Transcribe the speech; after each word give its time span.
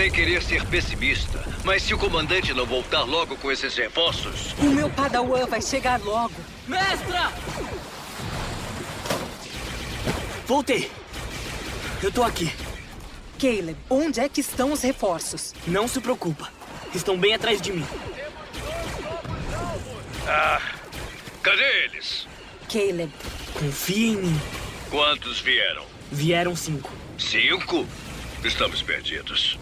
Sem 0.00 0.10
querer 0.10 0.42
ser 0.42 0.64
pessimista, 0.64 1.44
mas 1.62 1.82
se 1.82 1.92
o 1.92 1.98
comandante 1.98 2.54
não 2.54 2.64
voltar 2.64 3.02
logo 3.02 3.36
com 3.36 3.52
esses 3.52 3.76
reforços. 3.76 4.54
O 4.58 4.64
meu 4.64 4.88
padawan 4.88 5.44
vai 5.44 5.60
chegar 5.60 6.00
logo. 6.00 6.32
Mestra! 6.66 7.30
Voltei. 10.46 10.90
Eu 12.02 12.10
tô 12.10 12.22
aqui. 12.22 12.50
Caleb, 13.38 13.76
onde 13.90 14.20
é 14.20 14.26
que 14.26 14.40
estão 14.40 14.72
os 14.72 14.80
reforços? 14.80 15.52
Não 15.66 15.86
se 15.86 16.00
preocupa. 16.00 16.50
Estão 16.94 17.18
bem 17.18 17.34
atrás 17.34 17.60
de 17.60 17.70
mim. 17.70 17.84
Ah, 20.26 20.62
cadê 21.42 21.84
eles? 21.84 22.26
Caleb. 22.72 23.12
Confia 23.52 24.14
em 24.14 24.16
mim. 24.16 24.40
Quantos 24.88 25.40
vieram? 25.42 25.84
Vieram 26.10 26.56
cinco. 26.56 26.90
Cinco? 27.18 27.86
Estamos 28.42 28.80
perdidos. 28.80 29.58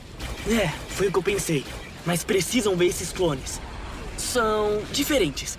É, 0.51 0.69
foi 0.89 1.09
o 1.09 1.13
que 1.13 1.19
eu 1.19 1.23
pensei. 1.23 1.65
Mas 2.07 2.25
precisam 2.25 2.75
ver 2.75 2.87
esses 2.87 3.13
clones. 3.13 3.61
São 4.17 4.81
diferentes. 4.91 5.57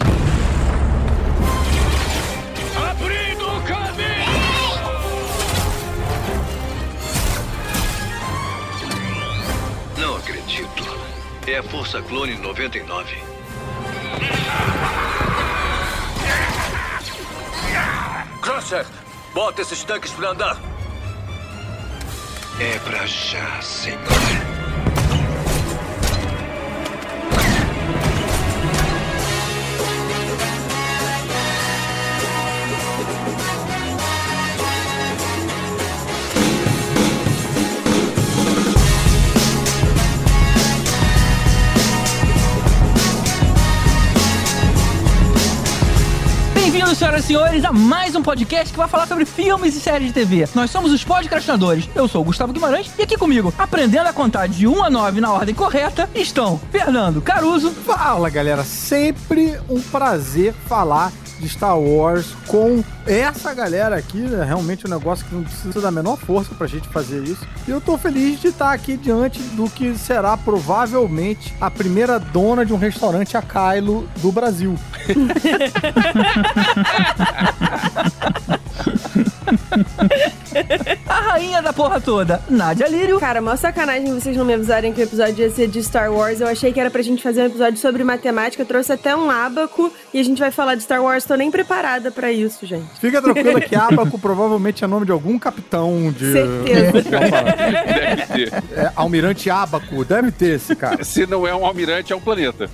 Abrindo 2.89 3.45
o 3.45 3.61
caminho! 3.63 4.09
Não 9.95 10.15
acredito. 10.17 10.83
É 11.45 11.57
a 11.59 11.63
Força 11.63 12.01
Clone 12.01 12.35
99. 12.37 13.15
Crusher, 18.41 18.87
bota 19.35 19.61
esses 19.61 19.83
tanques 19.83 20.11
pra 20.11 20.31
andar. 20.31 20.59
É 22.59 22.79
pra 22.79 23.05
já, 23.05 23.61
senhor. 23.61 24.58
Bem-vindos, 46.79 46.97
senhoras 46.97 47.25
e 47.25 47.27
senhores, 47.27 47.65
a 47.65 47.73
mais 47.73 48.15
um 48.15 48.23
podcast 48.23 48.71
que 48.71 48.77
vai 48.77 48.87
falar 48.87 49.05
sobre 49.05 49.25
filmes 49.25 49.75
e 49.75 49.81
séries 49.81 50.07
de 50.07 50.13
TV. 50.13 50.47
Nós 50.55 50.71
somos 50.71 50.93
os 50.93 51.03
podcastinadores. 51.03 51.89
Eu 51.93 52.07
sou 52.07 52.21
o 52.21 52.23
Gustavo 52.23 52.53
Guimarães 52.53 52.89
e 52.97 53.01
aqui 53.01 53.17
comigo, 53.17 53.53
aprendendo 53.57 54.07
a 54.07 54.13
contar 54.13 54.47
de 54.47 54.65
1 54.65 54.85
a 54.85 54.89
9 54.89 55.19
na 55.19 55.33
ordem 55.33 55.53
correta, 55.53 56.09
estão 56.15 56.57
Fernando 56.71 57.21
Caruso. 57.21 57.71
Fala, 57.71 58.29
galera. 58.29 58.63
Sempre 58.63 59.59
um 59.69 59.81
prazer 59.81 60.53
falar 60.69 61.11
de 61.39 61.49
Star 61.49 61.79
Wars 61.79 62.27
com 62.47 62.83
essa 63.07 63.53
galera 63.53 63.95
aqui. 63.95 64.17
né? 64.19 64.43
Realmente 64.45 64.85
um 64.85 64.89
negócio 64.89 65.25
que 65.25 65.33
não 65.33 65.43
precisa 65.43 65.79
da 65.81 65.89
menor 65.91 66.17
força 66.17 66.53
pra 66.55 66.67
gente 66.67 66.87
fazer 66.89 67.23
isso. 67.23 67.47
E 67.67 67.71
eu 67.71 67.79
tô 67.81 67.97
feliz 67.97 68.39
de 68.39 68.47
estar 68.49 68.71
aqui 68.73 68.95
diante 68.97 69.39
do 69.39 69.67
que 69.69 69.97
será 69.97 70.35
provavelmente 70.37 71.53
a 71.59 71.71
primeira 71.71 72.19
dona 72.19 72.65
de 72.65 72.73
um 72.73 72.77
restaurante 72.77 73.35
a 73.37 73.41
Kylo 73.41 74.07
do 74.21 74.31
Brasil. 74.31 74.77
A 81.07 81.21
rainha 81.21 81.61
da 81.61 81.71
porra 81.73 81.99
toda, 82.01 82.41
Nádia 82.49 82.87
Lírio. 82.87 83.19
Cara, 83.19 83.41
mó 83.41 83.55
sacanagem 83.55 84.13
vocês 84.13 84.35
não 84.35 84.45
me 84.45 84.53
avisarem 84.53 84.93
que 84.93 85.01
o 85.01 85.03
episódio 85.03 85.45
ia 85.45 85.49
ser 85.49 85.67
de 85.67 85.83
Star 85.83 86.11
Wars. 86.11 86.41
Eu 86.41 86.47
achei 86.47 86.71
que 86.71 86.79
era 86.79 86.89
pra 86.89 87.01
gente 87.01 87.21
fazer 87.21 87.43
um 87.43 87.45
episódio 87.45 87.79
sobre 87.79 88.03
matemática. 88.03 88.63
Eu 88.63 88.67
trouxe 88.67 88.91
até 88.91 89.15
um 89.15 89.29
ábaco 89.29 89.91
e 90.13 90.19
a 90.19 90.23
gente 90.23 90.39
vai 90.39 90.51
falar 90.51 90.75
de 90.75 90.83
Star 90.83 91.03
Wars. 91.03 91.25
Tô 91.25 91.35
nem 91.35 91.51
preparada 91.51 92.11
pra 92.11 92.31
isso, 92.31 92.65
gente. 92.65 92.87
Fica 92.99 93.21
tranquilo 93.21 93.61
que 93.61 93.75
Abaco 93.75 94.17
provavelmente 94.19 94.83
é 94.83 94.87
nome 94.87 95.05
de 95.05 95.11
algum 95.11 95.37
capitão 95.37 96.11
de. 96.11 96.31
Certeza. 96.31 97.09
Deve 97.09 98.25
ter. 98.27 98.53
É, 98.75 98.91
Almirante 98.95 99.49
Abaco, 99.49 100.03
deve 100.03 100.31
ter 100.31 100.55
esse 100.55 100.75
cara. 100.75 101.03
Se 101.03 101.25
não 101.25 101.47
é 101.47 101.55
um 101.55 101.65
almirante, 101.65 102.13
é 102.13 102.15
um 102.15 102.19
planeta. 102.19 102.69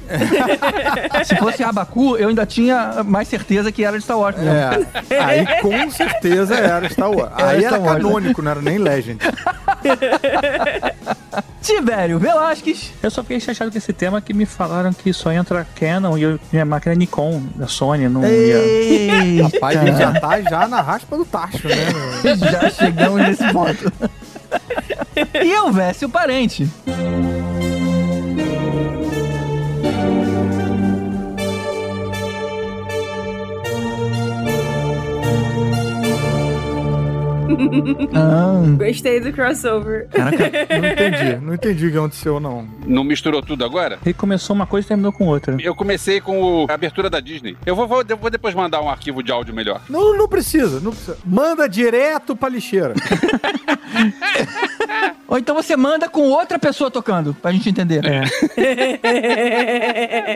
Se 1.25 1.35
fosse 1.35 1.63
Abacu, 1.63 2.15
eu 2.17 2.29
ainda 2.29 2.45
tinha 2.45 3.03
mais 3.03 3.27
certeza 3.27 3.71
que 3.71 3.83
era 3.83 3.97
de 3.97 4.03
Star 4.03 4.17
Wars 4.17 4.35
mesmo. 4.37 4.51
É, 5.09 5.19
aí 5.19 5.61
com 5.61 5.89
certeza 5.89 6.55
era 6.65 6.89
Star 6.89 7.11
Wars. 7.11 7.31
Aí 7.35 7.61
Star 7.61 7.73
era 7.73 7.81
Wars, 7.81 8.03
né? 8.03 8.09
canônico, 8.09 8.41
não 8.41 8.51
era 8.51 8.61
nem 8.61 8.77
Legend. 8.77 9.19
Tibério 11.61 12.19
Velasquez. 12.19 12.91
Eu 13.01 13.09
só 13.09 13.23
fiquei 13.23 13.39
chateado 13.39 13.71
com 13.71 13.77
esse 13.77 13.91
tema 13.91 14.21
que 14.21 14.33
me 14.33 14.45
falaram 14.45 14.93
que 14.93 15.11
só 15.11 15.31
entra 15.31 15.65
Canon 15.75 16.17
e 16.17 16.23
eu, 16.23 16.39
minha 16.51 16.65
máquina 16.65 16.93
é 16.93 16.97
Nikon 16.97 17.41
da 17.55 17.67
Sony, 17.67 18.07
não 18.07 18.23
ia. 18.25 19.43
Rapaz, 19.43 19.77
a 19.77 19.85
gente 19.85 19.97
já 19.97 20.19
tá 20.19 20.41
já 20.41 20.67
na 20.67 20.81
raspa 20.81 21.17
do 21.17 21.25
tacho, 21.25 21.67
né? 21.67 21.75
Já 22.37 22.69
chegamos 22.69 23.19
nesse 23.21 23.51
ponto. 23.51 23.91
e 25.43 25.51
eu, 25.51 25.71
Vécio 25.71 26.07
Parente. 26.07 26.69
Ah, 38.13 38.61
Gostei 38.77 39.19
do 39.19 39.31
crossover. 39.33 40.07
caraca. 40.09 40.37
Não 40.69 40.87
entendi, 40.91 41.45
não 41.45 41.53
entendi 41.53 41.87
o 41.87 41.91
que 41.91 41.97
aconteceu, 41.97 42.39
não. 42.39 42.67
Não 42.85 43.03
misturou 43.03 43.41
tudo 43.41 43.63
agora? 43.65 43.97
Ele 44.05 44.13
começou 44.13 44.55
uma 44.55 44.65
coisa 44.65 44.85
e 44.85 44.89
terminou 44.89 45.11
com 45.11 45.25
outra. 45.27 45.57
Eu 45.59 45.75
comecei 45.75 46.19
com 46.21 46.41
o- 46.41 46.65
a 46.69 46.73
abertura 46.73 47.09
da 47.09 47.19
Disney. 47.19 47.57
Eu 47.65 47.75
vou, 47.75 47.87
vou- 47.87 48.03
eu 48.07 48.17
vou 48.17 48.29
depois 48.29 48.53
mandar 48.55 48.81
um 48.81 48.89
arquivo 48.89 49.21
de 49.23 49.31
áudio 49.31 49.53
melhor. 49.53 49.81
Não, 49.89 50.17
não 50.17 50.27
precisa, 50.27 50.79
não 50.79 50.91
precisa. 50.91 51.17
Manda 51.25 51.67
direto 51.67 52.35
pra 52.35 52.49
lixeira. 52.49 52.93
Ou 55.27 55.37
então 55.37 55.55
você 55.55 55.75
manda 55.75 56.07
com 56.07 56.29
outra 56.29 56.59
pessoa 56.59 56.91
tocando, 56.91 57.33
pra 57.33 57.51
gente 57.51 57.69
entender. 57.69 58.03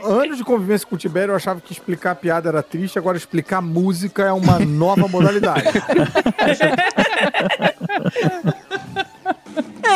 Anos 0.04 0.38
de 0.38 0.44
convivência 0.44 0.88
com 0.88 0.96
o 0.96 0.98
Tibério, 0.98 1.32
eu 1.32 1.36
achava 1.36 1.62
que 1.62 1.72
explicar 1.72 2.16
piada 2.16 2.50
era 2.50 2.64
triste, 2.64 2.98
agora 2.98 3.18
explicar 3.18 3.62
música 3.62 4.24
é 4.24 4.32
uma 4.32 4.58
nova 4.60 5.08
modalidade. 5.08 5.66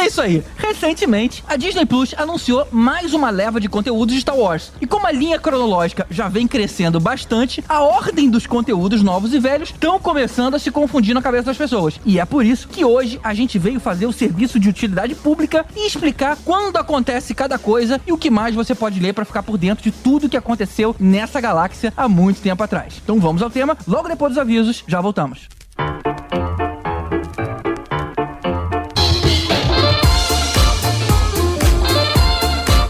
É 0.03 0.07
isso 0.07 0.21
aí. 0.21 0.43
Recentemente, 0.57 1.41
a 1.47 1.55
Disney 1.55 1.85
Plus 1.85 2.13
anunciou 2.17 2.67
mais 2.73 3.13
uma 3.13 3.29
leva 3.29 3.57
de 3.57 3.69
conteúdos 3.69 4.13
de 4.13 4.19
Star 4.19 4.37
Wars. 4.37 4.73
E 4.81 4.85
como 4.85 5.07
a 5.07 5.11
linha 5.13 5.39
cronológica 5.39 6.05
já 6.11 6.27
vem 6.27 6.45
crescendo 6.45 6.99
bastante, 6.99 7.63
a 7.69 7.81
ordem 7.81 8.29
dos 8.29 8.45
conteúdos 8.45 9.01
novos 9.01 9.33
e 9.33 9.39
velhos 9.39 9.69
estão 9.69 9.97
começando 9.97 10.55
a 10.55 10.59
se 10.59 10.69
confundir 10.71 11.15
na 11.15 11.21
cabeça 11.21 11.45
das 11.45 11.57
pessoas. 11.57 12.01
E 12.05 12.19
é 12.19 12.25
por 12.25 12.45
isso 12.45 12.67
que 12.67 12.83
hoje 12.83 13.17
a 13.23 13.33
gente 13.33 13.57
veio 13.57 13.79
fazer 13.79 14.05
o 14.05 14.11
serviço 14.11 14.59
de 14.59 14.67
utilidade 14.67 15.15
pública 15.15 15.65
e 15.73 15.87
explicar 15.87 16.37
quando 16.43 16.75
acontece 16.75 17.33
cada 17.33 17.57
coisa 17.57 18.01
e 18.05 18.11
o 18.11 18.17
que 18.17 18.29
mais 18.29 18.53
você 18.53 18.75
pode 18.75 18.99
ler 18.99 19.13
para 19.13 19.23
ficar 19.23 19.41
por 19.41 19.57
dentro 19.57 19.85
de 19.85 19.91
tudo 19.91 20.27
que 20.27 20.35
aconteceu 20.35 20.93
nessa 20.99 21.39
galáxia 21.39 21.93
há 21.95 22.09
muito 22.09 22.41
tempo 22.41 22.61
atrás. 22.61 22.99
Então 23.01 23.21
vamos 23.21 23.41
ao 23.41 23.49
tema, 23.49 23.77
logo 23.87 24.09
depois 24.09 24.33
dos 24.33 24.41
avisos, 24.41 24.83
já 24.85 24.99
voltamos. 24.99 25.47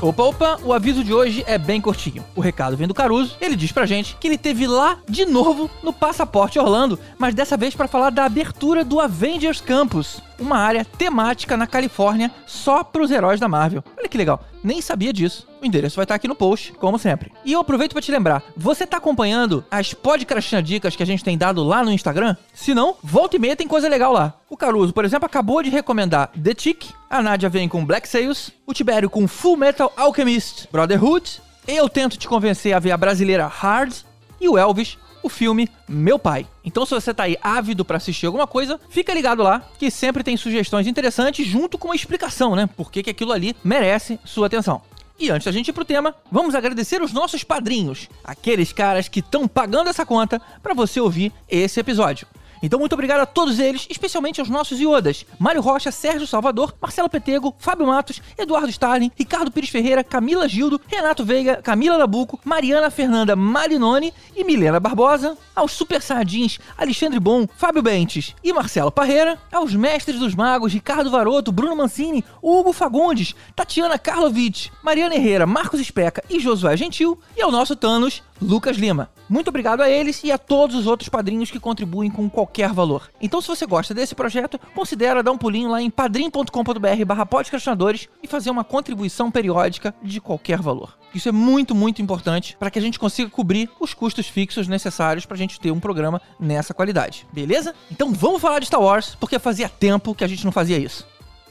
Opa, 0.03 0.23
opa, 0.23 0.59
o 0.65 0.73
aviso 0.73 1.01
de 1.01 1.13
hoje 1.13 1.45
é 1.47 1.57
bem 1.57 1.79
curtinho. 1.79 2.25
O 2.35 2.41
recado 2.41 2.75
vem 2.75 2.85
do 2.85 2.93
Caruso, 2.93 3.37
ele 3.39 3.55
diz 3.55 3.71
pra 3.71 3.85
gente 3.85 4.17
que 4.19 4.27
ele 4.27 4.37
teve 4.37 4.67
lá 4.67 4.97
de 5.07 5.25
novo 5.25 5.71
no 5.81 5.93
Passaporte 5.93 6.59
Orlando, 6.59 6.99
mas 7.17 7.33
dessa 7.33 7.55
vez 7.55 7.73
pra 7.73 7.87
falar 7.87 8.09
da 8.09 8.25
abertura 8.25 8.83
do 8.83 8.99
Avengers 8.99 9.61
Campus, 9.61 10.21
uma 10.37 10.57
área 10.57 10.83
temática 10.83 11.55
na 11.55 11.65
Califórnia 11.65 12.29
só 12.45 12.83
pros 12.83 13.11
heróis 13.11 13.39
da 13.39 13.47
Marvel. 13.47 13.81
Olha 13.97 14.09
que 14.09 14.17
legal, 14.17 14.43
nem 14.61 14.81
sabia 14.81 15.13
disso. 15.13 15.47
O 15.63 15.65
endereço 15.65 15.95
vai 15.95 16.03
estar 16.03 16.15
aqui 16.15 16.27
no 16.27 16.35
post, 16.35 16.73
como 16.73 16.99
sempre. 16.99 17.31
E 17.45 17.53
eu 17.53 17.61
aproveito 17.61 17.93
pra 17.93 18.01
te 18.01 18.11
lembrar, 18.11 18.43
você 18.53 18.85
tá 18.85 18.97
acompanhando 18.97 19.63
as 19.71 19.93
podcastina 19.93 20.61
dicas 20.61 20.93
que 20.93 21.01
a 21.01 21.05
gente 21.05 21.23
tem 21.23 21.37
dado 21.37 21.63
lá 21.63 21.85
no 21.85 21.91
Instagram? 21.93 22.35
Se 22.53 22.73
não, 22.73 22.97
volta 23.01 23.37
e 23.37 23.39
meia 23.39 23.55
tem 23.55 23.65
coisa 23.65 23.87
legal 23.87 24.11
lá. 24.11 24.33
O 24.49 24.57
Caruso, 24.57 24.91
por 24.91 25.05
exemplo, 25.05 25.25
acabou 25.25 25.63
de 25.63 25.69
recomendar 25.69 26.31
The 26.31 26.53
Tick, 26.53 26.87
a 27.09 27.21
Nádia 27.21 27.47
vem 27.47 27.69
com 27.69 27.85
Black 27.85 28.09
Sails, 28.09 28.51
o 28.67 28.73
Tibério 28.73 29.09
com 29.09 29.25
Full 29.25 29.55
Metal 29.55 29.89
Alchemist 29.95 30.67
Brotherhood, 30.69 31.41
eu 31.65 31.87
tento 31.87 32.17
te 32.17 32.27
convencer 32.27 32.73
a 32.73 32.79
ver 32.79 32.91
a 32.91 32.97
brasileira 32.97 33.47
Hard 33.47 33.93
e 34.41 34.49
o 34.49 34.57
Elvis, 34.57 34.97
o 35.23 35.29
filme 35.29 35.69
Meu 35.87 36.19
Pai. 36.19 36.45
Então, 36.65 36.85
se 36.85 36.93
você 36.93 37.13
tá 37.13 37.23
aí 37.23 37.37
ávido 37.41 37.85
pra 37.85 37.95
assistir 37.95 38.25
alguma 38.25 38.45
coisa, 38.45 38.77
fica 38.89 39.13
ligado 39.13 39.41
lá, 39.41 39.63
que 39.79 39.89
sempre 39.89 40.23
tem 40.23 40.35
sugestões 40.35 40.87
interessantes 40.87 41.47
junto 41.47 41.77
com 41.77 41.87
uma 41.87 41.95
explicação, 41.95 42.53
né? 42.53 42.67
Por 42.75 42.91
que 42.91 43.09
aquilo 43.09 43.31
ali 43.31 43.55
merece 43.63 44.19
sua 44.25 44.47
atenção. 44.47 44.81
E 45.23 45.31
antes 45.31 45.45
da 45.45 45.53
gente 45.53 45.69
ir 45.69 45.73
pro 45.73 45.85
tema, 45.85 46.13
vamos 46.29 46.53
agradecer 46.53 47.01
os 47.01 47.13
nossos 47.13 47.45
padrinhos, 47.45 48.09
aqueles 48.25 48.73
caras 48.73 49.07
que 49.07 49.21
estão 49.21 49.47
pagando 49.47 49.89
essa 49.89 50.05
conta 50.05 50.41
pra 50.61 50.73
você 50.73 50.99
ouvir 50.99 51.31
esse 51.47 51.79
episódio. 51.79 52.27
Então, 52.63 52.79
muito 52.79 52.93
obrigado 52.93 53.19
a 53.19 53.25
todos 53.25 53.59
eles, 53.59 53.85
especialmente 53.89 54.39
aos 54.39 54.49
nossos 54.49 54.79
iodas: 54.79 55.25
Mário 55.37 55.61
Rocha, 55.61 55.91
Sérgio 55.91 56.25
Salvador, 56.25 56.73
Marcelo 56.81 57.09
Petego, 57.09 57.53
Fábio 57.59 57.85
Matos, 57.85 58.21
Eduardo 58.37 58.69
Starling, 58.69 59.11
Ricardo 59.17 59.51
Pires 59.51 59.69
Ferreira, 59.69 60.01
Camila 60.01 60.47
Gildo, 60.47 60.79
Renato 60.87 61.25
Veiga, 61.25 61.57
Camila 61.61 61.97
Nabuco, 61.97 62.39
Mariana 62.45 62.89
Fernanda 62.89 63.35
Marinoni 63.35 64.13
e 64.33 64.45
Milena 64.45 64.79
Barbosa, 64.79 65.37
aos 65.53 65.73
Super 65.73 66.01
Saiyajins 66.01 66.57
Alexandre 66.77 67.19
Bom, 67.19 67.45
Fábio 67.57 67.81
Bentes 67.81 68.33
e 68.41 68.53
Marcelo 68.53 68.91
Parreira, 68.91 69.37
aos 69.51 69.75
Mestres 69.75 70.19
dos 70.19 70.33
Magos 70.33 70.71
Ricardo 70.71 71.11
Varoto, 71.11 71.51
Bruno 71.51 71.75
Mancini, 71.75 72.23
Hugo 72.41 72.71
Fagundes, 72.71 73.35
Tatiana 73.53 73.99
Karlovic, 73.99 74.71
Mariana 74.81 75.15
Herrera, 75.15 75.45
Marcos 75.45 75.81
Especa 75.81 76.23
e 76.29 76.39
Josué 76.39 76.77
Gentil, 76.77 77.19
e 77.35 77.41
ao 77.41 77.51
nosso 77.51 77.75
Thanos, 77.75 78.23
Lucas 78.41 78.77
Lima. 78.77 79.09
Muito 79.29 79.47
obrigado 79.47 79.81
a 79.81 79.89
eles 79.89 80.23
e 80.23 80.31
a 80.31 80.37
todos 80.37 80.75
os 80.75 80.85
outros 80.85 81.09
padrinhos 81.09 81.49
que 81.49 81.59
contribuem 81.59 82.11
com 82.11 82.29
qualquer 82.29 82.52
valor. 82.73 83.09
Então, 83.21 83.41
se 83.41 83.47
você 83.47 83.65
gosta 83.65 83.93
desse 83.93 84.13
projeto, 84.13 84.59
considere 84.75 85.23
dar 85.23 85.31
um 85.31 85.37
pulinho 85.37 85.69
lá 85.69 85.81
em 85.81 85.89
padrim.com.br 85.89 87.05
barra 87.05 87.25
podcastinadores 87.25 88.07
e 88.21 88.27
fazer 88.27 88.49
uma 88.49 88.63
contribuição 88.63 89.31
periódica 89.31 89.93
de 90.03 90.21
qualquer 90.21 90.61
valor. 90.61 90.97
Isso 91.13 91.29
é 91.29 91.31
muito, 91.31 91.75
muito 91.75 92.01
importante 92.01 92.55
para 92.57 92.71
que 92.71 92.79
a 92.79 92.81
gente 92.81 92.99
consiga 92.99 93.29
cobrir 93.29 93.69
os 93.79 93.93
custos 93.93 94.27
fixos 94.27 94.67
necessários 94.67 95.25
para 95.25 95.35
a 95.35 95.37
gente 95.37 95.59
ter 95.59 95.71
um 95.71 95.79
programa 95.79 96.21
nessa 96.39 96.73
qualidade, 96.73 97.25
beleza? 97.31 97.73
Então 97.91 98.11
vamos 98.11 98.41
falar 98.41 98.59
de 98.59 98.65
Star 98.65 98.81
Wars, 98.81 99.15
porque 99.19 99.39
fazia 99.39 99.69
tempo 99.69 100.15
que 100.15 100.23
a 100.23 100.27
gente 100.27 100.45
não 100.45 100.51
fazia 100.51 100.77
isso. 100.77 101.05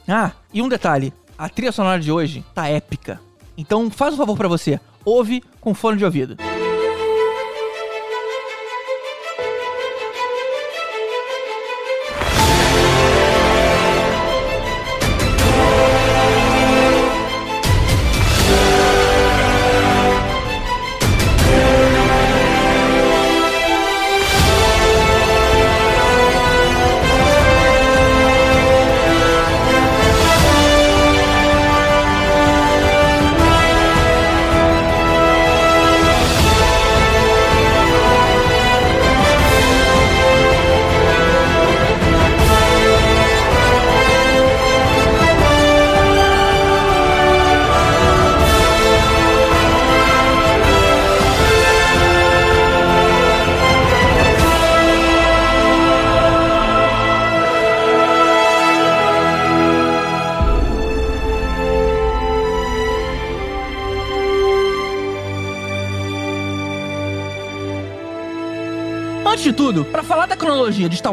Ah, 0.07 0.31
e 0.53 0.61
um 0.61 0.67
detalhe, 0.67 1.13
a 1.37 1.47
trilha 1.47 1.71
sonora 1.71 1.99
de 1.99 2.11
hoje 2.11 2.43
tá 2.53 2.67
épica. 2.67 3.21
Então 3.57 3.89
faz 3.89 4.13
um 4.13 4.17
favor 4.17 4.37
para 4.37 4.47
você, 4.47 4.79
ouve 5.05 5.43
com 5.61 5.73
fone 5.73 5.97
de 5.97 6.05
ouvido. 6.05 6.37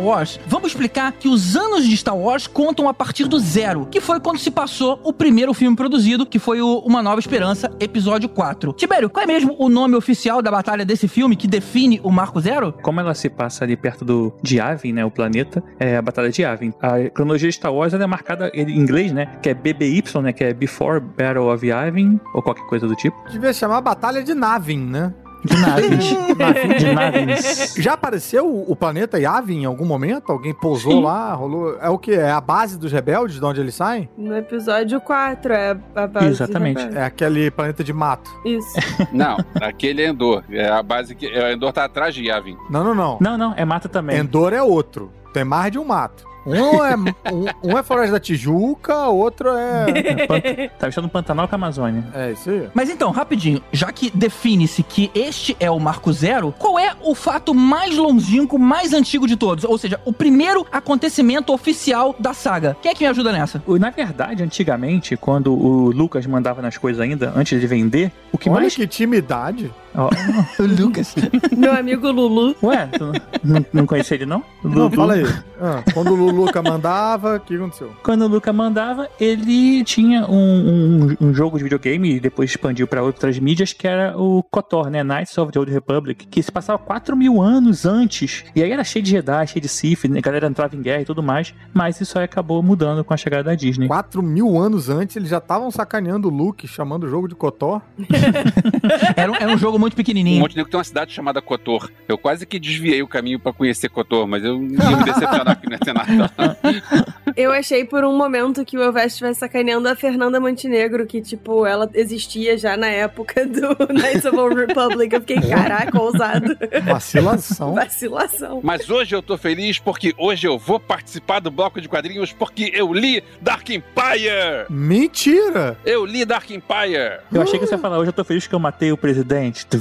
Star 0.00 0.04
Wars, 0.04 0.40
vamos 0.46 0.68
explicar 0.68 1.12
que 1.12 1.28
os 1.28 1.56
anos 1.56 1.86
de 1.86 1.96
Star 1.96 2.16
Wars 2.16 2.46
contam 2.46 2.88
a 2.88 2.94
partir 2.94 3.26
do 3.26 3.38
zero, 3.38 3.86
que 3.86 4.00
foi 4.00 4.18
quando 4.18 4.38
se 4.38 4.50
passou 4.50 4.98
o 5.04 5.12
primeiro 5.12 5.52
filme 5.52 5.76
produzido, 5.76 6.24
que 6.24 6.38
foi 6.38 6.62
o 6.62 6.78
Uma 6.78 7.02
Nova 7.02 7.20
Esperança, 7.20 7.70
episódio 7.78 8.28
4. 8.28 8.72
Tibério, 8.72 9.10
qual 9.10 9.22
é 9.22 9.26
mesmo 9.26 9.54
o 9.58 9.68
nome 9.68 9.94
oficial 9.96 10.40
da 10.40 10.50
batalha 10.50 10.84
desse 10.84 11.06
filme 11.06 11.36
que 11.36 11.46
define 11.46 12.00
o 12.02 12.10
Marco 12.10 12.40
Zero? 12.40 12.72
Como 12.82 12.98
ela 12.98 13.14
se 13.14 13.28
passa 13.28 13.64
ali 13.64 13.76
perto 13.76 14.04
do, 14.04 14.32
de 14.42 14.56
Yavin, 14.56 14.92
né, 14.92 15.04
o 15.04 15.10
planeta, 15.10 15.62
é 15.78 15.96
a 15.96 16.02
Batalha 16.02 16.30
de 16.30 16.40
Yavin. 16.40 16.72
A 16.80 17.10
cronologia 17.10 17.48
de 17.48 17.54
Star 17.56 17.72
Wars 17.72 17.92
ela 17.92 18.04
é 18.04 18.06
marcada 18.06 18.50
em 18.54 18.70
inglês, 18.70 19.12
né, 19.12 19.26
que 19.42 19.50
é 19.50 19.54
BBY, 19.54 20.02
né, 20.22 20.32
que 20.32 20.44
é 20.44 20.54
Before 20.54 21.00
Battle 21.00 21.52
of 21.52 21.66
Yavin, 21.66 22.18
ou 22.34 22.42
qualquer 22.42 22.64
coisa 22.66 22.86
do 22.88 22.94
tipo. 22.96 23.16
Devia 23.30 23.52
chamar 23.52 23.82
Batalha 23.82 24.22
de 24.22 24.34
Navin, 24.34 24.78
né? 24.78 25.12
De 25.44 25.56
naves. 25.56 26.08
de 26.78 26.94
naves. 26.94 27.74
Já 27.78 27.94
apareceu 27.94 28.46
o, 28.46 28.76
planeta 28.76 29.18
Yavin 29.18 29.62
em 29.62 29.64
algum 29.64 29.84
momento? 29.84 30.30
Alguém 30.30 30.54
pousou 30.54 30.92
Sim. 30.92 31.02
lá? 31.02 31.32
Rolou. 31.34 31.78
É 31.80 31.88
o 31.88 31.98
que? 31.98 32.12
É 32.12 32.30
a 32.30 32.40
base 32.40 32.78
dos 32.78 32.92
rebeldes, 32.92 33.38
de 33.38 33.44
onde 33.44 33.60
eles 33.60 33.74
saem? 33.74 34.08
No 34.16 34.36
episódio 34.36 35.00
4 35.00 35.52
é 35.52 35.76
a 35.94 36.06
base 36.06 36.26
Exatamente. 36.26 36.82
É 36.96 37.04
aquele 37.04 37.50
planeta 37.50 37.82
de 37.82 37.92
mato. 37.92 38.30
Isso. 38.44 38.74
Não, 39.12 39.36
aquele 39.60 40.02
é 40.02 40.08
Endor. 40.08 40.42
É 40.50 40.68
a 40.68 40.82
base 40.82 41.14
que. 41.14 41.26
é, 41.26 41.52
Endor 41.52 41.72
tá 41.72 41.84
atrás 41.84 42.14
de 42.14 42.24
Yavin. 42.24 42.56
Não, 42.68 42.84
não, 42.84 42.94
não. 42.94 43.18
Não, 43.20 43.38
não, 43.38 43.54
é 43.56 43.64
mata 43.64 43.88
também. 43.88 44.18
Endor 44.18 44.52
é 44.52 44.62
outro. 44.62 45.12
Tem 45.32 45.44
mais 45.44 45.70
de 45.70 45.78
um 45.78 45.84
mato. 45.84 46.29
Um 46.46 46.84
é, 46.84 46.96
um, 46.96 47.70
um 47.72 47.78
é 47.78 47.82
Floresta 47.82 48.12
da 48.12 48.20
Tijuca, 48.20 49.06
outro 49.08 49.50
é. 49.50 49.86
É 50.42 50.68
Tá 50.68 50.86
vestindo 50.86 51.08
Pantanal 51.08 51.46
com 51.46 51.54
a 51.54 51.56
Amazônia. 51.56 52.04
É 52.14 52.32
isso 52.32 52.48
aí. 52.48 52.68
Mas 52.74 52.88
então, 52.88 53.10
rapidinho, 53.10 53.60
já 53.72 53.92
que 53.92 54.10
define-se 54.10 54.82
que 54.82 55.10
este 55.14 55.56
é 55.60 55.70
o 55.70 55.78
Marco 55.78 56.12
Zero, 56.12 56.54
qual 56.58 56.78
é 56.78 56.92
o 57.02 57.14
fato 57.14 57.54
mais 57.54 57.96
longínquo, 57.96 58.58
mais 58.58 58.92
antigo 58.92 59.26
de 59.26 59.36
todos? 59.36 59.64
Ou 59.64 59.76
seja, 59.76 60.00
o 60.04 60.12
primeiro 60.12 60.66
acontecimento 60.72 61.52
oficial 61.52 62.14
da 62.18 62.32
saga. 62.32 62.76
Quem 62.80 62.90
é 62.92 62.94
que 62.94 63.04
me 63.04 63.10
ajuda 63.10 63.32
nessa? 63.32 63.62
Na 63.78 63.90
verdade, 63.90 64.42
antigamente, 64.42 65.16
quando 65.16 65.52
o 65.52 65.90
Lucas 65.90 66.26
mandava 66.26 66.62
nas 66.62 66.78
coisas 66.78 67.00
ainda, 67.00 67.32
antes 67.36 67.60
de 67.60 67.66
vender, 67.66 68.10
o 68.32 68.38
que 68.38 68.48
Olha 68.48 68.60
mais. 68.62 68.74
que 68.74 68.86
timidade. 68.86 69.70
Ó, 69.94 70.08
O 70.58 70.62
Lucas. 70.82 71.14
Meu 71.56 71.72
amigo 71.74 72.10
Lulu. 72.10 72.54
ué, 72.62 72.86
tu 72.86 73.12
não, 73.42 73.66
não 73.72 73.86
conhecia 73.86 74.14
ele 74.16 74.26
não? 74.26 74.42
Não, 74.62 74.84
Lulu. 74.84 74.96
fala 74.96 75.14
aí. 75.14 75.24
Ah, 75.60 75.82
quando 75.92 76.12
o 76.12 76.16
Luluca 76.30 76.62
mandava, 76.62 77.36
o 77.36 77.40
que 77.40 77.54
aconteceu? 77.54 77.92
Quando 78.02 78.22
o 78.22 78.28
Luca 78.28 78.52
mandava, 78.52 79.08
ele 79.20 79.82
tinha 79.84 80.26
um, 80.26 81.10
um- 81.10 81.16
um 81.28 81.34
jogo 81.34 81.56
de 81.58 81.64
videogame 81.64 82.16
e 82.16 82.20
depois 82.20 82.50
expandiu 82.50 82.86
para 82.86 83.02
outras 83.02 83.38
mídias, 83.38 83.72
que 83.72 83.86
era 83.86 84.16
o 84.16 84.42
KOTOR, 84.42 84.90
né? 84.90 85.02
Knights 85.02 85.36
of 85.38 85.52
the 85.52 85.58
Old 85.58 85.70
Republic, 85.72 86.26
que 86.26 86.42
se 86.42 86.50
passava 86.52 86.78
4 86.78 87.16
mil 87.16 87.40
anos 87.42 87.84
antes. 87.86 88.44
E 88.54 88.62
aí 88.62 88.70
era 88.70 88.84
cheio 88.84 89.02
de 89.02 89.10
Jedi, 89.10 89.46
cheio 89.46 89.60
de 89.62 89.68
Sith, 89.68 90.04
né? 90.04 90.18
a 90.18 90.22
galera 90.22 90.46
entrava 90.46 90.74
em 90.76 90.82
guerra 90.82 91.02
e 91.02 91.04
tudo 91.04 91.22
mais. 91.22 91.54
Mas 91.72 92.00
isso 92.00 92.18
aí 92.18 92.24
acabou 92.24 92.62
mudando 92.62 93.02
com 93.04 93.12
a 93.14 93.16
chegada 93.16 93.44
da 93.44 93.54
Disney. 93.54 93.86
Quatro 93.86 94.22
mil 94.22 94.58
anos 94.58 94.88
antes, 94.88 95.16
eles 95.16 95.28
já 95.28 95.38
estavam 95.38 95.70
sacaneando 95.70 96.28
o 96.28 96.30
Luke, 96.30 96.66
chamando 96.68 97.04
o 97.04 97.08
jogo 97.08 97.28
de 97.28 97.34
Cotó. 97.34 97.80
Era 99.16 99.30
um, 99.30 99.34
era 99.34 99.52
um 99.52 99.58
jogo 99.58 99.78
muito 99.78 99.92
Um 99.94 99.96
pequenininho. 99.96 100.40
monte 100.40 100.52
de 100.52 100.56
nego 100.58 100.68
tem 100.70 100.78
uma 100.78 100.84
cidade 100.84 101.12
chamada 101.12 101.40
Kotor. 101.42 101.90
Eu 102.08 102.16
quase 102.18 102.46
que 102.46 102.58
desviei 102.58 103.02
o 103.02 103.08
caminho 103.08 103.38
pra 103.38 103.52
conhecer 103.52 103.88
Kotor, 103.88 104.26
mas 104.26 104.44
eu 104.44 104.54
ia 104.56 104.60
me 104.96 105.04
decepcionar 105.04 105.58
que 105.60 105.66
não 105.66 105.72
ia 105.72 105.78
ter 105.78 105.92
nada. 105.92 106.19
Eu 107.36 107.52
achei 107.52 107.84
por 107.84 108.04
um 108.04 108.16
momento 108.16 108.64
que 108.64 108.76
o 108.76 108.82
Elvest 108.82 109.14
estivesse 109.14 109.40
sacaneando 109.40 109.88
a 109.88 109.94
Fernanda 109.94 110.40
Montenegro, 110.40 111.06
que, 111.06 111.20
tipo, 111.20 111.64
ela 111.64 111.88
existia 111.94 112.58
já 112.58 112.76
na 112.76 112.88
época 112.88 113.46
do 113.46 113.68
Knights 113.92 114.24
of 114.24 114.36
the 114.36 114.42
Old 114.42 114.56
Republic. 114.56 115.14
Eu 115.14 115.20
fiquei, 115.20 115.40
caraca, 115.40 116.00
ousado. 116.00 116.56
Vacilação. 116.84 117.74
Vacilação. 117.74 118.60
Mas 118.62 118.90
hoje 118.90 119.14
eu 119.14 119.22
tô 119.22 119.38
feliz 119.38 119.78
porque 119.78 120.12
hoje 120.18 120.46
eu 120.46 120.58
vou 120.58 120.80
participar 120.80 121.40
do 121.40 121.50
bloco 121.50 121.80
de 121.80 121.88
quadrinhos 121.88 122.32
porque 122.32 122.72
eu 122.74 122.92
li 122.92 123.22
Dark 123.40 123.68
Empire! 123.70 124.66
Mentira! 124.68 125.76
Eu 125.84 126.04
li 126.04 126.24
Dark 126.24 126.50
Empire! 126.50 127.20
Eu 127.32 127.42
achei 127.42 127.58
que 127.58 127.66
você 127.66 127.74
ia 127.74 127.78
falar, 127.78 127.98
hoje 127.98 128.08
eu 128.08 128.14
tô 128.14 128.24
feliz 128.24 128.46
que 128.46 128.54
eu 128.54 128.58
matei 128.58 128.92
o 128.92 128.96
presidente. 128.96 129.66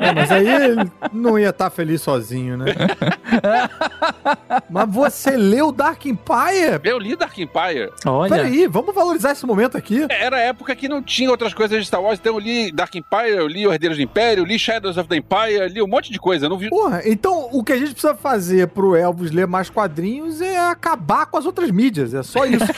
É, 0.00 0.12
mas 0.12 0.30
aí 0.30 0.46
ele 0.46 0.90
não 1.12 1.38
ia 1.38 1.50
estar 1.50 1.70
feliz 1.70 2.02
sozinho, 2.02 2.56
né? 2.56 2.66
Mas 4.70 4.88
você 4.92 5.36
leu 5.36 5.70
Dark 5.72 6.04
Empire? 6.06 6.80
Eu 6.82 6.98
li 6.98 7.16
Dark 7.16 7.36
Empire. 7.38 7.90
Olha, 8.06 8.34
Peraí, 8.34 8.66
vamos 8.66 8.94
valorizar 8.94 9.32
esse 9.32 9.46
momento 9.46 9.76
aqui. 9.76 10.06
Era 10.08 10.36
a 10.36 10.40
época 10.40 10.74
que 10.74 10.88
não 10.88 11.02
tinha 11.02 11.30
outras 11.30 11.52
coisas 11.54 11.78
de 11.78 11.86
Star 11.86 12.02
Wars, 12.02 12.18
então 12.18 12.34
eu 12.34 12.38
li 12.38 12.72
Dark 12.72 12.94
Empire, 12.94 13.36
eu 13.36 13.46
li 13.46 13.66
O 13.66 13.72
Herdeiros 13.72 13.98
do 13.98 14.02
Império, 14.02 14.42
eu 14.42 14.44
li 14.44 14.58
Shadows 14.58 14.96
of 14.96 15.08
the 15.08 15.16
Empire, 15.16 15.68
li 15.68 15.82
um 15.82 15.86
monte 15.86 16.12
de 16.12 16.18
coisa. 16.18 16.48
Não 16.48 16.58
vi. 16.58 16.68
Porra, 16.70 17.02
então 17.04 17.48
o 17.52 17.62
que 17.62 17.72
a 17.72 17.76
gente 17.76 17.92
precisa 17.92 18.14
fazer 18.14 18.68
pro 18.68 18.96
Elvis 18.96 19.30
ler 19.30 19.46
mais 19.46 19.68
quadrinhos 19.70 20.40
é 20.40 20.58
acabar 20.58 21.26
com 21.26 21.36
as 21.38 21.46
outras 21.46 21.70
mídias. 21.70 22.14
É 22.14 22.22
só 22.22 22.44
isso. 22.46 22.64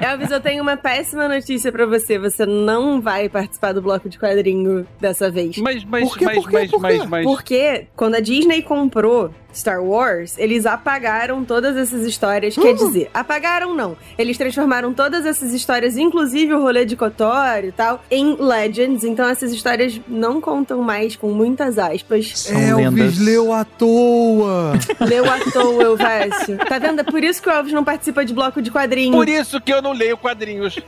Elvis, 0.00 0.30
eu 0.30 0.40
tenho 0.40 0.62
uma 0.62 0.76
péssima 0.76 1.28
notícia 1.28 1.72
pra 1.72 1.86
você. 1.86 2.18
Você 2.18 2.44
não 2.44 3.00
vai 3.00 3.28
participar 3.28 3.72
do 3.72 3.80
bloco 3.80 4.08
de 4.08 4.18
quadrinho 4.18 4.86
dessa 5.00 5.30
vez. 5.30 5.56
Mas, 5.58 5.84
mas, 5.84 6.08
Por 6.08 6.18
quê? 6.18 6.24
mas, 6.24 6.36
Por 6.36 6.48
quê? 6.50 6.52
mas, 6.52 6.70
Por 6.70 6.80
quê? 6.80 6.98
mas, 6.98 7.08
mas. 7.08 7.24
Porque 7.24 7.86
quando 7.96 8.14
a 8.16 8.20
Disney 8.20 8.62
comprou 8.62 9.25
Star 9.54 9.82
Wars, 9.82 10.36
eles 10.36 10.66
apagaram 10.66 11.44
todas 11.44 11.76
essas 11.76 12.04
histórias. 12.04 12.54
Quer 12.54 12.74
dizer, 12.74 13.10
apagaram 13.14 13.74
não. 13.74 13.96
Eles 14.18 14.36
transformaram 14.36 14.92
todas 14.92 15.24
essas 15.24 15.52
histórias, 15.54 15.96
inclusive 15.96 16.52
o 16.52 16.60
rolê 16.60 16.84
de 16.84 16.94
Kotor 16.94 17.64
e 17.64 17.72
tal, 17.72 18.02
em 18.10 18.36
Legends. 18.38 19.02
Então 19.02 19.26
essas 19.26 19.52
histórias 19.52 19.98
não 20.06 20.40
contam 20.40 20.82
mais 20.82 21.16
com 21.16 21.30
muitas 21.30 21.78
aspas. 21.78 22.32
São 22.38 22.60
Elvis 22.60 22.98
lendas. 22.98 23.18
leu 23.18 23.52
à 23.52 23.64
toa. 23.64 24.72
Leu 25.00 25.24
à 25.24 25.38
toa, 25.52 25.82
Elvésio. 25.82 26.58
Tá 26.68 26.78
vendo? 26.78 27.00
É 27.00 27.04
por 27.04 27.22
isso 27.22 27.40
que 27.40 27.48
o 27.48 27.52
Elvis 27.52 27.72
não 27.72 27.84
participa 27.84 28.24
de 28.24 28.34
bloco 28.34 28.60
de 28.60 28.70
quadrinhos. 28.70 29.16
Por 29.16 29.28
isso 29.28 29.60
que 29.60 29.72
eu 29.72 29.80
não 29.80 29.92
leio 29.92 30.16
quadrinhos. 30.18 30.78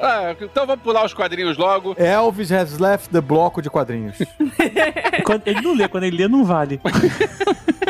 Ah, 0.00 0.34
então 0.40 0.66
vamos 0.66 0.82
pular 0.82 1.04
os 1.04 1.14
quadrinhos 1.14 1.56
logo. 1.56 1.94
Elvis 1.98 2.50
has 2.50 2.78
left 2.78 3.10
the 3.10 3.20
bloco 3.20 3.62
de 3.62 3.70
quadrinhos. 3.70 4.16
Ele 5.44 5.60
não 5.60 5.74
lê, 5.74 5.88
quando 5.88 6.04
ele 6.04 6.16
lê, 6.16 6.28
não 6.28 6.44
vale. 6.44 6.80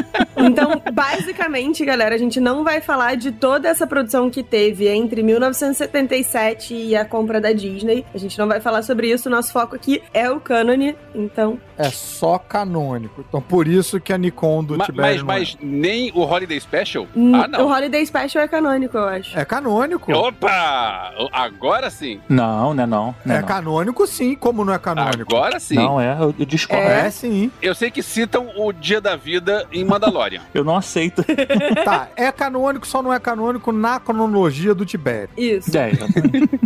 Então, 0.56 0.80
basicamente, 0.92 1.84
galera, 1.84 2.14
a 2.14 2.18
gente 2.18 2.40
não 2.40 2.64
vai 2.64 2.80
falar 2.80 3.14
de 3.16 3.30
toda 3.30 3.68
essa 3.68 3.86
produção 3.86 4.30
que 4.30 4.42
teve 4.42 4.88
entre 4.88 5.22
1977 5.22 6.75
e 6.75 6.96
a 6.96 7.04
compra 7.04 7.40
da 7.40 7.52
Disney. 7.52 8.06
A 8.14 8.18
gente 8.18 8.38
não 8.38 8.48
vai 8.48 8.58
falar 8.60 8.82
sobre 8.82 9.10
isso. 9.10 9.28
Nosso 9.28 9.52
foco 9.52 9.76
aqui 9.76 10.02
é 10.14 10.30
o 10.30 10.40
cânone. 10.40 10.96
Então, 11.14 11.58
É 11.76 11.90
só 11.90 12.38
canônico. 12.38 13.22
Então 13.28 13.40
por 13.42 13.68
isso 13.68 14.00
que 14.00 14.12
a 14.12 14.16
Nikon 14.18 14.64
do 14.64 14.78
Ma- 14.78 14.86
Tibério 14.86 15.25
mas, 15.26 15.26
não 15.26 15.34
é. 15.34 15.38
mas 15.40 15.70
nem 15.80 16.10
o 16.14 16.22
Holiday 16.22 16.58
Special? 16.58 17.06
hum, 17.14 17.34
Ah, 17.34 17.44
o 17.44 17.48
não. 17.48 17.68
Holiday 17.70 18.06
Special 18.06 18.42
é 18.44 18.48
canônico, 18.48 18.96
eu 18.96 19.04
acho. 19.04 19.38
É 19.38 19.44
canônico. 19.44 20.10
Opa! 20.12 21.12
Agora 21.32 21.90
sim. 21.90 22.18
Não, 22.30 22.72
não 22.72 22.82
é 22.82 22.86
não. 22.86 23.14
não 23.25 23.34
É 23.34 23.40
não. 23.40 23.46
canônico 23.46 24.06
sim, 24.06 24.34
como 24.34 24.64
não 24.64 24.72
é 24.72 24.78
canônico? 24.78 25.36
Agora 25.36 25.60
sim. 25.60 25.75
Não 25.75 26.00
é, 26.00 26.16
eu, 26.18 26.34
eu 26.38 26.46
discordo. 26.46 26.82
É 26.82 27.10
sim. 27.10 27.50
Eu 27.60 27.75
sei 27.75 27.90
que 27.90 28.02
citam 28.02 28.48
o 28.56 28.72
Dia 28.72 29.00
da 29.00 29.14
Vida 29.16 29.66
em 29.70 29.84
Mandalorian. 29.84 30.40
Eu 30.54 30.64
não 30.64 30.76
aceito. 30.76 31.24
Tá, 31.84 32.08
é 32.16 32.32
canônico, 32.32 32.86
só 32.86 33.02
não 33.02 33.12
é 33.12 33.20
canônico 33.20 33.70
na 33.70 34.00
cronologia 34.00 34.74
do 34.74 34.84
Tibério. 34.84 35.28
Isso. 35.36 35.76
É. 35.76 35.92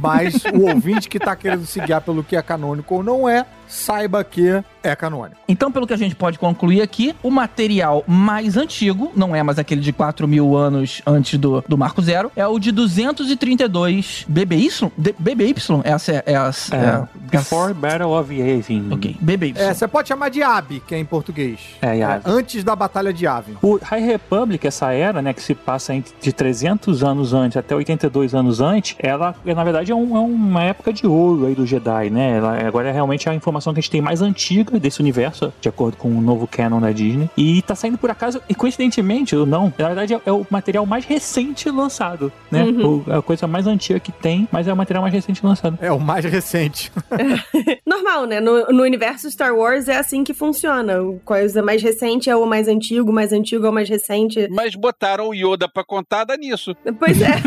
Mas 0.00 0.44
o 0.44 0.68
ouvinte 0.68 1.08
que 1.08 1.18
tá 1.18 1.36
querendo 1.36 1.66
se 1.66 1.80
guiar 1.80 2.00
pelo 2.00 2.24
que 2.24 2.36
é 2.36 2.42
canônico 2.42 2.94
ou 2.94 3.02
não 3.02 3.28
é, 3.28 3.44
saiba 3.70 4.22
que 4.24 4.62
é 4.82 4.96
canônico. 4.96 5.36
Então, 5.48 5.70
pelo 5.70 5.86
que 5.86 5.92
a 5.92 5.96
gente 5.96 6.14
pode 6.14 6.38
concluir 6.38 6.80
aqui, 6.82 7.14
o 7.22 7.30
material 7.30 8.02
mais 8.06 8.56
antigo, 8.56 9.12
não 9.14 9.34
é 9.36 9.42
mais 9.42 9.58
aquele 9.58 9.80
de 9.80 9.92
4 9.92 10.26
mil 10.26 10.56
anos 10.56 11.00
antes 11.06 11.38
do, 11.38 11.62
do 11.68 11.78
Marco 11.78 12.02
Zero, 12.02 12.32
é 12.34 12.46
o 12.46 12.58
de 12.58 12.72
232 12.72 14.24
BBY? 14.28 14.68
De- 14.96 15.14
BBY? 15.18 15.54
Essa 15.84 16.12
é, 16.12 16.22
é, 16.26 16.36
a- 16.36 16.50
é, 16.72 16.76
É, 16.76 17.08
Before 17.30 17.72
Battle 17.74 18.10
of 18.18 18.34
Yavin. 18.34 18.88
Ok, 18.92 19.16
BBY. 19.20 19.54
É, 19.56 19.72
você 19.74 19.86
pode 19.86 20.08
chamar 20.08 20.30
de 20.30 20.42
Ab, 20.42 20.80
que 20.86 20.94
é 20.94 20.98
em 20.98 21.04
português. 21.04 21.60
É, 21.80 21.96
Yavin. 21.98 22.22
Antes 22.26 22.64
da 22.64 22.74
Batalha 22.74 23.12
de 23.12 23.24
Yavin. 23.24 23.56
O 23.62 23.78
High 23.82 24.00
Republic, 24.04 24.66
essa 24.66 24.92
era, 24.92 25.20
né, 25.22 25.32
que 25.32 25.42
se 25.42 25.54
passa 25.54 25.94
entre 25.94 26.12
de 26.20 26.32
300 26.32 27.02
anos 27.04 27.32
antes 27.32 27.56
até 27.56 27.74
82 27.74 28.34
anos 28.34 28.60
antes, 28.60 28.96
ela, 28.98 29.34
na 29.44 29.62
verdade, 29.64 29.92
é, 29.92 29.94
um- 29.94 30.16
é 30.16 30.20
uma 30.20 30.62
época 30.64 30.92
de 30.92 31.06
ouro 31.06 31.46
aí 31.46 31.54
do 31.54 31.66
Jedi, 31.66 32.10
né? 32.10 32.38
Ela, 32.38 32.66
agora 32.66 32.88
é 32.88 32.92
realmente 32.92 33.28
a 33.28 33.34
informação 33.34 33.59
que 33.60 33.78
a 33.78 33.82
gente 33.82 33.90
tem 33.90 34.00
mais 34.00 34.22
antiga 34.22 34.78
desse 34.78 35.00
universo, 35.00 35.52
de 35.60 35.68
acordo 35.68 35.96
com 35.96 36.08
o 36.08 36.20
novo 36.20 36.46
canon 36.46 36.80
da 36.80 36.90
Disney. 36.92 37.28
E 37.36 37.62
tá 37.62 37.74
saindo 37.74 37.98
por 37.98 38.10
acaso, 38.10 38.40
e 38.48 38.54
coincidentemente, 38.54 39.34
ou 39.36 39.44
não, 39.46 39.72
na 39.78 39.86
verdade 39.88 40.14
é, 40.14 40.20
é 40.26 40.32
o 40.32 40.46
material 40.50 40.84
mais 40.86 41.04
recente 41.04 41.68
lançado, 41.70 42.32
né? 42.50 42.64
Uhum. 42.64 43.02
O- 43.06 43.10
é 43.10 43.16
a 43.18 43.22
coisa 43.22 43.46
mais 43.46 43.66
antiga 43.66 43.98
que 44.00 44.12
tem, 44.12 44.48
mas 44.50 44.66
é 44.68 44.72
o 44.72 44.76
material 44.76 45.02
mais 45.02 45.12
recente 45.14 45.44
lançado. 45.44 45.78
É 45.80 45.92
o 45.92 45.98
mais 46.00 46.24
recente. 46.24 46.90
Normal, 47.86 48.26
né? 48.26 48.40
No, 48.40 48.66
no 48.68 48.82
universo 48.82 49.30
Star 49.30 49.54
Wars 49.54 49.88
é 49.88 49.96
assim 49.96 50.24
que 50.24 50.32
funciona. 50.34 51.02
O 51.02 51.20
coisa 51.24 51.62
mais 51.62 51.82
recente 51.82 52.30
é 52.30 52.36
o 52.36 52.46
mais 52.46 52.68
antigo, 52.68 53.10
o 53.10 53.14
mais 53.14 53.32
antigo 53.32 53.66
é 53.66 53.70
o 53.70 53.72
mais 53.72 53.88
recente. 53.88 54.48
Mas 54.50 54.74
botaram 54.74 55.28
o 55.28 55.34
Yoda 55.34 55.68
pra 55.68 55.84
contar, 55.84 56.24
dá 56.24 56.36
nisso. 56.36 56.74
Pois 56.98 57.20
é. 57.20 57.30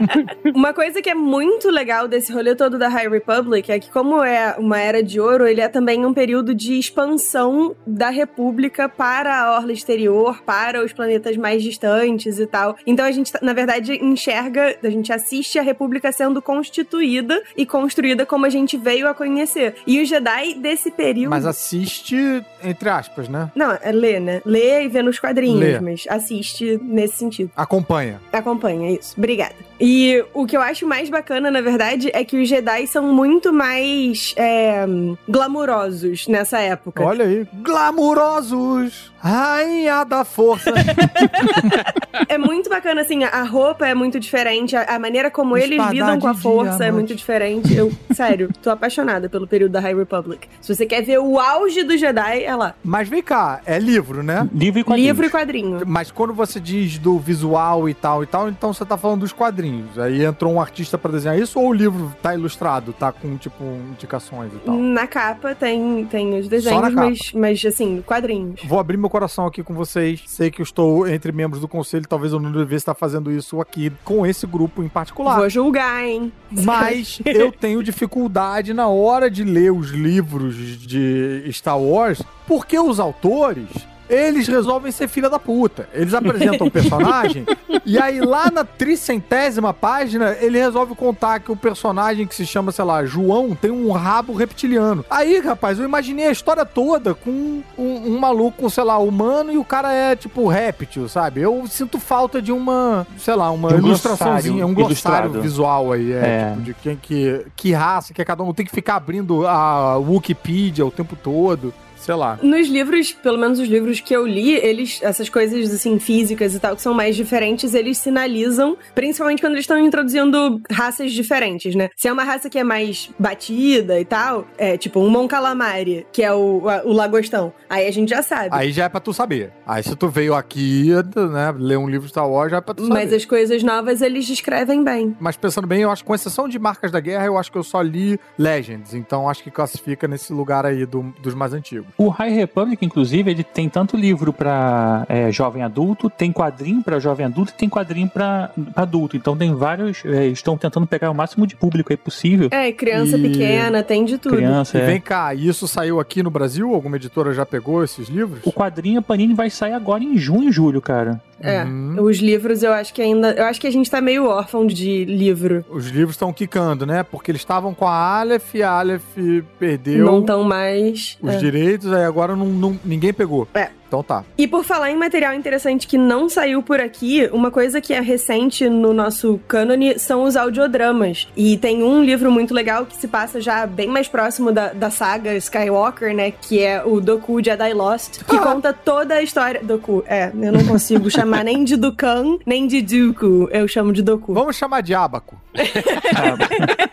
uma 0.54 0.72
coisa 0.72 1.00
que 1.02 1.10
é 1.10 1.14
muito 1.14 1.70
legal 1.70 2.08
desse 2.08 2.32
rolê 2.32 2.54
todo 2.54 2.78
da 2.78 2.88
High 2.88 3.08
Republic 3.08 3.70
é 3.70 3.78
que, 3.78 3.90
como 3.90 4.09
é 4.18 4.56
uma 4.58 4.78
era 4.78 5.02
de 5.02 5.20
ouro, 5.20 5.46
ele 5.46 5.60
é 5.60 5.68
também 5.68 6.04
um 6.04 6.12
período 6.12 6.54
de 6.54 6.78
expansão 6.78 7.74
da 7.86 8.10
República 8.10 8.88
para 8.88 9.40
a 9.40 9.56
orla 9.56 9.72
exterior, 9.72 10.42
para 10.42 10.84
os 10.84 10.92
planetas 10.92 11.36
mais 11.36 11.62
distantes 11.62 12.38
e 12.38 12.46
tal. 12.46 12.76
Então 12.86 13.06
a 13.06 13.12
gente, 13.12 13.32
na 13.40 13.52
verdade, 13.52 13.92
enxerga, 14.02 14.76
a 14.82 14.90
gente 14.90 15.12
assiste 15.12 15.58
a 15.58 15.62
República 15.62 16.12
sendo 16.12 16.42
constituída 16.42 17.42
e 17.56 17.64
construída 17.64 18.26
como 18.26 18.46
a 18.46 18.50
gente 18.50 18.76
veio 18.76 19.08
a 19.08 19.14
conhecer. 19.14 19.76
E 19.86 20.00
os 20.00 20.08
Jedi 20.08 20.54
desse 20.54 20.90
período. 20.90 21.30
Mas 21.30 21.46
assiste, 21.46 22.16
entre 22.62 22.88
aspas, 22.88 23.28
né? 23.28 23.50
Não, 23.54 23.76
é 23.80 23.92
ler, 23.92 24.20
né? 24.20 24.42
Ler 24.44 24.84
e 24.84 24.88
ver 24.88 25.02
nos 25.02 25.18
quadrinhos, 25.18 25.60
Lê. 25.60 25.80
mas 25.80 26.04
assiste 26.08 26.78
nesse 26.82 27.16
sentido. 27.16 27.50
Acompanha. 27.56 28.20
Acompanha, 28.32 28.90
isso. 28.90 29.14
Obrigada. 29.16 29.54
E 29.80 30.22
o 30.34 30.46
que 30.46 30.56
eu 30.56 30.60
acho 30.60 30.86
mais 30.86 31.08
bacana, 31.08 31.50
na 31.50 31.60
verdade, 31.60 32.10
é 32.12 32.22
que 32.22 32.36
os 32.36 32.48
Jedi 32.48 32.86
são 32.86 33.14
muito 33.14 33.52
mais 33.52 33.99
é, 34.36 34.84
glamurosos 35.28 36.26
nessa 36.28 36.58
época. 36.60 37.02
Olha 37.02 37.24
aí. 37.24 37.46
Glamurosos! 37.62 39.12
Rainha 39.18 40.04
da 40.04 40.24
força! 40.24 40.72
É 42.28 42.38
muito 42.38 42.68
bacana, 42.68 43.00
assim, 43.00 43.24
a 43.24 43.42
roupa 43.42 43.86
é 43.86 43.94
muito 43.94 44.20
diferente, 44.20 44.76
a, 44.76 44.82
a 44.82 44.98
maneira 44.98 45.30
como 45.30 45.56
eles 45.56 45.84
lidam 45.90 46.18
com 46.18 46.28
a 46.28 46.34
força 46.34 46.74
é 46.74 46.76
diamante. 46.76 46.92
muito 46.94 47.14
diferente. 47.14 47.74
Eu, 47.74 47.92
sério, 48.14 48.50
tô 48.62 48.70
apaixonada 48.70 49.28
pelo 49.28 49.46
período 49.46 49.72
da 49.72 49.80
High 49.80 49.96
Republic. 49.96 50.48
Se 50.60 50.74
você 50.74 50.86
quer 50.86 51.02
ver 51.02 51.18
o 51.18 51.38
auge 51.38 51.82
do 51.82 51.96
Jedi, 51.96 52.44
é 52.44 52.54
lá. 52.54 52.74
Mas 52.84 53.08
vem 53.08 53.22
cá, 53.22 53.60
é 53.64 53.78
livro, 53.78 54.22
né? 54.22 54.48
Livro 54.52 54.80
e 54.80 54.84
quadrinhos. 54.84 55.08
Livro 55.08 55.26
e 55.26 55.30
quadrinho. 55.30 55.80
Mas 55.86 56.10
quando 56.10 56.32
você 56.32 56.60
diz 56.60 56.98
do 56.98 57.18
visual 57.18 57.88
e 57.88 57.94
tal 57.94 58.22
e 58.22 58.26
tal, 58.26 58.48
então 58.48 58.72
você 58.72 58.84
tá 58.84 58.96
falando 58.96 59.20
dos 59.20 59.32
quadrinhos. 59.32 59.98
Aí 59.98 60.24
entrou 60.24 60.52
um 60.52 60.60
artista 60.60 60.98
pra 60.98 61.10
desenhar 61.10 61.38
isso 61.38 61.58
ou 61.58 61.68
o 61.68 61.72
livro 61.72 62.14
tá 62.22 62.34
ilustrado, 62.34 62.92
tá 62.92 63.12
com, 63.12 63.36
tipo, 63.36 63.64
indicações 63.90 64.52
e 64.52 64.58
tal? 64.58 64.76
Na 64.76 65.06
capa 65.06 65.54
tem, 65.54 66.04
tem 66.06 66.38
os 66.38 66.48
desenhos, 66.48 66.92
mas, 66.92 67.32
mas, 67.32 67.64
assim, 67.64 68.02
quadrinhos. 68.06 68.60
Vou 68.64 68.78
abrir 68.78 68.96
meu 68.96 69.10
coração 69.10 69.46
aqui 69.46 69.62
com 69.62 69.74
vocês. 69.74 70.22
Sei 70.26 70.50
que 70.50 70.60
eu 70.60 70.64
estou 70.64 71.06
entre 71.06 71.32
membros 71.32 71.60
do 71.60 71.68
conselho, 71.68 72.06
talvez 72.08 72.32
eu 72.32 72.40
não 72.40 72.50
devesse 72.50 72.82
estar 72.82 72.94
fazendo 72.94 73.30
isso 73.30 73.60
aqui 73.60 73.92
com 74.04 74.26
esse 74.26 74.46
grupo 74.46 74.82
em 74.82 74.88
particular. 74.88 75.36
Vou 75.38 75.50
julgar, 75.50 76.04
hein? 76.04 76.32
Mas 76.50 77.20
eu 77.26 77.52
tenho 77.52 77.82
dificuldade 77.82 78.72
na 78.72 78.88
hora 78.88 79.30
de 79.30 79.44
ler 79.44 79.72
os 79.72 79.90
livros 79.90 80.54
de 80.56 81.48
Star 81.52 81.80
Wars, 81.80 82.22
porque 82.46 82.78
os 82.78 82.98
autores. 83.00 83.68
Eles 84.10 84.48
resolvem 84.48 84.90
ser 84.90 85.08
filha 85.08 85.30
da 85.30 85.38
puta. 85.38 85.88
Eles 85.94 86.12
apresentam 86.12 86.66
o 86.66 86.70
personagem 86.70 87.46
e 87.86 87.96
aí 87.98 88.20
lá 88.20 88.50
na 88.50 88.64
tricentésima 88.64 89.72
página 89.72 90.36
ele 90.40 90.58
resolve 90.58 90.94
contar 90.94 91.40
que 91.40 91.52
o 91.52 91.56
personagem 91.56 92.26
que 92.26 92.34
se 92.34 92.44
chama, 92.44 92.72
sei 92.72 92.84
lá, 92.84 93.04
João 93.04 93.54
tem 93.54 93.70
um 93.70 93.90
rabo 93.92 94.32
reptiliano. 94.34 95.04
Aí, 95.08 95.38
rapaz, 95.40 95.78
eu 95.78 95.84
imaginei 95.84 96.26
a 96.26 96.32
história 96.32 96.64
toda 96.66 97.14
com 97.14 97.30
um, 97.30 97.62
um 97.78 98.18
maluco, 98.18 98.68
sei 98.68 98.84
lá, 98.84 98.98
humano 98.98 99.52
e 99.52 99.56
o 99.58 99.64
cara 99.64 99.92
é 99.92 100.16
tipo 100.16 100.48
réptil, 100.48 101.08
sabe? 101.08 101.40
Eu 101.40 101.64
sinto 101.68 101.98
falta 102.00 102.42
de 102.42 102.50
uma, 102.52 103.06
sei 103.16 103.34
lá, 103.34 103.50
uma 103.50 103.72
um 103.72 103.78
ilustraçãozinha, 103.78 104.66
um 104.66 104.74
glossário 104.74 105.26
ilustrado. 105.26 105.40
visual 105.42 105.92
aí, 105.92 106.12
é, 106.12 106.16
É. 106.16 106.50
tipo, 106.50 106.62
de 106.62 106.74
quem 106.74 106.96
que, 106.96 107.46
que 107.54 107.72
raça 107.72 108.12
que 108.12 108.20
é 108.20 108.24
cada 108.24 108.42
um. 108.42 108.52
Tem 108.52 108.66
que 108.66 108.72
ficar 108.72 108.96
abrindo 108.96 109.46
a 109.46 109.96
Wikipedia 109.98 110.84
o 110.84 110.90
tempo 110.90 111.16
todo, 111.16 111.72
sei 112.00 112.14
lá. 112.14 112.38
Nos 112.42 112.68
livros, 112.68 113.12
pelo 113.12 113.38
menos 113.38 113.58
os 113.58 113.68
livros 113.68 114.00
que 114.00 114.14
eu 114.14 114.26
li, 114.26 114.52
eles, 114.54 115.00
essas 115.02 115.28
coisas 115.28 115.72
assim, 115.72 115.98
físicas 115.98 116.54
e 116.54 116.58
tal, 116.60 116.74
que 116.76 116.82
são 116.82 116.94
mais 116.94 117.14
diferentes, 117.16 117.74
eles 117.74 117.98
sinalizam, 117.98 118.76
principalmente 118.94 119.40
quando 119.40 119.52
eles 119.52 119.62
estão 119.64 119.78
introduzindo 119.78 120.60
raças 120.70 121.12
diferentes, 121.12 121.74
né? 121.74 121.88
Se 121.96 122.08
é 122.08 122.12
uma 122.12 122.24
raça 122.24 122.48
que 122.50 122.58
é 122.58 122.64
mais 122.64 123.10
batida 123.18 124.00
e 124.00 124.04
tal, 124.04 124.46
é 124.58 124.76
tipo 124.76 125.00
um 125.00 125.08
Mon 125.08 125.28
Calamari, 125.28 126.06
que 126.12 126.22
é 126.22 126.32
o, 126.32 126.68
a- 126.68 126.82
o 126.84 126.92
lagostão, 126.92 127.52
aí 127.68 127.86
a 127.86 127.90
gente 127.92 128.08
já 128.10 128.22
sabe. 128.22 128.48
Aí 128.52 128.72
já 128.72 128.84
é 128.84 128.88
pra 128.88 129.00
tu 129.00 129.12
saber. 129.12 129.52
Aí 129.66 129.82
se 129.82 129.94
tu 129.94 130.08
veio 130.08 130.34
aqui, 130.34 130.90
né, 131.32 131.54
ler 131.56 131.78
um 131.78 131.88
livro 131.88 132.06
de 132.06 132.10
Star 132.10 132.28
Wars, 132.28 132.50
já 132.50 132.58
é 132.58 132.60
pra 132.60 132.74
tu 132.74 132.82
saber. 132.82 132.94
Mas 132.94 133.12
as 133.12 133.24
coisas 133.24 133.62
novas 133.62 134.00
eles 134.02 134.26
descrevem 134.26 134.82
bem. 134.82 135.16
Mas 135.20 135.36
pensando 135.36 135.66
bem, 135.66 135.82
eu 135.82 135.90
acho 135.90 136.02
que 136.02 136.06
com 136.08 136.14
exceção 136.14 136.48
de 136.48 136.58
Marcas 136.58 136.90
da 136.90 137.00
Guerra, 137.00 137.26
eu 137.26 137.36
acho 137.38 137.50
que 137.52 137.58
eu 137.58 137.62
só 137.62 137.80
li 137.82 138.18
Legends. 138.38 138.94
Então 138.94 139.28
acho 139.28 139.42
que 139.42 139.50
classifica 139.50 140.08
nesse 140.08 140.32
lugar 140.32 140.64
aí 140.66 140.84
do- 140.86 141.14
dos 141.22 141.34
mais 141.34 141.52
antigos. 141.52 141.89
O 141.98 142.08
High 142.08 142.30
Republic, 142.34 142.84
inclusive, 142.84 143.30
ele 143.30 143.42
tem 143.44 143.68
tanto 143.68 143.96
livro 143.96 144.32
pra 144.32 145.04
é, 145.08 145.30
jovem 145.32 145.62
adulto, 145.62 146.08
tem 146.08 146.32
quadrinho 146.32 146.82
pra 146.82 146.98
jovem 146.98 147.26
adulto 147.26 147.52
e 147.52 147.54
tem 147.58 147.68
quadrinho 147.68 148.08
pra 148.08 148.20
pra 148.20 148.50
adulto. 148.82 149.16
Então 149.16 149.34
tem 149.36 149.54
vários. 149.54 150.04
é, 150.04 150.26
estão 150.26 150.56
tentando 150.56 150.86
pegar 150.86 151.10
o 151.10 151.14
máximo 151.14 151.46
de 151.46 151.56
público 151.56 151.90
aí 151.92 151.96
possível. 151.96 152.48
É, 152.50 152.70
criança 152.70 153.16
E- 153.16 153.22
pequena, 153.22 153.82
tem 153.82 154.04
de 154.04 154.18
tudo. 154.18 154.36
Criança, 154.36 154.76
E 154.76 154.80
é. 154.82 154.86
vem 154.86 155.00
cá, 155.00 155.34
isso 155.34 155.66
saiu 155.66 155.98
aqui 155.98 156.22
no 156.22 156.30
Brasil? 156.30 156.74
Alguma 156.74 156.96
editora 156.96 157.32
já 157.32 157.46
pegou 157.46 157.82
esses 157.82 158.08
livros? 158.08 158.40
O 158.44 158.52
quadrinho 158.52 159.00
Panini 159.00 159.32
vai 159.34 159.48
sair 159.48 159.72
agora 159.72 160.04
em 160.04 160.16
junho 160.18 160.48
e 160.48 160.52
julho, 160.52 160.80
cara. 160.82 161.20
É, 161.42 161.64
Uhum. 161.64 161.96
os 162.02 162.18
livros 162.18 162.62
eu 162.62 162.72
acho 162.72 162.92
que 162.92 163.00
ainda. 163.00 163.32
Eu 163.32 163.44
acho 163.44 163.60
que 163.60 163.66
a 163.66 163.70
gente 163.72 163.90
tá 163.90 164.00
meio 164.00 164.26
órfão 164.26 164.66
de 164.66 165.04
livro. 165.06 165.64
Os 165.70 165.86
livros 165.88 166.10
estão 166.14 166.32
quicando, 166.32 166.84
né? 166.84 167.02
Porque 167.02 167.30
eles 167.30 167.40
estavam 167.40 167.72
com 167.74 167.86
a 167.86 167.94
Aleph, 168.20 168.54
a 168.56 168.70
Aleph 168.78 169.16
perdeu 169.58 170.04
Não 170.04 170.22
tão 170.22 170.44
mais. 170.44 171.16
os 171.22 171.34
é. 171.34 171.38
direitos, 171.38 171.92
aí 171.92 172.04
agora 172.04 172.36
não, 172.36 172.46
não- 172.46 172.78
ninguém 172.84 173.12
pegou. 173.12 173.48
É, 173.54 173.68
Então 173.90 174.04
tá. 174.04 174.24
E 174.38 174.46
por 174.46 174.62
falar 174.62 174.92
em 174.92 174.96
material 174.96 175.34
interessante 175.34 175.88
que 175.88 175.98
não 175.98 176.28
saiu 176.28 176.62
por 176.62 176.80
aqui, 176.80 177.28
uma 177.32 177.50
coisa 177.50 177.80
que 177.80 177.92
é 177.92 178.00
recente 178.00 178.68
no 178.68 178.94
nosso 178.94 179.40
cânone 179.48 179.98
são 179.98 180.22
os 180.22 180.36
audiodramas. 180.36 181.26
E 181.36 181.58
tem 181.58 181.82
um 181.82 182.04
livro 182.04 182.30
muito 182.30 182.54
legal 182.54 182.86
que 182.86 182.96
se 182.96 183.08
passa 183.08 183.40
já 183.40 183.66
bem 183.66 183.88
mais 183.88 184.06
próximo 184.06 184.52
da, 184.52 184.72
da 184.72 184.90
saga 184.90 185.34
Skywalker, 185.34 186.14
né? 186.14 186.30
Que 186.30 186.62
é 186.62 186.84
o 186.84 187.00
Doku 187.00 187.44
Jedi 187.44 187.74
Lost, 187.74 188.22
que 188.22 188.38
conta 188.38 188.72
toda 188.72 189.14
a 189.14 189.22
história. 189.22 189.60
Doku, 189.60 190.04
é, 190.06 190.30
eu 190.32 190.52
não 190.52 190.64
consigo 190.64 191.10
chamar 191.10 191.42
nem 191.42 191.64
de 191.64 191.76
Dukan, 191.76 192.38
nem 192.46 192.68
de 192.68 192.80
Dooku. 192.80 193.48
Eu 193.50 193.66
chamo 193.66 193.92
de 193.92 194.02
Doku. 194.02 194.32
Vamos 194.32 194.54
chamar 194.54 194.82
de 194.82 194.94
Abaco. 194.94 195.36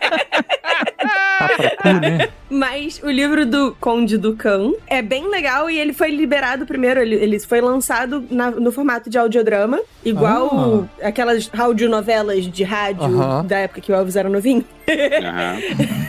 Cu, 1.82 1.88
né? 2.00 2.28
Mas 2.50 3.00
o 3.02 3.10
livro 3.10 3.44
do 3.44 3.76
Conde 3.78 4.16
do 4.16 4.34
Cão 4.34 4.74
é 4.86 5.02
bem 5.02 5.28
legal 5.30 5.68
e 5.68 5.78
ele 5.78 5.92
foi 5.92 6.10
liberado 6.10 6.64
primeiro, 6.64 6.98
ele, 7.00 7.14
ele 7.16 7.38
foi 7.40 7.60
lançado 7.60 8.24
na- 8.30 8.50
no 8.50 8.72
formato 8.72 9.10
de 9.10 9.18
audiodrama, 9.18 9.78
igual 10.02 10.88
aquelas 11.02 11.50
audionovelas 11.58 12.46
de 12.46 12.64
rádio 12.64 13.04
Aham. 13.04 13.44
da 13.44 13.58
época 13.58 13.80
que 13.82 13.92
o 13.92 13.94
Elvis 13.94 14.16
era 14.16 14.28
novinho. 14.28 14.64
Aham. 14.88 15.56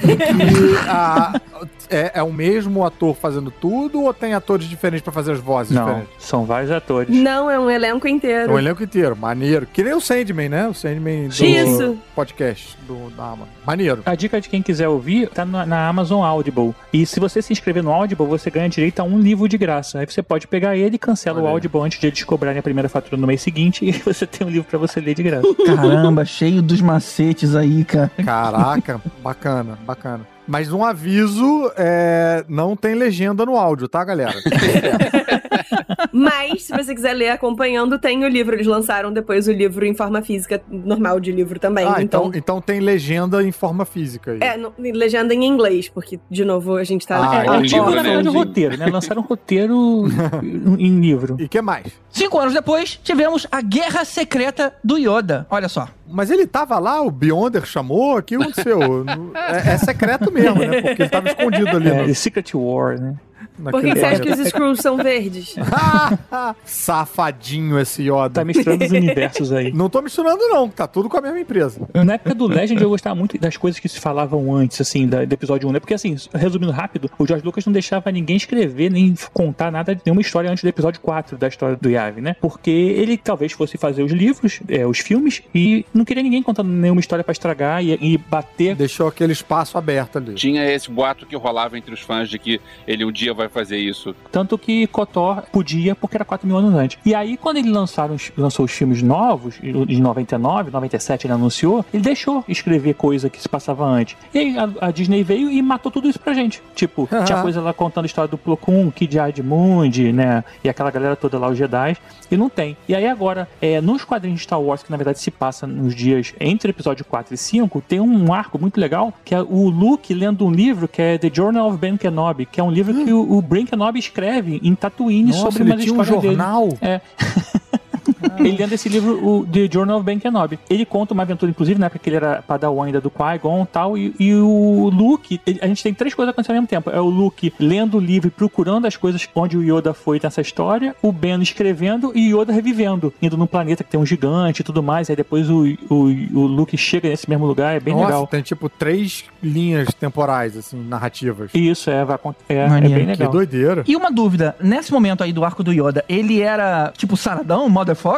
E 0.09 0.87
a- 0.89 1.39
é, 1.89 2.11
é 2.15 2.23
o 2.23 2.31
mesmo 2.31 2.85
ator 2.85 3.15
fazendo 3.15 3.51
tudo 3.51 4.03
ou 4.03 4.13
tem 4.13 4.33
atores 4.33 4.67
diferentes 4.67 5.01
pra 5.03 5.11
fazer 5.13 5.31
as 5.33 5.39
vozes 5.39 5.73
Não, 5.73 5.85
diferentes? 5.85 6.13
são 6.19 6.45
vários 6.45 6.71
atores. 6.71 7.09
Não, 7.15 7.49
é 7.49 7.59
um 7.59 7.69
elenco 7.69 8.07
É 8.07 8.11
inteiro. 8.11 8.53
o 8.53 8.59
elenco 8.59 8.83
inteiro, 8.83 9.15
maneiro. 9.15 9.67
Que 9.71 9.83
nem 9.83 9.93
o 9.93 10.01
Sandman, 10.01 10.49
né? 10.49 10.67
O 10.67 10.73
Sandman 10.73 11.27
do 11.27 11.45
Isso. 11.45 11.97
podcast 12.15 12.77
do, 12.87 13.09
da 13.11 13.23
Amazon. 13.23 13.47
Maneiro. 13.65 14.01
A 14.05 14.15
dica 14.15 14.39
de 14.39 14.49
quem 14.49 14.61
quiser 14.61 14.87
ouvir 14.87 15.29
tá 15.29 15.45
na, 15.45 15.65
na 15.65 15.87
Amazon 15.87 16.23
Audible. 16.23 16.73
E 16.91 17.05
se 17.05 17.19
você 17.19 17.41
se 17.41 17.53
inscrever 17.53 17.83
no 17.83 17.91
Audible, 17.91 18.25
você 18.27 18.49
ganha 18.49 18.69
direito 18.69 18.99
a 18.99 19.03
um 19.03 19.19
livro 19.19 19.47
de 19.47 19.57
graça. 19.57 19.99
Aí 19.99 20.05
você 20.05 20.21
pode 20.21 20.47
pegar 20.47 20.75
ele 20.75 20.95
e 20.95 20.99
cancela 20.99 21.39
Olha 21.39 21.47
o. 21.49 21.51
Audible 21.51 21.81
antes 21.81 21.99
de 21.99 22.07
eles 22.07 22.23
cobrarem 22.23 22.59
a 22.59 22.63
primeira 22.63 22.89
fatura 22.89 23.17
no 23.17 23.27
mês 23.27 23.41
seguinte 23.41 23.85
e 23.87 23.91
você 23.91 24.25
tem 24.25 24.45
um 24.45 24.49
livro 24.49 24.67
pra 24.69 24.77
você 24.79 24.99
ler 24.99 25.15
de 25.15 25.23
graça. 25.23 25.47
Caramba, 25.65 26.25
cheio 26.25 26.61
dos 26.61 26.81
macetes 26.81 27.55
aí, 27.55 27.83
cara. 27.83 28.11
Caraca, 28.23 29.01
bacana, 29.23 29.77
bacana. 29.85 30.38
Mas 30.49 30.73
um 30.73 30.83
aviso, 30.83 31.71
é, 31.77 32.43
não 32.49 32.75
tem 32.75 32.95
legenda 32.95 33.45
no 33.45 33.55
áudio, 33.55 33.87
tá, 33.87 34.03
galera? 34.03 34.33
Mas, 36.11 36.63
se 36.63 36.71
você 36.75 36.95
quiser 36.95 37.13
ler 37.13 37.29
acompanhando, 37.29 37.99
tem 37.99 38.23
o 38.25 38.27
livro. 38.27 38.55
Eles 38.55 38.65
lançaram 38.65 39.13
depois 39.13 39.47
o 39.47 39.51
livro 39.51 39.85
em 39.85 39.93
forma 39.93 40.21
física, 40.23 40.59
normal 40.67 41.19
de 41.19 41.31
livro 41.31 41.59
também. 41.59 41.85
ah, 41.85 42.01
então, 42.01 42.27
então. 42.27 42.31
então 42.33 42.61
tem 42.61 42.79
legenda 42.79 43.43
em 43.43 43.51
forma 43.51 43.85
física 43.85 44.31
aí. 44.31 44.39
É, 44.41 44.57
no- 44.57 44.73
legenda 44.79 45.33
em 45.35 45.43
inglês, 45.45 45.87
porque, 45.87 46.19
de 46.29 46.43
novo, 46.43 46.75
a 46.77 46.83
gente 46.83 47.05
tá. 47.05 47.29
Ah, 47.29 47.43
É, 47.43 47.45
é 47.45 47.51
um 47.51 47.61
tipo, 47.61 47.75
livro, 47.77 47.89
na 47.91 47.95
né? 47.97 48.09
verdade, 48.09 48.29
um 48.29 48.33
roteiro, 48.33 48.77
né? 48.77 48.85
Lançaram 48.87 49.21
um 49.21 49.25
roteiro 49.25 50.05
em 50.79 50.99
livro. 50.99 51.35
E 51.39 51.47
que 51.47 51.61
mais? 51.61 51.85
Cinco 52.09 52.39
anos 52.39 52.53
depois, 52.55 52.99
tivemos 53.03 53.45
a 53.51 53.61
Guerra 53.61 54.03
Secreta 54.03 54.73
do 54.83 54.97
Yoda. 54.97 55.45
Olha 55.49 55.69
só. 55.69 55.87
Mas 56.11 56.29
ele 56.31 56.47
tava 56.47 56.77
lá, 56.79 57.01
o 57.01 57.11
Beyonder 57.11 57.65
chamou, 57.65 58.17
o 58.17 58.23
que 58.23 58.35
aconteceu? 58.35 58.79
É, 59.35 59.73
é 59.73 59.77
secreto 59.77 60.31
mesmo, 60.31 60.59
né? 60.59 60.81
Porque 60.81 61.03
ele 61.03 61.09
tava 61.09 61.27
escondido 61.29 61.69
ali. 61.77 61.89
É, 61.89 62.01
no- 62.01 62.07
The 62.07 62.13
Secret 62.13 62.51
War, 62.55 62.99
né? 62.99 63.15
Por 63.63 63.81
que 63.81 63.93
você 63.93 64.05
acha 64.05 64.19
que 64.21 64.29
os 64.31 64.39
Skrulls 64.39 64.81
são 64.81 64.97
verdes? 64.97 65.55
Safadinho 66.65 67.79
esse 67.79 68.03
Yoda. 68.03 68.29
Tá 68.29 68.45
misturando 68.45 68.85
os 68.85 68.91
universos 68.91 69.51
aí. 69.51 69.71
Não 69.71 69.89
tô 69.89 70.01
misturando, 70.01 70.39
não. 70.49 70.69
Tá 70.69 70.87
tudo 70.87 71.09
com 71.09 71.17
a 71.17 71.21
mesma 71.21 71.39
empresa. 71.39 71.81
Na 71.93 72.13
época 72.13 72.33
do 72.35 72.47
Legend 72.47 72.81
eu 72.81 72.89
gostava 72.89 73.15
muito 73.15 73.37
das 73.37 73.57
coisas 73.57 73.79
que 73.79 73.89
se 73.89 73.99
falavam 73.99 74.53
antes, 74.55 74.79
assim, 74.81 75.07
da- 75.07 75.25
do 75.25 75.33
episódio 75.33 75.67
1, 75.67 75.71
né? 75.73 75.79
Porque, 75.79 75.93
assim, 75.93 76.15
resumindo 76.33 76.71
rápido, 76.71 77.09
o 77.17 77.25
George 77.27 77.45
Lucas 77.45 77.65
não 77.65 77.73
deixava 77.73 78.11
ninguém 78.11 78.37
escrever 78.37 78.89
nem 78.91 79.13
contar 79.33 79.71
nada 79.71 79.93
de 79.95 80.01
nenhuma 80.05 80.21
história 80.21 80.49
antes 80.49 80.63
do 80.63 80.67
episódio 80.69 81.01
4 81.01 81.37
da 81.37 81.47
história 81.47 81.75
do 81.75 81.89
Yavin, 81.89 82.21
né? 82.21 82.35
Porque 82.39 82.69
ele 82.71 83.17
talvez 83.17 83.51
fosse 83.51 83.77
fazer 83.77 84.03
os 84.03 84.11
livros, 84.11 84.59
é, 84.69 84.85
os 84.85 84.99
filmes, 84.99 85.41
e 85.53 85.85
não 85.93 86.05
queria 86.05 86.23
ninguém 86.23 86.41
contando 86.41 86.69
nenhuma 86.69 86.99
história 87.01 87.23
pra 87.23 87.31
estragar 87.31 87.83
e, 87.83 87.97
e 88.01 88.17
bater. 88.17 88.75
Deixou 88.75 89.07
aquele 89.07 89.33
espaço 89.33 89.77
aberto 89.77 90.17
ali. 90.17 90.35
Tinha 90.35 90.63
esse 90.71 90.89
boato 90.89 91.25
que 91.25 91.35
rolava 91.35 91.77
entre 91.77 91.93
os 91.93 91.99
fãs 92.01 92.29
de 92.29 92.37
que 92.39 92.61
ele 92.87 93.03
um 93.03 93.11
dia 93.11 93.33
vai 93.33 93.48
fazer 93.49 93.77
isso. 93.77 94.15
Tanto 94.31 94.57
que 94.57 94.87
Kotor 94.87 95.43
podia, 95.51 95.95
porque 95.95 96.17
era 96.17 96.25
4 96.25 96.47
mil 96.47 96.57
anos 96.57 96.73
antes. 96.73 96.97
E 97.05 97.13
aí, 97.13 97.37
quando 97.37 97.57
ele 97.57 97.69
lançaram, 97.69 98.15
lançou 98.37 98.65
os 98.65 98.71
filmes 98.71 99.01
novos, 99.01 99.55
de 99.61 100.01
99, 100.01 100.71
97, 100.71 101.27
ele 101.27 101.33
anunciou, 101.33 101.85
ele 101.93 102.03
deixou 102.03 102.43
escrever 102.47 102.93
coisa 102.93 103.29
que 103.29 103.41
se 103.41 103.49
passava 103.49 103.85
antes. 103.85 104.15
E 104.33 104.39
aí 104.39 104.57
a, 104.57 104.87
a 104.87 104.91
Disney 104.91 105.23
veio 105.23 105.49
e 105.49 105.61
matou 105.61 105.91
tudo 105.91 106.07
isso 106.09 106.19
pra 106.19 106.33
gente. 106.33 106.61
Tipo, 106.75 107.07
tinha 107.25 107.41
coisa 107.41 107.61
lá 107.61 107.73
contando 107.73 108.05
a 108.05 108.07
história 108.07 108.29
do 108.29 108.37
Plo 108.37 108.57
Koon, 108.57 108.91
Kid 108.91 109.19
Admund, 109.19 110.11
né? 110.11 110.43
E 110.63 110.69
aquela 110.69 110.91
galera 110.91 111.15
toda 111.15 111.37
lá, 111.37 111.49
os 111.49 111.57
Jedi. 111.57 111.97
E 112.31 112.37
não 112.37 112.49
tem. 112.49 112.77
E 112.87 112.95
aí 112.95 113.07
agora, 113.07 113.47
é, 113.61 113.81
nos 113.81 114.03
quadrinhos 114.03 114.39
de 114.39 114.43
Star 114.43 114.61
Wars, 114.61 114.83
que 114.83 114.91
na 114.91 114.97
verdade 114.97 115.19
se 115.19 115.31
passa 115.31 115.65
nos 115.65 115.95
dias 115.95 116.33
entre 116.39 116.69
o 116.69 116.71
episódio 116.71 117.03
4 117.05 117.33
e 117.33 117.37
5, 117.37 117.81
tem 117.87 117.99
um 117.99 118.31
arco 118.31 118.59
muito 118.59 118.79
legal, 118.79 119.13
que 119.25 119.33
é 119.33 119.41
o 119.41 119.69
Luke 119.69 120.13
lendo 120.13 120.45
um 120.45 120.51
livro 120.51 120.87
que 120.87 121.01
é 121.01 121.17
The 121.17 121.31
Journal 121.33 121.67
of 121.69 121.77
Ben 121.77 121.97
Kenobi, 121.97 122.45
que 122.45 122.59
é 122.59 122.63
um 122.63 122.71
livro 122.71 122.93
que 122.93 123.11
o, 123.11 123.38
o 123.39 123.41
Ben 123.41 123.65
Kenobi 123.65 123.99
escreve 123.99 124.59
em 124.63 124.75
Tatooine 124.75 125.31
Nossa, 125.31 125.43
sobre 125.51 125.63
umas 125.63 125.81
tinha 125.81 125.93
um 125.93 126.01
histórias 126.01 126.21
dele. 126.21 126.35
jornal. 126.35 126.69
É. 126.81 127.01
Ele 128.39 128.57
lendo 128.57 128.73
esse 128.73 128.89
livro, 128.89 129.23
o 129.25 129.45
The 129.45 129.67
Journal 129.71 129.97
of 129.97 130.05
Ben 130.05 130.19
Kenobi. 130.19 130.59
Ele 130.69 130.85
conta 130.85 131.13
uma 131.13 131.23
aventura, 131.23 131.49
inclusive, 131.49 131.79
na 131.79 131.85
época 131.87 131.99
que 131.99 132.09
ele 132.09 132.15
era 132.17 132.41
padawan 132.41 132.85
ainda 132.87 133.01
do 133.01 133.09
Qui-Gon 133.09 133.63
e 133.63 133.67
tal, 133.67 133.97
e, 133.97 134.13
e 134.19 134.33
o 134.35 134.89
Luke, 134.93 135.39
ele- 135.45 135.59
a 135.61 135.67
gente 135.67 135.83
tem 135.83 135.93
três 135.93 136.13
coisas 136.13 136.31
acontecendo 136.31 136.55
ao 136.55 136.61
mesmo 136.61 136.67
tempo. 136.67 136.89
É 136.89 136.99
o 136.99 137.05
Luke 137.09 137.53
lendo 137.59 137.97
o 137.97 137.99
livro 137.99 138.27
e 138.27 138.31
procurando 138.31 138.85
as 138.85 138.95
coisas 138.97 139.27
onde 139.35 139.57
o 139.57 139.61
Yoda 139.63 139.93
foi 139.93 140.19
nessa 140.21 140.41
história, 140.41 140.95
o 141.01 141.11
Ben 141.11 141.41
escrevendo 141.41 142.11
e 142.15 142.33
o 142.33 142.41
Yoda 142.41 142.51
revivendo, 142.53 143.13
indo 143.21 143.37
num 143.37 143.45
planeta 143.47 143.83
que 143.83 143.89
tem 143.89 143.99
um 143.99 144.05
gigante 144.05 144.61
e 144.61 144.63
tudo 144.63 144.81
mais, 144.83 145.09
aí 145.09 145.15
depois 145.15 145.49
o, 145.49 145.65
o, 145.89 145.95
o 146.33 146.45
Luke 146.47 146.77
chega 146.77 147.07
nesse 147.09 147.29
mesmo 147.29 147.45
lugar, 147.45 147.75
é 147.75 147.79
bem 147.79 147.93
Nossa, 147.93 148.05
legal. 148.07 148.27
tem 148.27 148.41
tipo 148.41 148.67
três 148.69 149.25
linhas 149.41 149.93
temporais, 149.93 150.57
assim, 150.57 150.81
narrativas. 150.87 151.51
Isso, 151.53 151.89
é, 151.89 152.03
vai, 152.03 152.17
é, 152.47 152.55
é 152.55 152.67
bem 152.81 152.89
Que 152.91 153.05
legal. 153.05 153.31
doideira. 153.31 153.83
E 153.87 153.95
uma 153.95 154.11
dúvida, 154.11 154.55
nesse 154.61 154.91
momento 154.91 155.23
aí 155.23 155.31
do 155.31 155.43
arco 155.45 155.63
do 155.63 155.71
Yoda, 155.71 156.03
ele 156.09 156.41
era 156.41 156.91
tipo 156.97 157.15
saradão, 157.15 157.69
motherfucker? 157.69 158.08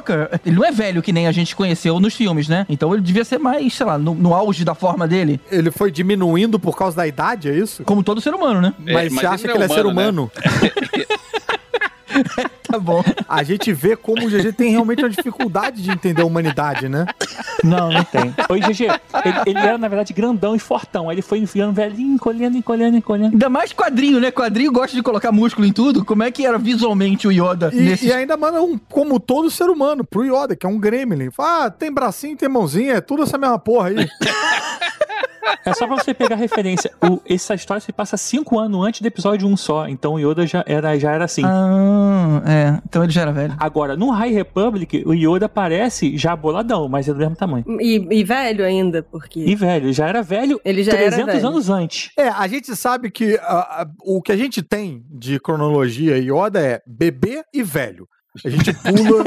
Ele 0.46 0.56
não 0.56 0.66
é 0.66 0.72
velho 0.72 1.02
que 1.02 1.12
nem 1.12 1.28
a 1.28 1.32
gente 1.32 1.56
conheceu 1.56 2.00
nos 2.00 2.16
filmes, 2.16 2.48
né? 2.48 2.66
Então 2.70 2.94
ele 2.94 3.02
devia 3.02 3.26
ser 3.26 3.40
mais, 3.40 3.74
sei 3.74 3.86
lá, 3.86 3.98
no, 3.98 4.14
no 4.14 4.34
auge 4.34 4.64
da 4.64 4.76
forma 4.76 5.08
dele, 5.08 5.40
Ele 5.52 5.72
foi 5.72 5.92
diminuindo 5.92 6.60
por 6.60 6.78
causa 6.78 6.98
da 6.98 7.08
idade, 7.08 7.50
é 7.50 7.58
isso? 7.58 7.84
como 7.84 8.04
todo 8.04 8.22
ser 8.22 8.34
humano, 8.34 8.62
né? 8.62 8.74
É, 8.86 8.94
Mas 8.94 9.12
mas 9.12 9.22
você 9.22 9.26
acha 9.26 9.44
ele 9.46 9.54
que 9.54 9.58
ele 9.58 9.64
é 9.64 9.66
é 9.66 9.76
ser 9.76 9.86
humano, 9.86 10.24
humano? 10.24 10.32
Tá 12.72 12.80
bom. 12.80 13.04
A 13.28 13.44
gente 13.44 13.74
vê 13.74 13.96
como 13.96 14.26
o 14.26 14.30
GG 14.30 14.54
tem 14.54 14.72
realmente 14.72 15.04
uma 15.04 15.10
dificuldade 15.10 15.82
de 15.82 15.92
entender 15.92 16.22
a 16.22 16.26
humanidade, 16.26 16.88
né? 16.88 17.06
Não, 17.64 17.92
não 17.92 18.04
tem. 18.04 18.34
Oi, 18.50 18.60
GG, 18.60 18.84
ele, 19.26 19.38
ele 19.46 19.60
era, 19.60 19.78
na 19.78 19.88
verdade, 19.88 20.14
grandão 20.14 20.56
e 20.56 20.60
fortão. 20.60 21.10
Aí 21.10 21.16
ele 21.16 21.22
foi 21.22 21.40
enfiando 21.40 21.74
velhinho, 21.74 22.16
encolhendo, 22.16 22.58
encolhendo, 22.58 22.98
encolhendo. 22.98 23.34
Ainda 23.34 23.50
mais 23.50 23.74
quadrinho, 23.74 24.20
né? 24.20 24.32
Quadrinho 24.32 24.72
gosta 24.72 24.96
de 24.96 25.04
colocar 25.04 25.32
músculo 25.32 25.68
em 25.68 25.74
tudo. 25.74 26.06
Como 26.06 26.24
é 26.24 26.32
que 26.32 26.46
era 26.46 26.58
visualmente 26.58 27.28
o 27.28 27.32
Yoda 27.32 27.70
E, 27.74 27.82
nesse 27.82 28.08
e 28.08 28.14
ainda 28.14 28.38
manda 28.38 28.62
um, 28.62 28.78
como 28.90 29.20
todo 29.20 29.52
ser 29.52 29.70
humano, 29.70 30.04
pro 30.04 30.24
Yoda, 30.24 30.56
que 30.56 30.66
é 30.66 30.70
um 30.70 30.80
gremlin. 30.80 31.30
Fala, 31.30 31.66
ah, 31.66 31.70
tem 31.70 31.92
bracinho, 31.92 32.38
tem 32.38 32.50
mãozinha, 32.50 32.94
é 32.94 33.02
tudo 33.02 33.24
essa 33.24 33.38
mesma 33.38 33.60
porra 33.60 33.90
aí. 33.90 33.96
É 35.66 35.74
só 35.74 35.86
pra 35.88 35.96
você 35.96 36.14
pegar 36.14 36.36
referência. 36.36 36.92
O- 37.04 37.20
essa 37.30 37.54
história 37.54 37.82
se 37.82 37.92
passa 37.92 38.18
cinco 38.18 38.60
anos 38.60 38.86
antes 38.86 39.02
do 39.02 39.08
episódio 39.08 39.48
1 39.48 39.58
só. 39.58 39.88
Então 39.88 40.14
o 40.16 40.20
Yoda 40.20 40.46
já 40.48 40.64
era, 40.68 40.98
já 40.98 41.12
era 41.12 41.26
assim. 41.26 41.44
Ah, 41.46 42.42
é. 42.46 42.82
Então 42.88 43.04
ele 43.04 43.12
já 43.12 43.22
era 43.22 43.32
velho. 43.32 43.56
Agora, 43.60 43.96
no 43.96 44.10
High 44.10 44.32
Republic, 44.34 45.04
o 45.06 45.14
Yoda 45.14 45.48
parece 45.50 46.18
já 46.18 46.36
boladão, 46.36 46.88
mas 46.88 47.08
é 47.08 47.14
do 47.14 47.20
mesmo 47.20 47.36
tamanho. 47.36 47.66
E, 47.80 48.08
e 48.12 48.24
velho 48.24 48.66
ainda, 48.66 49.04
porque. 49.04 49.40
E 49.40 49.56
velho, 49.56 49.86
ele 49.86 49.94
já 49.94 50.08
era 50.08 50.22
velho 50.22 50.60
Ele 50.64 50.84
já 50.84 50.92
era 50.94 51.02
300 51.10 51.34
velho. 51.36 51.48
anos 51.48 51.70
antes. 51.70 52.12
É, 52.18 52.28
a 52.30 52.48
gente 52.48 52.76
sabe 52.76 53.10
que 53.12 53.40
ah, 53.42 53.88
o 54.04 54.22
que 54.22 54.32
a 54.32 54.38
gente 54.38 54.62
tem 54.62 55.04
de 55.10 55.40
cronologia 55.40 56.18
Yoda 56.18 56.60
é 56.60 56.82
bebê 56.86 57.44
e 57.54 57.64
velho. 57.64 58.08
A 58.46 58.50
gente 58.50 58.74
pula 58.74 59.24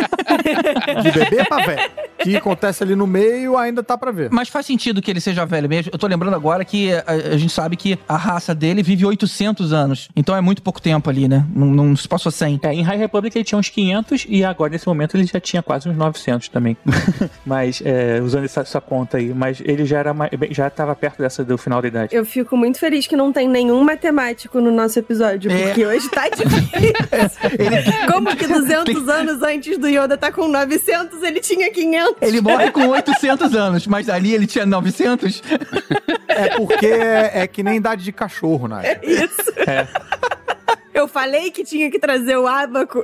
de 1.03 1.11
bebê 1.12 1.45
pra 1.45 1.59
velho. 1.67 1.90
O 2.21 2.23
que 2.25 2.37
acontece 2.37 2.83
ali 2.83 2.97
no 2.97 3.07
meio 3.07 3.59
ainda 3.59 3.83
tá 3.83 3.99
pra 3.99 4.11
ver. 4.11 4.31
Mas 4.33 4.49
faz 4.49 4.64
sentido 4.64 5.03
que 5.03 5.11
ele 5.11 5.21
seja 5.21 5.45
velho 5.45 5.69
mesmo. 5.69 5.90
Eu 5.93 5.99
tô 5.99 6.07
lembrando 6.07 6.35
agora 6.35 6.64
que 6.64 6.90
a, 6.90 7.05
a 7.33 7.37
gente 7.37 7.53
sabe 7.53 7.77
que 7.77 7.99
a 8.09 8.17
raça 8.17 8.55
dele 8.55 8.83
vive 8.83 9.05
800 9.05 9.75
anos. 9.75 10.09
Então 10.17 10.35
é 10.35 10.40
muito 10.40 10.62
pouco 10.62 10.81
tempo 10.81 11.11
ali, 11.11 11.29
né? 11.29 11.45
Não, 11.55 11.67
não 11.67 11.95
se 11.95 12.09
passou 12.09 12.33
100. 12.33 12.61
É, 12.62 12.73
em 12.73 12.81
High 12.83 12.97
Republic 12.97 13.37
ele 13.37 13.45
tinha 13.45 13.59
uns 13.59 13.69
500 13.69 14.25
e 14.27 14.43
agora, 14.43 14.71
nesse 14.71 14.87
momento, 14.87 15.17
ele 15.19 15.27
já 15.27 15.38
tinha 15.38 15.62
quase 15.62 15.87
uns 15.87 15.97
900 15.97 16.49
também. 16.49 16.75
mas, 17.45 17.83
é, 17.85 18.23
usando 18.23 18.45
essa, 18.45 18.62
essa 18.62 18.81
conta 18.81 19.19
aí. 19.19 19.35
Mas 19.35 19.61
ele 19.62 19.85
já 19.85 19.99
era 19.99 20.14
já 20.51 20.69
estava 20.69 20.95
perto 20.95 21.19
dessa 21.19 21.45
do 21.45 21.59
final 21.59 21.83
da 21.83 21.88
idade. 21.88 22.17
Eu 22.17 22.25
fico 22.25 22.57
muito 22.57 22.79
feliz 22.79 23.07
que 23.07 23.17
não 23.17 23.31
tem 23.31 23.47
nenhum 23.49 23.85
matemático 23.85 24.61
no 24.61 24.71
nosso 24.71 24.99
episódio, 24.99 25.51
É. 25.51 25.67
porque 25.67 25.85
hoje 25.85 26.09
tá 26.09 26.27
difícil. 26.31 26.95
Como 28.11 28.35
que 28.35 28.47
200 28.47 28.94
anos 29.09 29.43
antes 29.43 29.79
do 29.79 29.89
Yoda 29.89 30.17
tá 30.17 30.31
com 30.33 30.49
900, 30.49 31.23
ele 31.23 31.41
tinha 31.41 31.71
500? 31.73 32.23
Ele 32.23 32.41
morre 32.41 32.71
com 32.71 32.87
800 32.89 33.55
anos, 33.55 33.87
mas 33.87 34.09
ali 34.09 34.35
ele 34.35 34.47
tinha 34.47 34.65
900. 34.67 35.43
É 36.29 36.57
porque 36.57 36.87
é, 36.87 37.43
é 37.43 37.47
que 37.47 37.63
nem 37.63 37.77
idade 37.77 38.03
de 38.05 38.13
cachorro, 38.13 38.67
né? 38.69 38.99
Isso. 39.03 39.53
É. 39.67 39.87
Eu 40.93 41.05
Eu 41.05 41.09
falei 41.09 41.51
que 41.51 41.65
tinha 41.65 41.91
que 41.91 41.99
trazer 41.99 42.37
o 42.37 42.47
abaco. 42.47 43.03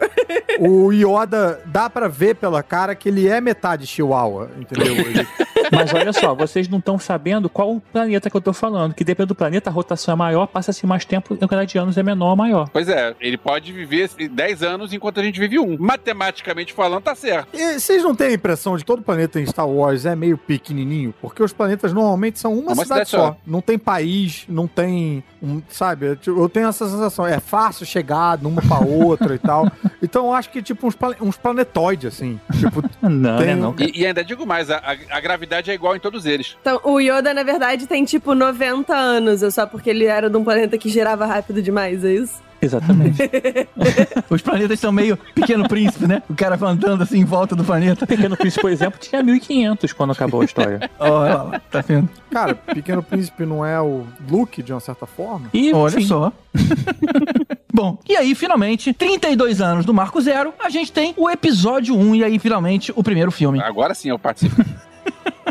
O 0.58 0.90
Yoda, 0.92 1.60
dá 1.66 1.90
pra 1.90 2.08
ver 2.08 2.34
pela 2.36 2.62
cara 2.62 2.94
que 2.94 3.08
ele 3.08 3.28
é 3.28 3.40
metade 3.40 3.86
chihuahua, 3.86 4.48
entendeu? 4.58 4.94
Ele- 4.94 5.26
Mas 5.70 5.92
olha 5.94 6.12
só, 6.12 6.34
vocês 6.34 6.68
não 6.68 6.78
estão 6.78 6.98
sabendo 6.98 7.48
qual 7.48 7.72
o 7.76 7.80
planeta 7.80 8.28
que 8.30 8.36
eu 8.36 8.40
tô 8.40 8.52
falando. 8.52 8.94
Que 8.94 9.04
depende 9.04 9.28
do 9.28 9.34
planeta, 9.34 9.70
a 9.70 9.72
rotação 9.72 10.12
é 10.12 10.16
maior, 10.16 10.46
passa-se 10.46 10.86
mais 10.86 11.04
tempo, 11.04 11.34
a 11.34 11.36
quantidade 11.38 11.72
de 11.72 11.78
anos 11.78 11.96
é 11.96 12.02
menor 12.02 12.30
ou 12.30 12.36
maior. 12.36 12.68
Pois 12.72 12.88
é, 12.88 13.14
ele 13.20 13.36
pode 13.38 13.72
viver 13.72 14.08
10 14.30 14.62
anos 14.62 14.92
enquanto 14.92 15.20
a 15.20 15.22
gente 15.22 15.38
vive 15.38 15.58
um. 15.58 15.76
Matematicamente 15.78 16.72
falando, 16.72 17.02
tá 17.02 17.14
certo. 17.14 17.48
E 17.56 17.78
vocês 17.78 18.02
não 18.02 18.14
têm 18.14 18.28
a 18.28 18.32
impressão 18.32 18.76
de 18.76 18.82
que 18.82 18.86
todo 18.86 19.02
planeta 19.02 19.40
em 19.40 19.46
Star 19.46 19.68
Wars 19.68 20.04
é 20.06 20.16
meio 20.16 20.36
pequenininho? 20.36 21.14
Porque 21.20 21.42
os 21.42 21.52
planetas 21.52 21.92
normalmente 21.92 22.38
são 22.38 22.52
uma, 22.52 22.72
Uma 22.72 22.82
cidade, 22.82 23.08
cidade 23.08 23.10
só. 23.10 23.18
só. 23.32 23.36
Não 23.46 23.60
tem 23.60 23.78
país, 23.78 24.44
não 24.48 24.66
tem, 24.66 25.22
um, 25.42 25.62
sabe? 25.68 26.18
Eu, 26.26 26.48
tenho 26.48 26.68
essa 26.68 26.88
sensação. 26.88 27.26
É 27.26 27.38
fácil 27.40 27.84
chegar 27.86 28.36
de 28.38 28.46
uma 28.46 28.60
pra 28.62 28.78
outra 28.80 29.34
e 29.34 29.38
tal. 29.38 29.70
Então 30.02 30.26
eu 30.28 30.32
acho 30.32 30.48
que 30.48 30.62
tipo 30.62 30.86
uns, 30.86 30.94
pla- 30.96 31.14
uns 31.20 31.36
planetoides, 31.36 32.06
assim. 32.14 32.40
Tipo, 32.58 32.82
Não, 33.06 33.36
Tem 33.36 33.48
né, 33.48 33.54
um- 33.56 33.58
não. 33.60 33.72
cara. 33.74 33.90
E, 33.94 34.00
e 34.00 34.06
ainda 34.06 34.24
digo 34.24 34.46
mais, 34.46 34.70
a, 34.70 34.78
a- 34.78 34.96
a 35.10 35.20
é 35.68 35.74
igual 35.74 35.96
em 35.96 36.00
todos 36.00 36.26
eles. 36.26 36.56
Então, 36.60 36.80
o 36.84 37.00
Yoda, 37.00 37.34
na 37.34 37.42
verdade, 37.42 37.86
tem 37.86 38.04
tipo 38.04 38.34
90 38.34 38.94
anos. 38.94 39.42
É 39.42 39.50
só 39.50 39.66
porque 39.66 39.90
ele 39.90 40.04
era 40.04 40.30
de 40.30 40.36
um 40.36 40.44
planeta 40.44 40.78
que 40.78 40.88
girava 40.88 41.26
rápido 41.26 41.60
demais, 41.60 42.04
é 42.04 42.12
isso? 42.12 42.40
Exatamente. 42.62 43.22
Os 44.28 44.42
planetas 44.42 44.78
são 44.78 44.92
meio 44.92 45.16
pequeno 45.34 45.66
príncipe, 45.66 46.06
né? 46.06 46.22
O 46.28 46.34
cara 46.34 46.58
andando 46.60 47.02
assim 47.02 47.18
em 47.18 47.24
volta 47.24 47.56
do 47.56 47.64
planeta. 47.64 48.06
Pequeno 48.06 48.36
Príncipe, 48.36 48.60
por 48.60 48.70
exemplo, 48.70 49.00
tinha 49.00 49.22
1500 49.22 49.92
quando 49.92 50.12
acabou 50.12 50.42
a 50.42 50.44
história. 50.44 50.90
Olha 50.98 51.34
lá, 51.34 51.60
tá 51.70 51.80
vendo? 51.80 52.08
cara, 52.30 52.54
Pequeno 52.54 53.02
Príncipe 53.02 53.46
não 53.46 53.64
é 53.64 53.80
o 53.80 54.04
Luke, 54.28 54.62
de 54.62 54.72
uma 54.72 54.80
certa 54.80 55.06
forma? 55.06 55.48
E, 55.54 55.72
Olha 55.72 55.96
enfim, 55.96 56.06
só. 56.06 56.32
Bom, 57.72 57.98
e 58.08 58.16
aí, 58.16 58.34
finalmente, 58.34 58.92
32 58.92 59.60
anos 59.60 59.86
do 59.86 59.94
Marco 59.94 60.20
Zero, 60.20 60.52
a 60.62 60.68
gente 60.68 60.92
tem 60.92 61.14
o 61.16 61.30
episódio 61.30 61.96
1 61.96 62.14
e 62.16 62.24
aí, 62.24 62.38
finalmente, 62.38 62.92
o 62.94 63.02
primeiro 63.02 63.30
filme. 63.30 63.60
Agora 63.60 63.94
sim 63.94 64.10
eu 64.10 64.18
participo. 64.18 64.62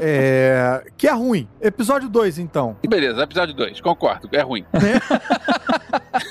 É. 0.02 0.84
Que 0.98 1.08
é 1.08 1.14
ruim. 1.14 1.48
Episódio 1.62 2.10
2, 2.10 2.40
então. 2.40 2.76
E 2.84 2.88
beleza, 2.88 3.22
episódio 3.24 3.54
2, 3.56 3.82
concordo, 3.82 4.28
é 4.32 4.42
ruim. 4.42 4.66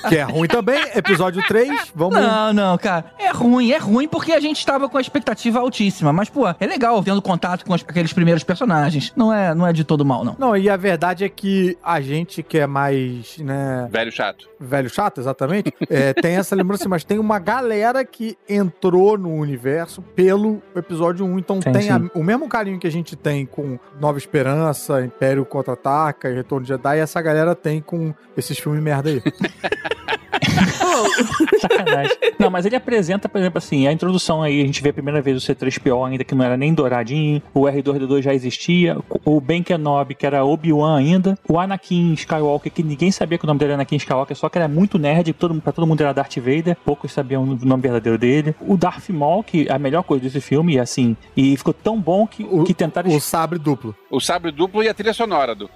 Que 0.07 0.17
é 0.17 0.23
ruim 0.23 0.47
também. 0.47 0.79
Episódio 0.95 1.41
3, 1.47 1.91
vamos. 1.95 2.15
Não, 2.15 2.53
não, 2.53 2.77
cara. 2.77 3.05
É 3.17 3.31
ruim, 3.31 3.71
é 3.71 3.77
ruim 3.77 4.07
porque 4.07 4.31
a 4.31 4.39
gente 4.39 4.57
estava 4.57 4.87
com 4.87 4.97
a 4.97 5.01
expectativa 5.01 5.59
altíssima. 5.59 6.13
Mas, 6.13 6.29
pô, 6.29 6.47
é 6.47 6.65
legal 6.65 7.03
tendo 7.03 7.21
contato 7.21 7.65
com 7.65 7.73
aqueles 7.73 8.13
primeiros 8.13 8.43
personagens. 8.43 9.11
Não 9.15 9.33
é, 9.33 9.53
não 9.53 9.65
é 9.67 9.73
de 9.73 9.83
todo 9.83 10.05
mal, 10.05 10.23
não. 10.23 10.35
Não, 10.37 10.55
e 10.57 10.69
a 10.69 10.77
verdade 10.77 11.23
é 11.23 11.29
que 11.29 11.77
a 11.83 11.99
gente 12.01 12.41
que 12.43 12.57
é 12.59 12.67
mais, 12.67 13.37
né, 13.39 13.87
Velho 13.91 14.11
chato. 14.11 14.47
velho 14.59 14.89
chato, 14.89 15.19
exatamente, 15.19 15.73
é, 15.89 16.13
tem 16.13 16.35
essa 16.35 16.55
lembrança, 16.55 16.87
mas 16.87 17.03
tem 17.03 17.19
uma 17.19 17.39
galera 17.39 18.03
que 18.05 18.37
entrou 18.47 19.17
no 19.17 19.33
universo 19.33 20.01
pelo 20.01 20.61
episódio 20.75 21.25
1, 21.25 21.39
então 21.39 21.59
Tem, 21.59 21.73
tem 21.73 21.89
a- 21.89 21.99
sim. 21.99 22.09
o 22.13 22.23
mesmo 22.23 22.47
carinho 22.47 22.79
que 22.79 22.87
a 22.87 22.91
gente 22.91 23.15
tem 23.15 23.45
com 23.45 23.58
Nova 23.99 24.17
Esperança, 24.17 25.01
Império 25.01 25.45
Contra-Ataca 25.45 26.29
e 26.29 26.35
Retorno 26.35 26.65
de 26.65 26.69
Jedi, 26.69 26.99
essa 26.99 27.21
galera 27.21 27.55
tem 27.55 27.81
com 27.81 28.13
esses 28.35 28.57
filmes 28.59 28.81
merda 28.81 29.09
aí. 29.09 29.21
Sacanagem. 31.59 32.17
Não, 32.37 32.49
mas 32.49 32.65
ele 32.65 32.75
apresenta, 32.75 33.27
por 33.29 33.37
exemplo, 33.39 33.57
assim, 33.57 33.87
a 33.87 33.91
introdução 33.91 34.41
aí, 34.41 34.61
a 34.61 34.65
gente 34.65 34.81
vê 34.81 34.89
a 34.89 34.93
primeira 34.93 35.21
vez 35.21 35.37
o 35.37 35.45
C3PO 35.53 36.07
ainda, 36.07 36.23
que 36.23 36.33
não 36.35 36.43
era 36.45 36.55
nem 36.57 36.73
douradinho, 36.73 37.41
o 37.53 37.61
R2D2 37.63 38.21
já 38.21 38.33
existia, 38.33 38.97
o 39.25 39.39
Ben 39.41 39.61
Kenobi, 39.63 40.15
que 40.15 40.25
era 40.25 40.43
Obi-Wan 40.45 40.97
ainda, 40.97 41.37
o 41.47 41.59
Anakin 41.59 42.13
Skywalker, 42.13 42.71
que 42.71 42.83
ninguém 42.83 43.11
sabia 43.11 43.37
que 43.37 43.43
o 43.45 43.47
nome 43.47 43.59
dele 43.59 43.71
era 43.73 43.77
Anakin 43.81 43.95
Skywalker, 43.97 44.35
só 44.35 44.49
que 44.49 44.57
era 44.57 44.67
muito 44.67 44.97
nerd, 44.97 45.33
todo, 45.33 45.59
pra 45.61 45.71
todo 45.73 45.85
mundo 45.87 46.01
era 46.01 46.13
Darth 46.13 46.37
Vader, 46.37 46.77
poucos 46.85 47.11
sabiam 47.11 47.43
o 47.43 47.65
nome 47.65 47.81
verdadeiro 47.81 48.17
dele. 48.17 48.55
O 48.61 48.77
Darth 48.77 49.09
Maul, 49.09 49.43
que 49.43 49.67
é 49.67 49.73
a 49.73 49.79
melhor 49.79 50.03
coisa 50.03 50.23
desse 50.23 50.41
filme, 50.41 50.75
e 50.75 50.79
assim, 50.79 51.15
e 51.35 51.55
ficou 51.57 51.73
tão 51.73 51.99
bom 51.99 52.25
que, 52.27 52.43
O- 52.49 52.63
que 52.63 52.73
tentaram... 52.73 53.09
o 53.15 53.19
sabre 53.19 53.59
duplo. 53.59 53.95
O 54.09 54.19
sabre 54.19 54.51
duplo 54.51 54.83
e 54.83 54.89
a 54.89 54.93
trilha 54.93 55.13
sonora 55.13 55.53
do. 55.53 55.69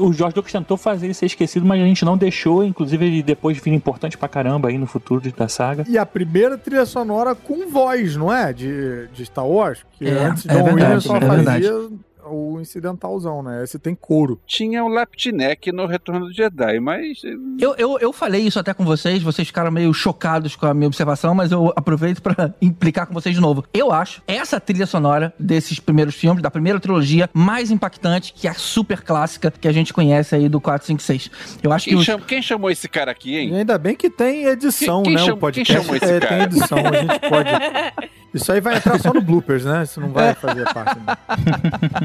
O 0.00 0.12
George 0.12 0.36
Lucas 0.36 0.52
tentou 0.52 0.76
fazer 0.76 1.06
ele 1.06 1.14
ser 1.14 1.26
esquecido, 1.26 1.64
mas 1.66 1.80
a 1.80 1.84
gente 1.84 2.04
não 2.04 2.16
deixou, 2.16 2.64
inclusive 2.74 3.06
ele 3.06 3.22
depois 3.22 3.56
vira 3.58 3.76
importante 3.76 4.18
pra 4.18 4.28
caramba 4.28 4.68
aí 4.68 4.76
no 4.76 4.86
futuro 4.86 5.22
da 5.32 5.48
saga. 5.48 5.84
E 5.88 5.96
a 5.96 6.04
primeira 6.04 6.58
trilha 6.58 6.84
sonora 6.84 7.34
com 7.34 7.70
voz, 7.70 8.16
não 8.16 8.32
é? 8.32 8.52
De, 8.52 9.06
de 9.14 9.24
Star 9.24 9.46
Wars. 9.46 9.84
Que 9.92 10.08
É, 10.08 10.24
antes 10.24 10.44
é 10.44 10.48
John 10.48 10.64
verdade, 10.64 10.82
Williams 10.82 11.04
só 11.04 11.16
é 11.16 11.20
fazia 11.20 11.36
verdade. 11.36 11.88
O 12.30 12.60
incidentalzão, 12.60 13.42
né? 13.42 13.62
Esse 13.64 13.78
tem 13.78 13.94
couro. 13.94 14.40
Tinha 14.46 14.84
o 14.84 14.88
Laptinek 14.88 15.70
no 15.72 15.86
Retorno 15.86 16.26
do 16.26 16.32
Jedi, 16.32 16.80
mas. 16.80 17.22
eh, 17.24 17.34
Eu, 17.58 17.74
eu, 17.76 17.98
eu 17.98 18.12
falei 18.12 18.42
isso 18.42 18.58
até 18.58 18.72
com 18.74 18.84
vocês, 18.84 19.22
vocês 19.22 19.46
ficaram 19.48 19.70
meio 19.70 19.92
chocados 19.94 20.56
com 20.56 20.66
a 20.66 20.74
minha 20.74 20.86
observação, 20.86 21.34
mas 21.34 21.52
eu 21.52 21.72
aproveito 21.76 22.20
pra 22.22 22.52
implicar 22.60 23.06
com 23.06 23.14
vocês 23.14 23.34
de 23.34 23.40
novo. 23.40 23.64
Eu 23.72 23.92
acho 23.92 24.22
essa 24.26 24.58
trilha 24.60 24.86
sonora 24.86 25.32
desses 25.38 25.78
primeiros 25.80 26.14
filmes, 26.14 26.42
da 26.42 26.50
primeira 26.50 26.78
trilogia, 26.80 27.28
mais 27.32 27.70
impactante, 27.70 28.32
que 28.32 28.46
é 28.46 28.50
a 28.50 28.54
super 28.54 29.02
clássica 29.02 29.50
que 29.50 29.68
a 29.68 29.72
gente 29.72 29.92
conhece 29.92 30.34
aí 30.34 30.48
do 30.48 30.60
4, 30.60 30.86
5, 30.86 31.02
6. 31.02 31.30
Eu 31.62 31.72
acho 31.72 31.84
que 31.84 31.90
Quem, 31.90 31.98
os, 31.98 32.04
cham- 32.04 32.20
quem 32.20 32.42
chamou 32.42 32.70
esse 32.70 32.88
cara 32.88 33.10
aqui, 33.10 33.32
E 33.34 33.38
hein? 33.38 33.54
ainda 33.56 33.76
bem 33.78 33.94
que 33.94 34.08
tem 34.10 34.44
edição, 34.46 35.02
Quem- 35.02 35.12
quem 35.12 35.14
né? 35.14 35.18
chama- 35.26 35.34
o 35.36 35.38
podcast 35.40 35.72
quem 35.74 35.82
chamou 35.82 35.96
esse 35.96 36.04
é, 36.12 36.20
cara? 36.20 36.34
tem 36.34 36.42
edição, 36.44 36.78
a 36.78 36.92
gente 36.96 37.20
pode. 37.28 37.50
Isso 38.34 38.50
aí 38.50 38.60
vai 38.60 38.76
entrar 38.76 38.98
só 38.98 39.14
no 39.14 39.20
bloopers, 39.22 39.64
né? 39.64 39.84
Isso 39.84 40.00
não 40.00 40.08
vai 40.08 40.34
fazer 40.34 40.64
parte. 40.74 40.98
né? 40.98 41.14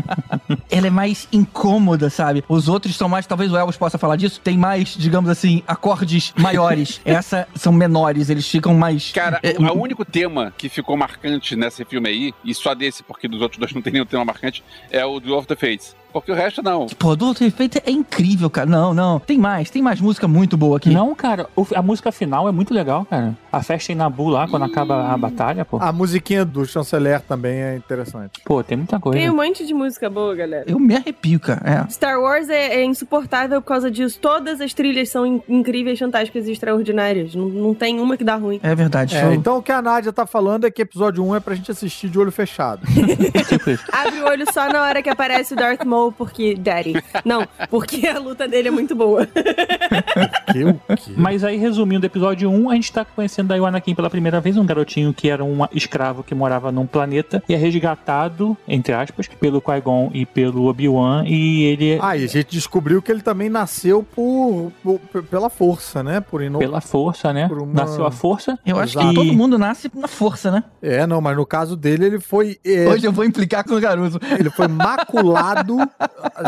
ela 0.70 0.88
é 0.88 0.90
mais 0.90 1.28
incômoda, 1.32 2.10
sabe? 2.10 2.44
Os 2.48 2.68
outros 2.68 2.96
são 2.96 3.10
mais, 3.10 3.26
talvez 3.26 3.52
o 3.52 3.58
Elvis 3.58 3.78
possa 3.78 3.98
falar 3.98 4.16
disso, 4.16 4.40
tem 4.44 4.58
mais, 4.58 4.96
digamos 4.98 5.30
assim, 5.30 5.64
acordes 5.68 6.34
maiores. 6.38 7.02
Essa 7.06 7.48
são 7.56 7.72
menores, 7.74 8.30
eles 8.30 8.48
ficam 8.48 8.74
mais. 8.74 9.12
Cara, 9.12 9.40
é, 9.44 9.56
o, 9.60 9.78
o 9.78 9.82
único 9.82 10.06
tema 10.06 10.54
que 10.58 10.70
ficou 10.70 10.96
marcante 10.98 11.56
nesse 11.56 11.84
filme 11.86 12.10
aí, 12.10 12.34
e 12.44 12.54
só 12.54 12.74
desse, 12.74 13.04
porque 13.04 13.28
dos 13.28 13.42
outros 13.42 13.60
dois 13.60 13.74
não 13.74 13.82
tem 13.82 13.94
nenhum 13.94 14.06
tema 14.06 14.26
marcante, 14.26 14.64
é 14.92 15.06
o 15.06 15.20
do 15.20 15.36
Of 15.36 15.48
the 15.48 15.56
Fates. 15.56 15.96
Porque 16.12 16.32
o 16.32 16.36
resto 16.36 16.64
não. 16.64 16.88
Pô, 16.88 17.16
do 17.16 17.28
outro 17.28 17.46
efeito 17.46 17.80
é 17.86 17.92
incrível, 17.92 18.50
cara. 18.50 18.68
Não, 18.68 18.94
não. 18.94 19.20
Tem 19.20 19.38
mais, 19.38 19.70
tem 19.70 19.82
mais 19.82 20.02
música 20.02 20.28
muito 20.28 20.58
boa 20.58 20.78
aqui. 20.78 20.90
Não, 20.90 21.14
cara, 21.14 21.48
a 21.76 21.82
música 21.82 22.12
final 22.12 22.48
é 22.48 22.52
muito 22.52 22.74
legal, 22.74 23.06
cara. 23.06 23.38
A 23.52 23.64
festa 23.64 23.92
em 23.92 23.96
Nabu 23.96 24.30
lá, 24.30 24.48
quando 24.48 24.64
acaba 24.64 25.12
a 25.12 25.18
batalha, 25.18 25.66
pô. 25.66 25.78
A 25.82 25.92
musiquinha 25.92 26.46
do 26.46 26.66
chanceler 26.66 27.22
também 27.22 27.62
é 27.62 27.76
interessante. 27.76 28.42
Pô, 28.46 28.64
tem 28.64 28.78
muita 28.78 29.00
coisa. 29.00 29.18
Tem 29.18 29.30
um 29.30 29.36
monte 29.36 29.66
de 29.66 29.74
música 29.74 30.10
boa, 30.10 30.36
galera. 30.36 30.66
Eu 30.68 30.80
me 30.80 30.96
arrepio, 30.96 31.40
cara. 31.40 31.62
É. 31.88 31.90
Star 31.92 32.20
Wars 32.20 32.50
é, 32.50 32.76
é 32.76 32.84
insuportável 32.86 33.62
por 33.62 33.68
causa 33.68 33.90
disso. 33.90 34.20
Todas 34.20 34.62
as 34.62 34.74
trilhas 34.74 35.10
são 35.10 35.26
in- 35.26 35.42
incríveis, 35.50 35.98
fantásticas 35.98 36.48
e 36.48 36.52
extraordinárias. 36.52 37.34
Não, 37.36 37.46
não 37.50 37.74
tem 37.74 38.00
uma 38.00 38.16
que 38.18 38.24
dá 38.24 38.36
ruim. 38.36 38.60
É 38.62 38.76
verdade. 38.76 39.16
É, 39.16 39.22
show. 39.22 39.34
então 39.34 39.58
o 39.58 39.64
que 39.64 39.72
a 39.72 39.82
Nádia 39.82 40.14
tá 40.14 40.26
falando 40.26 40.66
é 40.68 40.72
que 40.72 40.82
episódio 40.82 41.24
1 41.26 41.36
é 41.36 41.40
pra 41.40 41.56
gente 41.56 41.72
assistir 41.72 42.10
de 42.10 42.20
olho 42.20 42.32
fechado. 42.32 42.82
Tipo 43.50 43.70
isso. 43.72 43.84
Abre 43.92 44.20
o 44.22 44.26
olho 44.28 44.46
só 44.54 44.68
na 44.72 44.84
hora 44.84 45.02
que 45.02 45.10
aparece 45.10 45.54
o 45.54 45.58
Darth 45.58 45.84
Maul, 45.86 46.12
porque 46.12 46.56
Daddy. 46.56 46.94
Não, 47.26 47.48
porque 47.70 48.06
a 48.08 48.20
luta 48.20 48.48
dele 48.48 48.68
é 48.68 48.72
muito 48.72 48.96
boa. 48.96 49.26
que 50.52 50.64
o 50.64 50.74
quê? 50.96 51.12
Mas 51.18 51.44
aí, 51.44 51.58
resumindo 51.58 52.04
o 52.04 52.08
episódio 52.08 52.50
1, 52.50 52.70
a 52.70 52.76
gente 52.76 52.92
tá 52.92 53.06
conhecendo 53.06 53.39
aí 53.54 53.60
o 53.60 53.66
Anakin 53.66 53.96
pela 53.96 54.10
primeira 54.10 54.40
vez, 54.42 54.58
um 54.58 54.66
garotinho 54.66 55.14
que 55.14 55.30
era 55.30 55.44
um 55.44 55.60
escravo 55.74 56.24
que 56.24 56.34
morava 56.36 56.72
num 56.72 56.86
planeta 56.86 57.42
e 57.48 57.54
é 57.54 57.58
resgatado, 57.58 58.58
entre 58.68 58.94
aspas, 58.94 59.28
pelo 59.28 59.62
Qui-Gon 59.62 60.12
e 60.14 60.26
pelo 60.26 60.66
Obi-Wan 60.66 61.24
e 61.26 61.64
ele, 61.64 62.00
Ah, 62.02 62.16
e 62.18 62.24
a 62.24 62.28
gente 62.28 62.52
descobriu 62.52 63.02
que 63.02 63.12
ele 63.12 63.22
também 63.22 63.50
nasceu 63.50 64.04
por, 64.04 64.72
por- 64.84 65.24
pela 65.24 65.50
força, 65.50 66.04
né? 66.04 66.20
Por 66.22 66.42
ino... 66.42 66.60
pela 66.60 66.82
força, 66.82 67.32
né? 67.34 67.48
Por 67.48 67.62
uma- 67.62 67.74
Nasceu 67.74 68.06
a 68.06 68.12
força. 68.12 68.58
Eu 68.66 68.78
acho 68.80 68.94
Exato. 68.98 69.10
que 69.10 69.16
todo 69.16 69.34
mundo 69.34 69.58
nasce 69.58 69.90
na 69.94 70.08
força, 70.08 70.52
né? 70.52 70.64
É, 70.82 71.06
não, 71.08 71.22
mas 71.22 71.36
no 71.38 71.46
caso 71.46 71.76
dele, 71.76 72.06
ele 72.06 72.20
foi. 72.20 72.58
é, 72.66 72.88
Hoje 72.88 73.06
eu 73.06 73.12
vou 73.12 73.24
implicar 73.26 73.64
com 73.64 73.76
o 73.76 73.80
Garuso. 73.80 74.20
Ele 74.40 74.50
foi 74.50 74.68
maculado 74.70 75.78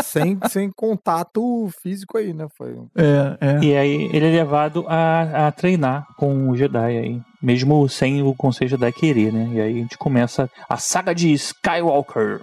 sem, 0.04 0.38
sem 0.50 0.70
contato 0.72 1.70
físico 1.82 2.18
aí, 2.18 2.34
né? 2.34 2.48
Foi. 2.58 2.76
É, 2.96 3.38
é. 3.40 3.60
E 3.64 3.76
aí 3.76 4.10
ele 4.14 4.28
é 4.28 4.32
levado 4.32 4.86
a, 4.88 5.48
a 5.48 5.52
treinar 5.52 6.08
com 6.18 6.50
o 6.50 6.56
Jedi 6.58 6.81
aí. 6.86 7.22
Mesmo 7.42 7.88
sem 7.90 8.22
o 8.22 8.34
Conselho 8.34 8.70
Jedi 8.70 8.92
querer, 8.92 9.34
né? 9.34 9.50
E 9.54 9.62
aí 9.62 9.74
a 9.74 9.82
gente 9.82 9.98
começa 9.98 10.50
a 10.70 10.78
saga 10.78 11.14
de 11.14 11.32
Skywalker. 11.34 12.42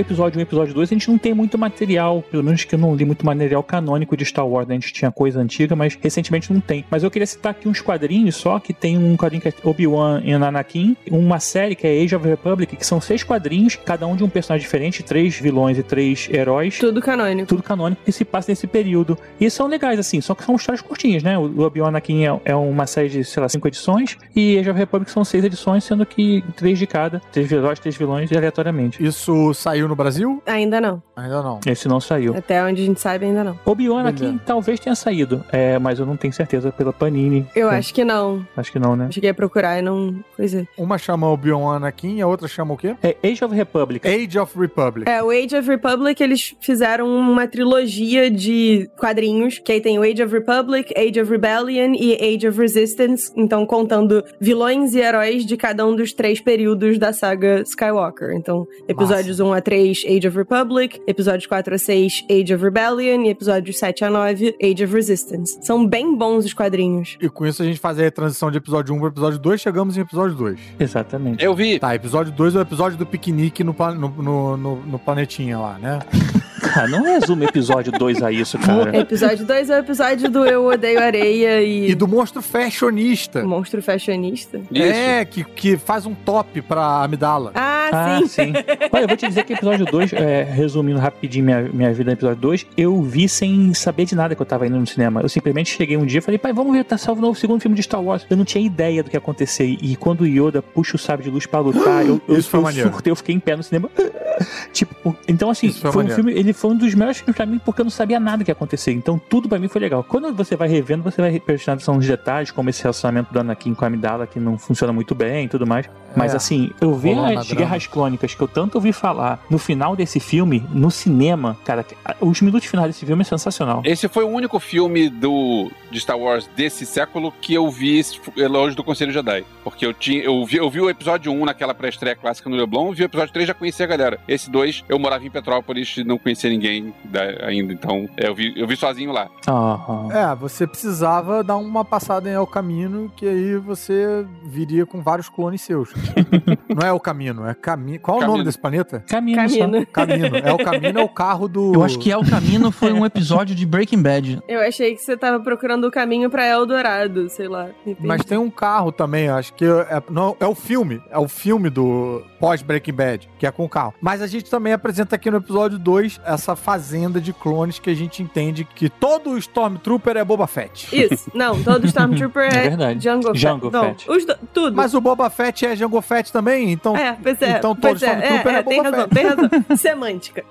Episódio 0.00 0.38
1 0.38 0.40
e 0.40 0.42
episódio 0.42 0.74
2, 0.74 0.90
a 0.90 0.94
gente 0.94 1.10
não 1.10 1.18
tem 1.18 1.34
muito 1.34 1.58
material, 1.58 2.22
pelo 2.30 2.42
menos 2.42 2.64
que 2.64 2.74
eu 2.74 2.78
não 2.78 2.94
li 2.94 3.04
muito 3.04 3.24
material 3.24 3.62
canônico 3.62 4.16
de 4.16 4.24
Star 4.24 4.46
Wars, 4.46 4.66
né? 4.66 4.74
A 4.74 4.78
gente 4.78 4.92
tinha 4.92 5.10
coisa 5.10 5.40
antiga, 5.40 5.74
mas 5.76 5.98
recentemente 6.00 6.52
não 6.52 6.60
tem. 6.60 6.84
Mas 6.90 7.02
eu 7.02 7.10
queria 7.10 7.26
citar 7.26 7.52
aqui 7.52 7.68
uns 7.68 7.80
quadrinhos 7.80 8.36
só, 8.36 8.58
que 8.58 8.72
tem 8.72 8.96
um 8.96 9.16
quadrinho 9.16 9.42
que 9.42 9.48
é 9.48 9.52
Obi-Wan 9.62 10.22
e 10.24 10.32
Anakin, 10.32 10.96
uma 11.10 11.38
série 11.40 11.74
que 11.74 11.86
é 11.86 12.02
Age 12.02 12.16
of 12.16 12.26
Republic, 12.26 12.76
que 12.76 12.86
são 12.86 13.00
seis 13.00 13.22
quadrinhos, 13.22 13.76
cada 13.76 14.06
um 14.06 14.16
de 14.16 14.24
um 14.24 14.28
personagem 14.28 14.64
diferente, 14.64 15.02
três 15.02 15.38
vilões 15.38 15.78
e 15.78 15.82
três 15.82 16.28
heróis. 16.30 16.78
Tudo 16.78 17.00
canônico. 17.00 17.48
Tudo 17.48 17.62
canônico 17.62 18.02
que 18.04 18.12
se 18.12 18.24
passa 18.24 18.50
nesse 18.50 18.66
período. 18.66 19.18
E 19.40 19.48
são 19.50 19.66
legais, 19.66 19.98
assim, 19.98 20.20
só 20.20 20.34
que 20.34 20.44
são 20.44 20.56
histórias 20.56 20.82
curtinhas, 20.82 21.22
né? 21.22 21.38
O 21.38 21.60
Obi-Wan 21.60 21.88
Anakin 21.88 22.26
é, 22.26 22.40
é 22.44 22.54
uma 22.54 22.86
série 22.86 23.08
de, 23.08 23.24
sei 23.24 23.42
lá, 23.42 23.48
cinco 23.48 23.68
edições, 23.68 24.16
e 24.34 24.58
Age 24.58 24.70
of 24.70 24.78
Republic 24.78 25.10
são 25.10 25.24
seis 25.24 25.44
edições, 25.44 25.84
sendo 25.84 26.04
que 26.04 26.44
três 26.56 26.78
de 26.78 26.86
cada, 26.86 27.20
três 27.32 27.50
heróis, 27.50 27.78
três 27.78 27.96
vilões, 27.96 28.30
e 28.30 28.36
aleatoriamente. 28.36 29.04
Isso 29.04 29.54
saiu 29.54 29.83
no 29.88 29.96
Brasil? 29.96 30.42
Ainda 30.46 30.80
não. 30.80 31.02
Ainda 31.16 31.42
não. 31.42 31.60
Esse 31.66 31.88
não 31.88 32.00
saiu. 32.00 32.36
Até 32.36 32.62
onde 32.62 32.82
a 32.82 32.84
gente 32.86 33.00
sabe, 33.00 33.26
ainda 33.26 33.42
não. 33.44 33.58
Obi-Wan. 33.64 34.00
Anakin 34.00 34.38
talvez 34.44 34.78
tenha 34.80 34.94
saído, 34.94 35.44
é, 35.52 35.78
mas 35.78 35.98
eu 35.98 36.06
não 36.06 36.16
tenho 36.16 36.32
certeza 36.32 36.70
pela 36.72 36.92
Panini. 36.92 37.46
Eu 37.54 37.70
É, 37.70 37.78
acho 37.78 37.94
que 37.94 38.04
não. 38.04 38.46
Acho 38.56 38.70
que 38.72 38.78
não, 38.78 38.94
né? 38.96 39.06
Eu 39.08 39.12
cheguei 39.12 39.30
a 39.30 39.34
procurar 39.34 39.78
e 39.78 39.82
não. 39.82 40.22
Pois 40.36 40.54
é. 40.54 40.66
Uma 40.76 40.98
chama 40.98 41.28
Obi-Wan 41.28 41.76
Anakin 41.76 42.16
e 42.16 42.22
a 42.22 42.26
outra 42.26 42.48
chama 42.48 42.74
o 42.74 42.76
quê? 42.76 42.94
É 43.02 43.16
Age 43.22 43.44
of 43.44 43.54
Republic. 43.54 44.06
Age 44.06 44.38
of 44.38 44.58
Republic. 44.58 45.08
É, 45.10 45.22
o 45.22 45.30
Age 45.30 45.56
of 45.56 45.68
Republic, 45.68 46.22
eles 46.22 46.54
fizeram 46.60 47.06
uma 47.08 47.46
trilogia 47.46 48.30
de 48.30 48.88
quadrinhos, 48.98 49.58
que 49.58 49.72
aí 49.72 49.80
tem 49.80 49.98
o 49.98 50.02
Age 50.02 50.22
of 50.22 50.32
Republic, 50.32 50.92
Age 50.96 51.20
of 51.20 51.30
Rebellion 51.30 51.92
e 51.94 52.14
Age 52.14 52.48
of 52.48 52.58
Resistance, 52.58 53.32
então 53.36 53.64
contando 53.66 54.22
vilões 54.40 54.94
e 54.94 55.00
heróis 55.00 55.44
de 55.46 55.56
cada 55.56 55.86
um 55.86 55.94
dos 55.94 56.12
três 56.12 56.40
períodos 56.40 56.98
da 56.98 57.12
saga 57.12 57.62
Skywalker. 57.62 58.32
Então, 58.34 58.66
episódios 58.88 59.40
1 59.40 59.52
a 59.52 59.60
3, 59.60 59.73
Age 59.74 60.28
of 60.28 60.36
Republic, 60.36 61.00
episódios 61.06 61.46
4 61.46 61.74
a 61.74 61.78
6, 61.78 62.24
Age 62.30 62.54
of 62.54 62.62
Rebellion 62.64 63.22
e 63.24 63.28
episódios 63.30 63.78
7 63.78 64.04
a 64.04 64.10
9, 64.10 64.56
Age 64.62 64.84
of 64.84 64.94
Resistance. 64.94 65.58
São 65.62 65.86
bem 65.86 66.16
bons 66.16 66.44
os 66.44 66.52
quadrinhos. 66.54 67.16
E 67.20 67.28
com 67.28 67.46
isso 67.46 67.62
a 67.62 67.66
gente 67.66 67.78
faz 67.80 67.98
aí 67.98 68.06
a 68.06 68.10
transição 68.10 68.50
de 68.50 68.58
episódio 68.58 68.94
1 68.94 68.98
para 68.98 69.08
episódio 69.08 69.38
2, 69.38 69.60
chegamos 69.60 69.96
em 69.96 70.00
episódio 70.00 70.36
2. 70.36 70.58
Exatamente. 70.78 71.44
Eu 71.44 71.54
vi. 71.54 71.78
Tá, 71.78 71.94
episódio 71.94 72.32
2 72.32 72.54
é 72.54 72.58
o 72.58 72.62
episódio 72.62 72.96
do 72.98 73.06
piquenique 73.06 73.64
no, 73.64 73.74
no, 73.96 74.56
no- 74.56 74.76
no 74.76 74.98
planetinha 74.98 75.58
lá, 75.58 75.78
né? 75.78 75.98
Cara, 76.72 76.88
não 76.88 77.02
resume 77.02 77.44
episódio 77.46 77.92
2 77.92 78.22
a 78.22 78.32
isso, 78.32 78.58
cara. 78.58 78.96
Episódio 78.96 79.44
2 79.44 79.70
é 79.70 79.76
o 79.76 79.78
episódio 79.80 80.30
do 80.30 80.44
Eu 80.44 80.64
Odeio 80.66 81.00
Areia 81.00 81.62
e, 81.62 81.90
E 81.90 81.94
do 81.94 82.08
monstro 82.08 82.40
fashionista. 82.40 83.44
Monstro 83.44 83.82
Fashionista. 83.82 84.60
Isso. 84.70 84.82
É, 84.84 85.24
que, 85.24 85.44
que 85.44 85.76
faz 85.76 86.06
um 86.06 86.14
top 86.14 86.62
pra 86.62 87.02
amidala. 87.04 87.52
Ah, 87.54 87.88
Ah, 87.92 88.18
sim. 88.20 88.26
sim. 88.28 88.52
Olha, 88.92 89.02
eu 89.04 89.08
vou 89.08 89.16
te 89.16 89.26
dizer 89.28 89.44
que 89.44 89.52
episódio 89.52 89.84
2, 89.86 90.12
é, 90.14 90.42
resumindo 90.44 90.98
rapidinho 90.98 91.44
minha, 91.44 91.62
minha 91.62 91.92
vida 91.92 92.10
no 92.10 92.14
episódio 92.16 92.40
2, 92.40 92.66
eu 92.76 93.00
vi 93.02 93.28
sem 93.28 93.72
saber 93.74 94.04
de 94.06 94.14
nada 94.14 94.34
que 94.34 94.40
eu 94.42 94.46
tava 94.46 94.66
indo 94.66 94.78
no 94.78 94.86
cinema. 94.86 95.20
Eu 95.20 95.28
simplesmente 95.28 95.74
cheguei 95.76 95.96
um 95.96 96.06
dia 96.06 96.18
e 96.18 96.22
falei, 96.22 96.38
pai, 96.38 96.52
vamos 96.52 96.72
ver, 96.72 96.84
tá 96.84 96.96
salvo 96.96 97.20
o 97.20 97.22
novo 97.22 97.38
segundo 97.38 97.60
filme 97.60 97.76
de 97.76 97.82
Star 97.82 98.02
Wars. 98.02 98.26
Eu 98.30 98.36
não 98.36 98.44
tinha 98.44 98.64
ideia 98.64 99.02
do 99.02 99.10
que 99.10 99.16
ia 99.16 99.18
acontecer. 99.18 99.76
E 99.80 99.96
quando 99.96 100.22
o 100.22 100.26
Yoda 100.26 100.62
puxa 100.62 100.96
o 100.96 100.98
sábio 100.98 101.24
de 101.24 101.30
luz 101.30 101.46
pra 101.46 101.60
lutar, 101.60 102.04
eu, 102.06 102.20
eu, 102.26 102.36
Isso 102.38 102.48
foi 102.48 102.60
eu 102.60 102.64
maneiro. 102.64 102.90
surtei, 102.90 103.10
eu 103.10 103.16
fiquei 103.16 103.34
em 103.34 103.40
pé 103.40 103.54
no 103.56 103.62
cinema. 103.62 103.90
tipo, 104.72 105.14
então 105.28 105.50
assim, 105.50 105.66
Isso 105.68 105.80
foi 105.80 105.92
foi, 105.92 106.04
um 106.04 106.08
filme, 106.10 106.32
ele 106.32 106.52
foi 106.54 106.70
um 106.70 106.76
dos 106.76 106.94
melhores 106.94 107.18
filmes 107.18 107.36
pra 107.36 107.46
mim 107.46 107.58
porque 107.64 107.80
eu 107.80 107.84
não 107.84 107.90
sabia 107.90 108.18
nada 108.20 108.44
que 108.44 108.50
ia 108.50 108.52
acontecer. 108.52 108.92
Então 108.92 109.18
tudo 109.18 109.48
pra 109.48 109.58
mim 109.58 109.68
foi 109.68 109.80
legal. 109.80 110.04
Quando 110.04 110.32
você 110.34 110.56
vai 110.56 110.68
revendo, 110.68 111.02
você 111.02 111.20
vai 111.20 111.38
prestando 111.40 111.74
atenção 111.76 111.96
nos 111.96 112.06
detalhes, 112.06 112.50
como 112.50 112.70
esse 112.70 112.82
relacionamento 112.82 113.32
do 113.32 113.40
Anakin 113.40 113.74
com 113.74 113.84
a 113.84 113.88
Amidala, 113.88 114.26
que 114.26 114.38
não 114.40 114.58
funciona 114.58 114.92
muito 114.92 115.14
bem 115.14 115.44
e 115.44 115.48
tudo 115.48 115.66
mais. 115.66 115.88
Mas 116.16 116.32
É. 116.32 116.36
assim, 116.36 116.70
eu 116.80 116.94
uma 116.94 117.40
as 117.40 117.52
guerras 117.52 117.86
clônicas 117.86 118.34
que 118.34 118.40
eu 118.40 118.48
tanto 118.48 118.76
ouvi 118.76 118.92
falar 118.92 119.44
no 119.50 119.58
final 119.58 119.96
desse 119.96 120.20
filme, 120.20 120.64
no 120.72 120.90
cinema, 120.90 121.56
cara, 121.64 121.84
os 122.20 122.40
minutos 122.40 122.68
finais 122.68 122.88
desse 122.88 123.04
filme 123.04 123.22
é 123.22 123.24
sensacional. 123.24 123.82
Esse 123.84 124.08
foi 124.08 124.24
o 124.24 124.28
único 124.28 124.58
filme 124.60 125.08
do 125.08 125.70
de 125.90 126.00
Star 126.00 126.18
Wars 126.18 126.48
desse 126.56 126.84
século 126.86 127.32
que 127.40 127.54
eu 127.54 127.68
vi 127.70 128.00
Elogio 128.36 128.76
do 128.76 128.82
Conselho 128.84 129.12
Jedi. 129.12 129.44
Porque 129.62 129.84
eu 129.86 129.92
tinha 129.92 130.22
eu 130.22 130.44
vi, 130.44 130.56
eu 130.56 130.70
vi 130.70 130.80
o 130.80 130.88
episódio 130.90 131.32
1 131.32 131.44
naquela 131.44 131.74
pré-estreia 131.74 132.16
clássica 132.16 132.48
no 132.48 132.56
Leblon, 132.56 132.92
vi 132.92 133.02
o 133.02 133.04
episódio 133.06 133.32
3 133.32 133.48
já 133.48 133.54
conhecia 133.54 133.84
a 133.84 133.88
galera. 133.88 134.20
Esse 134.26 134.50
2 134.50 134.84
eu 134.88 134.98
morava 134.98 135.24
em 135.24 135.30
Petrópolis 135.30 135.96
e 135.96 136.04
não 136.04 136.18
conhecia 136.18 136.43
ninguém 136.48 136.94
da- 137.04 137.46
ainda, 137.46 137.72
então 137.72 138.08
é, 138.16 138.28
eu 138.28 138.34
vi 138.34 138.52
eu 138.56 138.66
vi 138.66 138.76
sozinho 138.76 139.12
lá. 139.12 139.28
Aham. 139.48 140.08
É, 140.12 140.34
você 140.34 140.66
precisava 140.66 141.42
dar 141.42 141.56
uma 141.56 141.84
passada 141.84 142.28
em 142.28 142.32
El 142.32 142.46
Camino, 142.46 143.10
que 143.16 143.26
aí 143.26 143.56
você 143.56 144.24
viria 144.44 144.84
com 144.86 145.00
vários 145.00 145.28
clones 145.28 145.60
seus. 145.62 145.92
Não 146.74 146.86
é 146.86 146.90
El 146.90 147.00
Camino, 147.00 147.46
é 147.46 147.54
Caminho. 147.54 148.00
Qual 148.00 148.16
é 148.16 148.18
o 148.18 148.20
Camino. 148.20 148.32
nome 148.38 148.44
desse 148.44 148.58
planeta? 148.58 149.04
Caminho, 149.08 149.36
Camino. 149.36 149.86
Camino. 149.86 150.36
É 150.36 150.52
o 150.52 150.58
Camino, 150.58 150.98
é 150.98 151.02
o 151.02 151.08
carro 151.08 151.48
do. 151.48 151.74
Eu 151.74 151.82
acho 151.84 151.98
que 151.98 152.10
El 152.10 152.22
Camino 152.24 152.70
foi 152.70 152.92
um 152.92 153.04
episódio 153.06 153.54
de 153.54 153.64
Breaking 153.66 154.02
Bad. 154.02 154.40
Eu 154.48 154.60
achei 154.60 154.94
que 154.94 155.00
você 155.02 155.16
tava 155.16 155.40
procurando 155.40 155.86
o 155.86 155.90
caminho 155.90 156.28
pra 156.30 156.46
Eldorado, 156.46 157.28
sei 157.28 157.48
lá. 157.48 157.68
Mas 158.00 158.24
tem 158.24 158.38
um 158.38 158.50
carro 158.50 158.90
também, 158.92 159.28
acho 159.28 159.52
que 159.54 159.64
é, 159.64 160.02
não, 160.10 160.36
é 160.40 160.46
o 160.46 160.54
filme, 160.54 161.00
é 161.10 161.18
o 161.18 161.28
filme 161.28 161.70
do 161.70 162.22
pós 162.40 162.62
Breaking 162.62 162.92
Bad, 162.94 163.30
que 163.38 163.46
é 163.46 163.50
com 163.50 163.64
o 163.64 163.68
carro. 163.68 163.94
Mas 164.00 164.20
a 164.22 164.26
gente 164.26 164.50
também 164.50 164.72
apresenta 164.72 165.16
aqui 165.16 165.30
no 165.30 165.38
episódio 165.38 165.78
2 165.78 166.20
essa 166.34 166.56
fazenda 166.56 167.20
de 167.20 167.32
clones 167.32 167.78
que 167.78 167.90
a 167.90 167.94
gente 167.94 168.22
entende 168.22 168.64
que 168.64 168.88
todo 168.88 169.36
Stormtrooper 169.38 170.16
é 170.16 170.24
Boba 170.24 170.46
Fett. 170.46 170.88
Isso, 170.92 171.30
não, 171.34 171.62
todo 171.62 171.86
Stormtrooper 171.86 172.44
É 172.54 172.66
é, 172.66 172.68
verdade. 172.68 173.02
Jango 173.02 173.32
Fett. 173.32 174.08
Não, 174.08 174.16
do, 174.18 174.38
tudo. 174.52 174.76
Mas 174.76 174.94
o 174.94 175.00
Boba 175.00 175.28
Fett 175.30 175.66
é 175.66 175.76
Jango 175.76 176.00
Fett 176.00 176.32
também, 176.32 176.70
então. 176.70 176.96
é, 176.96 177.16
pois 177.20 177.40
é. 177.42 177.58
então 177.58 177.74
todo 177.74 177.90
pois 177.90 178.02
é, 178.02 178.06
Stormtrooper 178.06 178.52
é, 178.52 178.56
é 178.56 178.58
é, 178.58 178.62
tem 178.62 178.82
Boba 178.82 178.90
razão, 178.90 179.08
Fett. 179.08 179.14
tem 179.14 179.26
razão. 179.26 179.50
Semântica. 179.76 180.44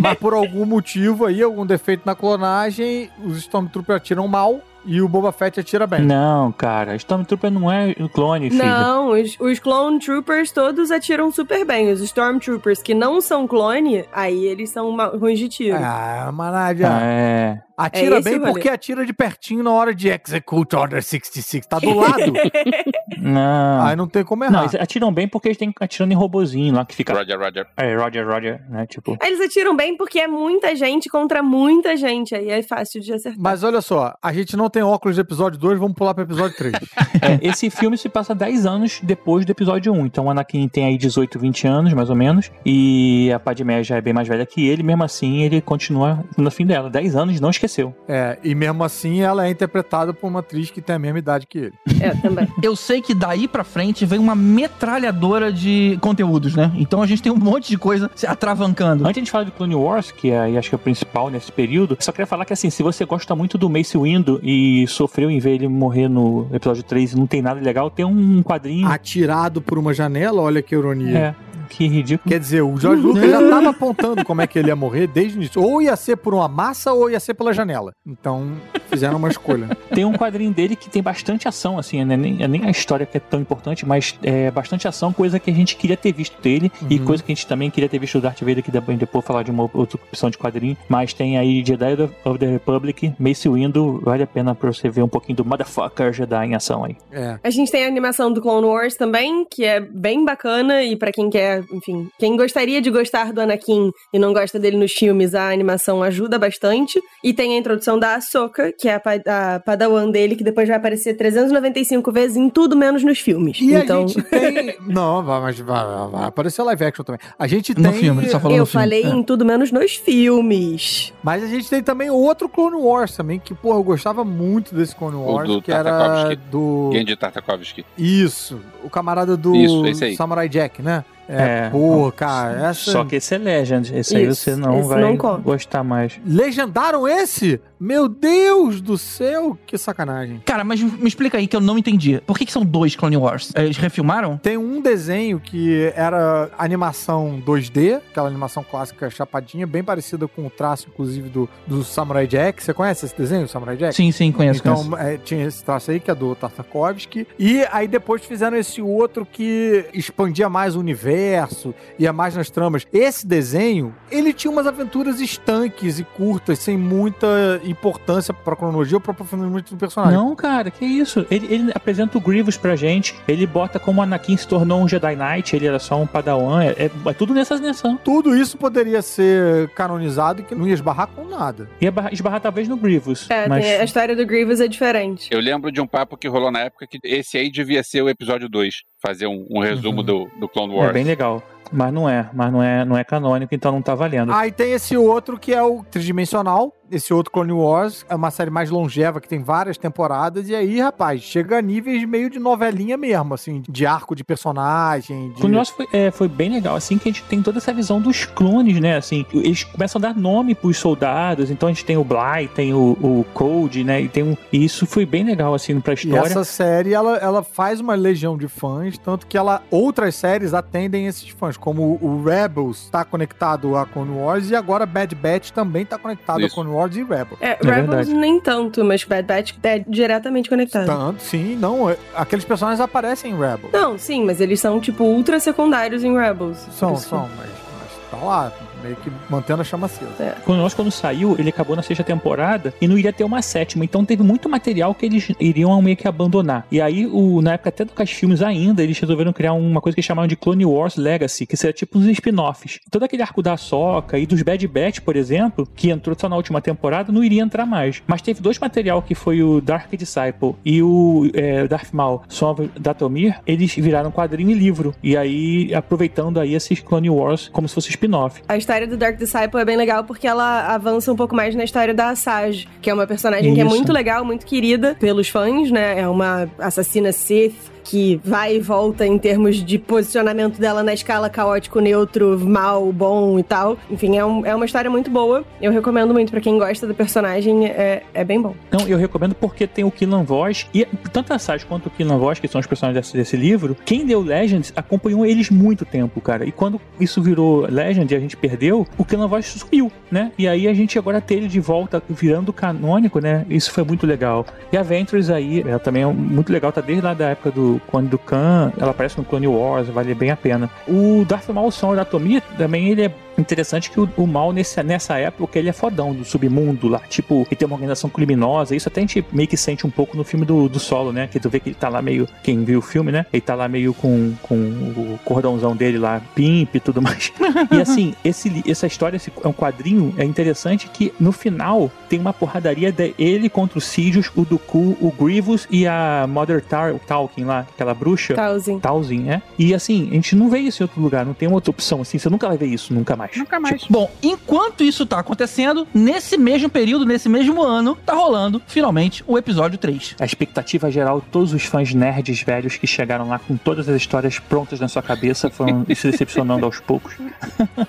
Mas 0.00 0.18
por 0.18 0.34
algum 0.34 0.64
motivo 0.64 1.26
aí, 1.26 1.42
algum 1.42 1.66
defeito 1.66 2.02
na 2.04 2.14
clonagem, 2.14 3.10
os 3.24 3.38
Stormtroopers 3.38 3.96
atiram 3.96 4.26
mal 4.28 4.60
e 4.84 5.00
o 5.00 5.08
Boba 5.08 5.32
Fett 5.32 5.60
atira 5.60 5.86
bem. 5.86 6.02
Não, 6.02 6.52
cara, 6.52 6.94
Stormtrooper 6.96 7.50
não 7.50 7.70
é 7.70 7.94
um 7.98 8.08
clone, 8.08 8.50
filho. 8.50 8.64
Não, 8.64 9.10
os, 9.10 9.36
os 9.38 9.58
Clone 9.58 9.98
Troopers 9.98 10.50
todos 10.52 10.90
atiram 10.90 11.30
super 11.30 11.64
bem. 11.64 11.90
Os 11.90 12.00
Stormtroopers 12.00 12.82
que 12.82 12.94
não 12.94 13.20
são 13.20 13.46
clone, 13.46 14.04
aí 14.12 14.44
eles 14.44 14.70
são 14.70 14.96
ruins 15.18 15.38
de 15.38 15.48
tiro. 15.48 15.78
Ah. 15.80 16.32
Ah, 16.32 17.02
é. 17.02 17.62
Atira 17.76 18.18
É 18.18 18.22
bem 18.22 18.40
porque 18.40 18.68
atira 18.68 19.04
de 19.04 19.12
pertinho 19.12 19.62
na 19.62 19.72
hora 19.72 19.94
de 19.94 20.08
Execute 20.08 20.76
Order 20.76 21.02
66. 21.02 21.66
Tá 21.66 21.78
do 21.78 21.94
lado. 21.94 22.32
Não. 23.18 23.82
Aí 23.82 23.96
não 23.96 24.06
tem 24.06 24.24
como 24.24 24.44
Não, 24.44 24.50
errar. 24.50 24.62
eles 24.62 24.74
atiram 24.74 25.12
bem 25.12 25.28
porque 25.28 25.48
eles 25.48 25.58
têm 25.58 25.72
atirando 25.80 26.12
em 26.12 26.16
robozinho 26.16 26.74
lá 26.74 26.84
que 26.84 26.94
fica. 26.94 27.12
Roger, 27.12 27.38
Roger. 27.38 27.66
É, 27.76 27.94
Roger, 27.96 28.26
Roger, 28.26 28.70
né? 28.70 28.86
Tipo. 28.86 29.16
Eles 29.22 29.40
atiram 29.40 29.76
bem 29.76 29.96
porque 29.96 30.20
é 30.20 30.28
muita 30.28 30.74
gente 30.76 31.08
contra 31.08 31.42
muita 31.42 31.96
gente. 31.96 32.34
Aí 32.34 32.50
é 32.50 32.62
fácil 32.62 33.00
de 33.00 33.12
acertar. 33.12 33.40
Mas 33.40 33.62
olha 33.62 33.80
só, 33.80 34.14
a 34.22 34.32
gente 34.32 34.56
não 34.56 34.68
tem 34.72 34.82
óculos 34.82 35.14
de 35.14 35.20
episódio 35.20 35.58
2, 35.58 35.78
vamos 35.78 35.94
pular 35.94 36.14
pro 36.14 36.24
episódio 36.24 36.56
3. 36.56 36.72
É, 37.22 37.38
esse 37.40 37.70
filme 37.70 37.96
se 37.96 38.08
passa 38.08 38.34
10 38.34 38.66
anos 38.66 38.98
depois 39.00 39.44
do 39.46 39.50
episódio 39.50 39.92
1. 39.92 40.06
Então 40.06 40.24
o 40.26 40.30
Anakin 40.30 40.66
tem 40.66 40.86
aí 40.86 40.98
18, 40.98 41.38
20 41.38 41.68
anos, 41.68 41.92
mais 41.92 42.10
ou 42.10 42.16
menos. 42.16 42.50
E 42.66 43.30
a 43.32 43.38
Padmé 43.38 43.84
já 43.84 43.96
é 43.96 44.00
bem 44.00 44.12
mais 44.12 44.26
velha 44.26 44.44
que 44.44 44.66
ele. 44.66 44.82
Mesmo 44.82 45.04
assim, 45.04 45.42
ele 45.42 45.60
continua 45.60 46.24
no 46.36 46.50
fim 46.50 46.66
dela. 46.66 46.90
10 46.90 47.14
anos, 47.14 47.40
não 47.40 47.50
esqueceu. 47.50 47.94
é, 48.08 48.38
e 48.42 48.56
mesmo 48.56 48.82
assim 48.82 49.20
ela 49.20 49.46
é 49.46 49.50
interpretada 49.50 50.12
por 50.12 50.26
uma 50.26 50.40
atriz 50.40 50.68
que 50.68 50.80
tem 50.82 50.96
a 50.96 50.98
mesma 50.98 51.20
idade 51.20 51.46
que 51.46 51.58
ele. 51.58 51.74
É, 52.00 52.10
também. 52.10 52.48
Eu 52.60 52.74
sei 52.74 53.00
que 53.00 53.14
daí 53.14 53.46
pra 53.46 53.62
frente 53.62 54.04
vem 54.04 54.18
uma 54.18 54.34
metralhadora 54.34 55.52
de 55.52 55.96
conteúdos, 56.00 56.56
né? 56.56 56.72
Então 56.74 57.02
a 57.02 57.06
gente 57.06 57.22
tem 57.22 57.30
um 57.30 57.36
monte 57.36 57.68
de 57.68 57.78
coisa 57.78 58.10
se 58.16 58.26
atravancando. 58.26 59.06
Antes 59.06 59.22
de 59.22 59.30
falar 59.30 59.44
de 59.44 59.52
Clone 59.52 59.76
Wars, 59.76 60.10
que 60.10 60.30
é, 60.30 60.40
aí 60.40 60.58
acho 60.58 60.68
que 60.68 60.74
é 60.74 60.76
o 60.76 60.80
principal 60.80 61.30
nesse 61.30 61.52
período, 61.52 61.96
só 62.00 62.10
queria 62.10 62.26
falar 62.26 62.44
que 62.44 62.52
assim, 62.52 62.68
se 62.68 62.82
você 62.82 63.04
gosta 63.04 63.36
muito 63.36 63.56
do 63.56 63.70
Mace 63.70 63.96
Windu 63.96 64.40
e 64.42 64.61
sofreu 64.88 65.30
em 65.30 65.38
ver 65.38 65.52
ele 65.52 65.68
morrer 65.68 66.08
no 66.08 66.46
episódio 66.52 66.82
3 66.82 67.12
e 67.12 67.16
não 67.16 67.26
tem 67.26 67.42
nada 67.42 67.60
legal, 67.60 67.90
tem 67.90 68.04
um 68.04 68.42
quadrinho. 68.42 68.86
Atirado 68.86 69.60
por 69.60 69.78
uma 69.78 69.94
janela, 69.94 70.40
olha 70.42 70.62
que 70.62 70.74
ironia. 70.74 71.18
É, 71.18 71.34
que 71.72 71.86
ridículo. 71.86 72.28
Quer 72.28 72.38
dizer, 72.38 72.62
o 72.62 72.76
George 72.78 73.02
Lucas 73.02 73.30
já 73.30 73.48
tava 73.48 73.70
apontando 73.70 74.24
como 74.24 74.40
é 74.40 74.46
que 74.46 74.58
ele 74.58 74.68
ia 74.68 74.76
morrer 74.76 75.06
desde 75.06 75.36
o 75.36 75.38
início. 75.38 75.62
Ou 75.62 75.80
ia 75.82 75.96
ser 75.96 76.16
por 76.16 76.34
uma 76.34 76.48
massa 76.48 76.92
ou 76.92 77.10
ia 77.10 77.18
ser 77.20 77.34
pela 77.34 77.52
janela. 77.52 77.92
Então, 78.06 78.52
fizeram 78.88 79.16
uma 79.16 79.28
escolha. 79.28 79.68
Tem 79.94 80.04
um 80.04 80.12
quadrinho 80.12 80.52
dele 80.52 80.76
que 80.76 80.88
tem 80.88 81.02
bastante 81.02 81.46
ação, 81.48 81.78
assim, 81.78 82.04
né? 82.04 82.16
nem, 82.16 82.42
é 82.42 82.48
nem 82.48 82.64
a 82.64 82.70
história 82.70 83.04
que 83.06 83.16
é 83.16 83.20
tão 83.20 83.40
importante, 83.40 83.86
mas 83.86 84.18
é 84.22 84.50
bastante 84.50 84.86
ação, 84.88 85.12
coisa 85.12 85.38
que 85.38 85.50
a 85.50 85.54
gente 85.54 85.76
queria 85.76 85.96
ter 85.96 86.12
visto 86.12 86.40
dele 86.40 86.70
e 86.88 86.98
Uhum. 86.98 87.04
coisa 87.04 87.22
que 87.22 87.32
a 87.32 87.34
gente 87.34 87.46
também 87.46 87.70
queria 87.70 87.88
ter 87.88 87.98
visto 87.98 88.18
o 88.18 88.20
Darth 88.20 88.40
Vader, 88.40 88.62
que 88.62 88.70
depois, 88.70 88.98
depois 88.98 89.24
falar 89.24 89.42
de 89.42 89.50
uma 89.50 89.68
outra 89.72 89.98
opção 90.08 90.30
de 90.30 90.38
quadrinho. 90.38 90.76
Mas 90.88 91.12
tem 91.12 91.38
aí 91.38 91.64
Jedi 91.64 91.94
of 92.24 92.38
the 92.38 92.46
Republic, 92.46 93.12
Mace 93.18 93.48
Windu, 93.48 94.00
vale 94.04 94.22
a 94.22 94.26
pena 94.26 94.54
pra 94.54 94.72
você 94.72 94.88
ver 94.88 95.02
um 95.02 95.08
pouquinho 95.08 95.36
do 95.36 95.44
Motherfucker 95.44 96.12
Jedi 96.12 96.46
em 96.46 96.54
ação 96.54 96.84
aí. 96.84 96.96
É. 97.10 97.38
A 97.42 97.50
gente 97.50 97.70
tem 97.70 97.84
a 97.84 97.88
animação 97.88 98.32
do 98.32 98.40
Clone 98.40 98.66
Wars 98.66 98.94
também, 98.96 99.44
que 99.50 99.64
é 99.64 99.80
bem 99.80 100.24
bacana, 100.24 100.82
e 100.82 100.96
pra 100.96 101.12
quem 101.12 101.30
quer 101.30 101.61
né? 101.62 101.66
Enfim, 101.72 102.08
quem 102.18 102.36
gostaria 102.36 102.80
de 102.80 102.90
gostar 102.90 103.32
do 103.32 103.40
Anakin 103.40 103.90
e 104.12 104.18
não 104.18 104.32
gosta 104.32 104.58
dele 104.58 104.76
nos 104.76 104.92
filmes, 104.92 105.34
a 105.34 105.50
animação 105.50 106.02
ajuda 106.02 106.38
bastante. 106.38 107.00
E 107.22 107.32
tem 107.32 107.54
a 107.54 107.58
introdução 107.58 107.98
da 107.98 108.14
Ahsoka, 108.16 108.72
que 108.72 108.88
é 108.88 108.94
a, 108.94 109.00
pa 109.00 109.12
a 109.26 109.60
padawan 109.60 110.10
dele, 110.10 110.36
que 110.36 110.44
depois 110.44 110.68
vai 110.68 110.76
aparecer 110.76 111.14
395 111.16 112.10
vezes 112.12 112.36
em 112.36 112.48
tudo 112.50 112.76
menos 112.76 113.02
nos 113.02 113.18
filmes. 113.18 113.60
E 113.60 113.72
então... 113.74 114.04
a 114.04 114.06
gente 114.06 114.22
tem. 114.28 114.76
Não, 114.86 115.22
vai, 115.22 115.40
mas 115.40 115.58
vai, 115.58 115.84
vai 116.10 116.24
aparecer 116.24 116.62
live 116.62 116.84
action 116.84 117.04
também. 117.04 117.20
A 117.38 117.46
gente 117.46 117.74
tem. 117.74 117.82
No 117.84 117.92
filme, 117.92 118.22
ele 118.22 118.30
só 118.30 118.38
falou 118.40 118.56
Eu 118.56 118.60
no 118.60 118.66
filme. 118.66 118.82
falei 118.84 119.04
É. 119.04 119.08
em 119.08 119.22
tudo 119.22 119.44
menos 119.44 119.70
nos 119.72 119.94
filmes. 119.96 121.12
Mas 121.22 121.42
a 121.42 121.46
gente 121.46 121.68
tem 121.68 121.82
também 121.82 122.10
outro 122.10 122.48
Clone 122.48 122.76
Wars 122.76 123.16
também, 123.16 123.38
que, 123.38 123.54
pô, 123.54 123.74
eu 123.74 123.82
gostava 123.82 124.24
muito 124.24 124.74
desse 124.74 124.94
Clone 124.94 125.16
Wars, 125.16 125.48
do 125.48 125.62
que 125.62 125.70
era 125.72 125.84
Tartakovsky. 125.90 126.36
do. 126.50 126.90
Gendy 126.92 127.16
Tartakovsky. 127.16 127.84
Isso, 127.96 128.60
o 128.84 128.90
camarada 128.90 129.36
do 129.36 129.54
Isso, 129.54 129.86
esse 129.86 130.04
aí. 130.04 130.16
Samurai 130.16 130.48
Jack, 130.48 130.82
né? 130.82 131.04
É, 131.28 131.66
É. 131.66 131.70
pô, 131.70 132.12
cara, 132.12 132.68
essa. 132.68 132.90
Só 132.90 133.04
que 133.04 133.16
esse 133.16 133.34
é 133.34 133.38
Legend. 133.38 133.96
Esse 133.96 134.16
aí 134.16 134.26
Isso, 134.26 134.42
você 134.42 134.56
não 134.56 134.82
vai 134.82 135.00
não 135.00 135.16
gostar 135.40 135.84
mais. 135.84 136.20
Legendaram 136.26 137.06
esse? 137.06 137.60
Meu 137.82 138.08
Deus 138.08 138.80
do 138.80 138.96
céu, 138.96 139.58
que 139.66 139.76
sacanagem. 139.76 140.40
Cara, 140.46 140.62
mas 140.62 140.80
me 140.80 141.08
explica 141.08 141.36
aí 141.36 141.48
que 141.48 141.56
eu 141.56 141.60
não 141.60 141.76
entendi. 141.76 142.22
Por 142.24 142.38
que, 142.38 142.46
que 142.46 142.52
são 142.52 142.64
dois 142.64 142.94
Clone 142.94 143.16
Wars? 143.16 143.50
Eles 143.56 143.76
refilmaram? 143.76 144.38
Tem 144.38 144.56
um 144.56 144.80
desenho 144.80 145.40
que 145.40 145.92
era 145.96 146.48
animação 146.56 147.42
2D, 147.44 147.96
aquela 147.96 148.28
animação 148.28 148.62
clássica 148.62 149.10
chapadinha, 149.10 149.66
bem 149.66 149.82
parecida 149.82 150.28
com 150.28 150.46
o 150.46 150.50
traço, 150.50 150.86
inclusive, 150.92 151.28
do, 151.28 151.48
do 151.66 151.82
Samurai 151.82 152.24
Jack. 152.28 152.62
Você 152.62 152.72
conhece 152.72 153.04
esse 153.04 153.18
desenho, 153.18 153.48
Samurai 153.48 153.76
Jack? 153.76 153.96
Sim, 153.96 154.12
sim, 154.12 154.30
conheço, 154.30 154.60
então, 154.60 154.88
conheço. 154.88 154.96
é, 154.96 155.18
tinha 155.18 155.44
esse 155.44 155.64
traço 155.64 155.90
aí, 155.90 155.98
que 155.98 156.08
é 156.08 156.14
do 156.14 156.36
Tartakovsky. 156.36 157.26
E 157.36 157.66
aí 157.72 157.88
depois 157.88 158.24
fizeram 158.24 158.56
esse 158.56 158.80
outro 158.80 159.26
que 159.26 159.86
expandia 159.92 160.48
mais 160.48 160.76
o 160.76 160.78
universo, 160.78 161.74
ia 161.98 162.12
mais 162.12 162.36
nas 162.36 162.48
tramas. 162.48 162.86
Esse 162.92 163.26
desenho, 163.26 163.92
ele 164.08 164.32
tinha 164.32 164.52
umas 164.52 164.68
aventuras 164.68 165.20
estanques 165.20 165.98
e 165.98 166.04
curtas, 166.04 166.60
sem 166.60 166.78
muita 166.78 167.60
importância 167.72 168.32
pra 168.32 168.54
cronologia 168.54 168.96
ou 168.96 169.00
pra 169.00 169.12
aprofundamento 169.12 169.70
do 169.70 169.76
personagem. 169.76 170.16
Não, 170.16 170.34
cara, 170.36 170.70
que 170.70 170.84
isso? 170.84 171.26
Ele, 171.30 171.46
ele 171.52 171.72
apresenta 171.74 172.16
o 172.16 172.20
Grievous 172.20 172.56
pra 172.56 172.76
gente. 172.76 173.14
Ele 173.26 173.46
bota 173.46 173.78
como 173.78 174.00
o 174.00 174.04
Anakin 174.04 174.36
se 174.36 174.46
tornou 174.46 174.80
um 174.80 174.88
Jedi 174.88 175.16
Knight. 175.16 175.56
Ele 175.56 175.66
era 175.66 175.78
só 175.78 176.00
um 176.00 176.06
Padawan. 176.06 176.62
É, 176.64 176.70
é- 176.86 176.90
é 177.06 177.12
tudo 177.12 177.34
nessa 177.34 177.58
nessa. 177.58 177.98
Tudo 178.04 178.36
isso 178.36 178.56
poderia 178.56 179.02
ser 179.02 179.68
canonizado 179.70 180.40
e 180.40 180.44
que 180.44 180.54
não 180.54 180.66
ia 180.66 180.74
esbarrar 180.74 181.08
com 181.08 181.24
nada. 181.24 181.68
Ia 181.80 181.90
barra- 181.90 182.10
esbarrar 182.12 182.40
talvez 182.40 182.68
no 182.68 182.76
Grievous. 182.76 183.28
É, 183.30 183.48
mas 183.48 183.64
a 183.64 183.84
história 183.84 184.14
do 184.14 184.24
Grievous 184.26 184.60
é 184.60 184.68
diferente. 184.68 185.28
Eu 185.32 185.40
lembro 185.40 185.72
de 185.72 185.80
um 185.80 185.86
papo 185.86 186.16
que 186.16 186.28
rolou 186.28 186.50
na 186.50 186.60
época 186.60 186.86
que 186.86 186.98
esse 187.04 187.36
aí 187.38 187.50
devia 187.50 187.82
ser 187.82 188.02
o 188.02 188.08
episódio 188.08 188.48
2. 188.48 188.82
Fazer 189.00 189.26
um, 189.26 189.46
um 189.50 189.60
resumo 189.60 189.98
Uhum. 189.98 190.04
do, 190.04 190.30
do 190.38 190.48
Clone 190.48 190.74
Wars. 190.74 190.90
é 190.90 190.92
bem 190.92 191.04
legal. 191.04 191.42
Mas 191.74 191.90
não 191.92 192.06
é, 192.06 192.28
mas 192.34 192.52
não 192.52 192.62
é, 192.62 192.84
não 192.84 192.98
é 192.98 193.02
canônico, 193.02 193.54
então 193.54 193.72
não 193.72 193.80
tá 193.80 193.94
valendo. 193.94 194.30
Aí 194.32 194.52
tem 194.52 194.72
esse 194.72 194.94
outro 194.94 195.38
que 195.38 195.54
é 195.54 195.62
o 195.62 195.82
tridimensional. 195.90 196.72
Esse 196.92 197.14
outro 197.14 197.32
Clone 197.32 197.52
Wars 197.52 198.04
é 198.06 198.14
uma 198.14 198.30
série 198.30 198.50
mais 198.50 198.68
longeva 198.68 199.18
que 199.18 199.26
tem 199.26 199.42
várias 199.42 199.78
temporadas. 199.78 200.48
E 200.48 200.54
aí, 200.54 200.78
rapaz, 200.78 201.22
chega 201.22 201.58
a 201.58 201.62
níveis 201.62 202.04
meio 202.04 202.28
de 202.28 202.38
novelinha 202.38 202.98
mesmo, 202.98 203.32
assim, 203.32 203.62
de 203.66 203.86
arco 203.86 204.14
de 204.14 204.22
personagem. 204.22 205.30
De... 205.30 205.44
O 205.44 205.48
nosso 205.48 205.74
foi, 205.74 205.88
é, 205.90 206.10
foi 206.10 206.28
bem 206.28 206.50
legal, 206.50 206.76
assim, 206.76 206.98
que 206.98 207.08
a 207.08 207.12
gente 207.12 207.24
tem 207.24 207.40
toda 207.40 207.56
essa 207.56 207.72
visão 207.72 207.98
dos 207.98 208.26
clones, 208.26 208.78
né? 208.78 208.96
Assim, 208.96 209.24
eles 209.32 209.64
começam 209.64 209.98
a 209.98 210.02
dar 210.02 210.14
nome 210.14 210.54
pros 210.54 210.76
soldados, 210.76 211.50
então 211.50 211.68
a 211.68 211.72
gente 211.72 211.84
tem 211.84 211.96
o 211.96 212.04
Bly, 212.04 212.48
tem 212.54 212.74
o, 212.74 212.92
o 213.00 213.24
Code, 213.32 213.84
né? 213.84 214.02
E 214.02 214.08
tem 214.08 214.22
um. 214.22 214.36
E 214.52 214.62
isso 214.62 214.86
foi 214.86 215.06
bem 215.06 215.24
legal, 215.24 215.54
assim, 215.54 215.80
pra 215.80 215.94
E 215.94 215.96
história. 215.96 216.26
essa 216.26 216.44
série, 216.44 216.92
ela, 216.92 217.16
ela 217.16 217.42
faz 217.42 217.80
uma 217.80 217.94
legião 217.94 218.36
de 218.36 218.48
fãs, 218.48 218.98
tanto 218.98 219.26
que 219.26 219.38
ela 219.38 219.62
outras 219.70 220.14
séries 220.14 220.52
atendem 220.52 221.06
esses 221.06 221.30
fãs, 221.30 221.56
como 221.56 221.98
o 222.02 222.22
Rebels 222.22 222.90
tá 222.90 223.02
conectado 223.02 223.76
a 223.76 223.86
Clone 223.86 224.10
Wars 224.10 224.50
e 224.50 224.54
agora 224.54 224.84
Bad 224.84 225.14
Batch 225.14 225.50
também 225.50 225.86
tá 225.86 225.96
conectado 225.96 226.40
Isso. 226.40 226.52
a 226.52 226.54
Clone 226.54 226.70
Wars 226.70 226.81
e 226.96 227.02
Rebels. 227.02 227.38
É, 227.40 227.50
É 227.50 227.58
Rebels 227.60 227.86
verdade. 228.08 228.14
nem 228.14 228.40
tanto, 228.40 228.84
mas 228.84 229.04
Bad 229.04 229.26
Batch 229.26 229.52
é 229.62 229.78
diretamente 229.86 230.48
conectado. 230.48 230.86
Tanto, 230.86 231.22
sim, 231.22 231.56
não, 231.56 231.88
é- 231.90 231.96
aqueles 232.14 232.44
personagens 232.44 232.80
aparecem 232.80 233.32
em 233.32 233.34
Rebels. 233.38 233.72
Não, 233.72 233.98
sim, 233.98 234.24
mas 234.24 234.40
eles 234.40 234.60
são, 234.60 234.80
tipo, 234.80 235.04
ultra 235.04 235.38
secundários 235.40 236.02
em 236.04 236.16
Rebels. 236.16 236.58
São, 236.72 236.96
são, 236.96 237.28
mas, 237.36 237.48
mas 237.48 238.10
tá 238.10 238.16
lá, 238.26 238.52
meio 238.82 238.96
que 238.96 239.10
mantendo 239.28 239.62
a 239.62 239.64
chama 239.64 239.86
acesa. 239.86 240.36
Quando 240.44 240.60
nós, 240.60 240.74
quando 240.74 240.90
saiu, 240.90 241.36
ele 241.38 241.50
acabou 241.50 241.76
na 241.76 241.82
sexta 241.82 242.04
temporada 242.04 242.74
e 242.80 242.88
não 242.88 242.98
iria 242.98 243.12
ter 243.12 243.24
uma 243.24 243.42
sétima. 243.42 243.84
Então 243.84 244.04
teve 244.04 244.22
muito 244.22 244.48
material 244.48 244.94
que 244.94 245.06
eles 245.06 245.32
iriam 245.40 245.80
meio 245.80 245.96
que 245.96 246.08
abandonar. 246.08 246.66
E 246.70 246.80
aí, 246.80 247.06
o, 247.06 247.40
na 247.40 247.54
época 247.54 247.68
até 247.68 247.84
do 247.84 247.92
Caixa 247.92 248.14
Filmes 248.14 248.42
ainda, 248.42 248.82
eles 248.82 248.98
resolveram 248.98 249.32
criar 249.32 249.52
uma 249.52 249.80
coisa 249.80 249.94
que 249.94 250.00
eles 250.00 250.06
chamaram 250.06 250.28
de 250.28 250.36
Clone 250.36 250.66
Wars 250.66 250.96
Legacy, 250.96 251.46
que 251.46 251.56
seria 251.56 251.72
tipo 251.72 251.98
uns 251.98 252.06
spin-offs. 252.06 252.80
Todo 252.90 253.04
aquele 253.04 253.22
arco 253.22 253.42
da 253.42 253.56
Soca 253.56 254.18
e 254.18 254.26
dos 254.26 254.42
Bad 254.42 254.66
Batch, 254.68 255.00
por 255.00 255.16
exemplo, 255.16 255.68
que 255.74 255.90
entrou 255.90 256.16
só 256.18 256.28
na 256.28 256.36
última 256.36 256.60
temporada, 256.60 257.12
não 257.12 257.22
iria 257.22 257.42
entrar 257.42 257.66
mais. 257.66 258.02
Mas 258.06 258.22
teve 258.22 258.40
dois 258.40 258.58
material 258.58 259.02
que 259.02 259.14
foi 259.14 259.42
o 259.42 259.60
Dark 259.60 259.90
Disciple 259.94 260.54
e 260.64 260.82
o 260.82 261.30
é, 261.34 261.66
Darth 261.66 261.92
Maul, 261.92 262.22
Son 262.28 262.50
of 262.50 262.70
Datomir, 262.78 263.40
eles 263.46 263.74
viraram 263.74 264.10
quadrinho 264.10 264.50
e 264.50 264.54
livro. 264.54 264.94
E 265.02 265.16
aí, 265.16 265.74
aproveitando 265.74 266.38
aí 266.38 266.54
esses 266.54 266.80
Clone 266.80 267.10
Wars 267.10 267.48
como 267.52 267.68
se 267.68 267.74
fosse 267.74 267.90
spin-off. 267.90 268.42
A 268.48 268.56
história 268.72 268.86
do 268.86 268.96
Dark 268.96 269.18
Disciple 269.18 269.60
é 269.60 269.64
bem 269.66 269.76
legal 269.76 270.02
porque 270.02 270.26
ela 270.26 270.74
avança 270.74 271.12
um 271.12 271.16
pouco 271.16 271.36
mais 271.36 271.54
na 271.54 271.62
história 271.62 271.92
da 271.92 272.08
Asajj, 272.08 272.66
que 272.80 272.88
é 272.88 272.94
uma 272.94 273.06
personagem 273.06 273.52
que 273.52 273.60
é 273.60 273.64
Isso. 273.64 273.74
muito 273.74 273.92
legal, 273.92 274.24
muito 274.24 274.46
querida 274.46 274.96
pelos 274.98 275.28
fãs, 275.28 275.70
né? 275.70 276.00
É 276.00 276.08
uma 276.08 276.48
assassina 276.58 277.12
Sith 277.12 277.71
que 277.84 278.20
vai 278.24 278.56
e 278.56 278.60
volta 278.60 279.06
em 279.06 279.18
termos 279.18 279.62
de 279.64 279.78
posicionamento 279.78 280.58
dela 280.60 280.82
na 280.82 280.92
escala 280.94 281.28
caótico, 281.28 281.80
neutro, 281.80 282.38
mal, 282.40 282.92
bom 282.92 283.38
e 283.38 283.42
tal. 283.42 283.76
Enfim, 283.90 284.16
é, 284.16 284.24
um- 284.24 284.44
é 284.46 284.54
uma 284.54 284.64
história 284.64 284.90
muito 284.90 285.10
boa. 285.10 285.44
Eu 285.60 285.72
recomendo 285.72 286.12
muito 286.12 286.30
pra 286.30 286.40
quem 286.40 286.58
gosta 286.58 286.86
do 286.86 286.94
personagem, 286.94 287.66
é, 287.66 288.02
é 288.14 288.24
bem 288.24 288.40
bom. 288.40 288.54
Não, 288.70 288.86
eu 288.86 288.96
recomendo 288.98 289.34
porque 289.34 289.66
tem 289.66 289.84
o 289.84 289.90
Killan 289.90 290.22
Voz 290.22 290.66
e 290.74 290.86
tanto 291.12 291.32
a 291.32 291.38
Sage 291.38 291.64
quanto 291.66 291.86
o 291.86 291.90
Killan 291.90 292.18
Voz, 292.18 292.38
que 292.38 292.48
são 292.48 292.60
os 292.60 292.66
personagens 292.66 293.04
desse, 293.06 293.16
desse 293.16 293.36
livro, 293.36 293.76
quem 293.84 294.04
deu 294.06 294.20
Legends 294.20 294.72
acompanhou 294.76 295.24
eles 295.26 295.50
muito 295.50 295.84
tempo, 295.84 296.20
cara. 296.20 296.44
E 296.44 296.52
quando 296.52 296.80
isso 297.00 297.20
virou 297.22 297.66
Legend 297.70 298.12
e 298.12 298.16
a 298.16 298.20
gente 298.20 298.36
perdeu, 298.36 298.86
o 298.96 299.04
Killan 299.04 299.26
Voz 299.28 299.46
sumiu, 299.46 299.90
né? 300.10 300.32
E 300.38 300.46
aí 300.48 300.68
a 300.68 300.74
gente 300.74 300.98
agora 300.98 301.20
ter 301.20 301.34
ele 301.34 301.48
de 301.48 301.60
volta 301.60 302.02
virando 302.08 302.52
canônico, 302.52 303.18
né? 303.20 303.44
Isso 303.48 303.70
foi 303.72 303.84
muito 303.84 304.06
legal. 304.06 304.46
E 304.72 304.76
a 304.76 304.82
Ventures 304.82 305.30
aí, 305.30 305.60
ela 305.66 305.78
também 305.78 306.02
é 306.02 306.06
muito 306.06 306.52
legal, 306.52 306.72
tá 306.72 306.80
desde 306.80 307.02
lá 307.04 307.14
da 307.14 307.28
época 307.30 307.50
do 307.50 307.71
Clone 307.80 308.08
do 308.08 308.18
Khan, 308.18 308.72
ela 308.78 308.90
aparece 308.90 309.18
no 309.18 309.24
Clone 309.24 309.46
Wars, 309.48 309.88
vale 309.88 310.14
bem 310.14 310.30
a 310.30 310.36
pena. 310.36 310.70
O 310.86 311.24
Darth 311.26 311.48
Maul, 311.48 311.68
o 311.68 311.72
Som 311.72 311.94
da 311.94 312.02
Atomia, 312.02 312.42
também 312.56 312.88
ele 312.88 313.02
é 313.02 313.14
interessante 313.42 313.90
que 313.90 314.00
o, 314.00 314.08
o 314.16 314.26
mal 314.26 314.52
nesse, 314.52 314.82
nessa 314.82 315.18
época 315.18 315.58
ele 315.58 315.68
é 315.68 315.72
fodão 315.72 316.14
do 316.14 316.24
submundo 316.24 316.88
lá, 316.88 317.00
tipo, 317.00 317.46
ele 317.48 317.56
tem 317.56 317.66
uma 317.66 317.74
organização 317.74 318.08
criminosa, 318.08 318.74
isso 318.74 318.88
até 318.88 319.00
a 319.00 319.02
gente 319.02 319.24
meio 319.32 319.48
que 319.48 319.56
sente 319.56 319.86
um 319.86 319.90
pouco 319.90 320.16
no 320.16 320.24
filme 320.24 320.44
do, 320.44 320.68
do 320.68 320.78
solo, 320.78 321.12
né? 321.12 321.26
Que 321.26 321.40
tu 321.40 321.48
vê 321.50 321.60
que 321.60 321.70
ele 321.70 321.76
tá 321.76 321.88
lá 321.88 322.00
meio, 322.00 322.28
quem 322.42 322.64
viu 322.64 322.78
o 322.78 322.82
filme, 322.82 323.12
né? 323.12 323.26
Ele 323.32 323.40
tá 323.40 323.54
lá 323.54 323.68
meio 323.68 323.94
com, 323.94 324.34
com 324.42 324.54
o 324.54 325.18
cordãozão 325.24 325.76
dele 325.76 325.98
lá, 325.98 326.20
pimp 326.34 326.74
e 326.74 326.80
tudo 326.80 327.02
mais. 327.02 327.32
e 327.70 327.80
assim, 327.80 328.14
esse, 328.24 328.62
essa 328.66 328.86
história 328.86 329.16
esse, 329.16 329.32
é 329.42 329.48
um 329.48 329.52
quadrinho, 329.52 330.14
é 330.16 330.24
interessante 330.24 330.88
que 330.88 331.12
no 331.18 331.32
final 331.32 331.90
tem 332.08 332.18
uma 332.18 332.32
porradaria 332.32 332.92
dele 332.92 333.48
contra 333.48 333.78
o 333.78 333.80
Sidious, 333.80 334.30
o 334.34 334.44
Dooku, 334.44 334.96
o 335.00 335.12
Grievous 335.12 335.66
e 335.70 335.86
a 335.86 336.26
Mother 336.28 336.62
Tar 336.62 336.94
Talking 337.06 337.44
lá, 337.44 337.60
aquela 337.60 337.94
bruxa. 337.94 338.34
Talzin. 338.34 338.78
Talzin, 338.78 339.28
é? 339.28 339.42
E 339.58 339.74
assim, 339.74 340.08
a 340.10 340.14
gente 340.14 340.36
não 340.36 340.48
vê 340.48 340.58
isso 340.58 340.82
em 340.82 340.84
outro 340.84 341.00
lugar, 341.00 341.24
não 341.24 341.34
tem 341.34 341.50
outra 341.50 341.70
opção 341.70 342.00
assim, 342.00 342.18
você 342.18 342.28
nunca 342.28 342.48
vai 342.48 342.56
ver 342.56 342.66
isso, 342.66 342.94
nunca 342.94 343.16
mais. 343.16 343.31
Nunca 343.36 343.58
mais. 343.60 343.84
Bom, 343.88 344.10
enquanto 344.22 344.82
isso 344.84 345.04
tá 345.06 345.18
acontecendo, 345.18 345.86
nesse 345.94 346.36
mesmo 346.36 346.68
período, 346.68 347.04
nesse 347.04 347.28
mesmo 347.28 347.62
ano, 347.62 347.96
tá 348.06 348.12
rolando, 348.14 348.60
finalmente, 348.66 349.22
o 349.26 349.36
episódio 349.38 349.78
3. 349.78 350.16
A 350.20 350.24
expectativa 350.24 350.90
geral, 350.90 351.22
todos 351.32 351.52
os 351.52 351.64
fãs 351.64 351.92
nerds 351.94 352.42
velhos 352.42 352.76
que 352.76 352.86
chegaram 352.86 353.28
lá 353.28 353.38
com 353.38 353.56
todas 353.56 353.88
as 353.88 353.96
histórias 353.96 354.38
prontas 354.38 354.80
na 354.80 354.88
sua 354.88 355.02
cabeça 355.02 355.50
foram 355.50 355.84
se 355.94 356.10
decepcionando 356.10 356.64
aos 356.66 356.80
poucos. 356.80 357.14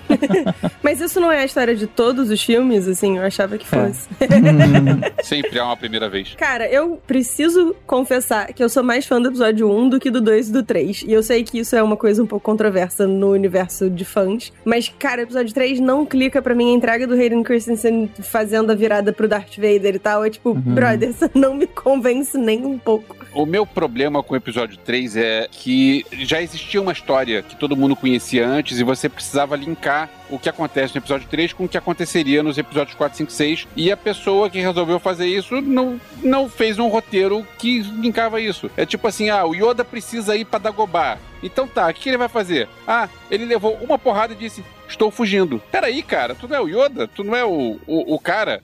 Mas 0.82 1.00
isso 1.00 1.20
não 1.20 1.30
é 1.30 1.40
a 1.40 1.44
história 1.44 1.74
de 1.74 1.86
todos 1.86 2.30
os 2.30 2.42
filmes, 2.42 2.86
assim, 2.88 3.18
eu 3.18 3.24
achava 3.24 3.58
que 3.58 3.66
É. 3.74 3.86
fosse. 3.88 4.08
Sempre 5.22 5.58
há 5.58 5.64
uma 5.64 5.76
primeira 5.76 6.08
vez. 6.08 6.34
Cara, 6.36 6.68
eu 6.68 7.00
preciso 7.06 7.74
confessar 7.86 8.52
que 8.52 8.62
eu 8.62 8.68
sou 8.68 8.82
mais 8.82 9.06
fã 9.06 9.20
do 9.20 9.28
episódio 9.28 9.70
1 9.70 9.88
do 9.88 10.00
que 10.00 10.10
do 10.10 10.20
2 10.20 10.48
e 10.48 10.52
do 10.52 10.62
3. 10.62 11.04
E 11.06 11.12
eu 11.12 11.22
sei 11.22 11.42
que 11.44 11.58
isso 11.58 11.74
é 11.76 11.82
uma 11.82 11.96
coisa 11.96 12.22
um 12.22 12.26
pouco 12.26 12.44
controversa 12.44 13.06
no 13.06 13.30
universo 13.30 13.88
de 13.90 14.04
fãs. 14.04 14.52
Mas, 14.64 14.92
cara, 14.98 15.23
episódio 15.24 15.52
3 15.52 15.80
não 15.80 16.06
clica 16.06 16.40
pra 16.40 16.54
mim. 16.54 16.72
A 16.72 16.76
entrega 16.76 17.06
do 17.06 17.14
Hayden 17.14 17.42
Christensen 17.42 18.10
fazendo 18.22 18.70
a 18.70 18.74
virada 18.74 19.12
pro 19.12 19.28
Darth 19.28 19.56
Vader 19.56 19.94
e 19.94 19.98
tal. 19.98 20.24
É 20.24 20.30
tipo, 20.30 20.54
brother, 20.54 21.10
isso 21.10 21.30
não 21.34 21.54
me 21.54 21.66
convence 21.66 22.36
nem 22.38 22.64
um 22.64 22.78
pouco. 22.78 23.16
O 23.34 23.44
meu 23.44 23.66
problema 23.66 24.22
com 24.22 24.34
o 24.34 24.36
episódio 24.36 24.76
3 24.78 25.16
é 25.16 25.48
que 25.50 26.06
já 26.12 26.40
existia 26.40 26.80
uma 26.80 26.92
história 26.92 27.42
que 27.42 27.56
todo 27.56 27.76
mundo 27.76 27.96
conhecia 27.96 28.46
antes 28.46 28.78
e 28.78 28.84
você 28.84 29.08
precisava 29.08 29.56
linkar 29.56 30.08
o 30.30 30.38
que 30.38 30.48
acontece 30.48 30.94
no 30.94 31.00
episódio 31.00 31.28
3 31.28 31.52
com 31.52 31.64
o 31.64 31.68
que 31.68 31.76
aconteceria 31.76 32.42
nos 32.42 32.58
episódios 32.58 32.96
4, 32.96 33.18
5, 33.18 33.32
6. 33.32 33.68
E 33.76 33.90
a 33.90 33.96
pessoa 33.96 34.48
que 34.48 34.60
resolveu 34.60 34.98
fazer 34.98 35.26
isso 35.26 35.60
não, 35.60 36.00
não 36.22 36.48
fez 36.48 36.78
um 36.78 36.88
roteiro 36.88 37.46
que 37.58 37.80
linkava 37.82 38.40
isso. 38.40 38.70
É 38.76 38.86
tipo 38.86 39.06
assim, 39.06 39.30
ah, 39.30 39.44
o 39.44 39.54
Yoda 39.54 39.84
precisa 39.84 40.36
ir 40.36 40.44
pra 40.44 40.58
Dagobah. 40.58 41.18
Então 41.42 41.68
tá, 41.68 41.88
o 41.88 41.94
que 41.94 42.08
ele 42.08 42.16
vai 42.16 42.28
fazer? 42.28 42.68
Ah, 42.86 43.08
ele 43.30 43.44
levou 43.44 43.74
uma 43.82 43.98
porrada 43.98 44.32
e 44.32 44.36
disse: 44.36 44.64
Estou 44.88 45.10
fugindo. 45.10 45.60
Peraí, 45.70 46.02
cara, 46.02 46.34
tu 46.34 46.48
não 46.48 46.56
é 46.56 46.60
o 46.60 46.68
Yoda? 46.68 47.08
Tu 47.08 47.24
não 47.24 47.34
é 47.34 47.44
o, 47.44 47.78
o, 47.86 48.14
o 48.14 48.18
cara? 48.18 48.62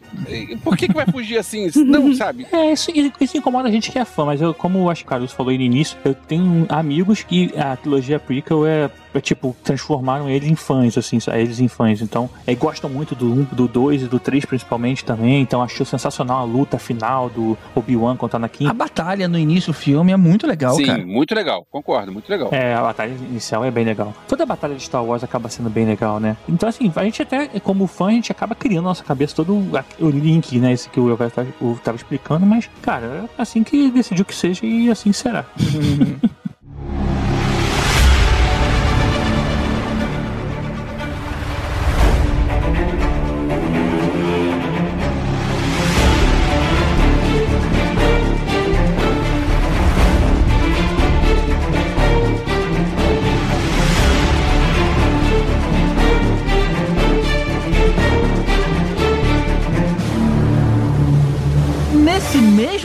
Por 0.63 0.77
que, 0.77 0.89
que 0.89 0.95
vai 0.95 1.07
fugir 1.07 1.39
assim? 1.39 1.71
Não, 1.91 2.15
sabe? 2.15 2.47
É, 2.53 2.73
isso, 2.73 2.91
isso 3.21 3.37
incomoda 3.37 3.69
a 3.69 3.71
gente 3.71 3.91
que 3.91 3.99
é 3.99 4.05
fã, 4.05 4.25
mas 4.25 4.41
eu, 4.41 4.55
como 4.55 4.79
eu 4.79 4.91
acho 4.91 5.03
que 5.03 5.07
o 5.07 5.11
Caruso 5.11 5.35
falou 5.35 5.51
aí 5.51 5.59
no 5.59 5.65
início, 5.65 5.97
eu 6.05 6.15
tenho 6.15 6.67
amigos 6.69 7.23
que 7.23 7.53
a 7.57 7.77
trilogia 7.77 8.19
prequel 8.19 8.67
é, 8.67 8.91
é, 9.15 9.21
tipo, 9.21 9.57
transformaram 9.65 10.29
eles 10.29 10.49
em 10.49 10.55
fãs, 10.55 10.97
assim, 10.97 11.19
eles 11.33 11.61
em 11.61 11.69
fãs. 11.69 12.01
Então, 12.01 12.31
é, 12.47 12.55
gostam 12.55 12.89
muito 12.89 13.15
do 13.15 13.33
1, 13.33 13.45
do 13.53 13.69
2 13.69 14.03
e 14.03 14.07
do 14.07 14.19
3 14.19 14.45
principalmente 14.45 15.05
também. 15.05 15.41
Então, 15.41 15.63
achou 15.63 15.85
sensacional 15.85 16.39
a 16.39 16.45
luta 16.45 16.79
final 16.79 17.29
do 17.29 17.57
Obi-Wan 17.75 18.17
contra 18.17 18.37
Anakin. 18.37 18.69
A 18.69 18.75
batalha 18.75 19.27
no 19.29 19.39
início 19.39 19.73
do 19.73 19.77
filme 19.77 20.13
é 20.13 20.17
muito 20.17 20.47
legal, 20.47 20.75
Sim, 20.75 20.87
cara. 20.87 21.05
muito 21.05 21.35
legal, 21.35 21.67
concordo, 21.71 22.13
muito 22.13 22.29
legal. 22.29 22.49
É, 22.53 22.75
a 22.75 22.83
batalha 22.83 23.11
inicial 23.11 23.65
é 23.65 23.71
bem 23.71 23.85
legal. 23.85 24.15
Toda 24.29 24.43
a 24.43 24.47
batalha 24.47 24.75
de 24.75 24.83
Star 24.83 25.05
Wars 25.05 25.25
acaba 25.25 25.49
sendo 25.49 25.71
bem 25.71 25.87
legal, 25.87 26.10
né? 26.19 26.37
Então, 26.49 26.69
assim, 26.69 26.91
a 26.97 27.05
gente 27.05 27.23
até, 27.23 27.47
como 27.61 27.87
fã, 27.87 28.07
a 28.09 28.11
gente 28.13 28.33
acaba 28.33 28.55
criando 28.55 28.85
na 28.85 28.91
nossa 28.91 29.05
cabeça 29.05 29.37
todo 29.37 29.53
o- 29.55 30.11
link, 30.11 30.59
né? 30.59 30.73
Esse 30.73 30.89
que 30.89 30.99
o 30.99 31.09
Elvis 31.11 31.33
tava, 31.33 31.49
o- 31.61 31.79
tava 31.85 31.97
explicando, 31.97 32.45
mas, 32.47 32.69
cara, 32.83 33.29
é 33.39 33.43
assim 33.43 33.63
que 33.63 33.91
decidiu 33.91 34.25
que 34.25 34.35
seja 34.35 34.65
e 34.67 34.91
assim 34.91 35.13
será. 35.13 35.45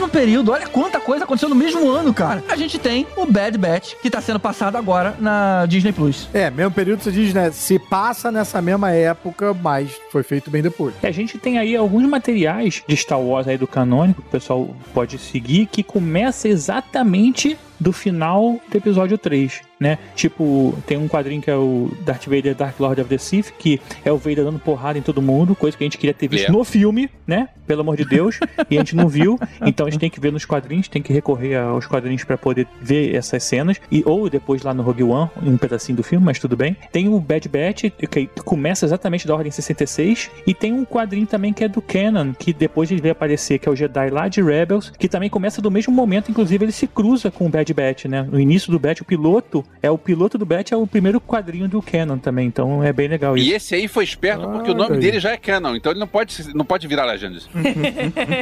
Mesmo 0.06 0.10
período, 0.10 0.52
olha 0.52 0.66
quanta 0.66 1.00
coisa 1.00 1.24
aconteceu 1.24 1.48
no 1.48 1.54
mesmo 1.54 1.88
ano, 1.88 2.14
cara. 2.14 2.42
A 2.48 2.56
gente 2.56 2.78
tem 2.78 3.06
o 3.16 3.26
Bad 3.26 3.58
Batch, 3.58 3.94
que 4.00 4.10
tá 4.10 4.20
sendo 4.20 4.38
passado 4.38 4.76
agora 4.76 5.16
na 5.18 5.66
Disney 5.66 5.92
Plus. 5.92 6.28
É, 6.32 6.50
mesmo 6.50 6.70
período 6.70 7.02
você 7.02 7.10
diz, 7.10 7.34
né? 7.34 7.50
Se 7.50 7.78
passa 7.78 8.30
nessa 8.30 8.62
mesma 8.62 8.90
época, 8.92 9.54
mas 9.54 9.90
foi 10.10 10.22
feito 10.22 10.50
bem 10.50 10.62
depois. 10.62 10.94
E 11.02 11.06
a 11.06 11.12
gente 11.12 11.38
tem 11.38 11.58
aí 11.58 11.76
alguns 11.76 12.08
materiais 12.08 12.82
de 12.86 12.96
Star 12.96 13.20
Wars 13.20 13.48
aí 13.48 13.58
do 13.58 13.66
canônico 13.66 14.22
que 14.22 14.28
o 14.28 14.30
pessoal 14.30 14.74
pode 14.94 15.18
seguir 15.18 15.66
que 15.66 15.82
começa 15.82 16.48
exatamente 16.48 17.58
do 17.78 17.92
final 17.92 18.58
do 18.70 18.76
episódio 18.76 19.16
3, 19.18 19.60
né? 19.78 19.98
Tipo, 20.14 20.76
tem 20.86 20.96
um 20.96 21.08
quadrinho 21.08 21.42
que 21.42 21.50
é 21.50 21.56
o 21.56 21.90
Darth 22.04 22.24
Vader 22.26 22.54
Dark 22.54 22.78
Lord 22.80 23.00
of 23.00 23.08
the 23.10 23.18
Sith, 23.18 23.52
que 23.58 23.80
é 24.04 24.10
o 24.12 24.16
Vader 24.16 24.44
dando 24.44 24.58
porrada 24.58 24.98
em 24.98 25.02
todo 25.02 25.20
mundo, 25.20 25.54
coisa 25.54 25.76
que 25.76 25.84
a 25.84 25.86
gente 25.86 25.98
queria 25.98 26.14
ter 26.14 26.28
visto 26.28 26.48
É. 26.48 26.52
no 26.52 26.64
filme, 26.64 27.10
né? 27.26 27.48
Pelo 27.66 27.80
amor 27.80 27.96
de 27.96 28.04
Deus, 28.04 28.38
e 28.70 28.76
a 28.76 28.80
gente 28.80 28.94
não 28.94 29.08
viu. 29.08 29.38
Então 29.64 29.86
a 29.86 29.90
gente 29.90 30.00
tem 30.00 30.08
que 30.10 30.20
ver 30.20 30.32
nos 30.32 30.44
quadrinhos, 30.44 30.86
tem 30.88 31.02
que 31.02 31.12
recorrer 31.12 31.56
aos 31.56 31.86
quadrinhos 31.86 32.22
pra 32.24 32.38
poder 32.38 32.66
ver 32.80 33.14
essas 33.14 33.42
cenas, 33.42 33.80
e 33.90 34.02
ou 34.06 34.30
depois 34.30 34.62
lá 34.62 34.72
no 34.72 34.82
Rogue 34.82 35.02
One, 35.02 35.30
um 35.42 35.56
pedacinho 35.56 35.96
do 35.96 36.02
filme, 36.04 36.24
mas 36.24 36.38
tudo 36.38 36.56
bem. 36.56 36.76
Tem 36.92 37.08
o 37.08 37.18
Bad 37.18 37.48
Batch, 37.48 37.84
que 38.10 38.26
começa 38.44 38.86
exatamente 38.86 39.26
da 39.26 39.34
Ordem 39.34 39.50
66, 39.50 40.30
e 40.46 40.54
tem 40.54 40.72
um 40.72 40.84
quadrinho 40.84 41.26
também 41.26 41.52
que 41.52 41.64
é 41.64 41.68
do 41.68 41.82
Canon, 41.82 42.32
que 42.38 42.52
depois 42.52 42.90
ele 42.90 43.00
vai 43.00 43.10
aparecer, 43.10 43.58
que 43.58 43.68
é 43.68 43.72
o 43.72 43.76
Jedi 43.76 44.10
lá 44.10 44.28
de 44.28 44.40
Rebels, 44.40 44.90
que 44.96 45.08
também 45.08 45.28
começa 45.28 45.60
do 45.60 45.70
mesmo 45.70 45.92
momento, 45.92 46.30
inclusive 46.30 46.64
ele 46.64 46.72
se 46.72 46.86
cruza 46.86 47.30
com 47.32 47.46
o 47.46 47.48
Bad 47.48 47.65
Batch, 47.74 48.06
né? 48.06 48.26
No 48.30 48.40
início 48.40 48.70
do 48.70 48.78
Batch, 48.78 49.00
o 49.00 49.04
piloto, 49.04 49.64
é 49.82 49.90
o 49.90 49.98
piloto 49.98 50.38
do 50.38 50.46
Batch, 50.46 50.72
é 50.72 50.76
o 50.76 50.86
primeiro 50.86 51.20
quadrinho 51.20 51.68
do 51.68 51.82
Canon 51.82 52.18
também, 52.18 52.46
então 52.46 52.82
é 52.82 52.92
bem 52.92 53.08
legal 53.08 53.36
isso. 53.36 53.48
E 53.48 53.52
esse 53.52 53.74
aí 53.74 53.88
foi 53.88 54.04
esperto 54.04 54.48
porque 54.48 54.70
o 54.70 54.74
nome 54.74 54.94
aí. 54.94 55.00
dele 55.00 55.20
já 55.20 55.32
é 55.32 55.36
Canon, 55.36 55.76
então 55.76 55.92
ele 55.92 56.00
não 56.00 56.08
pode, 56.08 56.54
não 56.54 56.64
pode 56.64 56.86
virar 56.86 57.04
Legendas. 57.04 57.48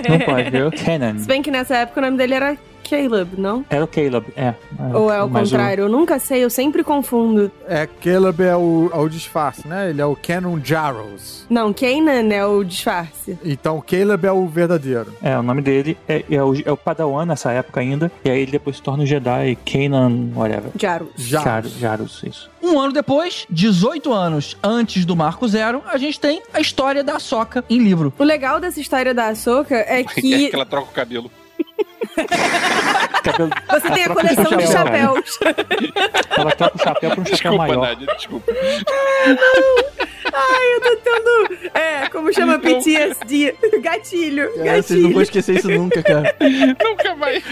Não 0.09 0.19
pode 0.21 0.57
o 0.57 0.71
Canon. 0.71 1.19
Se 1.19 1.27
bem 1.27 1.43
que 1.43 1.51
nessa 1.51 1.77
época 1.77 2.01
o 2.01 2.05
nome 2.05 2.17
dele 2.17 2.35
era 2.35 2.57
Caleb, 2.89 3.41
não? 3.41 3.65
Era 3.71 3.85
o 3.85 3.89
Caleb, 3.89 4.27
é. 4.37 4.55
Ou 4.93 5.11
é 5.11 5.23
o 5.23 5.29
contrário? 5.29 5.85
Eu 5.85 5.89
nunca 5.89 6.19
sei, 6.19 6.45
eu 6.45 6.51
sempre 6.51 6.85
confundo. 6.85 7.51
É, 7.67 7.87
Caleb 7.87 8.43
é 8.43 8.55
o, 8.55 8.91
é 8.93 8.99
o 8.99 9.09
disfarce, 9.09 9.67
né? 9.67 9.91
Ele 9.91 10.01
é 10.01 10.05
o 10.05 10.15
Canon 10.15 10.61
Jarros. 10.63 11.47
Não, 11.49 11.73
Kanan 11.73 12.33
é 12.33 12.45
o 12.45 12.63
disfarce. 12.63 13.39
Então, 13.43 13.81
Caleb 13.81 14.27
é 14.27 14.33
o 14.33 14.47
verdadeiro. 14.47 15.13
É, 15.23 15.37
o 15.39 15.43
nome 15.43 15.63
dele 15.63 15.97
é, 16.07 16.25
é, 16.31 16.43
o, 16.43 16.55
é 16.65 16.71
o 16.71 16.77
Padawan 16.77 17.25
nessa 17.25 17.51
época 17.53 17.81
ainda, 17.81 18.13
e 18.25 18.31
aí 18.31 18.41
ele 18.41 18.53
depois 18.53 18.77
se 18.77 18.83
torna 18.83 19.03
o 19.03 19.07
Jedi 19.15 19.57
Kanan, 19.65 20.33
whatever. 20.35 20.71
Jarus. 20.77 21.11
Jarus, 21.17 21.73
Jarus, 21.79 22.23
isso. 22.25 22.51
Um 22.63 22.81
ano 22.81 22.93
depois, 22.93 23.47
18 23.49 24.13
anos 24.13 24.57
antes 24.63 25.05
do 25.05 25.15
Marco 25.15 25.47
Zero, 25.47 25.83
a 25.87 25.97
gente 25.99 26.19
tem 26.19 26.43
a 26.53 26.61
história 26.61 27.05
da 27.05 27.19
Soca 27.21 27.65
em 27.71 27.79
livro. 27.79 28.13
O 28.19 28.25
legal 28.25 28.59
dessa 28.59 28.81
história 28.81 29.15
da 29.15 29.29
Ahsoka 29.29 29.75
é 29.77 30.01
É 30.01 30.05
que 30.05 30.49
que 30.51 30.55
ela 30.55 30.67
troca 30.67 30.91
o 30.91 30.93
cabelo. 30.95 31.31
Cabelo- 33.25 33.51
você 33.71 33.91
tem 33.91 34.05
a 34.05 34.09
coleção 34.15 34.45
de 34.57 34.67
chapéu, 34.67 35.15
chapéus. 35.15 35.39
Ela 36.37 36.51
troca 36.53 36.77
o 36.77 36.79
chapéu 36.83 37.11
por 37.11 37.21
um 37.21 37.25
chapéu 37.25 37.35
Desculpa, 37.37 37.57
maior. 37.57 37.81
Nádia, 37.81 38.07
desculpa. 38.17 38.53
Ai, 40.33 40.75
eu 40.75 40.81
tô 40.81 40.97
tendo. 40.97 41.71
É, 41.75 42.09
como 42.09 42.33
chama 42.33 42.59
PTSD? 42.59 43.55
Gatilho. 43.81 44.51
É, 44.61 44.81
vocês 44.81 45.01
não 45.01 45.11
vão 45.13 45.21
Gatilho. 45.21 45.23
esquecer 45.23 45.57
isso 45.57 45.69
nunca, 45.71 46.03
cara. 46.03 46.35
Nunca 46.41 47.15
mais. 47.17 47.43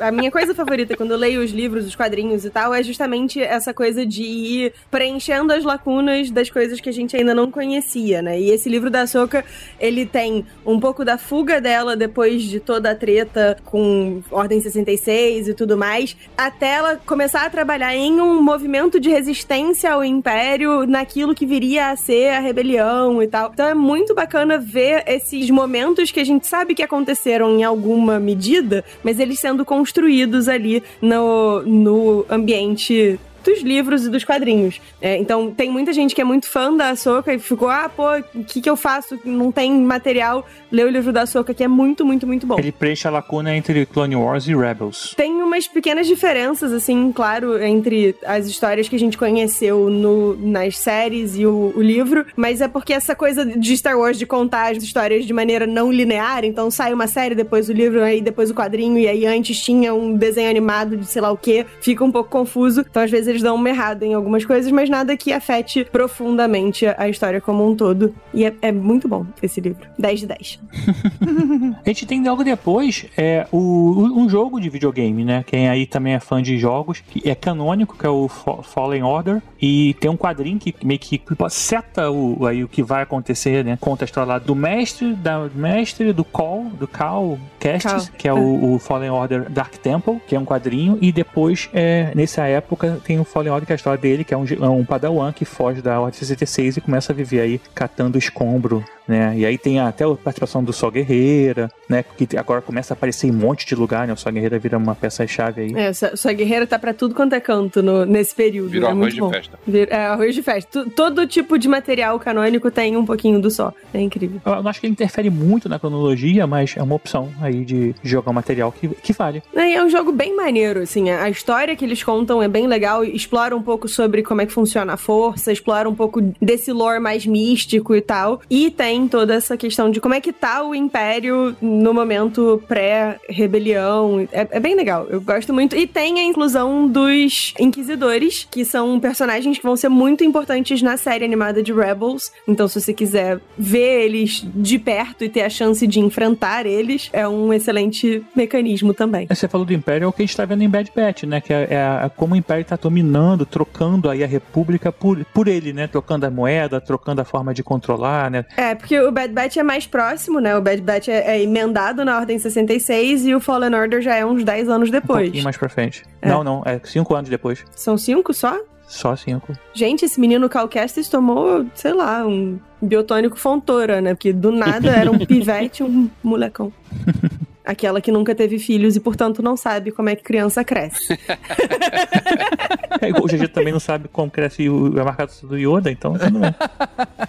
A 0.00 0.12
minha 0.12 0.30
coisa 0.30 0.54
favorita 0.54 0.96
quando 0.96 1.10
eu 1.10 1.16
leio 1.16 1.42
os 1.42 1.50
livros, 1.50 1.84
os 1.84 1.96
quadrinhos 1.96 2.44
e 2.44 2.50
tal, 2.50 2.72
é 2.72 2.82
justamente 2.82 3.40
essa 3.40 3.74
coisa 3.74 4.06
de 4.06 4.22
ir 4.22 4.72
preenchendo 4.90 5.52
as 5.52 5.64
lacunas 5.64 6.30
das 6.30 6.48
coisas 6.48 6.80
que 6.80 6.88
a 6.88 6.92
gente 6.92 7.16
ainda 7.16 7.34
não 7.34 7.50
conhecia, 7.50 8.22
né? 8.22 8.38
E 8.38 8.50
esse 8.50 8.68
livro 8.68 8.90
da 8.90 9.06
Soca, 9.06 9.44
ele 9.80 10.06
tem 10.06 10.46
um 10.64 10.78
pouco 10.78 11.04
da 11.04 11.18
fuga 11.18 11.60
dela 11.60 11.96
depois 11.96 12.42
de 12.42 12.60
toda 12.60 12.92
a 12.92 12.94
treta 12.94 13.56
com 13.64 14.22
Ordem 14.30 14.60
66 14.60 15.48
e 15.48 15.54
tudo 15.54 15.76
mais, 15.76 16.16
até 16.36 16.74
ela 16.74 16.96
começar 17.04 17.44
a 17.44 17.50
trabalhar 17.50 17.94
em 17.94 18.20
um 18.20 18.40
movimento 18.40 19.00
de 19.00 19.08
resistência 19.10 19.92
ao 19.92 20.04
Império 20.04 20.86
naquilo 20.86 21.17
que 21.34 21.46
viria 21.46 21.90
a 21.90 21.96
ser 21.96 22.30
a 22.30 22.40
rebelião 22.40 23.22
e 23.22 23.26
tal. 23.26 23.50
Então 23.52 23.66
é 23.66 23.74
muito 23.74 24.14
bacana 24.14 24.58
ver 24.58 25.04
esses 25.06 25.50
momentos 25.50 26.10
que 26.10 26.20
a 26.20 26.24
gente 26.24 26.46
sabe 26.46 26.74
que 26.74 26.82
aconteceram 26.82 27.58
em 27.58 27.64
alguma 27.64 28.18
medida, 28.18 28.84
mas 29.02 29.18
eles 29.18 29.38
sendo 29.38 29.64
construídos 29.64 30.48
ali 30.48 30.82
no, 31.00 31.62
no 31.62 32.26
ambiente 32.28 33.18
dos 33.48 33.62
livros 33.62 34.04
e 34.04 34.10
dos 34.10 34.24
quadrinhos. 34.24 34.80
É, 35.00 35.16
então, 35.16 35.50
tem 35.50 35.70
muita 35.70 35.92
gente 35.92 36.14
que 36.14 36.20
é 36.20 36.24
muito 36.24 36.48
fã 36.48 36.74
da 36.74 36.90
Ahsoka 36.90 37.32
e 37.32 37.38
ficou, 37.38 37.68
ah, 37.68 37.88
pô, 37.88 38.04
o 38.34 38.44
que, 38.44 38.60
que 38.60 38.68
eu 38.68 38.76
faço? 38.76 39.18
Não 39.24 39.50
tem 39.50 39.72
material. 39.72 40.46
Lê 40.70 40.84
o 40.84 40.90
livro 40.90 41.12
da 41.12 41.22
Ahsoka, 41.22 41.54
que 41.54 41.64
é 41.64 41.68
muito, 41.68 42.04
muito, 42.04 42.26
muito 42.26 42.46
bom. 42.46 42.58
Ele 42.58 42.72
preenche 42.72 43.08
a 43.08 43.10
lacuna 43.10 43.56
entre 43.56 43.86
Clone 43.86 44.16
Wars 44.16 44.46
e 44.46 44.54
Rebels. 44.54 45.14
Tem 45.16 45.32
umas 45.42 45.66
pequenas 45.66 46.06
diferenças, 46.06 46.72
assim, 46.72 47.10
claro, 47.12 47.62
entre 47.62 48.14
as 48.24 48.46
histórias 48.46 48.88
que 48.88 48.96
a 48.96 48.98
gente 48.98 49.16
conheceu 49.16 49.88
no, 49.88 50.36
nas 50.36 50.76
séries 50.76 51.36
e 51.36 51.46
o, 51.46 51.72
o 51.74 51.82
livro, 51.82 52.26
mas 52.36 52.60
é 52.60 52.68
porque 52.68 52.92
essa 52.92 53.14
coisa 53.14 53.44
de 53.44 53.76
Star 53.76 53.98
Wars 53.98 54.18
de 54.18 54.26
contar 54.26 54.76
as 54.76 54.82
histórias 54.82 55.24
de 55.24 55.32
maneira 55.32 55.66
não 55.66 55.90
linear, 55.90 56.44
então 56.44 56.70
sai 56.70 56.92
uma 56.92 57.06
série, 57.06 57.34
depois 57.34 57.68
o 57.68 57.72
livro, 57.72 58.02
aí 58.02 58.20
depois 58.20 58.50
o 58.50 58.54
quadrinho, 58.54 58.98
e 58.98 59.08
aí 59.08 59.24
antes 59.26 59.58
tinha 59.58 59.94
um 59.94 60.14
desenho 60.14 60.50
animado 60.50 60.96
de 60.96 61.06
sei 61.06 61.22
lá 61.22 61.30
o 61.30 61.36
que, 61.36 61.64
fica 61.80 62.04
um 62.04 62.12
pouco 62.12 62.30
confuso. 62.30 62.84
Então, 62.88 63.02
às 63.02 63.10
vezes, 63.10 63.28
eles 63.28 63.37
dão 63.42 63.54
uma 63.56 63.68
errada 63.68 64.04
em 64.04 64.14
algumas 64.14 64.44
coisas, 64.44 64.70
mas 64.72 64.88
nada 64.88 65.16
que 65.16 65.32
afete 65.32 65.84
profundamente 65.84 66.86
a 66.86 67.08
história 67.08 67.40
como 67.40 67.68
um 67.68 67.74
todo. 67.74 68.14
E 68.32 68.44
é, 68.44 68.54
é 68.62 68.72
muito 68.72 69.08
bom 69.08 69.26
esse 69.42 69.60
livro. 69.60 69.86
10 69.98 70.20
de 70.20 70.26
10. 70.26 70.60
A 71.84 71.88
gente 71.88 72.06
tem 72.06 72.22
logo 72.22 72.44
depois 72.44 73.06
é, 73.16 73.46
o, 73.52 74.02
um 74.16 74.28
jogo 74.28 74.60
de 74.60 74.68
videogame, 74.68 75.24
né? 75.24 75.44
Quem 75.46 75.68
aí 75.68 75.86
também 75.86 76.14
é 76.14 76.20
fã 76.20 76.42
de 76.42 76.58
jogos, 76.58 77.00
que 77.00 77.28
é 77.28 77.34
canônico, 77.34 77.96
que 77.96 78.06
é 78.06 78.10
o 78.10 78.28
Fa- 78.28 78.62
Fallen 78.62 79.02
Order, 79.02 79.42
e 79.60 79.94
tem 80.00 80.10
um 80.10 80.16
quadrinho 80.16 80.58
que 80.58 80.74
meio 80.84 80.98
que 80.98 81.20
seta 81.48 82.10
o, 82.10 82.46
aí, 82.46 82.62
o 82.62 82.68
que 82.68 82.82
vai 82.82 83.02
acontecer, 83.02 83.64
né? 83.64 83.78
Conta 83.80 84.04
a 84.04 84.06
história 84.06 84.28
lá 84.28 84.38
do 84.38 84.54
mestre, 84.54 85.14
da 85.14 85.48
mestre, 85.54 86.12
do 86.12 86.24
Call, 86.24 86.64
do 86.78 86.86
Cal 86.86 87.38
Cal, 87.58 88.00
que 88.16 88.28
é 88.28 88.32
o, 88.32 88.74
o 88.74 88.78
Fallen 88.78 89.10
Order 89.10 89.50
Dark 89.50 89.74
Temple, 89.76 90.20
que 90.26 90.34
é 90.34 90.38
um 90.38 90.44
quadrinho, 90.44 90.98
e 91.00 91.10
depois, 91.12 91.68
é, 91.72 92.12
nessa 92.14 92.46
época, 92.46 93.00
tem 93.04 93.17
o 93.20 93.24
Fallen 93.24 93.52
Order, 93.52 93.66
que 93.66 93.72
é 93.72 93.74
a 93.74 93.76
história 93.76 94.00
dele, 94.00 94.24
que 94.24 94.34
é 94.34 94.36
um, 94.36 94.44
é 94.44 94.68
um 94.68 94.84
padawan 94.84 95.32
que 95.32 95.44
foge 95.44 95.82
da 95.82 96.00
Ordem 96.00 96.18
66 96.18 96.76
e 96.76 96.80
começa 96.80 97.12
a 97.12 97.14
viver 97.14 97.40
aí 97.40 97.60
catando 97.74 98.18
escombro 98.18 98.84
né? 99.08 99.34
E 99.36 99.46
aí 99.46 99.56
tem 99.58 99.80
até 99.80 100.04
a 100.04 100.14
participação 100.14 100.62
do 100.62 100.72
Sol 100.72 100.90
Guerreira, 100.90 101.70
né? 101.88 102.04
Que 102.16 102.36
agora 102.36 102.60
começa 102.60 102.92
a 102.92 102.94
aparecer 102.94 103.26
em 103.26 103.30
um 103.30 103.34
monte 103.34 103.66
de 103.66 103.74
lugar, 103.74 104.06
né? 104.06 104.12
O 104.12 104.16
Sol 104.16 104.30
Guerreira 104.32 104.58
vira 104.58 104.76
uma 104.76 104.94
peça-chave 104.94 105.62
aí. 105.62 105.74
É, 105.74 105.92
sua, 105.92 106.16
sua 106.16 106.32
guerreira 106.32 106.66
tá 106.66 106.78
pra 106.78 106.92
tudo 106.92 107.14
quanto 107.14 107.34
é 107.34 107.40
canto 107.40 107.82
no- 107.82 108.04
nesse 108.04 108.34
período. 108.34 108.70
Virou 108.70 108.88
é 108.88 108.92
arroz 108.92 109.00
muito 109.00 109.14
de 109.14 109.20
bom. 109.20 109.30
festa. 109.30 109.58
Vir- 109.66 109.88
é, 109.90 110.06
arroz 110.06 110.34
de 110.34 110.42
festa. 110.42 110.84
Todo 110.94 111.26
tipo 111.26 111.58
de 111.58 111.68
material 111.68 112.18
canônico 112.20 112.70
tem 112.70 112.96
um 112.96 113.04
pouquinho 113.06 113.40
do 113.40 113.50
só. 113.50 113.72
É 113.94 114.00
incrível. 114.00 114.40
Eu 114.44 114.62
não 114.62 114.68
acho 114.70 114.80
que 114.80 114.86
ele 114.86 114.92
interfere 114.92 115.30
muito 115.30 115.68
na 115.68 115.78
cronologia, 115.78 116.46
mas 116.46 116.74
é 116.76 116.82
uma 116.82 116.94
opção 116.94 117.30
aí 117.40 117.64
de 117.64 117.94
jogar 118.02 118.30
um 118.30 118.34
material 118.34 118.70
que, 118.72 118.88
que 118.88 119.12
vale. 119.12 119.42
É, 119.54 119.72
é 119.74 119.82
um 119.84 119.88
jogo 119.88 120.12
bem 120.12 120.34
maneiro, 120.36 120.80
assim. 120.80 121.10
A 121.10 121.28
a 121.28 121.30
história 121.30 121.76
que 121.76 121.84
eles 121.84 122.02
contam 122.02 122.42
é 122.42 122.48
bem 122.48 122.66
legal. 122.66 123.04
Explora 123.04 123.54
um 123.54 123.60
pouco 123.62 123.86
sobre 123.86 124.22
como 124.22 124.40
é 124.40 124.46
que 124.46 124.52
funciona 124.52 124.94
a 124.94 124.96
força, 124.96 125.52
explora 125.52 125.86
um 125.88 125.94
pouco 125.94 126.22
desse 126.40 126.72
lore 126.72 126.98
mais 127.00 127.26
místico 127.26 127.94
e 127.94 128.00
tal. 128.00 128.40
E 128.48 128.70
tem 128.70 128.97
toda 129.06 129.34
essa 129.34 129.56
questão 129.56 129.90
de 129.90 130.00
como 130.00 130.14
é 130.14 130.20
que 130.20 130.32
tá 130.32 130.62
o 130.64 130.74
Império 130.74 131.54
no 131.60 131.92
momento 131.94 132.62
pré-rebelião. 132.66 134.26
É, 134.32 134.46
é 134.52 134.60
bem 134.60 134.74
legal. 134.74 135.06
Eu 135.08 135.20
gosto 135.20 135.52
muito. 135.52 135.76
E 135.76 135.86
tem 135.86 136.18
a 136.18 136.22
inclusão 136.24 136.86
dos 136.88 137.52
Inquisidores, 137.58 138.46
que 138.50 138.64
são 138.64 138.98
personagens 138.98 139.58
que 139.58 139.62
vão 139.64 139.76
ser 139.76 139.88
muito 139.88 140.24
importantes 140.24 140.82
na 140.82 140.96
série 140.96 141.24
animada 141.24 141.62
de 141.62 141.72
Rebels. 141.72 142.32
Então, 142.46 142.66
se 142.68 142.80
você 142.80 142.92
quiser 142.94 143.40
ver 143.56 144.04
eles 144.04 144.42
de 144.54 144.78
perto 144.78 145.24
e 145.24 145.28
ter 145.28 145.42
a 145.42 145.50
chance 145.50 145.86
de 145.86 146.00
enfrentar 146.00 146.66
eles, 146.66 147.10
é 147.12 147.26
um 147.28 147.52
excelente 147.52 148.22
mecanismo 148.34 148.94
também. 148.94 149.26
Você 149.28 149.46
falou 149.48 149.66
do 149.66 149.72
Império, 149.72 150.04
é 150.04 150.08
o 150.08 150.12
que 150.12 150.22
a 150.22 150.26
gente 150.26 150.36
tá 150.36 150.44
vendo 150.44 150.62
em 150.62 150.68
Bad 150.68 150.90
Batch, 150.94 151.24
né? 151.24 151.40
Que 151.40 151.52
é, 151.52 151.66
é 151.70 151.76
a- 151.82 152.10
como 152.14 152.34
o 152.34 152.36
Império 152.36 152.64
tá 152.64 152.76
dominando, 152.76 153.44
trocando 153.44 154.08
aí 154.08 154.22
a 154.24 154.26
República 154.26 154.90
por, 154.90 155.24
por 155.26 155.48
ele, 155.48 155.72
né? 155.72 155.86
Trocando 155.86 156.26
a 156.26 156.30
moeda, 156.30 156.80
trocando 156.80 157.20
a 157.20 157.24
forma 157.24 157.52
de 157.52 157.62
controlar, 157.62 158.30
né? 158.30 158.44
É, 158.56 158.74
porque 158.74 158.87
o 158.96 159.10
Bad 159.10 159.32
Batch 159.32 159.56
é 159.56 159.62
mais 159.62 159.86
próximo, 159.86 160.38
né? 160.40 160.56
O 160.56 160.62
Bad 160.62 160.80
Batch 160.82 161.08
é, 161.08 161.36
é 161.36 161.42
emendado 161.42 162.04
na 162.04 162.16
Ordem 162.18 162.38
66 162.38 163.26
e 163.26 163.34
o 163.34 163.40
Fallen 163.40 163.74
Order 163.74 164.00
já 164.00 164.14
é 164.14 164.24
uns 164.24 164.44
10 164.44 164.68
anos 164.68 164.88
Um 164.88 164.92
depois. 164.92 165.24
pouquinho 165.24 165.44
mais 165.44 165.56
pra 165.56 165.68
frente. 165.68 166.04
É. 166.22 166.28
Não, 166.28 166.44
não, 166.44 166.62
é 166.64 166.80
cinco 166.84 167.14
anos 167.14 167.28
depois. 167.28 167.64
São 167.74 167.98
cinco 167.98 168.32
só? 168.32 168.58
Só 168.86 169.14
cinco. 169.16 169.52
Gente, 169.74 170.04
esse 170.06 170.18
menino 170.18 170.48
Cal 170.48 170.66
Kestis 170.68 171.08
tomou, 171.10 171.66
sei 171.74 171.92
lá, 171.92 172.26
um 172.26 172.58
biotônico 172.80 173.36
fontora, 173.38 174.00
né? 174.00 174.14
Porque 174.14 174.32
do 174.32 174.50
nada 174.50 174.90
era 174.90 175.10
um 175.10 175.18
pivete, 175.26 175.82
um 175.82 176.08
molecão. 176.22 176.72
Aquela 177.68 178.00
que 178.00 178.10
nunca 178.10 178.34
teve 178.34 178.58
filhos 178.58 178.96
e, 178.96 179.00
portanto, 179.00 179.42
não 179.42 179.54
sabe 179.54 179.90
como 179.90 180.08
é 180.08 180.16
que 180.16 180.22
criança 180.22 180.64
cresce. 180.64 181.18
É, 183.00 183.08
igual 183.08 183.24
o 183.24 183.28
GG 183.28 183.48
também 183.48 183.72
não 183.72 183.78
sabe 183.78 184.08
como 184.08 184.30
cresce 184.30 184.68
o, 184.68 185.00
a 185.00 185.04
marca 185.04 185.28
do 185.42 185.56
Yoda, 185.56 185.90
então 185.90 186.14
não, 186.14 186.40
na 186.40 186.54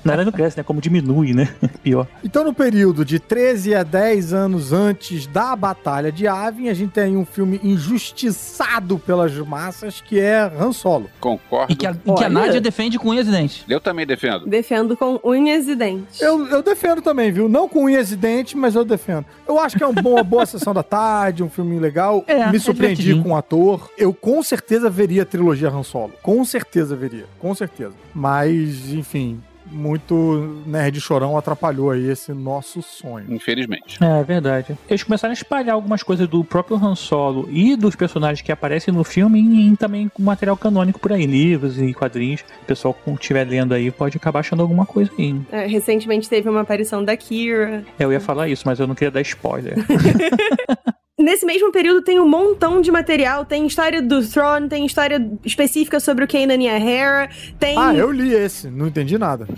verdade 0.03 0.25
não 0.25 0.31
cresce, 0.31 0.57
né? 0.57 0.63
Como 0.63 0.81
diminui, 0.81 1.33
né? 1.33 1.53
Pior. 1.83 2.07
Então, 2.23 2.43
no 2.43 2.53
período 2.53 3.05
de 3.05 3.19
13 3.19 3.75
a 3.75 3.83
10 3.83 4.33
anos 4.33 4.73
antes 4.73 5.27
da 5.27 5.55
Batalha 5.55 6.11
de 6.11 6.25
Yavin, 6.25 6.69
a 6.69 6.73
gente 6.73 6.91
tem 6.91 7.15
um 7.15 7.25
filme 7.25 7.59
injustiçado 7.63 8.97
pelas 8.97 9.35
massas, 9.37 10.01
que 10.01 10.19
é 10.19 10.51
Han 10.59 10.71
Solo. 10.71 11.09
Concordo. 11.19 11.71
E 11.71 11.75
que 11.75 11.85
a, 11.85 11.91
e 11.91 12.13
que 12.13 12.23
a. 12.23 12.29
Nádia 12.29 12.61
defende 12.61 12.97
com 12.97 13.09
unhas 13.09 13.27
e 13.27 13.31
dentes. 13.31 13.63
Eu 13.67 13.79
também 13.79 14.05
defendo. 14.05 14.47
Defendo 14.47 14.97
com 14.97 15.19
unhas 15.23 15.67
e 15.67 15.75
dentes. 15.75 16.21
Eu, 16.21 16.47
eu 16.47 16.63
defendo 16.63 17.01
também, 17.01 17.31
viu? 17.31 17.47
Não 17.47 17.67
com 17.67 17.83
unhas 17.83 18.11
e 18.11 18.15
dentes, 18.15 18.53
mas 18.55 18.75
eu 18.75 18.85
defendo. 18.85 19.25
Eu 19.47 19.59
acho 19.59 19.77
que 19.77 19.83
é 19.83 19.87
uma 19.87 20.01
boa, 20.01 20.23
boa 20.29 20.45
sessão 20.45 20.73
da 20.73 20.83
tarde, 20.83 21.43
um 21.43 21.49
filme 21.49 21.79
legal. 21.79 22.23
É, 22.27 22.33
é 22.33 22.51
Me 22.51 22.59
surpreendi 22.59 22.95
divertidinho. 23.01 23.23
com 23.23 23.31
o 23.31 23.35
ator. 23.35 23.89
Eu 23.97 24.13
com 24.13 24.41
certeza 24.43 24.89
veria 24.89 25.23
a 25.23 25.25
trilogia 25.25 25.69
Han 25.69 25.83
Solo. 25.83 26.13
Com 26.21 26.43
certeza 26.45 26.95
veria. 26.95 27.25
Com 27.39 27.53
certeza. 27.55 27.93
Mas, 28.13 28.93
enfim, 28.93 29.41
muito 29.71 30.61
nerd 30.65 30.99
chorão 30.99 31.37
atrapalhou 31.37 31.91
aí 31.91 32.09
esse 32.09 32.33
nosso 32.33 32.81
sonho. 32.81 33.25
Infelizmente. 33.29 33.97
É 34.03 34.23
verdade. 34.23 34.77
Eles 34.89 35.03
começaram 35.03 35.31
a 35.31 35.33
espalhar 35.33 35.75
algumas 35.75 36.03
coisas 36.03 36.27
do 36.27 36.43
próprio 36.43 36.77
Han 36.77 36.95
Solo 36.95 37.47
e 37.51 37.75
dos 37.75 37.95
personagens 37.95 38.41
que 38.41 38.51
aparecem 38.51 38.93
no 38.93 39.03
filme 39.03 39.39
em, 39.39 39.67
em 39.67 39.75
também 39.75 40.09
com 40.09 40.23
material 40.23 40.57
canônico 40.57 40.99
por 40.99 41.13
aí, 41.13 41.25
livros 41.25 41.79
e 41.81 41.93
quadrinhos. 41.93 42.41
O 42.61 42.65
pessoal 42.65 42.93
que 42.93 43.09
estiver 43.11 43.47
lendo 43.47 43.73
aí 43.73 43.91
pode 43.91 44.17
acabar 44.17 44.39
achando 44.39 44.61
alguma 44.61 44.85
coisa 44.85 45.11
aí. 45.17 45.39
É, 45.51 45.65
recentemente 45.65 46.29
teve 46.29 46.49
uma 46.49 46.61
aparição 46.61 47.03
da 47.03 47.15
Kira. 47.15 47.83
É, 47.97 48.03
Eu 48.03 48.11
ia 48.11 48.19
falar 48.19 48.47
isso, 48.47 48.63
mas 48.65 48.79
eu 48.79 48.87
não 48.87 48.95
queria 48.95 49.11
dar 49.11 49.21
spoiler. 49.21 49.75
Nesse 51.19 51.45
mesmo 51.45 51.69
período 51.69 52.01
tem 52.01 52.17
um 52.17 52.25
montão 52.25 52.79
de 52.79 52.89
material. 52.89 53.43
Tem 53.43 53.67
história 53.67 54.01
do 54.01 54.25
Throne, 54.25 54.69
tem 54.69 54.85
história 54.85 55.29
específica 55.43 55.99
sobre 55.99 56.23
o 56.23 56.27
Kanan 56.27 56.55
e 56.55 56.69
a 56.69 56.79
Hera, 56.79 57.29
tem. 57.59 57.77
Ah, 57.77 57.93
eu 57.93 58.09
li 58.09 58.33
esse, 58.33 58.69
não 58.69 58.87
entendi 58.87 59.17
nada. 59.17 59.45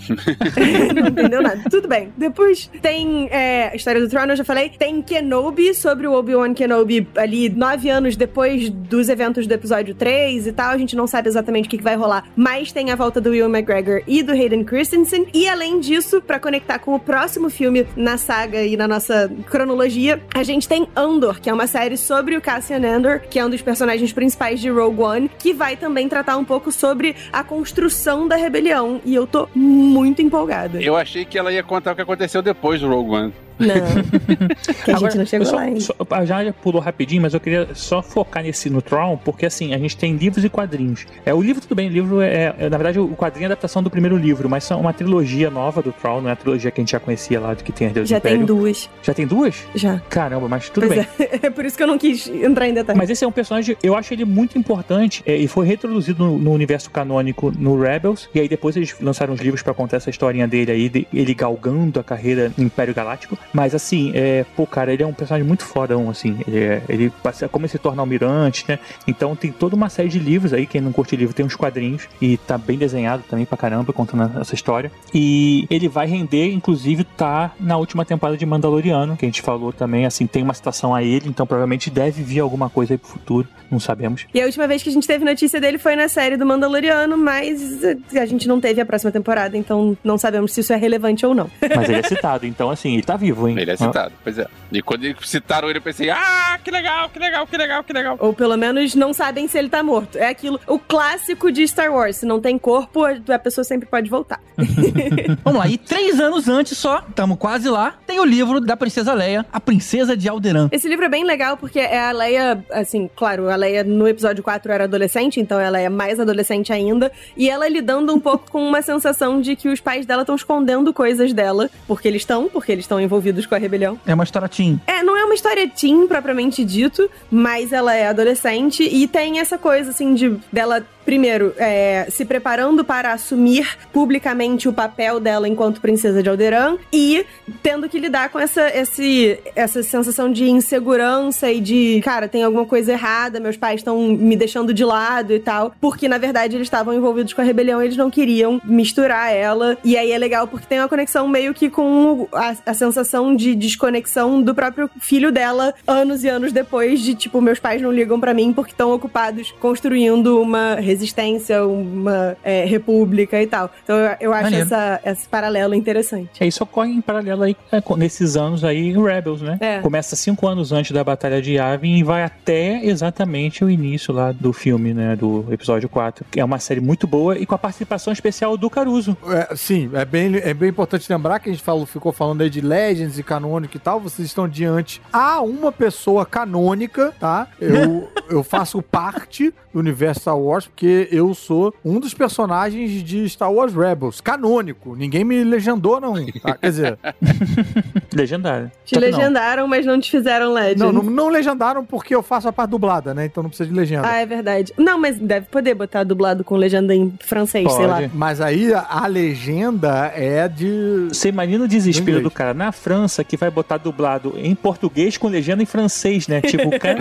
não 0.96 1.08
entendeu 1.08 1.42
nada. 1.44 1.62
Tudo 1.70 1.88
bem. 1.88 2.12
Depois 2.18 2.68
tem 2.82 3.28
é, 3.30 3.70
a 3.72 3.76
história 3.76 4.02
do 4.02 4.10
Throne, 4.10 4.32
eu 4.32 4.38
já 4.38 4.44
falei. 4.44 4.70
Tem 4.70 5.04
Kenobi, 5.04 5.76
sobre 5.76 6.08
o 6.08 6.14
Obi-Wan 6.14 6.56
Kenobi 6.56 7.08
ali 7.16 7.48
nove 7.48 7.90
anos 7.90 8.16
depois 8.16 8.70
dos 8.72 9.08
eventos 9.08 9.46
do 9.46 9.54
episódio 9.54 9.94
3 9.94 10.48
e 10.48 10.52
tal. 10.52 10.72
A 10.72 10.78
gente 10.80 10.96
não 10.96 11.06
sabe 11.06 11.30
exatamente 11.30 11.68
o 11.68 11.70
que, 11.70 11.78
que 11.78 11.84
vai 11.84 11.96
rolar. 11.96 12.26
Mas 12.36 12.72
tem 12.72 12.90
a 12.90 12.96
volta 12.96 13.22
do 13.22 13.30
Will 13.30 13.48
McGregor 13.48 14.02
e 14.08 14.24
do 14.24 14.32
Hayden 14.32 14.64
Christensen. 14.64 15.28
E 15.32 15.48
além 15.48 15.80
disso, 15.80 16.22
pra 16.22 16.40
conectar 16.40 16.80
com 16.80 16.96
o 16.96 17.00
próximo 17.00 17.52
filme 17.52 17.86
na 17.96 18.18
saga 18.18 18.64
e 18.64 18.76
na 18.76 18.88
nossa 18.88 19.32
cronologia, 19.48 20.20
a 20.34 20.42
gente 20.42 20.68
tem 20.68 20.88
Andor, 20.96 21.40
que 21.40 21.51
é 21.52 21.54
uma 21.54 21.68
série 21.68 21.98
sobre 21.98 22.38
o 22.38 22.42
Cassian 22.42 22.80
Andor, 22.80 23.20
que 23.30 23.38
é 23.38 23.46
um 23.46 23.50
dos 23.50 23.62
personagens 23.62 24.14
principais 24.14 24.60
de 24.60 24.70
Rogue 24.70 25.02
One, 25.02 25.32
que 25.38 25.54
vai 25.54 25.76
também 25.76 26.08
tratar 26.08 26.38
um 26.38 26.46
pouco 26.46 26.72
sobre 26.72 27.14
a 27.32 27.44
construção 27.44 28.26
da 28.26 28.38
rebelião. 28.38 29.02
E 29.04 29.14
eu 29.14 29.28
tô 29.28 29.50
muito 29.54 30.22
empolgada. 30.22 30.82
Eu 30.82 30.96
achei 30.96 31.26
que 31.26 31.38
ela 31.38 31.52
ia 31.52 31.62
contar 31.62 31.92
o 31.92 31.96
que 31.96 32.02
aconteceu 32.02 32.42
depois 32.42 32.80
do 32.80 32.88
Rogue 32.88 33.12
One. 33.12 33.34
Não. 33.62 34.48
que 34.86 34.92
a 34.92 34.98
gente 34.98 35.18
não 35.18 35.26
chegou 35.26 35.46
só- 35.46 35.56
lá 35.56 35.62
ainda. 35.64 35.80
só- 35.80 35.96
a 36.10 36.26
já 36.26 36.54
pulou 36.54 36.82
rapidinho, 36.82 37.22
mas 37.22 37.34
eu 37.34 37.40
queria 37.40 37.70
só 37.74 38.02
focar 38.02 38.44
nesse 38.44 38.70
no 38.70 38.82
Tron, 38.82 39.18
porque 39.18 39.46
assim, 39.46 39.74
a 39.74 39.78
gente 39.78 39.96
tem 39.98 40.16
livros 40.16 40.44
e 40.44 40.50
quadrinhos. 40.50 41.06
É, 41.26 41.34
o 41.34 41.42
livro, 41.42 41.62
tudo 41.62 41.76
bem, 41.76 41.88
o 41.88 41.92
livro 41.92 42.22
é, 42.22 42.54
é, 42.58 42.70
na 42.70 42.78
verdade, 42.78 43.00
o 43.00 43.10
quadrinho 43.16 43.46
é 43.46 43.48
a 43.48 43.50
adaptação 43.50 43.82
do 43.84 43.90
primeiro 43.90 44.18
livro, 44.18 44.50
mas 44.50 44.64
são 44.64 44.80
uma 44.80 44.94
trilogia 44.94 45.50
nova 45.50 45.82
do 45.82 45.92
Tron, 45.92 46.22
não 46.22 46.30
é 46.30 46.34
a 46.34 46.36
trilogia 46.36 46.72
que 46.72 46.80
a 46.80 46.84
gente 46.84 46.92
já 46.92 47.00
conhecia 47.00 47.40
lá, 47.40 47.54
de 47.54 47.64
que 47.64 47.72
tem 47.72 47.88
a 47.88 47.92
Deus 47.92 48.08
do 48.08 48.10
Já 48.10 48.20
tem 48.20 48.34
Império. 48.36 48.48
duas. 48.56 48.90
Já 49.04 49.14
tem 49.14 49.28
duas? 49.28 49.56
Já. 49.76 50.00
Caramba, 50.10 50.48
mas 50.48 50.70
tudo 50.70 50.88
Pois 50.88 51.00
bem. 51.00 51.08
é. 51.20 51.40
É 51.48 51.50
por 51.50 51.66
isso 51.66 51.76
que 51.76 51.84
eu 51.84 51.88
não 51.88 51.98
quis 51.98 52.28
entrar 52.28 52.68
em 52.68 52.74
detalhes. 52.74 52.98
Mas 53.00 53.10
esse 53.10 53.24
é 53.24 53.28
um 53.28 53.32
personagem, 53.32 53.76
eu 53.82 53.96
acho 53.96 54.14
ele 54.14 54.26
muito 54.26 54.58
importante 54.58 55.24
é, 55.26 55.36
e 55.36 55.48
foi 55.48 55.66
reintroduzido 55.66 56.24
no, 56.24 56.38
no 56.38 56.52
universo 56.52 56.90
canônico 56.92 57.52
no 57.58 57.80
Rebels. 57.82 58.30
E 58.34 58.40
aí 58.40 58.48
depois 58.48 58.76
eles 58.76 58.96
lançaram 59.02 59.34
os 59.34 59.40
livros 59.42 59.62
pra 59.64 59.74
contar 59.74 59.98
essa 59.98 60.10
historinha 60.10 60.48
dele 60.48 60.72
aí, 60.72 60.90
de- 60.90 61.08
ele 61.14 61.34
galgando 61.34 62.00
a 62.00 62.04
carreira 62.04 62.52
no 62.58 62.64
Império 62.64 62.94
Galáctico. 62.94 63.38
Mas 63.54 63.76
assim, 63.76 64.12
é, 64.14 64.46
pô, 64.56 64.66
cara, 64.66 64.94
ele 64.94 65.04
é 65.04 65.08
um 65.08 65.14
personagem 65.14 65.48
muito 65.48 65.64
fodão, 65.64 66.10
assim. 66.10 66.38
Ele, 66.48 66.60
é, 66.60 66.82
ele 66.88 67.10
passa, 67.24 67.48
como 67.48 67.66
ele 67.66 67.72
se 67.72 67.80
torna 67.80 68.02
almirante, 68.02 68.66
né? 68.68 68.80
Então 69.08 69.36
tem 69.36 69.52
toda 69.52 69.76
uma 69.76 69.90
série 69.90 70.10
de 70.10 70.20
livros 70.20 70.54
aí, 70.54 70.66
quem 70.66 70.82
não 70.82 70.92
curte 70.92 71.16
livro 71.16 71.34
tem 71.34 71.46
uns 71.46 71.56
quadrinhos 71.56 72.08
e 72.22 72.38
tá 72.38 72.58
bem 72.58 72.78
desenhado 72.78 73.24
também 73.30 73.46
pra 73.46 73.58
caramba, 73.58 73.94
contando 73.94 74.40
essa 74.40 74.56
história. 74.56 74.92
E 75.14 75.66
ele 75.70 75.88
vai 75.88 76.08
render, 76.08 76.52
inclusive, 76.52 77.04
tá 77.04 77.52
na 77.60 77.78
última 77.78 78.06
temporada 78.06 78.38
de 78.38 78.46
Mandaloriano, 78.46 79.18
que 79.18 79.26
a 79.26 79.28
gente 79.28 79.42
falou 79.42 79.72
também, 79.72 80.06
assim, 80.06 80.28
tem 80.28 80.44
uma 80.44 80.54
citação 80.54 80.94
a 80.94 81.04
ele, 81.04 81.28
então 81.28 81.46
provavelmente 81.46 81.90
deve 81.90 82.24
vir 82.24 82.40
alguma 82.40 82.70
coisa 82.70 82.94
aí 82.94 82.98
pro 82.98 83.10
futuro, 83.10 83.48
não 83.70 83.80
sabemos. 83.80 84.26
E 84.34 84.42
a 84.42 84.46
última 84.46 84.68
vez 84.68 84.84
que 84.84 84.90
a 84.90 84.92
gente 84.92 85.08
teve 85.08 85.24
notícia 85.24 85.60
dele 85.60 85.78
foi 85.78 85.96
na 85.96 86.08
série 86.08 86.38
do 86.38 86.46
Mandaloriano, 86.46 87.18
mas 87.18 87.84
eh, 87.84 87.98
a 88.20 88.26
gente 88.26 88.48
não 88.48 88.60
teve 88.60 88.82
a 88.82 88.86
próxima 88.86 89.12
temporada, 89.12 89.58
então 89.58 89.98
não 90.04 90.18
sabemos 90.18 90.54
se 90.54 90.62
isso 90.62 90.74
é 90.74 90.76
relevante 90.76 91.26
ou 91.26 91.34
não. 91.34 91.50
Mas 91.62 91.90
ele 91.90 92.00
é 92.00 92.04
citado, 92.08 92.46
então 92.46 92.70
assim, 92.70 92.94
ele 92.94 93.04
tá 93.04 93.16
vivo, 93.16 93.41
hein? 93.48 93.58
Ele 93.60 93.72
é 93.72 93.78
citado, 93.78 94.14
pois 94.24 94.38
é. 94.38 94.48
E 94.72 94.82
quando 94.82 95.04
eles 95.04 95.18
citaram 95.24 95.70
ele, 95.70 95.80
eu 95.80 95.82
pensei, 95.82 96.10
ah, 96.10 96.60
que 96.64 96.72
legal, 96.72 97.10
que 97.10 97.20
legal, 97.20 97.48
que 97.48 97.58
legal, 97.58 97.84
que 97.84 97.94
legal. 97.94 98.18
Ou 98.20 98.34
pelo 98.34 98.58
menos 98.58 98.96
não 98.96 99.14
sabem 99.14 99.48
se 99.48 99.58
ele 99.58 99.70
tá 99.70 99.84
morto. 99.84 100.18
É 100.18 100.28
aquilo, 100.28 100.60
o 100.68 100.80
clássico 100.80 101.52
de 101.52 101.68
Star 101.68 101.92
Wars. 101.92 102.18
Se 102.18 102.26
não 102.26 102.40
tem 102.40 102.58
corpo, 102.58 103.04
a 103.06 103.40
pessoa 103.40 103.64
sempre 103.64 103.88
pode 103.88 104.10
voltar. 104.10 104.40
Vamos 105.44 105.60
lá, 105.60 105.68
e 105.68 105.78
três 105.78 106.20
anos 106.20 106.48
antes 106.48 106.78
só, 106.78 107.02
tamo 107.16 107.36
quase 107.38 107.70
lá, 107.70 107.96
tem 108.06 108.20
o 108.20 108.26
livro 108.26 108.60
da 108.60 108.78
Princesa 108.78 109.14
Leia, 109.14 109.46
A 109.52 109.60
Princesa 109.60 110.16
de 110.16 110.30
Alderan. 110.30 110.70
Esse 110.72 110.88
livro 110.88 111.06
é 111.06 111.10
bem 111.10 111.24
legal 111.24 111.58
porque 111.58 111.80
é 111.80 112.00
a 112.00 112.12
Leia, 112.12 112.64
assim, 112.72 113.10
claro, 113.16 113.50
a 113.50 113.56
Leia 113.56 113.84
no 113.84 114.08
episódio 114.08 114.44
4 114.44 114.72
era 114.72 114.84
adolescente, 114.86 115.40
então 115.40 115.60
ela 115.60 115.80
é 115.80 115.90
mais 115.90 116.20
adolescente 116.20 116.72
ainda, 116.72 117.12
e 117.36 117.50
ela 117.50 117.68
lidando 117.68 118.14
um 118.14 118.20
pouco 118.20 118.50
com 118.52 118.64
uma 118.66 118.82
sensação 118.82 119.42
de 119.42 119.56
que 119.56 119.70
os 119.70 119.80
pais 119.80 120.06
dela 120.06 120.22
estão 120.22 120.36
escondendo 120.36 120.94
coisas 120.94 121.34
dela, 121.34 121.70
porque 121.88 122.08
eles 122.08 122.22
estão, 122.22 122.50
porque 122.50 122.72
eles 122.72 122.84
estão 122.86 123.00
envolvidos 123.00 123.21
com 123.48 123.56
a 123.56 123.58
rebelião. 123.58 124.00
É 124.06 124.14
uma 124.14 124.24
história 124.24 124.48
teen. 124.48 124.80
É, 124.88 125.04
não 125.04 125.16
é 125.18 125.24
uma 125.24 125.34
história 125.34 125.68
teen 125.68 126.08
propriamente 126.08 126.64
dito, 126.64 127.10
mas 127.30 127.72
ela 127.72 127.94
é 127.96 128.08
adolescente 128.08 128.84
e 128.84 129.08
tem 129.08 129.40
essa 129.40 129.58
coisa 129.58 129.92
assim 129.92 130.14
de 130.14 130.38
dela 130.52 130.86
primeiro, 131.06 131.54
é, 131.58 132.08
se 132.10 132.26
preparando 132.26 132.84
para 132.84 133.14
assumir 133.14 133.78
publicamente 133.92 134.68
o 134.68 134.74
papel 134.74 135.20
dela 135.20 135.48
enquanto 135.48 135.82
princesa 135.82 136.22
de 136.22 136.30
Alderan 136.30 136.78
e 136.92 137.26
tendo 137.62 137.90
que 137.90 138.00
lidar 138.00 138.30
com 138.30 138.40
essa, 138.40 138.70
esse, 138.76 139.40
essa 139.56 139.84
sensação 139.84 140.32
de 140.32 140.50
insegurança 140.50 141.52
e 141.52 141.60
de, 141.60 142.02
cara, 142.04 142.28
tem 142.28 142.44
alguma 142.44 142.66
coisa 142.66 142.94
errada, 142.94 143.40
meus 143.40 143.58
pais 143.58 143.82
estão 143.82 144.02
me 144.10 144.36
deixando 144.36 144.74
de 144.74 144.84
lado 144.84 145.34
e 145.34 145.40
tal, 145.40 145.74
porque 145.80 146.08
na 146.08 146.18
verdade 146.18 146.56
eles 146.56 146.68
estavam 146.68 146.94
envolvidos 146.94 147.34
com 147.34 147.42
a 147.42 147.44
rebelião 147.44 147.82
e 147.82 147.86
eles 147.86 147.98
não 147.98 148.10
queriam 148.10 148.62
misturar 148.64 149.34
ela. 149.34 149.78
E 149.84 149.98
aí 149.98 150.12
é 150.12 150.18
legal 150.18 150.48
porque 150.48 150.68
tem 150.68 150.80
uma 150.80 150.90
conexão 150.90 151.28
meio 151.28 151.54
que 151.54 151.70
com 151.70 152.28
a, 152.32 152.56
a 152.66 152.74
sensação 152.74 153.36
de 153.36 153.56
desconexão 153.56 154.42
do 154.42 154.54
próprio 154.54 154.90
filho 155.00 155.32
dela 155.32 155.74
anos 155.88 156.24
e 156.24 156.30
anos 156.30 156.52
depois 156.52 157.00
de 157.02 157.16
tipo, 157.16 157.42
meus 157.42 157.60
pais 157.60 157.82
não 157.82 157.92
ligam 157.92 158.20
para 158.20 158.34
mim 158.34 158.54
porque 158.54 158.72
estão 158.72 158.92
ocupados 158.92 159.52
construindo 159.60 160.42
uma 160.42 160.76
resistência, 160.92 161.66
uma 161.66 162.38
é, 162.44 162.66
república 162.66 163.42
e 163.42 163.48
tal. 163.48 163.72
Então 163.84 163.98
eu, 163.98 164.16
eu 164.20 164.34
acho 164.34 164.54
essa, 164.54 165.00
esse 165.06 165.28
paralelo 165.28 165.74
interessante. 165.74 166.44
É, 166.44 166.48
isso 166.48 166.64
ocorre 166.64 166.92
em 166.92 167.02
paralelo 167.02 167.44
aí 167.44 167.56
é, 167.72 167.82
com- 167.82 167.96
nesses 167.96 168.36
anos 168.36 168.64
aí 168.64 168.90
em 168.90 169.02
Rebels, 169.04 169.42
né? 169.42 169.58
É. 169.60 169.80
Começa 169.80 170.16
cinco 170.16 170.48
anos 170.48 170.72
antes 170.72 170.92
da 170.92 171.04
Batalha 171.04 171.42
de 171.42 171.54
Yavin 171.54 171.98
e 171.98 172.04
vai 172.04 172.24
até 172.24 172.84
exatamente 172.86 173.64
o 173.64 173.70
início 173.70 174.14
lá 174.14 174.32
do 174.32 174.54
filme, 174.54 174.94
né? 174.94 175.16
Do 175.16 175.46
episódio 175.52 175.88
4. 175.90 176.26
Que 176.30 176.40
é 176.40 176.46
uma 176.46 176.60
série 176.60 176.82
muito 176.82 177.08
boa 177.08 177.38
e 177.38 177.46
com 177.46 177.56
a 177.56 177.58
participação 177.58 178.12
especial 178.12 178.58
do 178.58 178.70
Caruso. 178.70 179.16
É, 179.28 179.56
sim, 179.56 179.90
é 179.94 180.06
bem, 180.06 180.36
é 180.38 180.54
bem 180.54 180.70
importante 180.70 181.12
lembrar 181.12 181.40
que 181.40 181.50
a 181.50 181.52
gente 181.52 181.64
falou, 181.64 181.86
ficou 181.86 182.12
falando 182.12 182.42
aí 182.42 182.50
de 182.50 182.62
Legends 182.62 183.18
e 183.18 183.24
canônico 183.24 183.78
e 183.78 183.80
tal. 183.80 184.00
Vocês 184.00 184.28
estão 184.28 184.48
diante 184.48 185.02
a 185.12 185.42
uma 185.42 185.72
pessoa 185.72 186.26
canônica, 186.26 187.14
tá? 187.20 187.48
Eu, 187.60 188.10
eu 188.30 188.44
faço 188.44 188.82
parte 188.82 189.54
do 189.74 189.80
universo 189.80 190.22
Star 190.22 190.38
Wars 190.38 190.70
porque 190.82 191.08
eu 191.12 191.32
sou 191.36 191.72
um 191.86 192.00
dos 192.00 192.12
personagens 192.12 193.04
de 193.04 193.30
Star 193.30 193.54
Wars 193.54 193.72
Rebels, 193.72 194.20
canônico. 194.20 194.96
Ninguém 194.96 195.24
me 195.24 195.44
legendou, 195.44 196.02
não. 196.02 196.14
Tá? 196.42 196.56
Quer 196.56 196.70
dizer, 196.72 196.98
Legendário. 198.12 198.72
Te 198.84 198.96
Só 198.96 199.00
que 199.00 199.12
não. 199.12 199.18
legendaram, 199.18 199.68
mas 199.68 199.86
não 199.86 200.00
te 200.00 200.10
fizeram 200.10 200.52
legend. 200.52 200.80
não, 200.80 200.92
não, 200.92 201.04
não 201.04 201.30
legendaram 201.30 201.86
porque 201.86 202.16
eu 202.16 202.24
faço 202.24 202.48
a 202.48 202.52
parte 202.52 202.72
dublada, 202.72 203.14
né? 203.14 203.26
Então 203.26 203.44
não 203.44 203.50
precisa 203.50 203.70
de 203.70 203.76
legenda. 203.76 204.08
Ah, 204.08 204.18
é 204.18 204.26
verdade. 204.26 204.74
Não, 204.76 205.00
mas 205.00 205.20
deve 205.20 205.46
poder 205.46 205.76
botar 205.76 206.04
dublado 206.04 206.44
com 206.44 206.56
legenda 206.56 206.96
em 206.96 207.14
francês, 207.22 207.72
sei 207.72 207.86
lá. 207.86 208.02
Pode. 208.02 208.12
Mas 208.16 208.42
aí 208.42 208.74
a, 208.74 208.86
a 208.90 209.06
legenda 209.06 210.12
é 210.16 210.48
de. 210.48 211.10
Você 211.10 211.30
imagina 211.30 211.64
o 211.64 211.68
desespero 211.68 212.18
Inglês. 212.18 212.24
do 212.24 212.32
cara 212.32 212.56
na 212.56 212.72
França 212.72 213.24
que 213.24 213.38
vai 213.38 213.52
botar 213.52 213.78
dublado 213.78 214.34
em 214.36 214.56
português 214.56 215.16
com 215.16 215.28
legenda 215.28 215.62
em 215.62 215.68
francês, 215.68 216.28
né? 216.28 216.42
Tipo, 216.42 216.70
o 216.76 216.80
cara. 216.80 217.00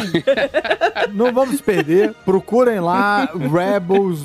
Não 1.13 1.33
vamos 1.33 1.61
perder. 1.61 2.15
Procurem 2.25 2.79
lá 2.79 3.29
Rebels 3.35 3.70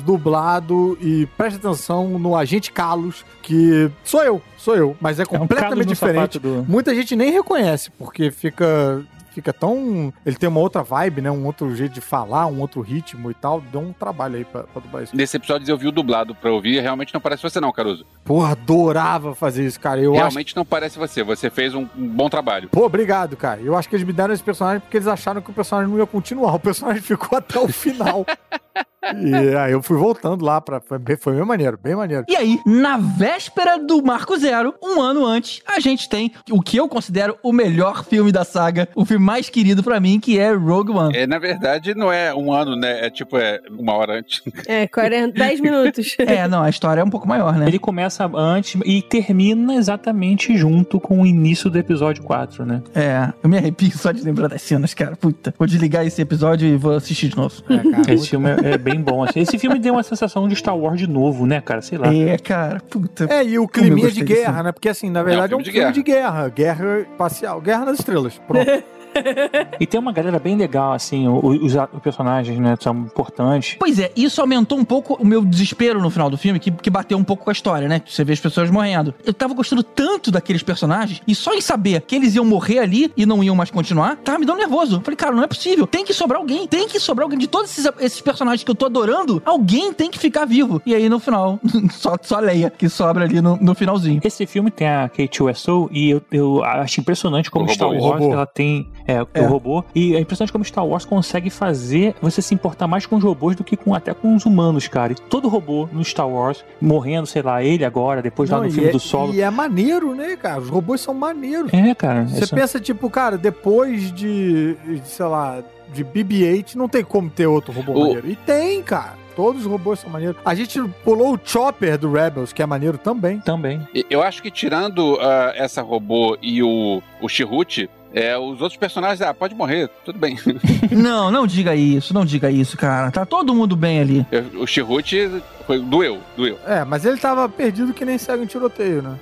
dublado 0.02 0.98
e 1.00 1.26
preste 1.36 1.56
atenção 1.56 2.18
no 2.18 2.34
Agente 2.36 2.72
Carlos, 2.72 3.24
que 3.42 3.90
sou 4.02 4.22
eu, 4.24 4.42
sou 4.56 4.74
eu, 4.74 4.96
mas 5.00 5.20
é 5.20 5.22
É 5.22 5.24
um 5.24 5.38
completamente 5.40 5.70
calo 5.70 5.76
no 5.84 5.86
diferente. 5.86 6.38
do. 6.38 6.64
Muita 6.68 6.94
gente 6.94 7.14
nem 7.14 7.30
reconhece, 7.30 7.90
porque 7.92 8.30
fica 8.30 9.04
fica 9.36 9.52
tão. 9.52 10.10
Ele 10.24 10.36
tem 10.36 10.48
uma 10.48 10.60
outra 10.60 10.82
vibe, 10.82 11.20
né? 11.20 11.30
Um 11.30 11.44
outro 11.44 11.74
jeito 11.76 11.92
de 11.92 12.00
falar, 12.00 12.46
um 12.46 12.58
outro 12.58 12.80
ritmo 12.80 13.30
e 13.30 13.34
tal. 13.34 13.60
Deu 13.60 13.82
um 13.82 13.92
trabalho 13.92 14.36
aí 14.36 14.44
pra, 14.46 14.62
pra 14.62 14.80
dublar 14.80 15.02
isso. 15.02 15.14
Nesse 15.14 15.36
episódio 15.36 15.70
eu 15.70 15.76
vi 15.76 15.86
o 15.86 15.92
dublado 15.92 16.34
pra 16.34 16.50
ouvir, 16.50 16.80
realmente 16.80 17.12
não 17.12 17.20
parece 17.20 17.42
você 17.42 17.60
não, 17.60 17.70
Caruso. 17.70 18.06
Porra, 18.24 18.52
adorava 18.52 19.34
fazer 19.34 19.66
isso, 19.66 19.78
cara. 19.78 20.00
Eu 20.00 20.12
acho. 20.12 20.20
realmente 20.20 20.56
não 20.56 20.64
parece 20.64 20.98
você, 20.98 21.22
você 21.22 21.50
fez 21.50 21.74
um, 21.74 21.86
um 21.96 22.08
bom 22.08 22.30
trabalho. 22.30 22.70
Pô, 22.70 22.86
obrigado, 22.86 23.36
cara. 23.36 23.60
Eu 23.60 23.76
acho 23.76 23.88
que 23.90 23.96
eles 23.96 24.06
me 24.06 24.12
deram 24.14 24.32
esse 24.32 24.42
personagem 24.42 24.80
porque 24.80 24.96
eles 24.96 25.06
acharam 25.06 25.42
que 25.42 25.50
o 25.50 25.54
personagem 25.54 25.90
não 25.92 25.98
ia 25.98 26.06
continuar. 26.06 26.54
O 26.54 26.58
personagem 26.60 27.02
ficou 27.02 27.36
até 27.36 27.58
o 27.60 27.68
final. 27.68 28.24
e 29.14 29.56
aí 29.56 29.72
eu 29.72 29.82
fui 29.82 29.96
voltando 29.96 30.44
lá 30.44 30.60
pra. 30.60 30.80
Foi, 30.80 30.98
bem- 30.98 31.16
foi 31.16 31.34
bem 31.34 31.44
maneiro, 31.44 31.78
bem 31.82 31.94
maneiro. 31.94 32.24
E 32.28 32.36
aí, 32.36 32.60
na 32.66 32.96
véspera 32.96 33.78
do 33.78 34.02
Marco 34.02 34.36
Zero, 34.38 34.74
um 34.82 35.00
ano 35.00 35.24
antes, 35.26 35.60
a 35.66 35.80
gente 35.80 36.08
tem 36.08 36.32
o 36.50 36.60
que 36.60 36.76
eu 36.76 36.88
considero 36.88 37.36
o 37.42 37.52
melhor 37.52 38.04
filme 38.04 38.30
da 38.32 38.44
saga, 38.44 38.88
o 38.94 39.04
filme 39.04 39.24
mais 39.24 39.48
querido 39.48 39.82
pra 39.82 40.00
mim, 40.00 40.18
que 40.20 40.38
é 40.38 40.52
Rogue 40.52 40.92
One. 40.92 41.16
É, 41.16 41.26
na 41.26 41.38
verdade, 41.38 41.94
não 41.94 42.12
é 42.12 42.34
um 42.34 42.52
ano, 42.52 42.76
né? 42.76 43.06
É 43.06 43.10
tipo, 43.10 43.36
é 43.38 43.60
uma 43.70 43.94
hora 43.94 44.18
antes. 44.18 44.42
É, 44.66 44.86
40, 44.88 45.32
10 45.38 45.60
minutos. 45.60 46.16
É, 46.26 46.48
não, 46.48 46.62
a 46.62 46.68
história 46.68 47.00
é 47.00 47.04
um 47.04 47.10
pouco 47.10 47.26
maior, 47.28 47.54
né? 47.56 47.66
Ele 47.68 47.78
começa 47.78 48.28
antes 48.34 48.80
e 48.84 49.00
termina 49.02 49.74
exatamente 49.74 50.56
junto 50.56 50.98
com 50.98 51.20
o 51.22 51.26
início 51.26 51.70
do 51.70 51.78
episódio 51.78 52.22
4, 52.24 52.64
né? 52.66 52.82
É, 52.94 53.32
eu 53.42 53.48
me 53.48 53.56
arrepio 53.56 53.96
só 53.96 54.10
de 54.12 54.22
lembrar 54.22 54.48
das 54.48 54.62
cenas, 54.62 54.92
cara. 54.92 55.14
Puta, 55.16 55.54
vou 55.58 55.66
desligar 55.66 56.04
esse 56.06 56.20
episódio 56.20 56.66
e 56.68 56.76
vou 56.76 56.94
assistir 56.94 57.28
de 57.28 57.36
novo. 57.36 57.54
É, 57.68 57.78
cara, 57.90 58.12
Esse 58.14 58.28
filme 58.30 58.50
é, 58.50 58.72
é 58.72 58.78
bem 58.78 58.95
bom. 59.00 59.22
assim. 59.22 59.40
Esse 59.40 59.58
filme 59.58 59.78
deu 59.78 59.94
uma 59.94 60.02
sensação 60.02 60.48
de 60.48 60.56
Star 60.56 60.76
Wars 60.76 60.98
de 60.98 61.06
novo, 61.06 61.46
né, 61.46 61.60
cara? 61.60 61.82
Sei 61.82 61.98
lá. 61.98 62.12
É, 62.12 62.38
cara, 62.38 62.80
puta. 62.80 63.26
É, 63.30 63.44
e 63.44 63.58
o 63.58 63.68
climinha 63.68 64.10
de 64.10 64.24
guerra, 64.24 64.62
né? 64.62 64.72
Porque 64.72 64.88
assim, 64.88 65.10
na 65.10 65.22
verdade 65.22 65.52
é 65.52 65.56
um, 65.56 65.64
filme, 65.64 65.92
de, 65.92 66.02
guerra. 66.02 66.48
guerra. 66.48 67.00
espacial. 67.00 67.60
Guerra 67.60 67.84
nas 67.86 67.98
estrelas. 67.98 68.40
Pronto. 68.46 68.66
E 69.78 69.86
tem 69.86 70.00
uma 70.00 70.12
galera 70.12 70.38
bem 70.38 70.56
legal, 70.56 70.92
assim, 70.92 71.28
os, 71.28 71.74
os 71.74 72.02
personagens, 72.02 72.58
né, 72.58 72.76
são 72.80 72.94
importantes. 72.94 73.76
Pois 73.78 73.98
é, 73.98 74.10
isso 74.16 74.40
aumentou 74.40 74.78
um 74.78 74.84
pouco 74.84 75.14
o 75.14 75.26
meu 75.26 75.44
desespero 75.44 76.00
no 76.00 76.10
final 76.10 76.30
do 76.30 76.38
filme, 76.38 76.58
que, 76.58 76.70
que 76.70 76.90
bateu 76.90 77.18
um 77.18 77.24
pouco 77.24 77.44
com 77.44 77.50
a 77.50 77.52
história, 77.52 77.88
né? 77.88 78.00
Você 78.06 78.24
vê 78.24 78.32
as 78.32 78.40
pessoas 78.40 78.70
morrendo. 78.70 79.14
Eu 79.24 79.34
tava 79.34 79.54
gostando 79.54 79.82
tanto 79.82 80.30
daqueles 80.30 80.62
personagens, 80.62 81.20
e 81.26 81.34
só 81.34 81.54
em 81.54 81.60
saber 81.60 82.00
que 82.02 82.14
eles 82.14 82.34
iam 82.34 82.44
morrer 82.44 82.78
ali 82.78 83.12
e 83.16 83.26
não 83.26 83.42
iam 83.42 83.54
mais 83.54 83.70
continuar, 83.70 84.16
tava 84.16 84.38
me 84.38 84.46
dando 84.46 84.58
nervoso. 84.58 84.96
Eu 84.96 85.00
falei, 85.00 85.16
cara, 85.16 85.34
não 85.34 85.42
é 85.42 85.46
possível. 85.46 85.86
Tem 85.86 86.04
que 86.04 86.14
sobrar 86.14 86.40
alguém, 86.40 86.66
tem 86.66 86.88
que 86.88 86.98
sobrar 86.98 87.24
alguém. 87.24 87.38
De 87.38 87.46
todos 87.46 87.70
esses, 87.70 87.90
esses 88.00 88.20
personagens 88.20 88.64
que 88.64 88.70
eu 88.70 88.74
tô 88.74 88.86
adorando, 88.86 89.42
alguém 89.44 89.92
tem 89.92 90.10
que 90.10 90.18
ficar 90.18 90.44
vivo. 90.44 90.80
E 90.86 90.94
aí 90.94 91.08
no 91.08 91.18
final, 91.18 91.60
só, 91.92 92.16
só 92.22 92.36
a 92.36 92.40
Leia 92.40 92.70
que 92.70 92.88
sobra 92.88 93.24
ali 93.24 93.40
no, 93.40 93.56
no 93.56 93.74
finalzinho. 93.74 94.20
Esse 94.24 94.46
filme 94.46 94.70
tem 94.70 94.88
a 94.88 95.08
K2SO 95.08 95.88
e 95.90 96.10
eu, 96.10 96.22
eu 96.30 96.64
acho 96.64 97.00
impressionante 97.00 97.50
como 97.50 97.66
O 97.66 97.68
Star. 97.68 97.88
Wars 97.88 98.24
ela 98.24 98.46
tem 98.46 98.88
é, 99.06 99.22
o 99.22 99.28
É. 99.34 99.40
robô 99.46 99.84
e 99.94 100.14
é 100.16 100.20
impressionante 100.20 100.52
como 100.52 100.64
Star 100.64 100.86
Wars 100.86 101.04
consegue 101.04 101.50
fazer 101.50 102.14
você 102.20 102.40
se 102.42 102.54
importar 102.54 102.86
mais 102.86 103.06
com 103.06 103.16
os 103.16 103.22
robôs 103.24 103.54
do 103.56 103.62
que 103.64 103.76
com 103.76 103.94
até 103.94 104.12
com 104.12 104.34
os 104.34 104.44
humanos, 104.46 104.88
cara. 104.88 105.12
E 105.12 105.16
todo 105.16 105.48
robô 105.48 105.88
no 105.92 106.04
Star 106.04 106.28
Wars 106.28 106.64
morrendo, 106.80 107.26
sei 107.26 107.42
lá, 107.42 107.62
ele 107.62 107.84
agora, 107.84 108.20
depois 108.22 108.50
lá 108.50 108.56
Não, 108.58 108.64
no 108.64 108.70
e 108.70 108.72
filme 108.72 108.88
é, 108.88 108.92
do 108.92 108.98
solo. 109.00 109.32
E 109.34 109.40
é 109.40 109.50
maneiro, 109.50 110.14
né, 110.14 110.36
cara? 110.36 110.60
Os 110.60 110.68
robôs 110.68 111.00
são 111.00 111.14
maneiros. 111.14 111.72
É, 111.72 111.94
cara. 111.94 112.26
Você 112.26 112.44
essa- 112.44 112.54
pensa, 112.56 112.80
tipo, 112.80 113.08
cara, 113.10 113.36
depois 113.38 114.12
de, 114.12 114.74
de, 114.74 115.02
sei 115.04 115.26
lá, 115.26 115.62
de 115.92 116.04
BB-8, 116.04 116.74
não 116.74 116.88
tem 116.88 117.04
como 117.04 117.30
ter 117.30 117.46
outro 117.46 117.72
robô 117.72 117.92
O- 117.92 118.00
maneiro. 118.00 118.28
E 118.28 118.36
tem, 118.36 118.82
cara. 118.82 119.14
Todos 119.36 119.66
os 119.66 119.70
robôs 119.70 120.00
são 120.00 120.08
maneiros. 120.10 120.36
A 120.44 120.54
gente 120.54 120.80
pulou 121.04 121.34
o 121.34 121.40
Chopper 121.44 121.98
do 121.98 122.10
Rebels, 122.10 122.52
que 122.54 122.62
é 122.62 122.66
maneiro 122.66 122.96
também. 122.96 123.38
Também. 123.40 123.86
Eu 124.08 124.22
acho 124.22 124.42
que 124.42 124.50
tirando 124.50 125.18
ah, 125.20 125.52
essa 125.54 125.82
robô 125.82 126.38
e 126.40 126.62
o, 126.62 127.02
o 127.20 127.28
Chirrute, 127.28 127.90
é, 128.14 128.36
os 128.38 128.62
outros 128.62 128.78
personagens, 128.78 129.20
ah, 129.20 129.34
pode 129.34 129.54
morrer, 129.54 129.90
tudo 130.04 130.18
bem. 130.18 130.38
não, 130.90 131.30
não 131.30 131.46
diga 131.46 131.74
isso, 131.76 132.14
não 132.14 132.24
diga 132.24 132.50
isso, 132.50 132.74
cara. 132.78 133.10
Tá 133.10 133.26
todo 133.26 133.54
mundo 133.54 133.76
bem 133.76 134.00
ali. 134.00 134.26
Eu- 134.32 134.62
o 134.62 134.66
Chirrute 134.66 135.30
foi, 135.66 135.80
doeu, 135.80 136.18
doeu. 136.34 136.58
É, 136.66 136.82
mas 136.82 137.04
ele 137.04 137.18
tava 137.18 137.46
perdido 137.46 137.92
que 137.92 138.06
nem 138.06 138.16
segue 138.16 138.42
um 138.44 138.46
tiroteio, 138.46 139.02
né? 139.02 139.18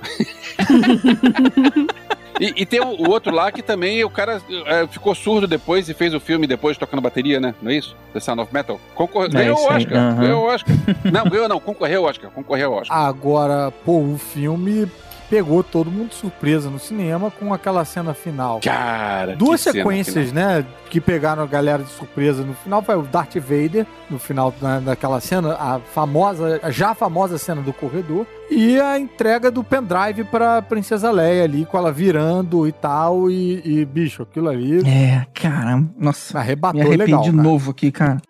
E, 2.39 2.53
e 2.57 2.65
tem 2.65 2.81
o, 2.81 2.87
o 2.87 3.09
outro 3.09 3.33
lá 3.33 3.51
que 3.51 3.61
também 3.61 4.03
o 4.03 4.09
cara 4.09 4.41
é, 4.65 4.87
ficou 4.87 5.15
surdo 5.15 5.47
depois 5.47 5.87
e 5.89 5.93
fez 5.93 6.13
o 6.13 6.19
filme 6.19 6.47
depois 6.47 6.77
tocando 6.77 7.01
bateria, 7.01 7.39
né? 7.39 7.55
Não 7.61 7.71
é 7.71 7.75
isso? 7.75 7.95
The 8.13 8.19
Sound 8.19 8.41
of 8.41 8.53
Metal. 8.53 8.79
Concor... 8.93 9.25
É 9.25 9.29
ganhou 9.29 9.57
o 9.57 9.65
Oscar. 9.65 10.15
Ganhou 10.15 10.43
o 10.43 10.47
Oscar. 10.47 10.75
Não, 11.03 11.25
ganhou 11.25 11.47
não. 11.47 11.59
Concorreu 11.59 12.03
ao 12.03 12.09
Oscar. 12.09 12.29
Concorreu 12.31 12.73
ao 12.73 12.81
Oscar. 12.81 12.97
Agora, 12.97 13.71
pô, 13.85 13.99
o 13.99 14.17
filme 14.17 14.89
pegou 15.29 15.63
todo 15.63 15.91
mundo 15.91 16.09
de 16.09 16.15
surpresa 16.15 16.69
no 16.69 16.79
cinema 16.79 17.31
com 17.31 17.53
aquela 17.53 17.83
cena 17.85 18.13
final. 18.13 18.59
Cara, 18.63 19.35
Duas 19.35 19.63
que 19.63 19.71
cena 19.71 19.83
sequências, 19.83 20.31
né, 20.31 20.65
que 20.89 21.01
pegaram 21.01 21.43
a 21.43 21.47
galera 21.47 21.83
de 21.83 21.89
surpresa. 21.89 22.43
No 22.43 22.53
final 22.53 22.81
foi 22.81 22.95
o 22.95 23.01
Darth 23.01 23.35
Vader, 23.35 23.85
no 24.09 24.19
final 24.19 24.53
né, 24.61 24.81
daquela 24.83 25.19
cena, 25.19 25.53
a 25.55 25.79
famosa, 25.79 26.59
a 26.61 26.71
já 26.71 26.93
famosa 26.93 27.37
cena 27.37 27.61
do 27.61 27.73
corredor, 27.73 28.25
e 28.49 28.79
a 28.79 28.99
entrega 28.99 29.49
do 29.49 29.63
pendrive 29.63 30.23
pra 30.25 30.61
Princesa 30.61 31.11
Leia 31.11 31.43
ali, 31.43 31.65
com 31.65 31.77
ela 31.77 31.91
virando 31.91 32.67
e 32.67 32.71
tal, 32.71 33.29
e, 33.29 33.61
e, 33.65 33.85
bicho, 33.85 34.23
aquilo 34.23 34.49
ali 34.49 34.81
É, 34.87 35.25
cara, 35.33 35.83
nossa. 35.97 36.33
Me 36.33 36.39
arrebatou 36.39 36.81
arrependi 36.81 37.05
legal, 37.05 37.21
de 37.23 37.31
cara. 37.31 37.43
novo 37.43 37.71
aqui, 37.71 37.91
cara. 37.91 38.21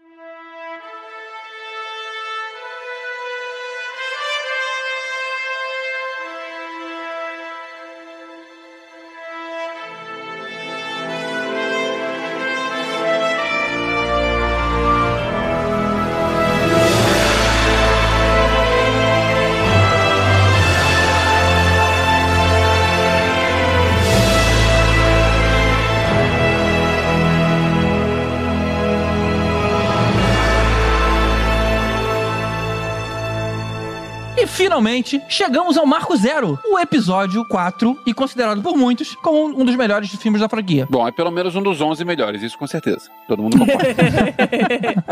Finalmente 34.95 35.21
chegamos 35.27 35.77
ao 35.77 35.85
Marco 35.85 36.15
Zero, 36.15 36.57
o 36.65 36.79
episódio 36.79 37.43
4, 37.45 37.97
e 38.05 38.13
considerado 38.13 38.61
por 38.61 38.77
muitos 38.77 39.15
como 39.15 39.47
um 39.59 39.65
dos 39.65 39.75
melhores 39.75 40.09
filmes 40.15 40.41
da 40.41 40.47
franquia. 40.47 40.87
Bom, 40.89 41.07
é 41.07 41.11
pelo 41.11 41.31
menos 41.31 41.55
um 41.55 41.61
dos 41.61 41.81
11 41.81 42.05
melhores, 42.05 42.41
isso 42.41 42.57
com 42.57 42.67
certeza. 42.67 43.09
Todo 43.27 43.41
mundo 43.41 43.57
concorda. 43.57 43.85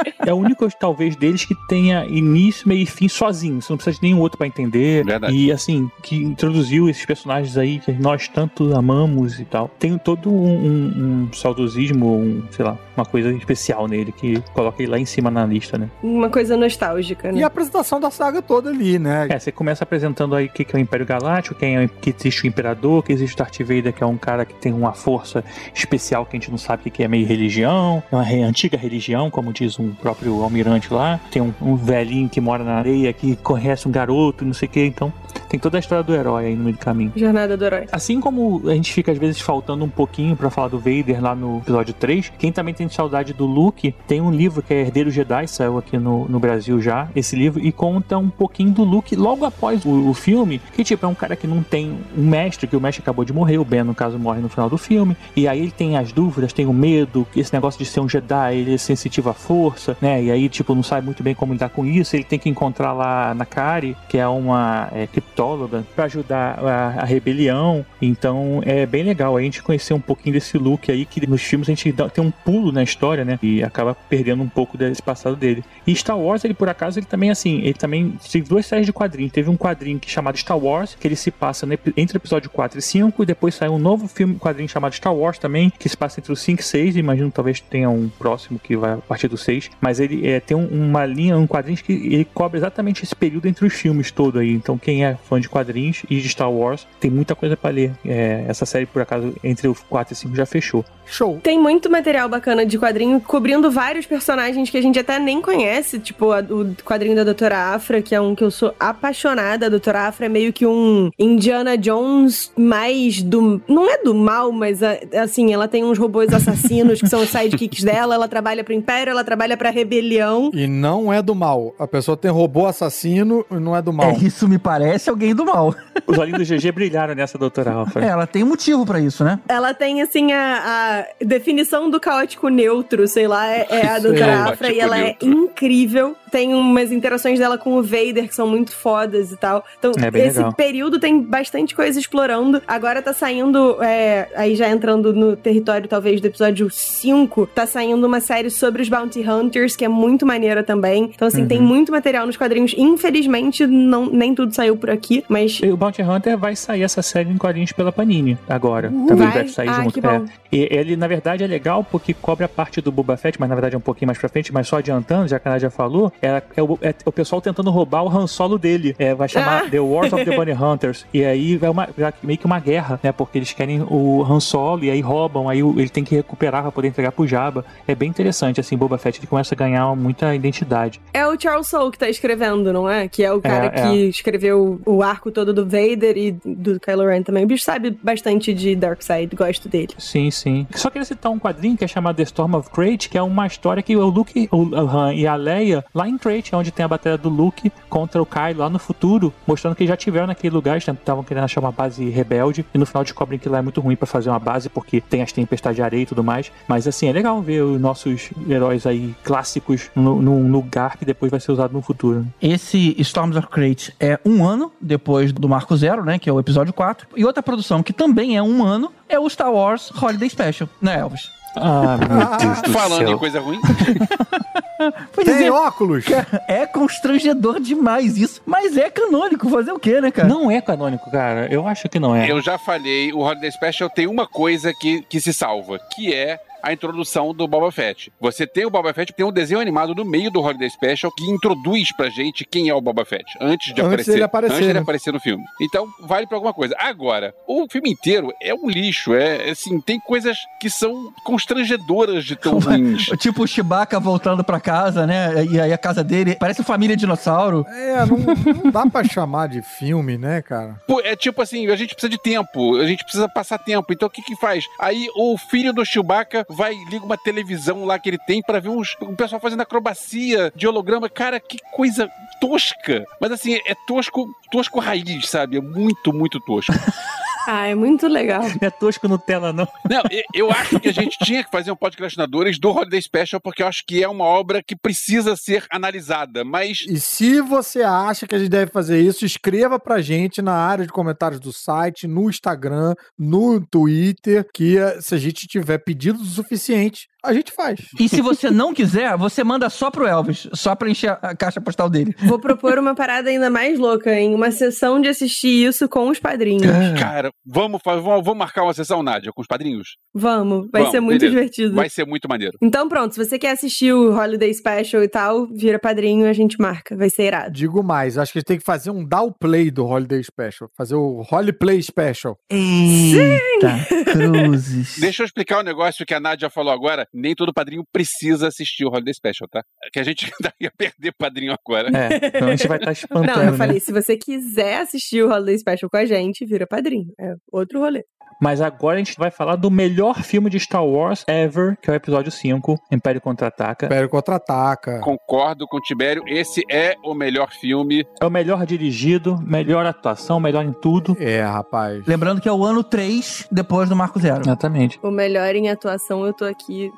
É 0.25 0.33
o 0.33 0.37
único, 0.37 0.67
talvez, 0.79 1.15
deles 1.17 1.43
que 1.43 1.53
tenha 1.67 2.05
início, 2.05 2.67
meio 2.67 2.81
e 2.81 2.85
fim 2.85 3.09
sozinho. 3.09 3.61
Você 3.61 3.71
não 3.73 3.77
precisa 3.77 3.97
de 3.99 4.03
nenhum 4.03 4.19
outro 4.21 4.37
pra 4.37 4.47
entender. 4.47 5.03
Verdade. 5.03 5.35
E, 5.35 5.51
assim, 5.51 5.91
que 6.01 6.15
introduziu 6.15 6.87
esses 6.87 7.05
personagens 7.05 7.57
aí 7.57 7.79
que 7.79 7.91
nós 7.91 8.29
tanto 8.29 8.73
amamos 8.73 9.39
e 9.39 9.45
tal. 9.45 9.69
Tem 9.79 9.97
todo 9.97 10.31
um, 10.31 10.45
um, 10.47 11.27
um 11.29 11.33
saudosismo, 11.33 12.17
um, 12.17 12.43
sei 12.51 12.63
lá, 12.63 12.77
uma 12.95 13.05
coisa 13.05 13.31
especial 13.33 13.87
nele 13.87 14.13
que 14.13 14.41
coloca 14.53 14.81
ele 14.81 14.91
lá 14.91 14.97
em 14.99 15.05
cima 15.05 15.29
na 15.29 15.45
lista, 15.45 15.77
né? 15.77 15.89
Uma 16.01 16.29
coisa 16.29 16.55
nostálgica, 16.55 17.31
né? 17.31 17.39
E 17.39 17.43
a 17.43 17.47
apresentação 17.47 17.99
da 17.99 18.09
saga 18.09 18.41
toda 18.41 18.69
ali, 18.69 18.97
né? 18.97 19.27
É, 19.29 19.39
você 19.39 19.51
começa 19.51 19.72
apresentando 19.81 20.35
aí 20.35 20.45
o 20.45 20.49
que 20.49 20.63
que 20.63 20.75
é 20.75 20.79
o 20.79 20.81
Império 20.81 21.05
Galáctico, 21.05 21.55
quem 21.55 21.77
é, 21.77 21.87
que 21.87 22.13
existe 22.17 22.43
o 22.43 22.47
Imperador, 22.47 23.03
que 23.03 23.13
existe 23.13 23.33
o 23.33 23.37
Darth 23.37 23.59
Vader, 23.59 23.93
que 23.93 24.03
é 24.03 24.05
um 24.05 24.17
cara 24.17 24.45
que 24.45 24.53
tem 24.55 24.73
uma 24.73 24.93
força 24.93 25.43
especial 25.73 26.25
que 26.25 26.35
a 26.35 26.39
gente 26.39 26.51
não 26.51 26.57
sabe 26.57 26.83
o 26.87 26.91
que 26.91 27.03
é 27.03 27.07
meio 27.07 27.25
religião, 27.25 28.03
é 28.11 28.15
uma 28.15 28.47
antiga 28.47 28.77
religião, 28.77 29.31
como 29.31 29.53
diz 29.53 29.79
um 29.79 29.91
próprio 29.93 30.43
almirante 30.43 30.93
lá. 30.93 31.19
Tem 31.31 31.41
um, 31.41 31.53
um 31.61 31.75
velhinho 31.75 32.29
que 32.29 32.41
mora 32.41 32.63
na 32.63 32.75
areia, 32.75 33.11
que 33.13 33.35
conhece 33.37 33.87
um 33.87 33.91
garoto, 33.91 34.45
não 34.45 34.53
sei 34.53 34.67
o 34.67 34.71
que, 34.71 34.85
então 34.85 35.11
tem 35.53 35.59
toda 35.59 35.77
a 35.77 35.79
história 35.79 36.03
do 36.03 36.15
herói 36.15 36.47
aí 36.47 36.55
no 36.55 36.63
meio 36.63 36.75
do 36.75 36.79
caminho. 36.79 37.11
Jornada 37.15 37.55
do 37.55 37.63
Herói. 37.63 37.85
Assim 37.91 38.19
como 38.19 38.67
a 38.67 38.73
gente 38.73 38.91
fica 38.91 39.11
às 39.11 39.19
vezes 39.19 39.39
faltando 39.39 39.85
um 39.85 39.89
pouquinho 39.89 40.35
pra 40.35 40.49
falar 40.49 40.67
do 40.67 40.79
Vader 40.79 41.21
lá 41.21 41.35
no 41.35 41.59
episódio 41.59 41.93
3, 41.93 42.33
quem 42.39 42.51
também 42.51 42.73
tem 42.73 42.89
saudade 42.89 43.33
do 43.33 43.45
Luke, 43.45 43.93
tem 44.07 44.19
um 44.19 44.31
livro 44.31 44.63
que 44.63 44.73
é 44.73 44.81
Herdeiro 44.81 45.11
Jedi, 45.11 45.47
saiu 45.47 45.77
aqui 45.77 45.95
no, 45.97 46.27
no 46.27 46.39
Brasil 46.39 46.81
já, 46.81 47.07
esse 47.15 47.35
livro, 47.35 47.63
e 47.63 47.71
conta 47.71 48.17
um 48.17 48.29
pouquinho 48.29 48.71
do 48.71 48.83
Luke 48.83 49.15
logo 49.15 49.45
após 49.45 49.62
o, 49.85 50.09
o 50.09 50.13
filme, 50.13 50.59
que 50.73 50.83
tipo, 50.83 51.05
é 51.05 51.09
um 51.09 51.15
cara 51.15 51.35
que 51.35 51.47
não 51.47 51.61
tem 51.63 51.97
um 52.17 52.23
mestre, 52.27 52.67
que 52.67 52.75
o 52.75 52.81
mestre 52.81 53.01
acabou 53.01 53.23
de 53.25 53.33
morrer, 53.33 53.57
o 53.57 53.65
Ben 53.65 53.83
no 53.83 53.95
caso 53.95 54.17
morre 54.19 54.41
no 54.41 54.49
final 54.49 54.69
do 54.69 54.77
filme, 54.77 55.15
e 55.35 55.47
aí 55.47 55.59
ele 55.59 55.71
tem 55.71 55.97
as 55.97 56.11
dúvidas, 56.11 56.53
tem 56.53 56.65
o 56.65 56.73
medo, 56.73 57.25
esse 57.35 57.53
negócio 57.53 57.77
de 57.79 57.85
ser 57.85 57.99
um 57.99 58.09
Jedi, 58.09 58.55
ele 58.55 58.73
é 58.73 58.77
sensitivo 58.77 59.29
à 59.29 59.33
força, 59.33 59.95
né, 60.01 60.23
e 60.23 60.31
aí 60.31 60.49
tipo, 60.49 60.73
não 60.75 60.83
sabe 60.83 61.05
muito 61.05 61.23
bem 61.23 61.33
como 61.33 61.53
lidar 61.53 61.69
com 61.69 61.85
isso, 61.85 62.15
ele 62.15 62.23
tem 62.23 62.37
que 62.39 62.49
encontrar 62.49 62.93
lá 62.93 63.33
na 63.33 63.45
Kari, 63.45 63.95
que 64.09 64.17
é 64.17 64.27
uma 64.27 64.89
é, 64.91 65.07
criptóloga, 65.07 65.83
pra 65.95 66.05
ajudar 66.05 66.59
a, 66.59 67.01
a 67.01 67.05
rebelião, 67.05 67.85
então 68.01 68.61
é 68.65 68.85
bem 68.85 69.03
legal 69.03 69.35
a 69.37 69.41
gente 69.41 69.61
conhecer 69.63 69.93
um 69.93 69.99
pouquinho 69.99 70.33
desse 70.33 70.57
Luke 70.57 70.91
aí, 70.91 71.05
que 71.05 71.25
nos 71.27 71.41
filmes 71.41 71.67
a 71.69 71.71
gente 71.71 71.91
dá- 71.91 72.09
tem 72.09 72.23
um 72.23 72.31
pulo 72.31 72.71
na 72.71 72.83
história, 72.83 73.23
né? 73.23 73.39
E 73.41 73.63
acaba 73.63 73.95
perdendo 74.09 74.43
um 74.43 74.49
pouco 74.49 74.77
desse 74.77 75.01
passado 75.01 75.35
dele. 75.35 75.63
E 75.85 75.95
Star 75.95 76.17
Wars, 76.17 76.43
ele 76.43 76.53
por 76.53 76.67
acaso, 76.69 76.99
ele 76.99 77.05
também, 77.05 77.29
assim, 77.29 77.59
ele 77.61 77.73
também 77.73 78.13
teve 78.31 78.47
duas 78.47 78.65
séries 78.65 78.85
de 78.85 78.93
quadrinhos. 78.93 79.31
Teve 79.31 79.49
um 79.49 79.52
quadrinho 79.57 79.99
que 79.99 80.09
chamado 80.09 80.37
Star 80.37 80.57
Wars, 80.57 80.95
que 80.99 81.07
ele 81.07 81.15
se 81.15 81.31
passa 81.31 81.67
entre 81.97 82.17
o 82.17 82.19
episódio 82.19 82.49
4 82.49 82.79
e 82.79 82.81
5, 82.81 83.23
e 83.23 83.25
depois 83.25 83.55
saiu 83.55 83.73
um 83.73 83.79
novo 83.79 84.07
filme, 84.07 84.35
quadrinho 84.35 84.67
chamado 84.69 84.93
Star 84.93 85.13
Wars 85.13 85.37
também, 85.37 85.71
que 85.77 85.87
se 85.89 85.95
passa 85.97 86.19
entre 86.19 86.31
os 86.31 86.39
5 86.41 86.61
e 86.61 86.63
6. 86.63 86.95
Imagino 86.95 87.31
talvez 87.31 87.59
tenha 87.59 87.89
um 87.89 88.09
próximo 88.09 88.59
que 88.59 88.75
vai 88.75 88.93
a 88.93 88.97
partir 88.97 89.27
do 89.27 89.37
6. 89.37 89.69
Mas 89.81 89.99
ele 89.99 90.27
é, 90.27 90.39
tem 90.39 90.55
um- 90.55 90.67
uma 90.67 91.05
linha, 91.05 91.37
um 91.37 91.47
quadrinho 91.47 91.77
que 91.77 91.93
ele 91.93 92.25
cobre 92.33 92.57
exatamente 92.59 93.03
esse 93.03 93.15
período 93.15 93.47
entre 93.47 93.65
os 93.65 93.73
filmes 93.73 94.11
todo 94.11 94.39
aí. 94.39 94.51
Então, 94.51 94.77
quem 94.77 95.05
é 95.05 95.15
fã 95.27 95.39
de 95.39 95.49
quadrinhos 95.49 96.03
e 96.09 96.19
de 96.19 96.29
Star 96.29 96.51
Wars, 96.51 96.87
tem 96.99 97.09
muita 97.11 97.35
coisa 97.35 97.55
pra 97.57 97.69
ler. 97.71 97.91
É, 98.05 98.45
essa 98.47 98.65
série, 98.65 98.85
por 98.85 99.01
acaso, 99.01 99.33
entre 99.43 99.67
o 99.67 99.75
4 99.89 100.13
e 100.13 100.15
5 100.17 100.35
já 100.35 100.45
fechou. 100.45 100.83
Show. 101.05 101.39
Tem 101.43 101.59
muito 101.59 101.89
material 101.89 102.29
bacana 102.29 102.65
de 102.65 102.77
quadrinho 102.79 103.19
cobrindo 103.19 103.69
vários 103.69 104.05
personagens 104.05 104.69
que 104.69 104.77
a 104.77 104.81
gente 104.81 104.97
até 104.97 105.19
nem 105.19 105.41
conhece, 105.41 105.99
tipo 105.99 106.31
a- 106.31 106.39
o 106.39 106.73
quadrinho 106.83 107.15
da 107.15 107.23
Doutora 107.23 107.73
Afra, 107.73 108.01
que 108.01 108.15
é 108.15 108.21
um 108.21 108.33
que 108.33 108.43
eu 108.43 108.49
sou 108.51 108.73
apaixonada. 108.79 109.42
A 109.51 109.69
Doutora 109.69 110.07
Afra 110.07 110.25
é 110.25 110.29
meio 110.29 110.51
que 110.53 110.65
um 110.65 111.11
Indiana 111.19 111.77
Jones 111.77 112.51
mais 112.57 113.21
do. 113.21 113.61
Não 113.67 113.89
é 113.89 114.01
do 114.03 114.13
mal, 114.15 114.51
mas 114.51 114.81
a- 114.81 114.97
assim, 115.21 115.53
ela 115.53 115.67
tem 115.67 115.83
uns 115.83 115.97
robôs 115.97 116.33
assassinos 116.33 116.99
que 117.01 117.07
são 117.09 117.21
os 117.21 117.29
sidekicks 117.29 117.83
dela. 117.83 118.15
Ela 118.15 118.27
trabalha 118.27 118.63
pro 118.63 118.73
Império, 118.73 119.11
ela 119.11 119.23
trabalha 119.23 119.55
pra 119.57 119.69
rebelião. 119.69 120.49
E 120.53 120.67
não 120.67 121.11
é 121.11 121.21
do 121.21 121.35
mal. 121.35 121.73
A 121.79 121.87
pessoa 121.87 122.15
tem 122.17 122.31
robô 122.31 122.65
assassino 122.65 123.45
e 123.51 123.55
não 123.55 123.75
é 123.75 123.81
do 123.81 123.91
mal. 123.93 124.11
É, 124.11 124.17
isso 124.17 124.47
me 124.47 124.57
parece 124.57 125.09
alguém 125.09 125.33
do 125.35 125.45
mal. 125.45 125.73
Os 126.07 126.17
olhinhos 126.17 126.47
do 126.47 126.55
GG 126.55 126.71
brilharam 126.71 127.15
nessa 127.15 127.37
doutora 127.37 127.71
Alpha. 127.71 127.99
É, 127.99 128.07
ela 128.07 128.27
tem 128.27 128.43
um 128.43 128.47
motivo 128.47 128.85
pra 128.85 128.99
isso, 128.99 129.23
né? 129.23 129.39
Ela 129.47 129.73
tem, 129.73 130.01
assim, 130.01 130.31
a, 130.33 131.05
a 131.21 131.25
definição 131.25 131.89
do 131.89 131.99
caótico 131.99 132.49
neutro, 132.49 133.07
sei 133.07 133.27
lá, 133.27 133.47
é, 133.47 133.67
é 133.69 133.87
a. 133.87 133.99
Doutora 133.99 134.33
Afra 134.43 134.55
Caótico 134.67 134.71
e 134.73 134.79
ela 134.79 134.97
neutro. 134.97 135.27
é 135.29 135.31
incrível. 135.31 136.15
Tem 136.31 136.53
umas 136.53 136.91
interações 136.91 137.39
dela 137.39 137.57
com 137.57 137.77
o 137.77 137.83
Vader 137.83 138.27
que 138.27 138.35
são 138.35 138.47
muito 138.47 138.75
fodas 138.75 139.32
e 139.33 139.37
tal. 139.37 139.63
Então, 139.77 139.91
É 139.97 140.07
esse 140.19 140.37
legal. 140.37 140.53
período 140.53 140.99
tem 140.99 141.21
bastante 141.21 141.75
coisa 141.75 141.99
explorando. 141.99 142.61
Agora 142.67 143.01
tá 143.01 143.13
saindo, 143.13 143.81
é, 143.83 144.27
aí 144.35 144.55
já 144.55 144.69
entrando 144.69 145.13
no 145.13 145.35
território, 145.35 145.87
talvez, 145.87 146.21
do 146.21 146.27
episódio 146.27 146.69
5, 146.69 147.47
tá 147.47 147.65
saindo 147.65 148.05
uma 148.05 148.19
série 148.19 148.49
sobre 148.49 148.81
os 148.81 148.89
Bounty 148.89 149.27
Hunters, 149.27 149.75
que 149.75 149.85
é 149.85 149.87
muito 149.87 150.25
maneira 150.25 150.63
também. 150.63 151.11
Então, 151.13 151.27
assim, 151.27 151.41
Uhum. 151.41 151.47
tem 151.47 151.61
muito 151.61 151.91
material 151.91 152.25
nos 152.25 152.37
quadrinhos. 152.37 152.73
Infelizmente, 152.77 153.65
não, 153.67 154.05
nem 154.05 154.33
tudo 154.33 154.53
saiu 154.53 154.77
por 154.77 154.89
aqui, 154.89 155.23
mas. 155.27 155.59
E 155.63 155.69
o 155.71 155.77
Bounty 155.77 156.01
Hunter 156.01 156.37
vai 156.37 156.55
sair 156.55 156.83
essa 156.83 157.01
série 157.01 157.29
em 157.29 157.37
quadrinhos 157.37 157.71
pela 157.71 157.91
Panini 157.91 158.37
agora. 158.47 158.89
Também 158.89 159.27
Vai? 159.27 159.31
deve 159.33 159.49
sair 159.49 159.69
Ah, 159.69 159.83
junto. 159.83 159.99
É. 160.05 160.21
E 160.51 160.67
ele, 160.71 160.95
na 160.95 161.07
verdade, 161.07 161.43
é 161.43 161.47
legal 161.47 161.83
porque 161.83 162.13
cobre 162.13 162.45
a 162.45 162.49
parte 162.49 162.79
do 162.81 162.91
Boba 162.91 163.17
Fett, 163.17 163.39
mas 163.39 163.49
na 163.49 163.55
verdade 163.55 163.75
é 163.75 163.77
um 163.77 163.81
pouquinho 163.81 164.07
mais 164.07 164.17
pra 164.17 164.29
frente, 164.29 164.53
mas 164.53 164.67
só 164.67 164.77
adiantando, 164.77 165.27
já 165.27 165.39
que 165.39 165.47
a 165.47 165.51
Ana 165.51 165.59
já 165.59 165.69
falou, 165.69 166.11
é, 166.21 166.41
é 166.55 166.61
o, 166.61 166.77
é 166.81 166.93
o 167.05 167.11
pessoal 167.11 167.41
tentando 167.41 167.69
roubar 167.71 168.03
o 168.03 168.09
Han 168.09 168.27
Solo 168.27 168.57
dele. 168.57 168.95
É, 168.99 169.13
vai 169.23 169.29
chamar 169.29 169.63
Ah. 169.65 169.69
The 169.69 169.79
Wars 169.79 170.11
of 170.13 170.23
the 170.25 170.31
Bounty 170.35 170.51
Hunters. 170.51 171.05
E 171.13 171.23
aí 171.23 171.57
vai 171.57 171.69
uma, 171.69 171.87
vai 171.97 172.13
meio 172.23 172.37
que 172.37 172.45
uma 172.45 172.59
guerra, 172.59 172.99
né? 173.03 173.11
Porque 173.11 173.37
eles 173.37 173.51
querem 173.53 173.81
o 173.81 174.23
Han 174.27 174.39
Solo 174.39 174.83
e 174.83 174.89
aí 174.91 175.01
roubam, 175.01 175.49
aí 175.49 175.59
ele 175.59 175.89
tem 175.89 176.03
que 176.03 176.15
recuperar 176.15 176.61
pra 176.63 176.71
poder 176.71 176.87
entregar 176.87 177.11
pro 177.11 177.25
Jabba. 177.27 177.65
É 177.87 177.95
bem 177.95 178.09
interessante, 178.09 178.59
assim, 178.59 178.77
Boba 178.77 178.97
Fett 178.97 179.19
ele 179.19 179.27
começa 179.27 179.53
a 179.55 179.57
ganhar 179.57 179.95
muita 179.95 180.33
identidade. 180.35 180.99
É 181.13 181.25
o 181.27 181.39
Charles 181.39 181.67
Soule 181.67 181.91
que 181.91 181.97
tá 181.99 182.09
escrevendo, 182.09 182.71
não 182.73 182.89
é? 182.89 183.07
Que 183.07 183.23
é 183.23 183.31
o 183.31 183.41
cara 183.41 183.65
É, 183.65 183.69
que 183.69 183.95
escreveu 184.09 184.81
o 184.85 185.01
arco 185.03 185.31
todo 185.31 185.53
do 185.53 185.63
Vader 185.63 186.17
e 186.17 186.31
do 186.45 186.79
Kylo 186.79 187.05
Ren 187.07 187.21
também. 187.23 187.43
O 187.43 187.47
bicho 187.47 187.63
sabe 187.63 187.97
bastante 188.01 188.53
de 188.53 188.75
Darkseid, 188.75 189.35
gosto 189.35 189.69
dele. 189.69 189.89
Sim, 189.97 190.31
sim. 190.31 190.67
Só 190.75 190.89
queria 190.89 191.05
citar 191.05 191.31
um 191.31 191.39
quadrinho 191.39 191.77
que 191.77 191.83
é 191.83 191.87
chamado 191.87 192.15
The 192.15 192.23
Storm 192.23 192.55
of 192.55 192.69
Crate, 192.69 193.09
que 193.09 193.17
é 193.17 193.21
uma 193.21 193.45
história 193.47 193.81
que 193.83 193.95
o 193.95 194.05
Luke, 194.05 194.47
o 194.51 194.63
Han 194.75 195.13
e 195.13 195.27
a 195.27 195.35
Leia, 195.35 195.83
lá 195.93 196.07
em 196.07 196.17
Crate, 196.17 196.55
onde 196.55 196.71
tem 196.71 196.83
a 196.83 196.87
batalha 196.87 197.17
do 197.17 197.29
Luke 197.29 197.71
contra 197.89 198.21
o 198.21 198.25
Kylo 198.25 198.59
lá 198.59 198.69
no 198.69 198.79
futuro, 198.79 199.12
mostrando 199.45 199.75
que 199.75 199.85
já 199.85 199.97
tiveram 199.97 200.27
naquele 200.27 200.53
lugar, 200.55 200.77
estavam 200.77 201.23
querendo 201.23 201.43
achar 201.43 201.59
uma 201.59 201.71
base 201.71 202.09
rebelde, 202.09 202.65
e 202.73 202.77
no 202.77 202.85
final 202.85 203.03
descobrem 203.03 203.37
que 203.39 203.49
lá 203.49 203.59
é 203.59 203.61
muito 203.61 203.81
ruim 203.81 203.95
pra 203.95 204.07
fazer 204.07 204.29
uma 204.29 204.39
base, 204.39 204.69
porque 204.69 205.01
tem 205.01 205.21
as 205.21 205.31
tempestades 205.31 205.75
de 205.75 205.81
areia 205.81 206.01
e 206.03 206.05
tudo 206.05 206.23
mais. 206.23 206.51
Mas 206.67 206.87
assim, 206.87 207.07
é 207.07 207.11
legal 207.11 207.41
ver 207.41 207.61
os 207.61 207.79
nossos 207.79 208.29
heróis 208.49 208.85
aí 208.85 209.13
clássicos 209.23 209.89
no- 209.95 210.21
num 210.21 210.51
lugar 210.51 210.97
que 210.97 211.05
depois 211.05 211.29
vai 211.31 211.39
ser 211.39 211.51
usado 211.51 211.73
no 211.73 211.81
futuro. 211.81 212.25
Esse 212.41 212.95
Storms 212.99 213.35
of 213.37 213.47
Crate 213.47 213.93
é 213.99 214.19
um 214.25 214.45
ano 214.45 214.71
depois 214.79 215.31
do 215.31 215.47
Marco 215.49 215.75
Zero, 215.75 216.03
né? 216.03 216.17
Que 216.19 216.29
é 216.29 216.33
o 216.33 216.39
episódio 216.39 216.73
4. 216.73 217.07
E 217.15 217.25
outra 217.25 217.43
produção 217.43 217.83
que 217.83 217.93
também 217.93 218.37
é 218.37 218.41
um 218.43 218.63
ano 218.63 218.91
é 219.09 219.19
o 219.19 219.29
Star 219.29 219.51
Wars 219.51 219.91
Holiday 220.01 220.29
Special, 220.29 220.69
né, 220.81 220.99
Elvis? 220.99 221.29
Ah, 221.55 221.97
meu 221.97 222.37
Deus 222.37 222.61
do 222.61 222.71
Falando 222.71 223.05
céu. 223.07 223.15
em 223.15 223.17
coisa 223.17 223.39
ruim, 223.39 223.59
Pois 225.13 225.27
Tem 225.27 225.47
é, 225.47 225.51
óculos? 225.51 226.05
é 226.47 226.65
constrangedor 226.65 227.59
demais 227.59 228.17
isso. 228.17 228.41
Mas 228.45 228.75
é 228.75 228.89
canônico, 228.89 229.49
fazer 229.49 229.71
o 229.71 229.79
quê, 229.79 230.01
né, 230.01 230.11
cara? 230.11 230.27
Não 230.27 230.51
é 230.51 230.59
canônico, 230.61 231.09
cara. 231.09 231.47
Eu 231.51 231.65
acho 231.67 231.87
que 231.87 231.99
não 231.99 232.15
é. 232.15 232.29
eu 232.29 232.41
já 232.41 232.57
falei, 232.57 233.13
o 233.13 233.19
Holiday 233.19 233.51
Special 233.51 233.89
tem 233.89 234.07
uma 234.07 234.27
coisa 234.27 234.73
que, 234.73 235.01
que 235.03 235.21
se 235.21 235.31
salva, 235.33 235.79
que 235.95 236.13
é 236.13 236.39
a 236.63 236.71
introdução 236.71 237.33
do 237.33 237.47
Boba 237.47 237.71
Fett. 237.71 238.11
Você 238.21 238.47
tem 238.47 238.65
o 238.65 238.69
Boba 238.69 238.93
Fett, 238.93 239.11
tem 239.13 239.25
um 239.25 239.31
desenho 239.31 239.59
animado 239.59 239.93
no 239.93 240.05
meio 240.05 240.31
do 240.31 240.39
Holiday 240.41 240.69
Special 240.69 241.11
que 241.11 241.25
introduz 241.29 241.93
pra 241.95 242.09
gente 242.09 242.45
quem 242.45 242.69
é 242.69 242.73
o 242.73 242.79
Boba 242.81 243.03
Fett, 243.03 243.25
antes 243.41 243.73
de 243.73 243.81
Antes 243.81 243.85
aparecer. 243.85 244.11
dele 244.13 244.23
aparecer, 244.23 244.53
antes 244.53 244.67
dele 244.67 244.79
né? 244.79 244.79
aparecer 244.83 245.11
no 245.13 245.19
filme. 245.19 245.43
Então, 245.61 245.87
vale 246.01 246.25
pra 246.25 246.37
alguma 246.37 246.53
coisa. 246.53 246.73
Agora, 246.79 247.33
o 247.45 247.67
filme 247.69 247.91
inteiro 247.91 248.31
é 248.41 248.53
um 248.55 248.69
lixo, 248.69 249.13
é 249.13 249.49
assim, 249.49 249.79
tem 249.81 249.99
coisas 249.99 250.37
que 250.61 250.69
são 250.69 251.11
constrangedoras 251.25 252.23
de 252.25 252.35
tão 252.35 252.57
ruins. 252.59 253.05
Tipo 253.19 253.43
o 253.43 253.47
Chewbacca 253.47 253.99
voltando 253.99 254.43
pra 254.43 254.59
casa, 254.59 255.05
né? 255.05 255.45
E 255.45 255.59
aí 255.59 255.73
a 255.73 255.77
casa 255.77 256.03
dele 256.03 256.35
parece 256.39 256.63
família 256.63 256.95
dinossauro. 256.95 257.65
É, 257.69 258.05
não, 258.05 258.17
não 258.63 258.71
dá 258.71 258.85
pra 258.87 259.03
chamar 259.03 259.47
de 259.49 259.61
filme, 259.61 260.17
né, 260.17 260.41
cara? 260.41 260.81
Pô, 260.87 261.01
é 261.01 261.15
tipo 261.15 261.41
assim, 261.41 261.67
a 261.67 261.75
gente 261.75 261.93
precisa 261.93 262.09
de 262.09 262.17
tempo, 262.21 262.77
a 262.77 262.85
gente 262.85 263.03
precisa 263.03 263.27
passar 263.27 263.57
tempo. 263.59 263.91
Então 263.91 264.07
o 264.07 264.11
que 264.11 264.21
que 264.21 264.35
faz? 264.37 264.63
Aí 264.79 265.07
o 265.15 265.37
filho 265.37 265.73
do 265.73 265.85
Chewbacca 265.85 266.45
vai 266.53 266.75
liga 266.89 267.05
uma 267.05 267.17
televisão 267.17 267.85
lá 267.85 267.97
que 267.99 268.09
ele 268.09 268.17
tem 268.17 268.41
pra 268.41 268.59
ver 268.59 268.69
uns, 268.69 268.95
um 269.01 269.15
pessoal 269.15 269.41
fazendo 269.41 269.61
acrobacia 269.61 270.51
de 270.55 270.67
holograma. 270.67 271.09
Cara, 271.09 271.39
que 271.39 271.57
coisa 271.71 272.09
tosca. 272.39 273.05
Mas 273.19 273.31
assim, 273.31 273.59
é 273.65 273.75
tosco, 273.87 274.27
tosco 274.51 274.79
raiz, 274.79 275.29
sabe? 275.29 275.57
É 275.57 275.61
muito, 275.61 276.13
muito 276.13 276.39
tosco. 276.39 276.73
Ah, 277.47 277.67
é 277.67 277.75
muito 277.75 278.07
legal. 278.07 278.41
Não 278.41 278.67
é 278.67 278.69
tosco 278.69 279.07
Nutella, 279.07 279.51
não. 279.51 279.67
Não, 279.89 280.03
eu 280.33 280.51
acho 280.51 280.79
que 280.79 280.89
a 280.89 280.93
gente 280.93 281.17
tinha 281.23 281.43
que 281.43 281.51
fazer 281.51 281.71
um 281.71 281.75
podcastinadores 281.75 282.59
do 282.59 282.69
Holiday 282.69 283.01
Special, 283.01 283.41
porque 283.41 283.61
eu 283.61 283.67
acho 283.67 283.83
que 283.85 284.03
é 284.03 284.07
uma 284.07 284.23
obra 284.23 284.61
que 284.63 284.75
precisa 284.75 285.35
ser 285.35 285.65
analisada, 285.69 286.43
mas 286.43 286.81
E 286.87 286.99
se 286.99 287.41
você 287.41 287.81
acha 287.83 288.27
que 288.27 288.35
a 288.35 288.39
gente 288.39 288.49
deve 288.49 288.71
fazer 288.71 288.99
isso, 289.01 289.25
escreva 289.25 289.79
pra 289.79 290.01
gente 290.01 290.41
na 290.41 290.53
área 290.53 290.85
de 290.85 290.91
comentários 290.91 291.39
do 291.39 291.51
site, 291.51 292.07
no 292.07 292.29
Instagram, 292.29 292.93
no 293.17 293.59
Twitter, 293.65 294.45
que 294.53 294.77
eh, 294.77 295.01
se 295.01 295.15
a 295.15 295.17
gente 295.17 295.47
tiver 295.47 295.77
pedido 295.79 296.21
o 296.21 296.25
suficiente, 296.25 297.07
a 297.23 297.33
gente 297.33 297.51
faz. 297.51 297.79
E 297.99 298.09
se 298.09 298.21
você 298.21 298.51
não 298.51 298.73
quiser, 298.73 299.15
você 299.17 299.43
manda 299.43 299.69
só 299.69 299.89
pro 299.89 300.05
Elvis, 300.05 300.47
só 300.53 300.75
pra 300.75 300.89
encher 300.89 301.17
a 301.21 301.35
caixa 301.35 301.61
postal 301.61 301.89
dele. 301.89 302.13
Vou 302.25 302.39
propor 302.39 302.77
uma 302.77 302.93
parada 302.93 303.29
ainda 303.29 303.49
mais 303.49 303.79
louca, 303.79 304.13
em 304.13 304.35
uma 304.35 304.51
sessão 304.51 304.99
de 304.99 305.07
assistir 305.07 305.65
isso 305.67 305.87
com 305.87 306.09
os 306.09 306.19
padrinhos. 306.19 306.65
Cara, 306.99 307.31
vamos, 307.45 307.81
vamos, 307.83 308.03
vamos 308.03 308.37
marcar 308.37 308.63
uma 308.63 308.73
sessão, 308.73 309.01
Nádia, 309.01 309.31
com 309.33 309.41
os 309.41 309.47
padrinhos? 309.47 309.95
Vamos, 310.13 310.67
vai 310.71 310.81
Vamos, 310.81 310.91
ser 310.91 310.99
muito 310.99 311.21
beleza. 311.21 311.39
divertido. 311.39 311.75
Vai 311.75 311.89
ser 311.89 312.05
muito 312.05 312.27
maneiro. 312.27 312.57
Então 312.61 312.87
pronto, 312.89 313.13
se 313.15 313.23
você 313.23 313.39
quer 313.39 313.51
assistir 313.51 313.93
o 313.93 314.13
Holiday 314.15 314.53
Special 314.53 315.03
e 315.03 315.07
tal, 315.07 315.47
vira 315.47 315.79
padrinho, 315.79 316.27
a 316.27 316.33
gente 316.33 316.57
marca, 316.59 316.95
vai 316.95 317.09
ser 317.09 317.23
irado. 317.23 317.51
Digo 317.51 317.81
mais, 317.83 318.17
acho 318.17 318.31
que 318.33 318.39
a 318.39 318.41
gente 318.41 318.47
tem 318.47 318.57
que 318.57 318.65
fazer 318.65 318.91
um 318.91 319.05
downplay 319.05 319.71
do 319.71 319.85
Holiday 319.85 320.23
Special. 320.23 320.69
Fazer 320.77 320.95
o 320.95 321.23
Holiday 321.31 321.81
Special. 321.81 322.37
Eita, 322.49 324.11
cruzes. 324.11 324.97
Deixa 324.99 325.23
eu 325.23 325.25
explicar 325.25 325.59
o 325.59 325.63
negócio 325.63 326.05
que 326.05 326.13
a 326.13 326.19
Nádia 326.19 326.49
falou 326.49 326.73
agora. 326.73 327.07
Nem 327.13 327.35
todo 327.35 327.53
padrinho 327.53 327.83
precisa 327.91 328.47
assistir 328.47 328.85
o 328.85 328.89
Holiday 328.89 329.13
Special, 329.13 329.47
tá? 329.49 329.63
Que 329.91 329.99
a 329.99 330.03
gente 330.03 330.31
ia 330.59 330.71
perder 330.75 331.13
padrinho 331.17 331.53
agora. 331.53 331.89
É, 331.89 332.27
então 332.27 332.47
a 332.47 332.55
gente 332.55 332.67
vai 332.67 332.77
estar 332.77 332.91
espantando. 332.93 333.27
Não, 333.27 333.43
eu 333.43 333.51
né? 333.51 333.57
falei, 333.57 333.79
se 333.79 333.91
você 333.91 334.17
quiser 334.17 334.81
assistir 334.81 335.23
o 335.23 335.31
Holiday 335.31 335.57
Special 335.57 335.89
com 335.89 335.97
a 335.97 336.05
gente, 336.05 336.45
vira 336.45 336.65
padrinho. 336.65 337.13
É 337.19 337.35
outro 337.51 337.79
rolê. 337.79 338.03
Mas 338.41 338.59
agora 338.59 338.95
a 338.95 338.97
gente 338.97 339.17
vai 339.17 339.31
falar 339.31 339.55
do 339.55 339.71
melhor 339.71 340.21
filme 340.21 340.49
de 340.49 340.59
Star 340.59 340.85
Wars 340.85 341.23
ever, 341.27 341.77
que 341.81 341.89
é 341.89 341.93
o 341.93 341.95
episódio 341.95 342.31
5, 342.31 342.75
Império 342.91 343.21
Contra-Ataca. 343.21 343.85
Império 343.85 344.09
Contra-Ataca. 344.09 344.99
Concordo 344.99 345.65
com 345.67 345.77
o 345.77 345.81
Tibério, 345.81 346.23
esse 346.27 346.61
é 346.69 346.95
o 347.05 347.13
melhor 347.13 347.51
filme. 347.51 348.05
É 348.21 348.25
o 348.25 348.29
melhor 348.29 348.65
dirigido, 348.65 349.39
melhor 349.41 349.85
atuação, 349.85 350.39
melhor 350.39 350.65
em 350.65 350.73
tudo. 350.73 351.15
É, 351.19 351.41
rapaz. 351.41 352.05
Lembrando 352.05 352.41
que 352.41 352.49
é 352.49 352.51
o 352.51 352.65
ano 352.65 352.83
3 352.83 353.47
depois 353.51 353.87
do 353.87 353.95
Marco 353.95 354.19
Zero. 354.19 354.41
Exatamente. 354.41 354.99
O 355.01 355.11
melhor 355.11 355.55
em 355.55 355.69
atuação, 355.69 356.25
eu 356.25 356.33
tô 356.33 356.45
aqui. 356.45 356.91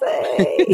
Não 0.00 0.08
sei. 0.08 0.66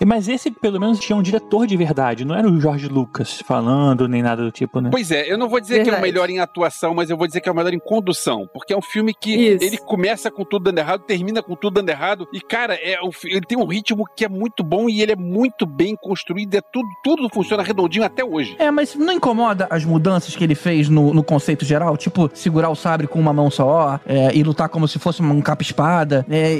Mas 0.06 0.28
esse, 0.28 0.50
pelo 0.50 0.80
menos, 0.80 0.98
tinha 0.98 1.16
um 1.16 1.22
diretor 1.22 1.66
de 1.66 1.76
verdade, 1.76 2.24
não 2.24 2.34
era 2.34 2.48
o 2.48 2.60
George 2.60 2.88
Lucas 2.88 3.42
falando, 3.46 4.08
nem 4.08 4.22
nada 4.22 4.42
do 4.42 4.50
tipo, 4.50 4.80
né? 4.80 4.90
Pois 4.90 5.10
é, 5.10 5.30
eu 5.30 5.38
não 5.38 5.48
vou 5.48 5.60
dizer 5.60 5.74
que 5.74 5.80
é 5.80 5.82
o 5.82 5.84
Verdade. 5.86 6.02
melhor 6.02 6.30
em 6.30 6.40
atuação, 6.40 6.94
mas 6.94 7.10
eu 7.10 7.16
vou 7.16 7.26
dizer 7.26 7.40
que 7.40 7.48
é 7.48 7.52
o 7.52 7.54
melhor 7.54 7.72
em 7.72 7.78
condução. 7.78 8.48
Porque 8.52 8.72
é 8.72 8.76
um 8.76 8.82
filme 8.82 9.14
que 9.14 9.34
Isso. 9.34 9.64
ele 9.64 9.78
começa 9.78 10.30
com 10.30 10.44
tudo 10.44 10.64
dando 10.64 10.78
errado, 10.78 11.02
termina 11.02 11.42
com 11.42 11.54
tudo 11.54 11.74
dando 11.74 11.88
errado. 11.88 12.28
E, 12.32 12.40
cara, 12.40 12.74
é 12.74 13.00
um 13.02 13.10
ele 13.24 13.46
tem 13.46 13.58
um 13.58 13.66
ritmo 13.66 14.04
que 14.16 14.24
é 14.24 14.28
muito 14.28 14.62
bom 14.62 14.88
e 14.88 15.00
ele 15.00 15.12
é 15.12 15.16
muito 15.16 15.66
bem 15.66 15.96
construído. 15.96 16.54
É 16.54 16.60
tudo, 16.60 16.88
tudo 17.02 17.28
funciona 17.32 17.62
redondinho 17.62 18.04
até 18.04 18.24
hoje. 18.24 18.56
É, 18.58 18.70
mas 18.70 18.94
não 18.94 19.12
incomoda 19.12 19.66
as 19.70 19.84
mudanças 19.84 20.36
que 20.36 20.44
ele 20.44 20.54
fez 20.54 20.88
no, 20.88 21.14
no 21.14 21.22
conceito 21.22 21.64
geral? 21.64 21.96
Tipo, 21.96 22.30
segurar 22.34 22.70
o 22.70 22.74
sabre 22.74 23.06
com 23.06 23.18
uma 23.18 23.32
mão 23.32 23.50
só 23.50 24.00
é, 24.06 24.34
e 24.34 24.42
lutar 24.42 24.68
como 24.68 24.86
se 24.86 24.98
fosse 24.98 25.22
um 25.22 25.40
capa-espada. 25.40 26.26
É, 26.30 26.58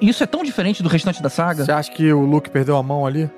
isso 0.00 0.22
é 0.22 0.26
tão 0.26 0.42
diferente 0.58 0.82
do 0.82 0.88
restante 0.88 1.22
da 1.22 1.28
saga. 1.28 1.64
Você 1.64 1.70
acha 1.70 1.92
que 1.92 2.12
o 2.12 2.20
Luke 2.22 2.50
perdeu 2.50 2.76
a 2.76 2.82
mão 2.82 3.06
ali? 3.06 3.30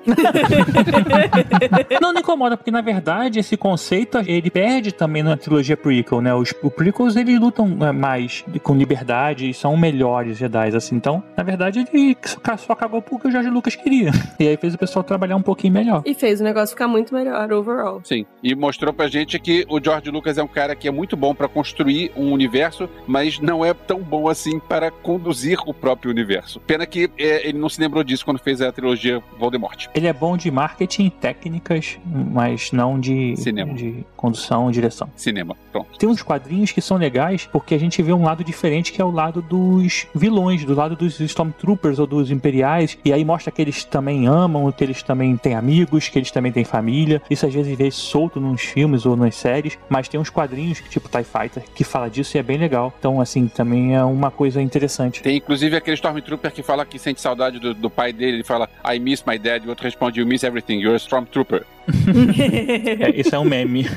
Não, 2.01 2.11
não 2.11 2.19
incomoda, 2.19 2.57
porque 2.57 2.71
na 2.71 2.81
verdade 2.81 3.39
esse 3.39 3.55
conceito 3.55 4.17
ele 4.25 4.49
perde 4.49 4.91
também 4.91 5.21
na 5.21 5.37
trilogia 5.37 5.77
prequel, 5.77 6.19
né? 6.19 6.33
Os, 6.33 6.51
prequels 6.51 7.15
eles 7.15 7.39
lutam 7.39 7.77
é, 7.81 7.91
mais 7.91 8.43
com 8.63 8.75
liberdade 8.75 9.49
e 9.49 9.53
são 9.53 9.77
melhores 9.77 10.37
Jedi, 10.37 10.75
assim. 10.75 10.95
Então, 10.95 11.23
na 11.37 11.43
verdade, 11.43 11.85
ele 11.93 12.17
só 12.57 12.73
acabou 12.73 13.01
porque 13.01 13.27
o 13.27 13.31
George 13.31 13.49
Lucas 13.49 13.75
queria. 13.75 14.11
E 14.39 14.47
aí 14.47 14.57
fez 14.57 14.73
o 14.73 14.77
pessoal 14.77 15.03
trabalhar 15.03 15.35
um 15.35 15.41
pouquinho 15.41 15.73
melhor. 15.73 16.01
e 16.03 16.15
fez 16.15 16.41
o 16.41 16.43
negócio 16.43 16.69
ficar 16.69 16.87
muito 16.87 17.13
melhor 17.13 17.51
overall. 17.53 18.01
Sim. 18.03 18.25
E 18.41 18.55
mostrou 18.55 18.91
pra 18.91 19.07
gente 19.07 19.37
que 19.37 19.65
o 19.69 19.79
George 19.79 20.09
Lucas 20.09 20.37
é 20.37 20.43
um 20.43 20.47
cara 20.47 20.75
que 20.75 20.87
é 20.87 20.91
muito 20.91 21.15
bom 21.15 21.35
pra 21.35 21.47
construir 21.47 22.11
um 22.15 22.31
universo, 22.31 22.89
mas 23.05 23.39
não 23.39 23.63
é 23.63 23.73
tão 23.73 23.99
bom 23.99 24.27
assim 24.27 24.59
para 24.59 24.89
conduzir 24.89 25.59
o 25.67 25.73
próprio 25.73 26.09
universo. 26.09 26.59
Pena 26.61 26.87
que 26.87 27.00
é, 27.17 27.47
ele 27.47 27.57
não 27.57 27.69
se 27.69 27.79
lembrou 27.79 28.03
disso 28.03 28.25
quando 28.25 28.39
fez 28.39 28.61
a 28.61 28.71
trilogia 28.71 29.21
Voldemort. 29.37 29.87
Ele 29.93 30.07
é 30.07 30.13
bom 30.13 30.35
de 30.35 30.49
marketing, 30.51 31.09
técnicas, 31.09 31.99
mas 32.05 32.71
não 32.71 32.99
de, 32.99 33.35
Cinema. 33.37 33.73
de 33.73 34.03
condução 34.15 34.69
e 34.69 34.73
direção. 34.73 35.09
Cinema. 35.15 35.55
Pronto. 35.71 35.97
Tem 35.97 36.09
uns 36.09 36.21
quadrinhos 36.21 36.71
que 36.71 36.81
são 36.81 36.97
legais 36.97 37.47
porque 37.51 37.75
a 37.75 37.79
gente 37.79 38.01
vê 38.01 38.13
um 38.13 38.23
lado 38.23 38.43
diferente 38.43 38.91
que 38.91 39.01
é 39.01 39.05
o 39.05 39.11
lado 39.11 39.41
dos 39.41 40.07
vilões, 40.13 40.63
do 40.65 40.75
lado 40.75 40.95
dos 40.95 41.19
Stormtroopers 41.19 41.99
ou 41.99 42.07
dos 42.07 42.31
Imperiais. 42.31 42.97
E 43.03 43.13
aí 43.13 43.23
mostra 43.23 43.51
que 43.51 43.61
eles 43.61 43.83
também 43.83 44.27
amam, 44.27 44.71
que 44.71 44.83
eles 44.83 45.01
também 45.01 45.35
têm 45.37 45.55
amigos, 45.55 46.09
que 46.09 46.19
eles 46.19 46.31
também 46.31 46.51
têm 46.51 46.63
família. 46.63 47.21
Isso 47.29 47.45
às 47.45 47.53
vezes 47.53 47.77
vê 47.77 47.89
solto 47.91 48.39
nos 48.39 48.61
filmes 48.61 49.05
ou 49.05 49.15
nas 49.15 49.35
séries, 49.35 49.77
mas 49.89 50.07
tem 50.07 50.19
uns 50.19 50.29
quadrinhos, 50.29 50.81
tipo 50.89 51.09
TIE 51.09 51.23
Fighter, 51.23 51.63
que 51.73 51.83
fala 51.83 52.09
disso 52.09 52.35
e 52.35 52.39
é 52.39 52.43
bem 52.43 52.57
legal. 52.57 52.93
Então, 52.99 53.21
assim, 53.21 53.47
também 53.47 53.95
é 53.95 54.03
uma 54.03 54.31
coisa 54.31 54.61
interessante. 54.61 55.21
Tem 55.21 55.37
inclusive 55.37 55.75
aquele 55.75 55.95
Stormtrooper 55.95 56.51
que 56.51 56.63
fala 56.63 56.85
que 56.85 56.99
sente 56.99 57.21
saudade 57.21 57.59
do, 57.59 57.73
do 57.73 57.89
pai 57.89 58.11
dele. 58.11 58.37
Ele 58.37 58.43
fala, 58.43 58.69
I 58.85 58.99
miss 58.99 59.23
my 59.25 59.37
dad. 59.37 59.65
O 59.65 59.69
outro 59.69 59.85
responde, 59.85 60.19
You 60.19 60.27
miss 60.27 60.43
everything. 60.43 60.79
You're 60.79 60.95
a 60.95 60.99
Stormtrooper. 60.99 61.63
É, 61.87 63.19
isso 63.19 63.35
é 63.35 63.39
um 63.39 63.45
meme. 63.45 63.85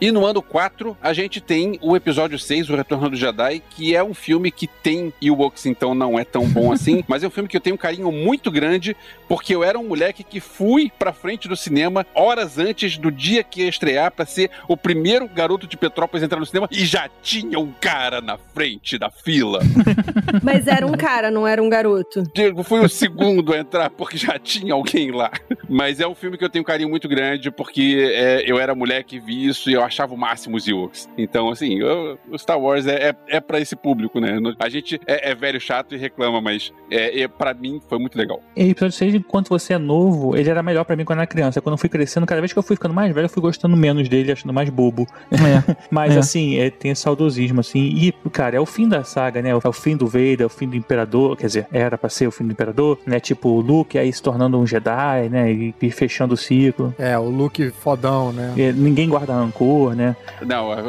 E 0.00 0.12
no 0.12 0.24
ano 0.24 0.40
4, 0.40 0.96
a 1.02 1.12
gente 1.12 1.40
tem 1.40 1.76
o 1.82 1.96
episódio 1.96 2.38
6, 2.38 2.70
O 2.70 2.76
Retorno 2.76 3.10
do 3.10 3.16
Jedi, 3.16 3.60
que 3.68 3.96
é 3.96 4.04
um 4.04 4.14
filme 4.14 4.48
que 4.52 4.68
tem 4.68 5.12
Ewoks, 5.20 5.66
então 5.66 5.92
não 5.92 6.16
é 6.16 6.24
tão 6.24 6.46
bom 6.46 6.70
assim, 6.70 7.02
mas 7.08 7.24
é 7.24 7.26
um 7.26 7.30
filme 7.30 7.48
que 7.48 7.56
eu 7.56 7.60
tenho 7.60 7.74
um 7.74 7.78
carinho 7.78 8.12
muito 8.12 8.48
grande, 8.48 8.96
porque 9.26 9.52
eu 9.52 9.64
era 9.64 9.76
um 9.76 9.88
moleque 9.88 10.22
que 10.22 10.38
fui 10.38 10.92
pra 10.96 11.12
frente 11.12 11.48
do 11.48 11.56
cinema 11.56 12.06
horas 12.14 12.58
antes 12.58 12.96
do 12.96 13.10
dia 13.10 13.42
que 13.42 13.62
ia 13.62 13.68
estrear 13.68 14.12
pra 14.12 14.24
ser 14.24 14.52
o 14.68 14.76
primeiro 14.76 15.26
garoto 15.26 15.66
de 15.66 15.76
Petrópolis 15.76 16.22
a 16.22 16.26
entrar 16.26 16.38
no 16.38 16.46
cinema 16.46 16.68
e 16.70 16.84
já 16.84 17.10
tinha 17.20 17.58
um 17.58 17.72
cara 17.72 18.20
na 18.20 18.38
frente 18.38 18.96
da 18.98 19.10
fila. 19.10 19.60
Mas 20.44 20.68
era 20.68 20.86
um 20.86 20.92
cara, 20.92 21.28
não 21.28 21.44
era 21.44 21.60
um 21.60 21.68
garoto. 21.68 22.22
Diego, 22.32 22.62
fui 22.62 22.78
o 22.78 22.88
segundo 22.88 23.52
a 23.52 23.58
entrar 23.58 23.90
porque 23.90 24.16
já 24.16 24.38
tinha 24.38 24.74
alguém 24.74 25.10
lá. 25.10 25.32
Mas 25.68 25.98
é 25.98 26.06
um 26.06 26.14
filme 26.14 26.38
que 26.38 26.44
eu 26.44 26.48
tenho 26.48 26.62
um 26.62 26.66
carinho 26.66 26.88
muito 26.88 27.08
grande 27.08 27.17
porque 27.56 28.10
é, 28.14 28.42
eu 28.50 28.58
era 28.58 28.74
moleque 28.74 29.16
e 29.16 29.20
vi 29.20 29.46
isso 29.46 29.70
e 29.70 29.74
eu 29.74 29.82
achava 29.82 30.14
o 30.14 30.16
máximo 30.18 30.56
os 30.56 30.66
Ewoks. 30.66 31.08
Então, 31.16 31.50
assim, 31.50 31.78
eu- 31.80 32.18
o 32.30 32.38
Star 32.38 32.58
Wars 32.60 32.86
é, 32.86 33.10
é, 33.10 33.36
é 33.36 33.40
pra 33.40 33.60
esse 33.60 33.74
público, 33.76 34.20
né? 34.20 34.38
A 34.58 34.68
gente 34.68 35.00
é, 35.06 35.30
é 35.30 35.34
velho 35.34 35.60
chato 35.60 35.94
e 35.94 35.98
reclama, 35.98 36.40
mas 36.40 36.72
é, 36.90 37.22
é, 37.22 37.28
pra 37.28 37.54
mim 37.54 37.80
foi 37.88 37.98
muito 37.98 38.16
legal. 38.16 38.40
E 38.56 38.64
o 38.64 38.70
episódio 38.70 38.96
6, 38.96 39.14
enquanto 39.14 39.48
você 39.48 39.74
é 39.74 39.78
novo, 39.78 40.36
ele 40.36 40.48
era 40.50 40.62
melhor 40.62 40.84
pra 40.84 40.96
mim 40.96 41.04
quando 41.04 41.18
eu 41.18 41.22
era 41.22 41.26
criança. 41.26 41.60
Quando 41.60 41.74
eu 41.74 41.78
fui 41.78 41.88
crescendo, 41.88 42.26
cada 42.26 42.40
vez 42.40 42.52
que 42.52 42.58
eu 42.58 42.62
fui 42.62 42.76
ficando 42.76 42.94
mais 42.94 43.12
velho, 43.14 43.26
eu 43.26 43.30
fui 43.30 43.42
gostando 43.42 43.76
menos 43.76 44.08
dele, 44.08 44.32
achando 44.32 44.52
mais 44.52 44.68
bobo. 44.70 45.06
É. 45.30 45.38
Mas 45.90 46.16
É. 46.16 46.18
assim, 46.18 46.58
é, 46.58 46.70
tem 46.70 46.90
esse 46.90 47.02
saudosismo, 47.02 47.60
assim. 47.60 47.80
E, 47.80 48.12
cara, 48.30 48.56
é 48.56 48.60
o 48.60 48.66
fim 48.66 48.88
da 48.88 49.02
saga, 49.04 49.40
né? 49.42 49.50
É 49.50 49.54
o 49.68 49.72
fim 49.72 49.96
do 49.96 50.06
Vader, 50.06 50.42
é 50.42 50.46
o 50.46 50.48
fim 50.48 50.68
do 50.68 50.76
Imperador. 50.76 51.36
Quer 51.36 51.46
dizer, 51.46 51.66
era 51.72 51.96
pra 51.98 52.08
ser 52.08 52.26
o 52.26 52.30
fim 52.30 52.44
do 52.44 52.52
Imperador, 52.52 52.98
né? 53.06 53.18
Tipo, 53.20 53.48
o 53.50 53.60
Luke 53.60 53.98
aí 53.98 54.12
se 54.12 54.22
tornando 54.22 54.58
um 54.58 54.66
Jedi, 54.66 55.28
né? 55.30 55.52
E, 55.52 55.74
e 55.80 55.90
fechando 55.90 56.34
o 56.34 56.36
ciclo. 56.36 56.94
É, 56.98 57.07
o 57.16 57.28
Luke 57.30 57.70
fodão, 57.70 58.32
né? 58.32 58.52
E 58.56 58.72
ninguém 58.72 59.08
guarda 59.08 59.32
rancor, 59.34 59.94
né? 59.94 60.16
Não, 60.44 60.72
é- 60.72 60.80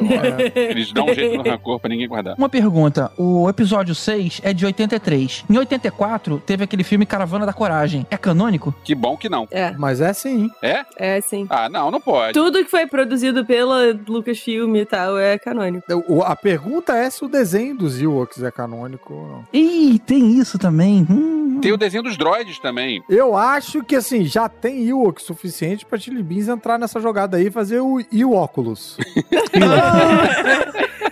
é- 0.56 0.72
eles 0.72 0.92
dão 0.92 1.06
um 1.06 1.14
jeito 1.14 1.38
no 1.38 1.44
rancor 1.44 1.80
pra 1.80 1.90
ninguém 1.90 2.08
guardar. 2.08 2.36
Uma 2.38 2.50
pergunta: 2.50 3.12
o 3.18 3.48
episódio 3.48 3.94
6 3.94 4.42
é 4.44 4.54
de 4.54 4.66
83. 4.66 5.46
Em 5.50 5.58
84, 5.58 6.42
teve 6.46 6.64
aquele 6.64 6.84
filme 6.84 7.06
Caravana 7.06 7.46
da 7.46 7.54
Coragem. 7.54 8.06
É 8.10 8.18
canônico? 8.18 8.74
Que 8.84 8.96
bom 8.96 9.16
que 9.16 9.30
não. 9.30 9.48
É, 9.52 9.72
Mas 9.78 10.02
é 10.02 10.12
sim. 10.14 10.50
É? 10.62 10.84
é 10.98 11.22
sim. 11.22 11.46
Ah, 11.50 11.70
não, 11.70 11.92
não 11.92 12.02
pode. 12.02 12.34
Tudo 12.34 12.64
que 12.64 12.70
foi 12.72 12.88
produzido 12.88 13.46
pela 13.46 13.94
Lucasfilm 14.08 14.76
e 14.76 14.86
tal 14.86 15.18
é 15.18 15.38
canônico. 15.38 15.86
O- 16.08 16.24
A 16.24 16.36
pergunta 16.36 16.94
é 16.96 17.10
se 17.10 17.24
o 17.24 17.28
desenho 17.28 17.76
dos 17.78 18.02
Ewoks 18.02 18.42
é 18.44 18.52
canônico 18.52 19.14
ou 19.14 19.28
não. 19.28 19.44
Ih, 19.54 20.00
tem 20.00 20.32
isso 20.40 20.58
também. 20.58 21.06
Hum. 21.10 21.60
Tem 21.62 21.74
o 21.74 21.78
desenho 21.78 22.04
dos 22.04 22.18
droids 22.18 22.58
também. 22.60 23.04
Eu 23.10 23.36
acho 23.36 23.84
que, 23.84 23.96
assim, 23.96 24.24
já 24.24 24.48
tem 24.48 24.88
Ewok 24.88 25.22
suficiente 25.22 25.86
pra 25.86 25.98
Chili 26.10 26.24
Beans 26.24 26.48
entrar 26.48 26.80
nessa 26.80 27.00
jogada 27.00 27.38
aí 27.38 27.48
e 27.48 27.52
fazer 27.52 27.80
o 27.80 28.00
Ewóculos. 28.12 28.98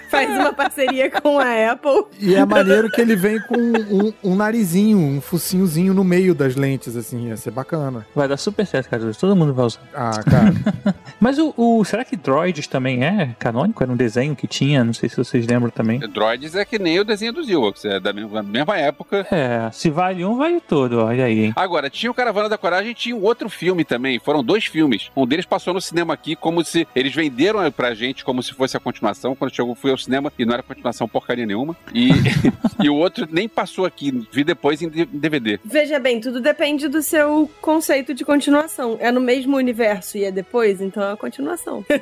Faz 0.09 0.29
uma 0.31 0.53
parceria 0.53 1.11
com 1.11 1.37
a 1.37 1.71
Apple. 1.73 2.05
E 2.19 2.33
é 2.33 2.43
maneiro 2.45 2.89
que 2.89 2.99
ele 3.01 3.15
vem 3.15 3.39
com 3.41 3.55
um, 3.57 4.13
um 4.23 4.35
narizinho, 4.35 4.97
um 4.97 5.19
focinhozinho 5.21 5.93
no 5.93 6.03
meio 6.03 6.33
das 6.33 6.55
lentes, 6.55 6.95
assim, 6.95 7.27
ia 7.27 7.37
ser 7.37 7.51
bacana. 7.51 8.05
Vai 8.15 8.27
dar 8.27 8.37
super 8.37 8.65
certo, 8.65 8.89
cara. 8.89 9.11
Todo 9.13 9.35
mundo 9.35 9.53
vai 9.53 9.65
usar. 9.65 9.81
Ah, 9.93 10.23
cara. 10.23 10.95
Mas 11.19 11.37
o, 11.37 11.53
o- 11.57 11.83
será 11.83 12.05
que 12.05 12.15
Droids 12.15 12.67
também 12.67 13.03
é 13.03 13.35
canônico? 13.37 13.83
Era 13.83 13.91
um 13.91 13.97
desenho 13.97 14.35
que 14.35 14.47
tinha, 14.47 14.83
não 14.83 14.93
sei 14.93 15.09
se 15.09 15.17
vocês 15.17 15.45
lembram 15.45 15.69
também. 15.69 15.99
Droids 15.99 16.55
é 16.55 16.63
que 16.65 16.79
nem 16.79 16.99
o 16.99 17.03
desenho 17.03 17.33
dos 17.33 17.47
Ewoks, 17.49 17.83
é 17.85 17.99
da 17.99 18.13
mesma, 18.13 18.41
da 18.41 18.43
mesma 18.43 18.77
época. 18.77 19.27
É, 19.29 19.69
se 19.71 19.89
vale 19.89 20.23
um, 20.25 20.37
vale 20.37 20.61
todo, 20.61 20.99
olha 20.99 21.25
aí, 21.25 21.45
hein? 21.45 21.53
Agora, 21.55 21.89
tinha 21.89 22.09
o 22.09 22.13
Caravana 22.15 22.47
da 22.49 22.57
Coragem 22.57 22.91
e 22.91 22.95
tinha 22.95 23.15
um 23.15 23.21
outro 23.23 23.49
filme 23.49 23.83
também. 23.83 24.19
Foram 24.19 24.41
dois 24.43 24.65
filmes. 24.65 24.86
Um 25.15 25.25
deles 25.25 25.45
passou 25.45 25.73
no 25.73 25.81
cinema 25.81 26.13
aqui 26.13 26.35
como 26.35 26.63
se. 26.63 26.87
Eles 26.95 27.13
venderam 27.13 27.69
pra 27.71 27.93
gente 27.93 28.23
como 28.23 28.41
se 28.41 28.53
fosse 28.53 28.77
a 28.77 28.79
continuação. 28.79 29.35
Quando 29.35 29.53
chegou, 29.53 29.75
fui 29.75 29.91
ao 29.91 29.97
cinema 29.97 30.31
e 30.37 30.45
não 30.45 30.53
era 30.53 30.63
continuação 30.63 31.07
porcaria 31.07 31.45
nenhuma. 31.45 31.75
E, 31.93 32.09
e 32.83 32.89
o 32.89 32.95
outro 32.95 33.27
nem 33.29 33.47
passou 33.47 33.85
aqui. 33.85 34.27
Vi 34.31 34.43
depois 34.43 34.81
em 34.81 34.89
DVD. 34.89 35.59
Veja 35.63 35.99
bem, 35.99 36.19
tudo 36.19 36.39
depende 36.39 36.87
do 36.87 37.01
seu 37.01 37.49
conceito 37.61 38.13
de 38.13 38.23
continuação. 38.23 38.97
É 38.99 39.11
no 39.11 39.21
mesmo 39.21 39.57
universo 39.57 40.17
e 40.17 40.23
é 40.23 40.31
depois, 40.31 40.81
então 40.81 41.03
é 41.03 41.13
a 41.13 41.17
continuação. 41.17 41.85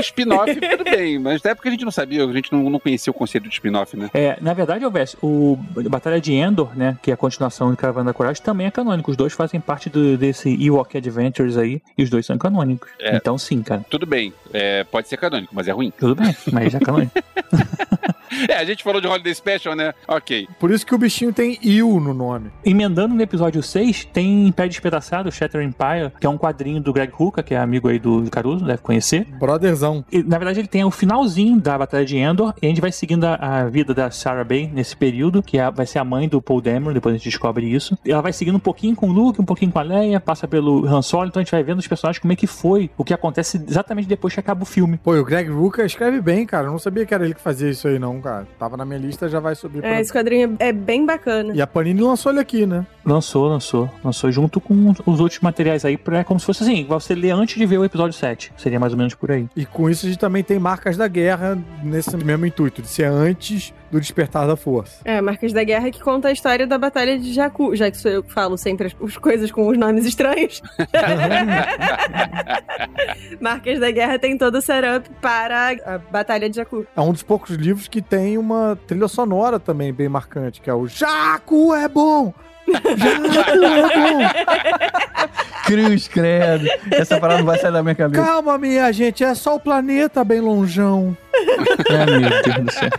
spin-off, 0.00 0.54
tudo 0.54 0.84
bem. 0.84 1.18
Mas 1.18 1.42
na 1.42 1.50
época 1.50 1.68
a 1.68 1.72
gente 1.72 1.84
não 1.84 1.92
sabia, 1.92 2.24
a 2.24 2.32
gente 2.32 2.52
não, 2.52 2.70
não 2.70 2.78
conhecia 2.78 3.10
o 3.10 3.14
conceito 3.14 3.48
de 3.48 3.54
spin-off, 3.54 3.96
né? 3.96 4.10
É, 4.14 4.36
na 4.40 4.54
verdade, 4.54 4.84
Alves, 4.84 5.16
o 5.22 5.58
Batalha 5.90 6.20
de 6.20 6.32
Endor, 6.32 6.76
né, 6.76 6.96
que 7.02 7.10
é 7.10 7.14
a 7.14 7.16
continuação 7.16 7.70
de 7.70 7.76
Caravana 7.76 8.06
da 8.06 8.14
Coragem, 8.14 8.42
também 8.42 8.55
é 8.64 8.70
canônico. 8.70 9.10
Os 9.10 9.16
dois 9.16 9.32
fazem 9.32 9.60
parte 9.60 9.90
do- 9.90 10.16
desse 10.16 10.48
Ewok 10.64 10.96
Adventures 10.96 11.56
aí, 11.56 11.82
e 11.98 12.02
os 12.02 12.10
dois 12.10 12.24
são 12.24 12.38
canônicos. 12.38 12.88
É. 13.00 13.16
Então 13.16 13.36
sim, 13.36 13.62
cara. 13.62 13.84
Tudo 13.90 14.06
bem, 14.06 14.32
é, 14.52 14.84
pode 14.84 15.08
ser 15.08 15.16
canônico, 15.16 15.54
mas 15.54 15.68
é 15.68 15.72
ruim. 15.72 15.92
Tudo 15.98 16.14
bem, 16.14 16.34
mas 16.52 16.74
é 16.74 16.78
canônico. 16.80 17.12
É, 18.48 18.56
a 18.56 18.64
gente 18.64 18.84
falou 18.84 19.00
de 19.00 19.08
Holiday 19.08 19.34
Special, 19.34 19.74
né? 19.74 19.92
Ok. 20.06 20.48
Por 20.60 20.70
isso 20.70 20.86
que 20.86 20.94
o 20.94 20.98
bichinho 20.98 21.32
tem 21.32 21.58
Il 21.62 22.00
no 22.00 22.14
nome. 22.14 22.50
Emendando 22.64 23.14
no 23.14 23.20
episódio 23.20 23.62
6, 23.62 24.04
tem 24.12 24.46
Império 24.46 24.70
Despedaçado, 24.70 25.32
Shatter 25.32 25.62
Empire, 25.62 26.12
que 26.20 26.26
é 26.26 26.30
um 26.30 26.38
quadrinho 26.38 26.80
do 26.80 26.92
Greg 26.92 27.12
Hooker, 27.18 27.42
que 27.42 27.54
é 27.54 27.58
amigo 27.58 27.88
aí 27.88 27.98
do 27.98 28.30
Caruso, 28.30 28.64
deve 28.64 28.82
conhecer. 28.82 29.26
Brotherzão. 29.38 30.04
E, 30.12 30.22
na 30.22 30.38
verdade, 30.38 30.60
ele 30.60 30.68
tem 30.68 30.84
o 30.84 30.90
finalzinho 30.90 31.60
da 31.60 31.76
Batalha 31.76 32.04
de 32.04 32.16
Endor, 32.16 32.54
e 32.62 32.66
a 32.66 32.68
gente 32.68 32.80
vai 32.80 32.92
seguindo 32.92 33.24
a, 33.24 33.34
a 33.34 33.68
vida 33.68 33.92
da 33.92 34.10
Sarah 34.10 34.44
Bay 34.44 34.70
nesse 34.72 34.96
período, 34.96 35.42
que 35.42 35.58
é 35.58 35.70
vai 35.70 35.86
ser 35.86 35.98
a 35.98 36.04
mãe 36.04 36.28
do 36.28 36.40
Paul 36.40 36.60
Dameron, 36.60 36.92
depois 36.92 37.14
a 37.14 37.18
gente 37.18 37.28
descobre 37.28 37.66
isso. 37.66 37.98
E 38.04 38.12
ela 38.12 38.22
vai 38.22 38.32
seguindo 38.32 38.56
um 38.56 38.60
pouquinho 38.60 38.94
com 38.94 39.08
o 39.08 39.12
Luke, 39.12 39.40
um 39.40 39.44
pouquinho 39.44 39.72
com 39.72 39.78
a 39.78 39.82
Leia, 39.82 40.20
passa 40.20 40.46
pelo 40.46 40.86
Han 40.86 41.02
Solo, 41.02 41.28
então 41.28 41.40
a 41.40 41.44
gente 41.44 41.50
vai 41.50 41.62
vendo 41.62 41.78
os 41.78 41.86
personagens 41.86 42.20
como 42.20 42.32
é 42.32 42.36
que 42.36 42.46
foi, 42.46 42.90
o 42.96 43.04
que 43.04 43.14
acontece 43.14 43.62
exatamente 43.68 44.08
depois 44.08 44.34
que 44.34 44.40
acaba 44.40 44.62
o 44.62 44.66
filme. 44.66 44.98
Pô, 45.02 45.14
e 45.16 45.20
o 45.20 45.24
Greg 45.24 45.50
Rucka 45.50 45.84
escreve 45.84 46.20
bem, 46.20 46.46
cara. 46.46 46.66
Eu 46.66 46.72
não 46.72 46.78
sabia 46.78 47.04
que 47.04 47.14
era 47.14 47.24
ele 47.24 47.34
que 47.34 47.40
fazia 47.40 47.70
isso 47.70 47.88
aí, 47.88 47.98
não, 47.98 48.15
cara. 48.20 48.46
Tava 48.58 48.76
na 48.76 48.84
minha 48.84 48.98
lista, 48.98 49.28
já 49.28 49.40
vai 49.40 49.54
subir 49.54 49.80
pra... 49.80 49.96
É, 49.96 50.00
esse 50.00 50.12
quadrinho 50.12 50.56
é 50.58 50.72
bem 50.72 51.04
bacana. 51.04 51.54
E 51.54 51.60
a 51.60 51.66
Panini 51.66 52.00
lançou 52.00 52.32
ele 52.32 52.40
aqui, 52.40 52.66
né? 52.66 52.86
Lançou, 53.04 53.46
lançou. 53.48 53.90
Lançou 54.04 54.30
junto 54.30 54.60
com 54.60 54.94
os 55.06 55.20
outros 55.20 55.40
materiais 55.40 55.84
aí, 55.84 55.96
pra, 55.96 56.24
como 56.24 56.40
se 56.40 56.46
fosse 56.46 56.62
assim, 56.62 56.84
você 56.84 57.14
lê 57.14 57.30
antes 57.30 57.56
de 57.56 57.66
ver 57.66 57.78
o 57.78 57.84
episódio 57.84 58.12
7. 58.12 58.52
Seria 58.56 58.80
mais 58.80 58.92
ou 58.92 58.98
menos 58.98 59.14
por 59.14 59.30
aí. 59.30 59.48
E 59.54 59.64
com 59.64 59.88
isso 59.88 60.06
a 60.06 60.08
gente 60.08 60.18
também 60.18 60.42
tem 60.42 60.58
marcas 60.58 60.96
da 60.96 61.08
guerra 61.08 61.58
nesse 61.82 62.16
mesmo 62.16 62.46
intuito, 62.46 62.82
de 62.82 62.88
ser 62.88 63.04
antes 63.04 63.72
do 63.90 64.00
despertar 64.00 64.46
da 64.46 64.56
força. 64.56 65.00
É, 65.04 65.20
Marcas 65.20 65.52
da 65.52 65.64
Guerra 65.64 65.90
que 65.90 66.00
conta 66.00 66.28
a 66.28 66.32
história 66.32 66.66
da 66.66 66.78
Batalha 66.78 67.18
de 67.18 67.32
Jakku, 67.32 67.74
já 67.76 67.90
que 67.90 67.96
sou 67.96 68.10
eu 68.10 68.22
que 68.22 68.32
falo 68.32 68.56
sempre 68.56 68.88
as, 68.88 68.96
as 69.02 69.16
coisas 69.16 69.50
com 69.50 69.68
os 69.68 69.78
nomes 69.78 70.04
estranhos. 70.04 70.62
Marcas 73.40 73.80
da 73.80 73.90
Guerra 73.90 74.18
tem 74.18 74.36
todo 74.36 74.56
o 74.56 74.62
setup 74.62 75.08
para 75.20 75.76
a 75.84 75.98
Batalha 75.98 76.48
de 76.48 76.56
Jakku. 76.56 76.86
É 76.96 77.00
um 77.00 77.12
dos 77.12 77.22
poucos 77.22 77.56
livros 77.56 77.88
que 77.88 78.02
tem 78.02 78.38
uma 78.38 78.78
trilha 78.86 79.08
sonora 79.08 79.58
também 79.58 79.92
bem 79.92 80.08
marcante, 80.08 80.60
que 80.60 80.70
é 80.70 80.74
o 80.74 80.86
Jaco 80.86 81.74
é 81.74 81.88
bom! 81.88 82.32
É 82.68 82.96
bom! 82.96 84.22
Cruz, 85.66 86.08
credo. 86.08 86.66
Essa 86.92 87.18
parada 87.18 87.40
não 87.40 87.46
vai 87.46 87.58
sair 87.58 87.72
da 87.72 87.82
minha 87.82 87.94
cabeça. 87.94 88.24
Calma, 88.24 88.56
minha 88.56 88.90
gente, 88.92 89.24
é 89.24 89.34
só 89.34 89.56
o 89.56 89.60
planeta 89.60 90.24
bem 90.24 90.40
longeão. 90.40 91.16
Ai, 91.90 92.18
meu 92.18 92.30
Deus 92.42 92.64
do 92.64 92.72
céu. 92.72 92.90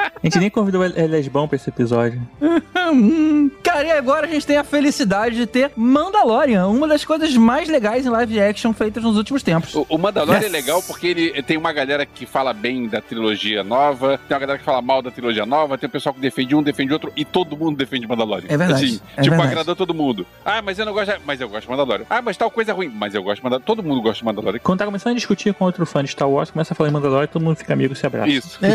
A 0.00 0.20
gente 0.24 0.38
nem 0.38 0.50
convidou 0.50 0.82
o 0.82 1.06
Lesbão 1.08 1.46
pra 1.48 1.56
esse 1.56 1.68
episódio. 1.68 2.20
Hum, 2.92 3.48
Cara, 3.62 3.84
e 3.84 3.90
agora 3.92 4.26
a 4.26 4.28
gente 4.28 4.44
tem 4.44 4.56
a 4.56 4.64
felicidade 4.64 5.36
de 5.36 5.46
ter 5.46 5.70
Mandalorian, 5.76 6.66
uma 6.66 6.88
das 6.88 7.04
coisas 7.04 7.36
mais 7.36 7.68
legais 7.68 8.04
em 8.04 8.08
live 8.08 8.40
action 8.40 8.72
feitas 8.72 9.04
nos 9.04 9.16
últimos 9.16 9.44
tempos. 9.44 9.72
O, 9.76 9.86
o 9.88 9.96
Mandalorian 9.96 10.38
Yes. 10.40 10.46
é 10.46 10.48
legal 10.48 10.82
porque 10.82 11.06
ele 11.06 11.40
tem 11.44 11.56
uma 11.56 11.72
galera 11.72 12.04
que 12.04 12.26
fala 12.26 12.52
bem 12.52 12.88
da 12.88 13.00
trilogia 13.00 13.62
nova, 13.62 14.18
tem 14.26 14.34
uma 14.34 14.40
galera 14.40 14.58
que 14.58 14.64
fala 14.64 14.82
mal 14.82 15.00
da 15.02 15.10
trilogia 15.12 15.46
nova, 15.46 15.78
tem 15.78 15.86
o 15.86 15.90
pessoal 15.90 16.12
que 16.12 16.20
defende 16.20 16.52
um, 16.56 16.62
defende 16.64 16.92
outro, 16.92 17.12
e 17.16 17.24
todo 17.24 17.56
mundo 17.56 17.76
defende 17.76 18.08
Mandalorian. 18.08 18.46
É 18.48 18.56
verdade, 18.56 18.84
Assim, 18.86 19.00
é 19.16 19.22
tipo, 19.22 19.30
verdade. 19.36 19.52
agradou 19.52 19.76
todo 19.76 19.94
mundo. 19.94 20.26
Ah, 20.44 20.60
mas 20.60 20.76
eu 20.78 20.84
não 20.84 20.92
gosto. 20.92 21.12
Mas 21.24 21.40
eu 21.40 21.48
gosto 21.48 21.66
de 21.66 21.70
Mandalorian. 21.70 22.06
Ah, 22.10 22.20
mas 22.20 22.36
tal 22.36 22.50
coisa 22.50 22.72
é 22.72 22.74
ruim. 22.74 22.88
Mas 22.92 23.14
eu 23.14 23.22
gosto 23.22 23.36
de 23.36 23.44
Mandalorian. 23.44 23.64
Todo 23.66 23.84
mundo 23.84 24.02
gosta 24.02 24.18
de 24.18 24.24
Mandalorian. 24.24 24.60
Quando 24.64 24.80
tá 24.80 24.84
começando 24.84 25.12
a 25.12 25.16
discutir 25.16 25.54
com 25.54 25.64
outro 25.64 25.86
fã 25.86 26.02
de 26.02 26.10
Star 26.10 26.28
Wars, 26.28 26.50
começa 26.50 26.74
a 26.74 26.76
falar 26.76 26.90
em 26.90 26.92
Mandalorian, 26.92 27.28
todo 27.28 27.40
mundo 27.44 27.54
fica 27.56 27.72
amigo 27.72 27.92
e 27.92 27.96
se 27.96 28.04
abraça. 28.04 28.28
Isso. 28.28 28.58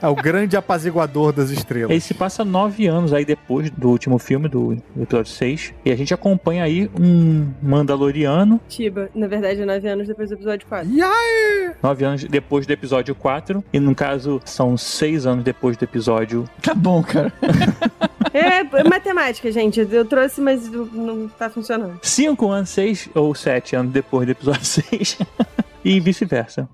É 0.00 0.06
o 0.08 0.14
grande 0.14 0.56
apaziguador 0.56 1.32
das 1.32 1.50
estrelas. 1.50 1.90
Ele 1.90 2.00
se 2.00 2.14
passa 2.14 2.44
nove 2.44 2.86
anos 2.86 3.12
aí 3.12 3.24
depois 3.24 3.70
do 3.70 3.88
último 3.88 4.18
filme, 4.18 4.48
do, 4.48 4.76
do 4.94 5.02
episódio 5.02 5.32
6. 5.32 5.74
E 5.84 5.90
a 5.92 5.96
gente 5.96 6.12
acompanha 6.14 6.64
aí 6.64 6.90
um 6.98 7.48
Mandaloriano, 7.62 8.60
Tiba, 8.68 9.08
na 9.14 9.26
verdade, 9.26 9.62
é 9.62 9.64
nove 9.64 9.88
anos 9.88 10.06
depois 10.08 10.28
do 10.28 10.34
episódio 10.34 10.66
4. 10.66 10.88
E 10.90 11.02
aí? 11.02 11.70
nove 11.82 12.04
anos 12.04 12.24
depois 12.24 12.66
do 12.66 12.72
episódio 12.72 13.14
4. 13.14 13.64
E 13.72 13.80
no 13.80 13.94
caso, 13.94 14.40
são 14.44 14.76
seis 14.76 15.26
anos 15.26 15.44
depois 15.44 15.76
do 15.76 15.84
episódio. 15.84 16.44
Tá 16.62 16.74
bom, 16.74 17.02
cara. 17.02 17.32
É, 18.32 18.60
é 18.60 18.84
matemática, 18.84 19.50
gente. 19.50 19.80
Eu 19.80 20.04
trouxe, 20.04 20.40
mas 20.40 20.68
não 20.70 21.28
tá 21.28 21.48
funcionando. 21.48 21.98
Cinco 22.02 22.48
anos, 22.50 22.70
seis 22.70 23.08
ou 23.14 23.34
sete 23.34 23.74
anos 23.74 23.92
depois 23.92 24.26
do 24.26 24.32
episódio 24.32 24.64
6. 24.66 25.18
e 25.84 26.00
vice-versa. 26.00 26.68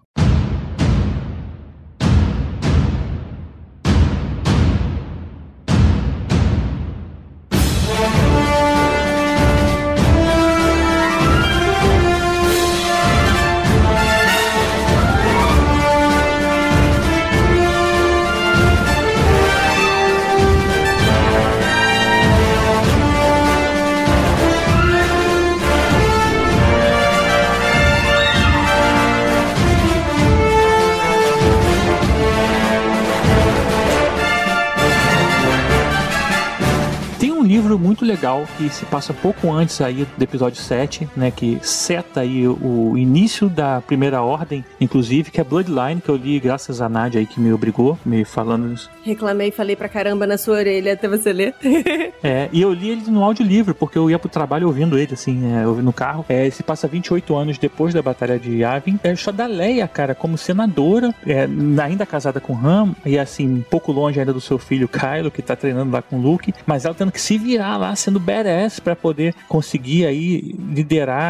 Legal 38.25 38.47
que 38.57 38.71
se 38.71 38.87
passa 38.87 39.13
pouco 39.13 39.53
antes 39.53 39.83
aí 39.83 40.07
do 40.17 40.25
episódio 40.25 40.59
7, 40.59 41.07
né, 41.15 41.31
que 41.31 41.59
seta 41.61 42.21
aí 42.21 42.49
o 42.49 42.97
início 42.97 43.51
da 43.51 43.83
primeira 43.83 44.23
ordem, 44.23 44.65
inclusive, 44.81 45.31
que 45.31 45.43
é 45.43 45.45
Bloodline, 45.45 46.01
que 46.01 46.09
eu 46.09 46.17
li 46.17 46.41
graças 46.41 46.81
a 46.81 46.89
Nádia 46.89 47.21
aí 47.21 47.27
que 47.27 47.39
me 47.39 47.53
obrigou, 47.53 47.99
me 48.03 48.25
falando 48.25 48.73
isso. 48.73 48.89
Reclamei, 49.03 49.51
falei 49.51 49.77
pra 49.77 49.91
caramba 49.91 50.27
na 50.27 50.39
sua 50.39 50.57
orelha 50.57 50.95
até 50.95 51.07
você 51.07 51.33
ler. 51.33 51.55
É, 52.23 52.49
e 52.53 52.63
eu 52.63 52.73
li 52.73 52.89
ele 52.89 53.11
no 53.11 53.23
audiolivro, 53.23 53.75
porque 53.75 53.99
eu 53.99 54.09
ia 54.11 54.19
pro 54.19 54.31
trabalho 54.31 54.67
ouvindo 54.67 54.99
ele, 54.99 55.13
assim, 55.13 55.53
é, 55.53 55.67
ouvindo 55.67 55.85
no 55.85 55.93
carro. 55.93 56.25
É, 56.27 56.49
se 56.49 56.63
passa 56.63 56.89
28 56.89 57.37
anos 57.37 57.59
depois 57.59 57.93
da 57.93 58.01
Batalha 58.01 58.39
de 58.39 58.61
Yavin. 58.61 58.99
É 59.05 59.13
história 59.13 59.37
da 59.37 59.47
Leia, 59.47 59.87
cara, 59.87 60.15
como 60.15 60.39
senadora, 60.39 61.15
é, 61.27 61.47
ainda 61.83 62.07
casada 62.07 62.41
com 62.41 62.55
Ram, 62.55 62.97
e 63.05 63.19
assim, 63.19 63.47
um 63.47 63.63
pouco 63.63 63.93
longe 63.93 64.19
ainda 64.19 64.33
do 64.33 64.41
seu 64.41 64.59
filho 64.59 64.89
Kylo, 64.89 65.31
que 65.31 65.43
tá 65.43 65.55
treinando 65.55 65.93
lá 65.93 66.01
com 66.01 66.19
Luke, 66.19 66.55
mas 66.65 66.87
ela 66.87 66.95
tendo 66.95 67.13
que 67.13 67.21
se 67.21 67.37
virar 67.37 67.77
lá, 67.77 67.95
sendo 67.95 68.14
badass 68.21 68.81
pra 68.81 68.95
poder 68.97 69.35
conseguir 69.49 70.07
aí 70.07 70.55
liderar 70.73 71.21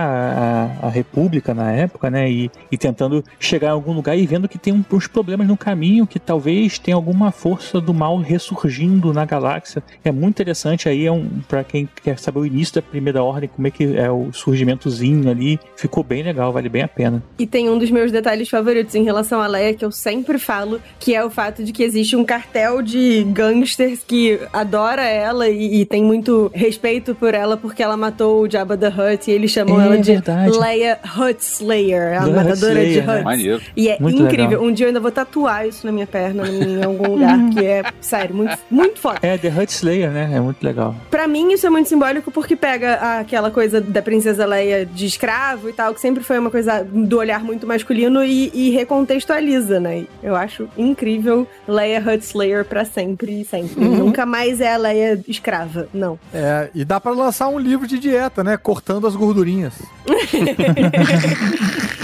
a, 0.83 0.87
a 0.87 0.91
República 0.91 1.53
na 1.55 1.71
época, 1.73 2.11
né, 2.11 2.31
e, 2.31 2.51
e 2.71 2.77
tentando 2.79 3.23
chegar 3.39 3.69
em 3.69 3.71
algum 3.73 3.93
lugar 3.93 4.17
e 4.17 4.27
vendo 4.27 4.49
que 4.49 4.59
tem 4.59 4.73
um- 4.73 4.85
uns 4.93 5.07
problemas 5.07 5.47
no 5.47 5.57
caminho, 5.57 6.07
que 6.07 6.19
talvez 6.19 6.79
tenha 6.79 6.95
alguma 6.97 7.31
força 7.31 7.81
do 7.81 7.93
mal 7.95 8.17
ressurgindo 8.19 9.13
na 9.13 9.25
galáxia. 9.25 9.83
É 10.05 10.11
muito 10.11 10.35
interessante 10.37 10.89
aí, 10.89 11.07
é 11.07 11.13
um, 11.13 11.29
pra 11.49 11.63
quem 11.65 11.89
quer 12.03 12.19
saber 12.19 12.39
o 12.41 12.47
início 12.47 12.75
da 12.77 12.83
primeira 12.83 13.23
ordem, 13.23 13.49
como 13.55 13.67
é 13.67 13.71
que 13.71 13.97
é 13.97 14.11
o 14.11 14.33
surgimentozinho 14.33 15.29
ali, 15.31 15.59
ficou 15.77 16.03
bem 16.03 16.23
legal, 16.23 16.53
vale 16.53 16.69
bem 16.69 16.83
a 16.83 16.89
pena. 16.89 17.23
E 17.39 17.47
tem 17.47 17.69
um 17.69 17.79
dos 17.79 17.91
meus 17.91 18.11
detalhes 18.11 18.49
favoritos 18.49 18.95
em 18.95 19.05
relação 19.05 19.41
à 19.41 19.47
Leia 19.47 19.75
que 19.75 19.85
eu 19.85 19.91
sempre 19.93 20.39
falo, 20.39 20.81
que 20.99 21.15
é 21.15 21.25
o 21.25 21.31
fato 21.31 21.63
de 21.63 21.73
que 21.73 21.83
existe 21.83 22.17
um 22.17 22.25
cartel 22.25 22.83
de 22.83 23.25
gangsters 23.25 24.01
que 24.07 24.39
adora 24.53 25.03
ela 25.05 25.49
e, 25.49 25.81
e 25.81 25.85
tem 25.85 26.03
muito 26.03 26.15
muito 26.15 26.51
respeito 26.75 27.15
por 27.15 27.35
ela 27.35 27.57
porque 27.57 27.83
ela 27.83 27.97
matou 27.97 28.43
o 28.43 28.51
Jabba 28.51 28.77
the 28.77 28.89
Hutt 28.89 29.31
e 29.31 29.35
eles 29.35 29.51
chamam 29.51 29.81
É 29.81 29.87
ela 29.87 29.97
de 29.99 30.13
verdade. 30.13 30.59
Leia 30.59 30.99
Hutt 31.17 31.41
Slayer, 31.41 32.21
a 32.21 32.25
The 32.25 32.31
Hutt 32.31 32.37
matadora 32.37 32.75
de 32.75 32.81
Slayer, 32.81 33.07
né? 33.07 33.15
Hutt. 33.17 33.25
Maneiro. 33.25 33.61
E 33.77 33.89
é 33.89 33.97
Muito 34.01 34.23
incrível. 34.23 34.49
legal. 34.51 34.65
Um 34.65 34.73
dia 34.73 34.87
eu 34.87 34.89
ainda 34.89 35.01
vou 35.01 35.11
tatuar 35.13 35.67
isso 35.67 35.87
na 35.87 35.93
minha 35.93 36.07
perna, 36.07 36.47
em 36.49 36.83
algum 36.83 37.13
lugar, 37.13 37.39
que 37.51 37.65
é, 37.65 37.83
sério, 38.01 38.35
muito, 38.35 38.59
muito 38.71 38.99
foda. 38.99 39.19
É, 39.23 39.39
The 39.39 39.49
Hutt 39.49 39.71
Slayer, 39.73 40.11
né? 40.11 40.31
É 40.35 40.41
muito 40.41 40.63
legal. 40.65 40.95
Pra 41.11 41.29
mim, 41.29 41.53
isso 41.53 41.67
é 41.67 41.71
muito 41.71 41.89
simbólico 41.89 42.31
porque 42.31 42.57
pega 42.57 42.95
aquela 43.21 43.51
coisa 43.51 43.81
da 43.81 44.03
princesa 44.03 44.45
Leia 44.45 44.85
de 44.85 45.07
escravo 45.07 45.69
e 45.69 45.73
tal, 45.73 45.95
que 45.95 46.01
sempre 46.01 46.23
foi 46.25 46.39
uma 46.39 46.51
coisa 46.51 46.85
do 46.85 47.19
olhar 47.19 47.43
muito 47.45 47.67
masculino 47.67 48.25
e, 48.25 48.51
e 48.53 48.71
recontextualiza, 48.71 49.79
né? 49.79 50.05
Eu 50.23 50.35
acho 50.35 50.69
incrível 50.77 51.47
Leia 51.69 52.01
Huttslayer 52.01 52.65
pra 52.65 52.85
sempre 52.85 53.41
e 53.41 53.45
sempre. 53.45 53.83
Nunca 53.85 54.27
mais 54.27 54.61
é 54.61 54.73
a 54.75 54.77
Leia 54.77 55.21
escrava, 55.29 55.87
não. 55.95 56.19
É, 56.33 56.54
e 56.75 56.85
dá 56.85 57.01
pra 57.01 57.13
lançar 57.13 57.49
um 57.49 57.59
livro 57.59 57.87
de 57.87 57.99
dieta, 57.99 58.43
né? 58.45 58.57
Cortando 58.57 59.07
as 59.07 59.15
gordurinhas. 59.17 59.75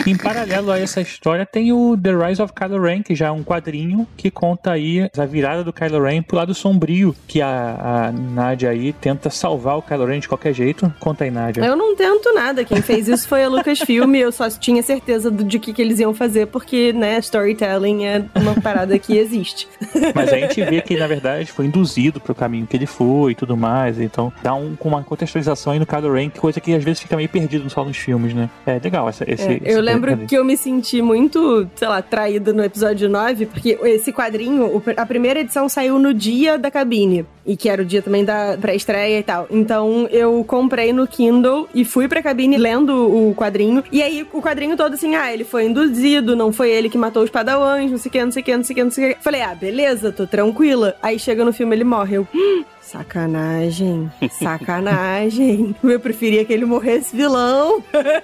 Em 0.06 0.16
paralelo 0.16 0.72
a 0.72 0.78
essa 0.78 1.00
história, 1.00 1.44
tem 1.44 1.72
o 1.72 1.96
The 1.96 2.10
Rise 2.28 2.40
of 2.42 2.52
Kylo 2.54 2.80
Ren, 2.82 3.02
que 3.02 3.14
já 3.14 3.26
é 3.26 3.30
um 3.30 3.42
quadrinho 3.44 4.06
que 4.16 4.30
conta 4.30 4.72
aí 4.72 5.08
a 5.16 5.24
virada 5.26 5.62
do 5.62 5.72
Kylo 5.72 6.02
Ren 6.02 6.22
pro 6.22 6.36
lado 6.38 6.54
sombrio, 6.54 7.14
que 7.28 7.40
a, 7.42 8.08
a 8.08 8.12
Nadia 8.12 8.70
aí 8.70 8.92
tenta 8.94 9.28
salvar 9.28 9.76
o 9.76 9.82
Kylo 9.82 10.06
Ren 10.06 10.18
de 10.20 10.26
qualquer 10.28 10.54
jeito. 10.54 10.92
Conta 10.98 11.24
aí, 11.24 11.30
Nadia. 11.30 11.64
Eu 11.64 11.76
não 11.76 11.94
tento 11.94 12.32
nada. 12.32 12.64
Quem 12.64 12.80
fez 12.80 13.08
isso 13.08 13.28
foi 13.28 13.44
a 13.44 13.48
Lucasfilm. 13.48 14.14
Eu 14.16 14.32
só 14.32 14.48
tinha 14.48 14.82
certeza 14.82 15.30
do- 15.30 15.44
de 15.44 15.58
que, 15.58 15.72
que 15.72 15.82
eles 15.82 15.98
iam 16.00 16.14
fazer, 16.14 16.46
porque, 16.46 16.92
né, 16.94 17.18
storytelling 17.18 18.04
é 18.06 18.24
uma 18.36 18.54
parada 18.60 18.98
que 18.98 19.16
existe. 19.18 19.68
Mas 20.14 20.32
a 20.32 20.36
gente 20.38 20.62
vê 20.64 20.80
que, 20.80 20.96
na 20.96 21.06
verdade, 21.06 21.52
foi 21.52 21.66
induzido 21.66 22.18
pro 22.20 22.34
caminho 22.34 22.66
que 22.66 22.76
ele 22.76 22.86
foi 22.86 23.32
e 23.32 23.34
tudo 23.34 23.56
mais. 23.56 24.00
Então, 24.00 24.32
dá 24.42 24.54
um, 24.54 24.76
com 24.76 24.88
uma 24.88 25.02
contextualização 25.02 25.72
aí 25.72 25.78
no 25.78 25.86
Kylo 25.86 26.12
Ren, 26.12 26.30
coisa 26.30 26.60
que 26.60 26.74
às 26.74 26.82
vezes 26.82 27.00
fica 27.00 27.16
meio 27.16 27.28
perdido 27.28 27.68
só 27.70 27.84
nos 27.84 27.96
filmes, 27.96 28.34
né? 28.34 28.48
É 28.66 28.78
legal 28.82 29.08
essa, 29.08 29.30
esse, 29.30 29.48
É, 29.48 29.54
esse 29.56 29.70
eu 29.70 29.80
lembro 29.80 30.16
que 30.26 30.34
eu 30.34 30.44
me 30.44 30.56
senti 30.56 31.02
muito, 31.02 31.68
sei 31.74 31.88
lá, 31.88 32.02
traída 32.02 32.52
no 32.52 32.64
episódio 32.64 33.08
9, 33.08 33.46
porque 33.46 33.78
esse 33.82 34.12
quadrinho, 34.12 34.82
a 34.96 35.06
primeira 35.06 35.40
edição 35.40 35.68
saiu 35.68 35.98
no 35.98 36.12
dia 36.14 36.58
da 36.58 36.70
cabine, 36.70 37.26
e 37.44 37.56
que 37.56 37.68
era 37.68 37.82
o 37.82 37.84
dia 37.84 38.02
também 38.02 38.24
da 38.24 38.56
pré-estreia 38.60 39.18
e 39.18 39.22
tal. 39.22 39.46
Então 39.50 40.08
eu 40.10 40.44
comprei 40.44 40.92
no 40.92 41.06
Kindle 41.06 41.68
e 41.74 41.84
fui 41.84 42.08
pra 42.08 42.22
cabine 42.22 42.56
lendo 42.56 42.94
o 42.94 43.34
quadrinho, 43.34 43.82
e 43.90 44.02
aí 44.02 44.26
o 44.32 44.40
quadrinho 44.40 44.76
todo 44.76 44.94
assim, 44.94 45.14
ah, 45.14 45.32
ele 45.32 45.44
foi 45.44 45.66
induzido, 45.66 46.36
não 46.36 46.52
foi 46.52 46.70
ele 46.70 46.88
que 46.88 46.98
matou 46.98 47.22
os 47.22 47.30
padawans, 47.30 47.90
não 47.90 47.98
sei 47.98 48.08
o 48.08 48.12
que, 48.12 48.24
não 48.24 48.32
sei 48.32 48.42
o 48.42 48.44
que, 48.44 48.56
não 48.56 48.64
sei 48.64 48.72
o 48.72 48.76
que, 48.76 48.84
não 48.84 48.90
sei 48.90 49.10
o 49.10 49.14
que. 49.14 49.22
Falei, 49.22 49.42
ah, 49.42 49.54
beleza, 49.54 50.12
tô 50.12 50.26
tranquila. 50.26 50.94
Aí 51.02 51.18
chega 51.18 51.44
no 51.44 51.52
filme 51.52 51.74
ele 51.74 51.84
morre, 51.84 52.16
eu... 52.16 52.28
"Hum, 52.80 52.82
Sacanagem, 52.82 54.10
sacanagem. 54.30 55.76
Eu 55.84 56.00
preferia 56.00 56.44
que 56.44 56.52
ele 56.52 56.64
morresse 56.64 57.14
vilão. 57.14 57.82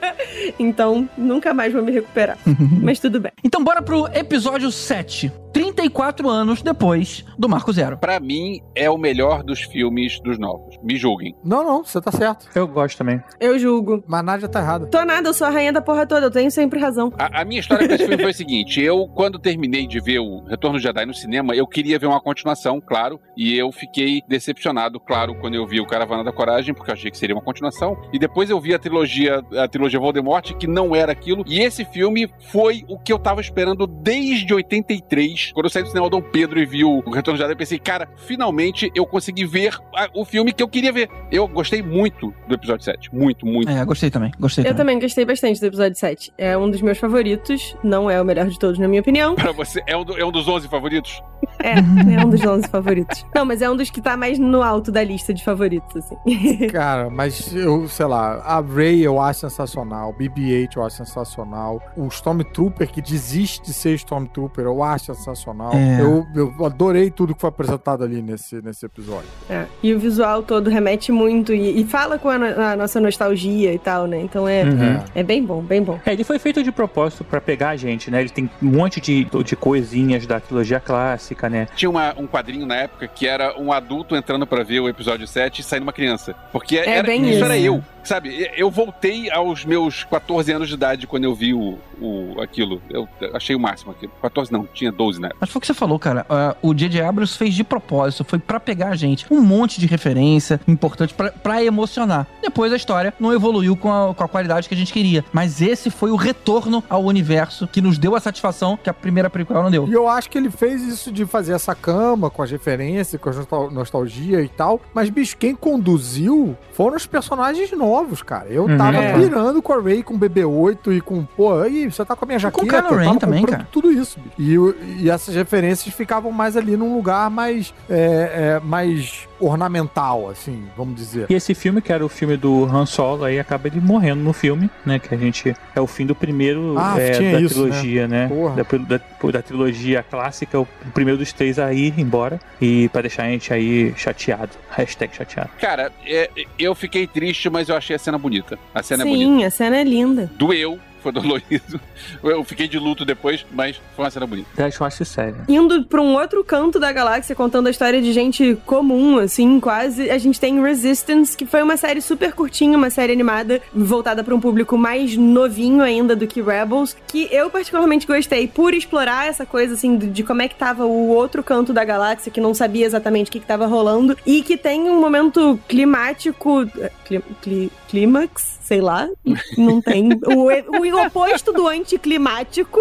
então, 0.59 1.09
nunca 1.17 1.55
mais 1.55 1.73
vou 1.73 1.83
me 1.83 1.93
recuperar. 1.93 2.39
Mas 2.83 2.99
tudo 2.99 3.21
bem. 3.21 3.33
Então 3.45 3.63
bora 3.63 3.83
pro 3.83 4.07
episódio 4.09 4.73
7. 4.73 5.31
34 5.57 6.29
anos 6.29 6.61
depois 6.61 7.25
do 7.39 7.49
Marco 7.49 7.73
Zero. 7.73 7.97
Pra 7.97 8.21
mim, 8.21 8.61
é 8.75 8.91
o 8.91 8.99
melhor 8.99 9.43
dos 9.43 9.63
filmes 9.63 10.21
dos 10.21 10.39
novos. 10.39 10.77
Me 10.83 10.99
julguem. 10.99 11.35
Não, 11.43 11.65
não, 11.65 11.83
você 11.83 11.99
tá 11.99 12.13
certo. 12.13 12.47
Eu 12.55 12.69
gosto 12.69 12.99
também. 12.99 13.23
Eu 13.41 13.59
julgo. 13.59 14.05
Mas 14.07 14.21
a 14.21 14.23
Nádia 14.23 14.49
tá 14.51 14.61
errada. 14.61 14.87
Tô 14.89 15.03
nada, 15.03 15.31
eu 15.31 15.33
sou 15.33 15.47
a 15.47 15.51
rainha 15.51 15.73
da 15.73 15.81
porra 15.81 16.07
toda, 16.07 16.27
eu 16.27 16.31
tenho 16.31 16.51
sempre 16.51 16.79
razão. 16.79 17.11
A, 17.19 17.41
a 17.41 17.45
minha 17.47 17.61
história 17.61 17.89
com 17.89 17.95
esse 17.95 18.07
filme 18.07 18.23
foi 18.23 18.33
a 18.33 18.35
seguinte: 18.35 18.83
eu, 18.83 19.09
quando 19.15 19.39
terminei 19.39 19.87
de 19.87 19.99
ver 19.99 20.19
o 20.19 20.45
Retorno 20.45 20.79
Jedi 20.79 21.07
no 21.07 21.15
cinema, 21.15 21.57
eu 21.57 21.67
queria 21.67 21.99
ver 21.99 22.07
uma 22.07 22.21
continuação, 22.21 22.79
claro, 22.79 23.19
e 23.35 23.57
eu 23.57 23.73
fiquei 23.73 24.21
decepcionado, 24.29 25.01
claro, 25.01 25.35
quando 25.41 25.55
eu 25.55 25.67
vi 25.67 25.81
o 25.81 25.87
Caravana 25.87 26.23
da 26.23 26.33
Coragem, 26.33 26.75
porque 26.75 26.91
eu 26.91 26.95
achei 26.95 27.11
que 27.11 27.17
seria 27.17 27.35
uma 27.35 27.43
continuação. 27.43 27.97
E 28.13 28.19
depois 28.19 28.51
eu 28.51 28.61
vi 28.61 28.75
a 28.75 28.79
trilogia, 28.79 29.43
a 29.57 29.67
trilogia 29.67 29.99
Voldemort, 29.99 30.53
que 30.59 30.67
não 30.67 30.95
era 30.95 31.13
aquilo. 31.13 31.45
E 31.47 31.61
esse 31.61 31.83
filme 31.87 32.31
foi 32.53 32.85
o 32.89 32.99
que 32.99 33.11
eu 33.11 33.19
tava 33.19 33.41
esperando 33.41 33.87
desde 33.87 34.53
83. 34.53 35.46
Quando 35.53 35.67
eu 35.67 35.71
saí 35.71 35.83
do 35.83 35.89
cinema 35.89 36.09
Dom 36.11 36.21
Pedro 36.23 36.59
e 36.59 36.67
vi 36.67 36.85
o 36.85 37.01
Retorno 37.01 37.39
do 37.39 37.43
Jedi, 37.43 37.53
eu 37.53 37.57
pensei, 37.57 37.79
cara, 37.79 38.09
finalmente 38.17 38.91
eu 38.95 39.07
consegui 39.07 39.45
ver 39.45 39.75
a- 39.95 40.09
o 40.15 40.25
filme 40.25 40.53
que 40.53 40.63
eu 40.63 40.69
queria 40.69 40.93
ver. 40.93 41.09
Eu 41.31 41.47
gostei 41.49 41.83
muito 41.83 42.33
do 42.49 42.55
episódio 42.55 42.85
7. 42.85 43.15
Muito, 43.15 43.47
muito. 43.47 43.69
É, 43.71 43.85
gostei 43.85 44.11
também. 44.11 44.33
Gostei 44.39 44.63
Eu 44.63 44.69
também. 44.69 44.77
também 44.97 45.01
gostei 45.01 45.25
bastante 45.25 45.61
do 45.61 45.67
episódio 45.67 45.97
7. 45.99 46.33
É 46.39 46.57
um 46.57 46.71
dos 46.71 46.81
meus 46.83 46.99
favoritos, 46.99 47.77
não 47.83 48.11
é 48.11 48.21
o 48.21 48.25
melhor 48.25 48.47
de 48.47 48.59
todos, 48.59 48.79
na 48.79 48.89
minha 48.89 49.01
opinião. 49.01 49.35
Pra 49.35 49.53
você, 49.53 49.83
é 49.87 49.97
um, 49.97 50.05
do- 50.05 50.19
é 50.19 50.25
um 50.25 50.33
dos 50.33 50.47
11 50.49 50.69
favoritos? 50.69 51.23
É, 51.63 51.75
é 52.21 52.25
um 52.25 52.29
dos 52.29 52.45
11 52.45 52.69
favoritos. 52.69 53.25
Não, 53.35 53.45
mas 53.45 53.63
é 53.63 53.71
um 53.71 53.77
dos 53.77 53.91
que 53.91 54.01
tá 54.01 54.17
mais 54.17 54.39
no 54.39 54.63
alto 54.63 54.91
da 54.93 55.03
lista 55.03 55.33
de 55.35 55.43
favoritos, 55.45 55.97
assim. 55.97 56.17
Cara, 56.69 57.09
mas 57.11 57.55
eu, 57.55 57.89
sei 57.89 58.07
lá, 58.07 58.37
a 58.45 58.61
Ray 58.61 59.03
eu 59.03 59.21
acho 59.21 59.41
sensacional, 59.41 60.11
o 60.11 60.15
BB-8 60.15 60.77
eu 60.77 60.85
acho 60.85 60.97
sensacional, 60.97 61.81
o 61.97 62.07
Stormtrooper 62.09 62.89
que 62.91 63.01
desiste 63.03 63.63
de 63.63 63.73
ser 63.73 63.95
Stormtrooper 63.95 64.65
eu 64.65 64.83
acho 64.83 65.07
sensacional. 65.07 65.36
É. 65.75 66.01
Eu, 66.01 66.27
eu 66.35 66.65
adorei 66.65 67.11
tudo 67.11 67.35
que 67.35 67.41
foi 67.41 67.49
apresentado 67.49 68.03
ali 68.05 68.23
nesse, 68.23 68.61
nesse 68.63 68.85
episódio. 68.87 69.29
É, 69.49 69.67
E 69.83 69.93
o 69.95 69.99
visual 69.99 70.43
todo 70.43 70.71
remete 70.71 71.11
muito 71.13 71.53
e, 71.55 71.81
e 71.81 71.85
fala 71.85 72.19
com 72.19 72.29
a, 72.29 72.35
a 72.73 72.77
nossa 72.77 73.01
nostalgia 73.01 73.73
e 73.73 73.79
tal, 73.79 74.07
né? 74.07 74.21
Então 74.21 74.47
é, 74.49 74.65
Uhum. 74.65 75.05
é 75.15 75.23
bem 75.23 75.45
bom, 75.45 75.61
bem 75.63 75.83
bom. 75.83 75.99
É, 76.05 76.13
ele 76.13 76.25
foi 76.25 76.39
feito 76.39 76.63
de 76.63 76.73
propósito 76.73 77.25
pra 77.25 77.41
pegar 77.41 77.71
a 77.71 77.77
gente, 77.77 78.11
né? 78.11 78.21
Ele 78.21 78.31
tem 78.31 78.51
um 78.63 78.67
monte 78.71 79.01
de, 79.01 79.25
de 79.45 79.57
coisinhas 79.57 80.27
da 80.27 80.41
trilogia 80.41 80.81
clássica, 80.81 81.49
né? 81.49 81.67
Tinha 81.77 81.91
uma- 81.91 82.15
um 82.19 82.27
quadrinho 82.27 82.67
na 82.67 82.77
época 82.77 83.07
que 83.09 83.27
era 83.27 83.59
um 83.61 83.73
adulto 83.73 84.17
entrando 84.17 84.47
pra 84.47 84.63
ver 84.63 84.81
o 84.81 84.89
episódio 84.89 85.27
7 85.27 85.61
e 85.61 85.63
saindo 85.65 85.83
uma 85.85 85.93
criança. 85.93 86.35
Porque 86.53 86.77
É 86.79 86.89
era, 86.99 87.07
bem 87.07 87.23
isso 87.23 87.35
isso. 87.37 87.45
era 87.45 87.59
eu. 87.59 87.83
Sabe, 88.07 88.51
eu 88.57 88.71
voltei 88.71 89.31
aos 89.31 89.65
meus 89.65 90.05
14 90.05 90.53
anos 90.53 90.69
de 90.69 90.75
idade 90.75 91.07
quando 91.07 91.25
eu 91.25 91.35
vi 91.35 91.53
o, 91.53 91.79
o- 92.01 92.41
aquilo. 92.41 92.81
Eu 92.91 93.09
achei 93.35 93.55
o 93.57 93.61
máximo 93.61 93.93
aquilo. 93.93 94.13
14 94.23 94.53
não, 94.53 94.67
tinha 94.73 94.93
12 94.93 95.21
né? 95.21 95.31
Mas 95.41 95.51
foi 95.51 95.59
o 95.59 95.61
que 95.61 95.67
você 95.67 95.75
falou, 95.75 95.99
cara. 95.99 96.25
Ah, 96.29 96.57
o 96.63 96.73
J.J. 96.73 97.03
Abrams 97.03 97.37
fez 97.37 97.55
de 97.55 97.65
propósito, 97.65 98.25
foi 98.25 98.39
pra 98.39 98.61
pegar 98.61 98.89
a 98.91 98.97
gente. 98.97 99.27
Um 99.31 99.41
monte 99.41 99.81
de 99.81 99.87
referência 99.87 100.61
importante 100.69 101.15
pra, 101.15 101.31
pra 101.31 101.63
emocionar. 101.65 102.27
Depois 102.43 102.73
a 102.73 102.77
história 102.77 103.13
não 103.19 103.33
evoluiu 103.33 103.77
com 103.77 103.93
a, 103.93 104.15
com 104.15 104.25
a 104.25 104.29
qualidade 104.29 104.69
que 104.69 104.75
a 104.75 104.77
gente 104.79 104.93
queria. 104.93 105.25
Mas 105.33 105.61
esse 105.61 105.91
foi 105.91 106.11
o 106.11 106.17
retorno 106.17 106.83
ao 106.89 107.03
universo 107.05 107.67
que 107.67 107.81
nos 107.81 107.99
deu 107.99 108.15
a 108.15 108.21
satisfação 108.21 108.77
que 108.83 108.89
a 108.89 108.95
primeira 108.95 109.29
prequel 109.29 109.63
não 109.63 109.71
deu. 109.71 109.89
E 109.89 109.93
eu 109.93 110.09
acho 110.09 110.31
que 110.31 110.39
ele 110.39 110.51
fez 110.51 110.83
isso 110.83 111.11
de 111.11 111.27
fazer 111.27 111.53
essa 111.55 111.75
cama 111.75 112.31
com 112.31 112.43
as 112.43 112.51
referências, 112.51 113.21
com 113.21 113.31
a 113.31 113.33
nostal- 113.33 113.71
nostalgia 113.71 114.43
e 114.43 114.49
tal. 114.49 114.81
Mas, 114.95 115.11
bicho, 115.11 115.37
quem 115.37 115.55
conduziu 115.55 116.57
foram 116.73 116.97
os 116.97 117.07
personagens 117.07 117.71
novos, 117.73 117.96
cara. 118.25 118.47
Eu 118.49 118.65
Uhum. 118.65 118.77
tava 118.77 118.97
É. 118.99 119.13
pirando 119.15 119.61
com 119.63 119.73
a 119.73 119.81
Ray, 119.81 120.03
com 120.03 120.15
o 120.15 120.19
BB-8 120.19 120.93
e 120.97 121.01
com, 121.01 121.25
pô, 121.25 121.61
aí 121.61 121.91
você 121.91 122.05
tá 122.05 122.15
com 122.17 122.25
a 122.25 122.27
minha 122.27 122.39
E 122.39 122.51
com 122.51 122.63
o 122.63 122.65
jaqueta. 122.65 122.83
Kylo 122.89 123.01
Ren 123.01 123.19
também, 123.19 123.45
cara. 123.45 123.69
Tudo 123.71 123.91
isso. 123.93 124.19
E, 124.39 124.57
e 124.99 125.11
essas 125.11 125.35
referências 125.35 125.95
ficavam 125.95 126.33
mais 126.33 126.57
ali 126.57 126.77
num 126.77 126.95
lugar 126.95 127.31
mais, 127.31 127.73
é, 127.89 128.57
é, 128.57 128.61
mais 128.65 129.27
ornamental, 129.39 130.31
assim, 130.31 130.65
vamos 130.77 130.97
dizer. 130.97 131.27
E 131.29 131.35
esse 131.35 131.55
filme, 131.55 131.81
que 131.83 131.93
era 131.93 132.05
o 132.05 132.09
filme 132.09 132.37
do 132.37 132.65
Han 132.65 132.87
Solo, 132.87 133.25
aí 133.25 133.39
acaba 133.39 133.69
ele 133.69 133.81
morrendo 133.81 134.23
no 134.23 134.33
filme, 134.33 134.71
né? 134.85 134.99
Que 134.99 135.15
a 135.15 135.19
gente. 135.19 135.55
É 135.75 135.81
o 135.81 135.87
fim 135.87 136.07
do 136.07 136.15
primeiro 136.15 136.75
Ah, 136.79 136.95
é, 136.99 137.11
tinha 137.13 137.33
da 137.33 137.41
isso, 137.41 137.55
trilogia, 137.55 138.09
né? 138.09 138.29
Porra. 138.29 138.57
Da, 138.57 138.97
da, 138.97 139.31
da 139.33 139.43
trilogia 139.43 140.03
clássica, 140.03 140.59
o 140.59 140.67
primeiro 140.95 141.19
dos 141.19 141.33
três 141.35 141.59
a 141.59 141.71
ir 141.73 141.95
embora. 141.99 142.41
E 142.61 142.89
pra 142.89 143.03
deixar 143.03 143.25
a 143.25 143.29
gente 143.29 143.53
aí 143.53 143.93
chateado. 143.97 144.51
Hashtag 144.71 145.15
chateado. 145.15 145.51
Cara, 145.61 145.93
é, 146.07 146.31
eu 146.59 146.75
fiquei 146.75 147.07
triste, 147.07 147.51
mas 147.51 147.69
eu 147.69 147.77
achei 147.77 147.86
a 147.95 147.99
cena 147.99 148.19
bonita. 148.19 148.59
A 148.75 148.83
cena 148.83 149.03
é 149.03 149.07
bonita. 149.07 149.25
Sim, 149.25 149.45
a 149.45 149.51
cena 149.51 149.77
é 149.77 149.85
linda. 149.85 150.31
Doeu, 150.37 150.79
foi 151.07 151.13
dolorido. 151.13 151.81
Eu 152.23 152.43
fiquei 152.45 152.67
de 152.69 152.79
luto 152.79 153.05
depois, 153.05 153.45
mas 153.53 153.77
foi 153.95 154.05
uma 154.05 154.11
cena 154.11 154.27
bonita. 154.27 154.49
Eu 154.59 154.87
acho 154.87 155.05
sério. 155.05 155.37
Indo 155.49 155.85
pra 155.85 156.01
um 156.03 156.15
outro 156.15 156.43
canto 156.45 156.79
da 156.81 156.93
galáxia, 156.93 157.35
contando 157.35 157.67
a 157.69 157.71
história 157.71 158.01
de 158.03 158.13
gente 158.13 158.59
comum, 158.67 159.19
assim, 159.19 159.61
quase, 159.61 160.11
a 160.11 160.19
gente 160.19 160.41
tem 160.41 160.61
Resistance, 160.63 161.37
que 161.37 161.47
foi 161.47 161.63
uma 161.63 161.77
série 161.77 162.01
super 162.01 162.33
curtinha, 162.33 162.77
uma 162.77 162.91
série 162.91 163.13
animada, 163.13 163.61
voltada 163.75 164.25
pra 164.25 164.35
um 164.35 164.41
público 164.41 164.77
mais 164.77 165.17
novinho 165.17 165.83
ainda 165.83 166.17
do 166.17 166.27
que 166.27 166.43
Rebels, 166.43 166.97
que 167.07 167.29
eu 167.31 167.49
particularmente 167.51 168.07
gostei 168.07 168.49
por 168.49 168.75
explorar 168.75 169.27
essa 169.29 169.47
coisa, 169.47 169.75
assim, 169.75 169.97
de, 169.97 170.23
como 170.23 170.43
é 170.43 170.49
que 170.49 170.55
tava 170.57 170.85
o 170.85 171.09
outro 171.09 171.43
canto 171.43 171.73
da 171.73 171.85
galáxia, 171.85 172.33
que 172.33 172.41
não 172.41 172.53
sabia 172.55 172.85
exatamente 172.87 173.29
o 173.29 173.33
que, 173.33 173.41
que 173.41 173.47
tava 173.47 173.67
rolando, 173.67 174.17
e 174.27 174.43
que 174.43 174.57
tem 174.57 174.83
um 174.91 175.01
momento 175.01 175.59
climático. 175.69 176.63
eh, 176.79 176.91
cli- 177.05 177.23
cli- 177.43 177.73
clímax? 177.89 178.56
Sei 178.67 178.81
lá, 178.81 179.09
não 179.57 179.81
tem. 179.81 180.09
O, 180.27 180.51
o, 180.77 181.07
oposto 181.07 181.53
do 181.53 181.69
anticlimático, 181.69 182.81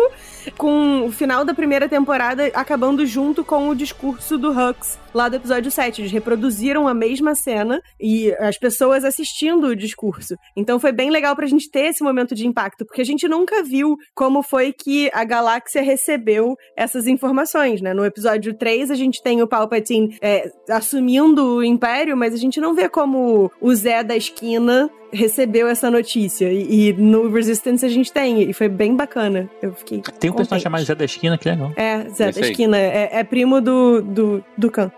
com 0.57 1.05
o 1.05 1.11
final 1.11 1.43
da 1.43 1.53
primeira 1.53 1.87
temporada 1.87 2.45
acabando 2.53 3.05
junto 3.05 3.43
com 3.43 3.69
o 3.69 3.75
discurso 3.75 4.37
do 4.37 4.51
Hux 4.51 4.99
lá 5.13 5.29
do 5.29 5.37
episódio 5.37 5.71
7. 5.71 6.01
Eles 6.01 6.11
reproduziram 6.11 6.87
a 6.87 6.93
mesma 6.93 7.33
cena 7.35 7.81
e 7.99 8.33
as 8.33 8.57
pessoas 8.57 9.05
assistindo 9.05 9.67
o 9.67 9.75
discurso. 9.75 10.35
Então 10.55 10.79
foi 10.79 10.91
bem 10.91 11.09
legal 11.09 11.35
pra 11.35 11.47
gente 11.47 11.69
ter 11.71 11.87
esse 11.87 12.03
momento 12.03 12.35
de 12.35 12.45
impacto, 12.45 12.85
porque 12.85 13.01
a 13.01 13.05
gente 13.05 13.27
nunca 13.27 13.63
viu 13.63 13.95
como 14.13 14.43
foi 14.43 14.73
que 14.73 15.09
a 15.13 15.23
galáxia 15.23 15.81
recebeu 15.81 16.55
essas 16.75 17.07
informações, 17.07 17.81
né? 17.81 17.93
No 17.93 18.05
episódio 18.05 18.53
3 18.53 18.91
a 18.91 18.95
gente 18.95 19.23
tem 19.23 19.41
o 19.41 19.47
Palpatine 19.47 20.17
é, 20.21 20.51
assumindo 20.69 21.57
o 21.57 21.63
Império, 21.63 22.17
mas 22.17 22.33
a 22.33 22.37
gente 22.37 22.59
não 22.59 22.73
vê 22.73 22.89
como 22.89 23.49
o 23.61 23.73
Zé 23.73 24.03
da 24.03 24.15
esquina 24.15 24.89
recebeu 25.15 25.67
essa 25.67 25.89
notícia. 25.89 26.51
E, 26.51 26.89
e 26.89 26.93
no 26.93 27.31
Resistance 27.31 27.85
a 27.85 27.89
gente 27.89 28.11
tem. 28.11 28.49
E 28.49 28.53
foi 28.53 28.67
bem 28.67 28.95
bacana. 28.95 29.49
Eu 29.61 29.73
fiquei. 29.73 30.01
Tem 30.19 30.31
um 30.36 30.38
personagem 30.38 30.63
chamado 30.63 30.83
Zé 30.83 30.95
da 30.95 31.05
Esquina, 31.05 31.38
que 31.38 31.49
legal. 31.49 31.71
É, 31.75 32.09
Zé 32.09 32.29
Esse 32.29 32.39
da 32.39 32.45
aí. 32.45 32.51
esquina. 32.51 32.77
É, 32.77 33.09
é 33.19 33.23
primo 33.23 33.61
do, 33.61 34.01
do, 34.01 34.43
do 34.57 34.71
Khan. 34.71 34.91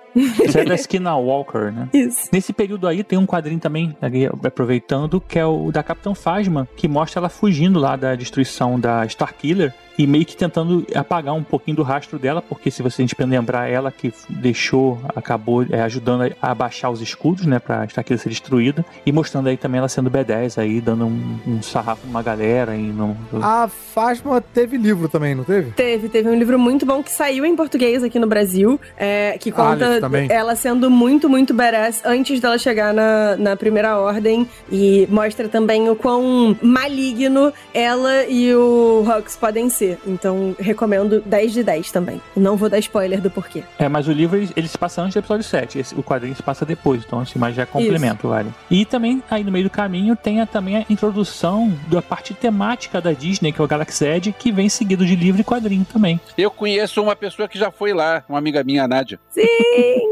Zé 0.49 0.65
da 0.65 0.75
Esquina 0.75 1.15
Walker, 1.15 1.71
né? 1.71 1.89
Isso. 1.93 2.29
Nesse 2.31 2.53
período 2.53 2.87
aí 2.87 3.03
tem 3.03 3.17
um 3.17 3.25
quadrinho 3.25 3.59
também, 3.59 3.95
aproveitando, 4.43 5.21
que 5.21 5.37
é 5.39 5.45
o 5.45 5.71
da 5.71 5.83
Capitão 5.83 6.15
Phasma, 6.15 6.67
que 6.75 6.87
mostra 6.87 7.19
ela 7.19 7.29
fugindo 7.29 7.79
lá 7.79 7.95
da 7.95 8.15
destruição 8.15 8.79
da 8.79 9.05
Starkiller 9.05 9.73
e 9.97 10.05
meio 10.05 10.25
que 10.25 10.37
tentando 10.37 10.85
apagar 10.93 11.33
um 11.33 11.43
pouquinho 11.43 11.77
do 11.77 11.83
rastro 11.83 12.19
dela, 12.19 12.41
porque 12.41 12.69
se 12.69 12.83
você 12.83 13.01
a 13.01 13.05
gente 13.05 13.15
lembrar 13.19 13.67
ela 13.67 13.91
que 13.91 14.13
deixou, 14.29 14.99
acabou 15.15 15.65
é, 15.69 15.81
ajudando 15.81 16.33
a 16.41 16.51
abaixar 16.51 16.91
os 16.91 17.01
escudos, 17.01 17.45
né, 17.45 17.57
pra 17.59 17.85
Starkiller 17.85 18.19
ser 18.19 18.29
destruída, 18.29 18.85
e 19.05 19.11
mostrando 19.11 19.47
aí 19.47 19.57
também 19.57 19.79
ela 19.79 19.89
sendo 19.89 20.11
B10 20.11 20.61
aí, 20.61 20.79
dando 20.79 21.05
um, 21.05 21.39
um 21.47 21.61
sarrafo 21.61 22.05
numa 22.05 22.21
galera 22.21 22.75
e 22.75 22.83
não... 22.83 23.17
A 23.41 23.67
Fasma 23.67 24.39
teve 24.39 24.77
livro 24.77 25.09
também, 25.09 25.33
não 25.33 25.43
teve? 25.43 25.71
Teve, 25.71 26.09
teve 26.09 26.29
um 26.29 26.35
livro 26.35 26.59
muito 26.59 26.85
bom 26.85 27.01
que 27.01 27.11
saiu 27.11 27.45
em 27.45 27.55
português 27.55 28.03
aqui 28.03 28.19
no 28.19 28.27
Brasil, 28.27 28.79
é, 28.95 29.37
que 29.39 29.51
conta 29.51 30.06
também. 30.09 30.27
ela 30.31 30.55
sendo 30.55 30.89
muito, 30.89 31.29
muito 31.29 31.53
badass 31.53 32.01
antes 32.05 32.39
dela 32.39 32.57
chegar 32.57 32.93
na, 32.93 33.35
na 33.37 33.55
primeira 33.55 33.97
ordem 33.97 34.47
e 34.71 35.07
mostra 35.09 35.47
também 35.47 35.89
o 35.89 35.95
quão 35.95 36.55
maligno 36.61 37.51
ela 37.73 38.25
e 38.25 38.53
o 38.53 39.03
Hux 39.07 39.35
podem 39.35 39.69
ser. 39.69 39.97
Então, 40.05 40.55
recomendo 40.59 41.21
10 41.25 41.53
de 41.53 41.63
10 41.63 41.91
também. 41.91 42.21
Não 42.35 42.55
vou 42.55 42.69
dar 42.69 42.79
spoiler 42.79 43.21
do 43.21 43.29
porquê. 43.29 43.63
É, 43.79 43.87
mas 43.89 44.07
o 44.07 44.11
livro 44.11 44.37
ele, 44.37 44.49
ele 44.55 44.67
se 44.67 44.77
passa 44.77 45.01
antes 45.01 45.13
do 45.15 45.19
episódio 45.19 45.43
7, 45.43 45.79
esse- 45.79 45.95
o 45.95 46.03
quadrinho 46.03 46.35
se 46.35 46.43
passa 46.43 46.65
depois, 46.65 47.03
então 47.05 47.19
assim, 47.19 47.37
mas 47.39 47.55
já 47.55 47.63
é 47.63 47.65
complemento, 47.65 48.27
vale. 48.27 48.49
E 48.69 48.85
também, 48.85 49.21
aí 49.29 49.43
no 49.43 49.51
meio 49.51 49.65
do 49.65 49.69
caminho, 49.69 50.15
tem 50.15 50.41
a, 50.41 50.45
também 50.45 50.77
a 50.77 50.85
introdução 50.89 51.73
da 51.87 52.01
parte 52.01 52.33
temática 52.33 53.01
da 53.01 53.11
Disney, 53.13 53.51
que 53.51 53.61
é 53.61 53.63
o 53.63 53.67
Galaxy 53.67 54.05
Edge, 54.05 54.31
que 54.37 54.51
vem 54.51 54.69
seguido 54.69 55.05
de 55.05 55.15
livro 55.15 55.41
e 55.41 55.43
quadrinho 55.43 55.85
também. 55.91 56.19
Eu 56.37 56.49
conheço 56.51 57.01
uma 57.01 57.15
pessoa 57.15 57.47
que 57.47 57.57
já 57.57 57.71
foi 57.71 57.93
lá, 57.93 58.23
uma 58.29 58.37
amiga 58.37 58.63
minha, 58.63 58.83
a 58.83 58.87
Nádia. 58.87 59.19
Sim! 59.29 59.43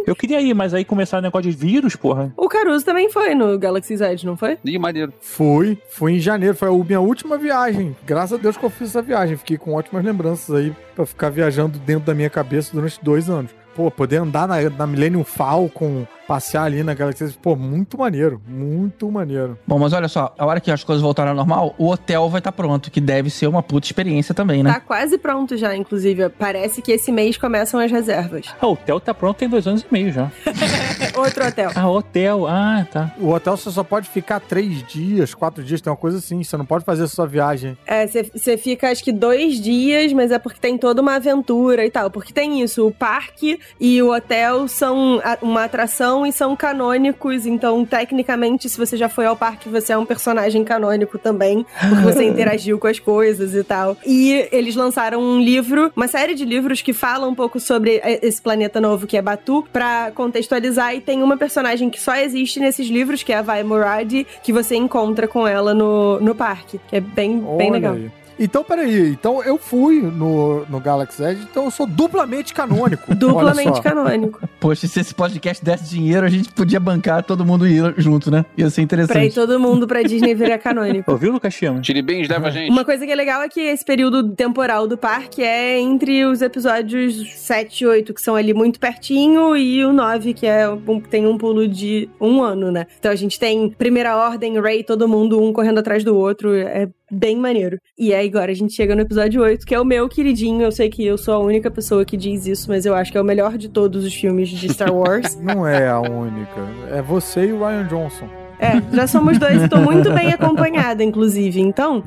Eu 0.06 0.16
queria 0.16 0.42
ir, 0.42 0.54
mas 0.54 0.74
aí 0.74 0.86
começaram 0.86 1.22
o 1.22 1.24
negócio 1.24 1.50
de 1.50 1.58
vírus, 1.58 1.96
porra. 1.96 2.34
o 2.38 2.48
Caruso 2.48 2.86
também 2.86 3.10
foi 3.10 3.34
no 3.36 3.58
Galaxy's 3.58 4.02
Edge, 4.02 4.26
não 4.26 4.38
foi? 4.38 4.58
Ih, 4.64 4.78
maneiro. 4.78 5.14
Fui, 5.20 5.78
fui 5.90 6.14
em 6.14 6.20
janeiro, 6.20 6.56
foi 6.56 6.68
a 6.68 6.72
minha 6.72 7.00
última 7.00 7.38
viagem. 7.38 7.96
Graças 8.06 8.38
a 8.38 8.42
Deus 8.42 8.58
que 8.58 8.64
eu 8.64 8.70
fiz 8.70 8.90
essa 8.90 9.02
viagem. 9.02 9.38
Fiquei 9.38 9.58
com 9.58 9.74
ótimas 9.74 10.04
lembranças 10.04 10.56
aí 10.56 10.74
pra 10.96 11.06
ficar 11.06 11.30
viajando 11.30 11.78
dentro 11.80 12.06
da 12.06 12.14
minha 12.14 12.30
cabeça 12.30 12.72
durante 12.74 13.04
dois 13.04 13.30
anos. 13.30 13.52
Pô, 13.76 13.92
poder 13.92 14.18
andar 14.18 14.48
na, 14.48 14.70
na 14.70 14.88
Millennium 14.88 15.24
Falcon, 15.24 16.08
passear 16.28 16.64
ali 16.64 16.84
na 16.84 16.94
Galaxy, 16.94 17.38
pô, 17.42 17.56
muito 17.56 17.98
maneiro, 17.98 18.42
muito 18.48 19.10
maneiro. 19.12 19.58
Bom, 19.68 19.78
mas 19.80 19.94
olha 19.94 20.08
só, 20.08 20.34
a 20.38 20.46
hora 20.46 20.60
que 20.60 20.72
as 20.72 20.84
coisas 20.84 21.02
voltarem 21.02 21.30
ao 21.30 21.36
normal, 21.36 21.76
o 21.78 21.88
hotel 21.90 22.30
vai 22.30 22.40
estar 22.40 22.52
pronto, 22.52 22.90
que 22.90 23.00
deve 23.02 23.30
ser 23.30 23.48
uma 23.48 23.62
puta 23.64 23.88
experiência 23.88 24.34
também, 24.34 24.64
né? 24.64 24.74
Tá 24.74 24.80
quase 24.80 25.18
pronto 25.18 25.56
já, 25.58 25.76
inclusive. 25.76 26.30
Parece 26.30 26.82
que 26.82 26.92
esse 26.92 27.12
mês 27.12 27.38
começam 27.38 27.80
as 27.80 27.92
reservas. 27.92 28.48
Ah, 28.60 28.68
o 28.68 28.74
hotel 28.74 29.00
tá 29.00 29.14
pronto 29.14 29.38
tem 29.38 29.50
dois 29.50 29.68
anos 29.68 29.82
e 29.84 29.86
meio 29.92 30.12
já. 30.12 30.32
Outro 31.16 31.46
hotel. 31.48 31.72
Ah, 31.76 31.90
hotel, 31.90 32.48
ah, 32.48 32.86
tá. 32.92 33.12
O 33.20 33.30
hotel 33.30 33.56
você 33.58 33.70
só 33.72 33.84
pode 33.84 34.10
ficar 34.10 34.40
três 34.40 34.84
dias, 34.88 35.34
quatro 35.34 35.64
dias, 35.64 35.82
tem 35.82 35.92
uma 35.92 35.98
coisa 35.98 36.18
assim. 36.18 36.44
Você 36.44 36.58
não 36.58 36.66
pode 36.66 36.84
fazer 36.86 37.04
a 37.04 37.08
sua 37.08 37.26
viagem. 37.28 37.78
É, 37.86 38.06
você 38.08 38.58
fica 38.58 38.90
acho 38.92 39.04
que 39.04 39.12
dois 39.12 39.60
dias, 39.60 40.12
mas 40.14 40.32
é 40.32 40.40
porque 40.40 40.60
tem 40.60 40.78
toda 40.78 41.02
uma 41.02 41.16
aventura 41.16 41.86
e 41.86 41.92
tal. 41.92 42.10
Porque 42.10 42.34
tem 42.34 42.62
isso, 42.62 42.86
o 42.88 42.92
parque 42.92 43.60
e 43.80 44.02
o 44.02 44.14
hotel 44.14 44.68
são 44.68 45.22
a- 45.24 45.38
uma 45.42 45.64
atração 45.66 46.15
e 46.24 46.32
são 46.32 46.56
canônicos. 46.56 47.48
Então, 47.48 47.84
tecnicamente, 47.84 48.70
se 48.70 48.78
você 48.78 48.96
já 48.96 49.10
foi 49.10 49.26
ao 49.26 49.36
parque, 49.36 49.68
você 49.68 49.94
é 49.94 49.98
um 49.98 50.06
personagem 50.06 50.64
canônico 50.64 51.18
também. 51.18 51.66
Porque 51.80 52.04
você 52.04 52.24
interagiu 52.30 52.78
com 52.78 52.86
as 52.86 53.00
coisas 53.00 53.56
e 53.56 53.64
tal. 53.64 53.98
E 54.06 54.48
eles 54.52 54.76
lançaram 54.76 55.20
um 55.20 55.42
livro, 55.42 55.92
uma 55.96 56.08
série 56.08 56.36
de 56.36 56.46
livros 56.46 56.84
que 56.84 56.94
falam 56.94 57.30
um 57.32 57.36
pouco 57.36 57.60
sobre 57.60 57.96
e- 58.06 58.20
esse 58.22 58.40
planeta 58.40 58.80
novo 58.80 59.08
que 59.08 59.18
é 59.18 59.22
Batu, 59.24 59.66
pra 59.74 60.12
contextualizar. 60.14 60.94
E 60.94 61.02
tem 61.02 61.24
uma 61.24 61.38
personagem 61.38 61.90
que 61.90 62.00
só 62.00 62.16
existe 62.16 62.60
nesses 62.60 62.88
livros, 62.88 63.24
que 63.24 63.34
é 63.34 63.38
a 63.38 63.42
Vai 63.42 63.64
Muradi, 63.64 64.28
que 64.44 64.54
você 64.54 64.76
encontra 64.76 65.28
com 65.28 65.48
ela 65.48 65.74
no, 65.74 66.20
no 66.20 66.36
parque. 66.36 66.80
Que 66.88 66.98
é 66.98 67.02
bem, 67.02 67.40
bem 67.58 67.72
legal. 67.72 67.96
aí. 67.96 68.12
Então, 68.40 68.64
peraí. 68.64 69.10
Então, 69.10 69.44
eu 69.44 69.58
fui 69.58 70.02
no, 70.02 70.66
no 70.66 70.80
Galaxy 70.80 71.24
Edge, 71.24 71.48
então 71.50 71.66
eu 71.66 71.72
sou 71.72 71.86
duplamente 71.86 72.54
canônico. 72.54 73.14
Duplamente 73.16 73.82
canônico. 73.82 74.40
Poxa, 74.60 74.88
se 74.88 75.00
esse 75.00 75.14
podcast 75.14 75.64
desse 75.64 75.90
dinheiro, 75.90 76.26
a 76.26 76.30
gente 76.30 76.52
podia 76.52 76.80
bancar 76.80 77.24
todo 77.24 77.46
mundo 77.46 77.68
ir 77.68 77.94
junto, 77.98 78.30
né? 78.30 78.46
Ia 78.58 78.70
ser 78.70 78.86
Pra 78.86 78.98
ir 78.98 79.04
interessante. 79.04 79.36
todo 79.36 79.60
mundo 79.60 79.88
pra 79.88 80.02
Disney 80.04 80.36
virar 80.36 80.58
canônico. 80.58 81.10
Ouviu, 81.12 81.32
Lucas 81.32 81.54
Chama? 81.54 81.80
Tiribins 81.82 82.28
leva 82.28 82.48
a 82.48 82.52
gente. 82.52 82.70
Uma 82.70 82.84
coisa 82.86 83.06
que 83.06 83.12
é 83.12 83.16
legal 83.16 83.42
é 83.42 83.50
que 83.50 83.60
esse 83.62 83.84
período 83.84 84.30
temporal 84.36 84.88
do 84.88 84.98
parque 84.98 85.42
é 85.42 85.80
entre 85.80 86.26
os 86.26 86.42
episódios 86.42 87.34
7 87.36 87.84
e 87.84 87.88
8, 87.88 88.14
que 88.14 88.22
são 88.22 88.36
ali 88.36 88.54
muito 88.54 88.80
pertinho, 88.80 89.56
e 89.56 89.84
o 89.86 89.94
9, 89.94 90.34
que 90.34 90.46
é 90.46 90.70
um, 90.70 91.00
que 91.00 91.10
tem 91.10 91.26
um 91.26 91.38
pulo 91.38 91.68
de 91.68 92.10
um 92.20 92.42
ano, 92.42 92.72
né? 92.72 92.86
Então 93.00 93.12
a 93.12 93.16
gente 93.16 93.40
tem 93.40 93.70
Primeira 93.70 94.16
Ordem, 94.16 94.60
Ray, 94.60 94.84
todo 94.84 95.08
mundo 95.08 95.42
um 95.42 95.54
correndo 95.54 95.80
atrás 95.80 96.04
do 96.04 96.16
outro. 96.16 96.54
É 96.54 96.90
bem 97.12 97.38
maneiro. 97.38 97.78
E 97.98 98.14
aí 98.14 98.28
agora 98.28 98.52
a 98.52 98.56
gente 98.56 98.74
chega 98.74 98.96
no 98.96 99.02
episódio 99.02 99.42
8, 99.42 99.66
que 99.66 99.76
é 99.76 99.80
o 99.80 99.86
meu 99.86 100.08
queridinho. 100.10 100.62
Eu 100.62 100.72
sei 100.72 100.90
que 100.90 101.06
eu 101.06 101.18
sou 101.18 101.34
a 101.34 101.40
única 101.40 101.70
pessoa 101.72 102.06
que 102.06 102.18
diz 102.18 102.46
isso, 102.46 102.70
mas 102.70 102.86
eu 102.86 102.94
acho 102.96 103.12
que 103.12 103.18
é 103.18 103.22
o 103.22 103.26
melhor 103.26 103.58
de 103.58 103.70
todos 103.70 104.04
os 104.04 104.14
filmes 104.14 104.50
de 104.50 104.72
Star 104.74 104.94
Wars. 104.96 105.36
Não 105.40 105.68
é 105.68 105.88
a 105.88 106.00
única. 106.00 106.62
É 106.92 107.02
você 107.02 107.46
e 107.48 107.54
o 107.54 107.60
Ryan 107.60 107.88
Johnson. 107.88 108.45
É, 108.60 108.82
já 108.96 109.08
somos 109.08 109.38
dois 109.38 109.64
e 109.64 109.68
tô 109.68 109.78
muito 109.78 110.12
bem 110.12 110.32
acompanhada, 110.32 111.04
inclusive. 111.04 111.60
Então, 111.60 112.04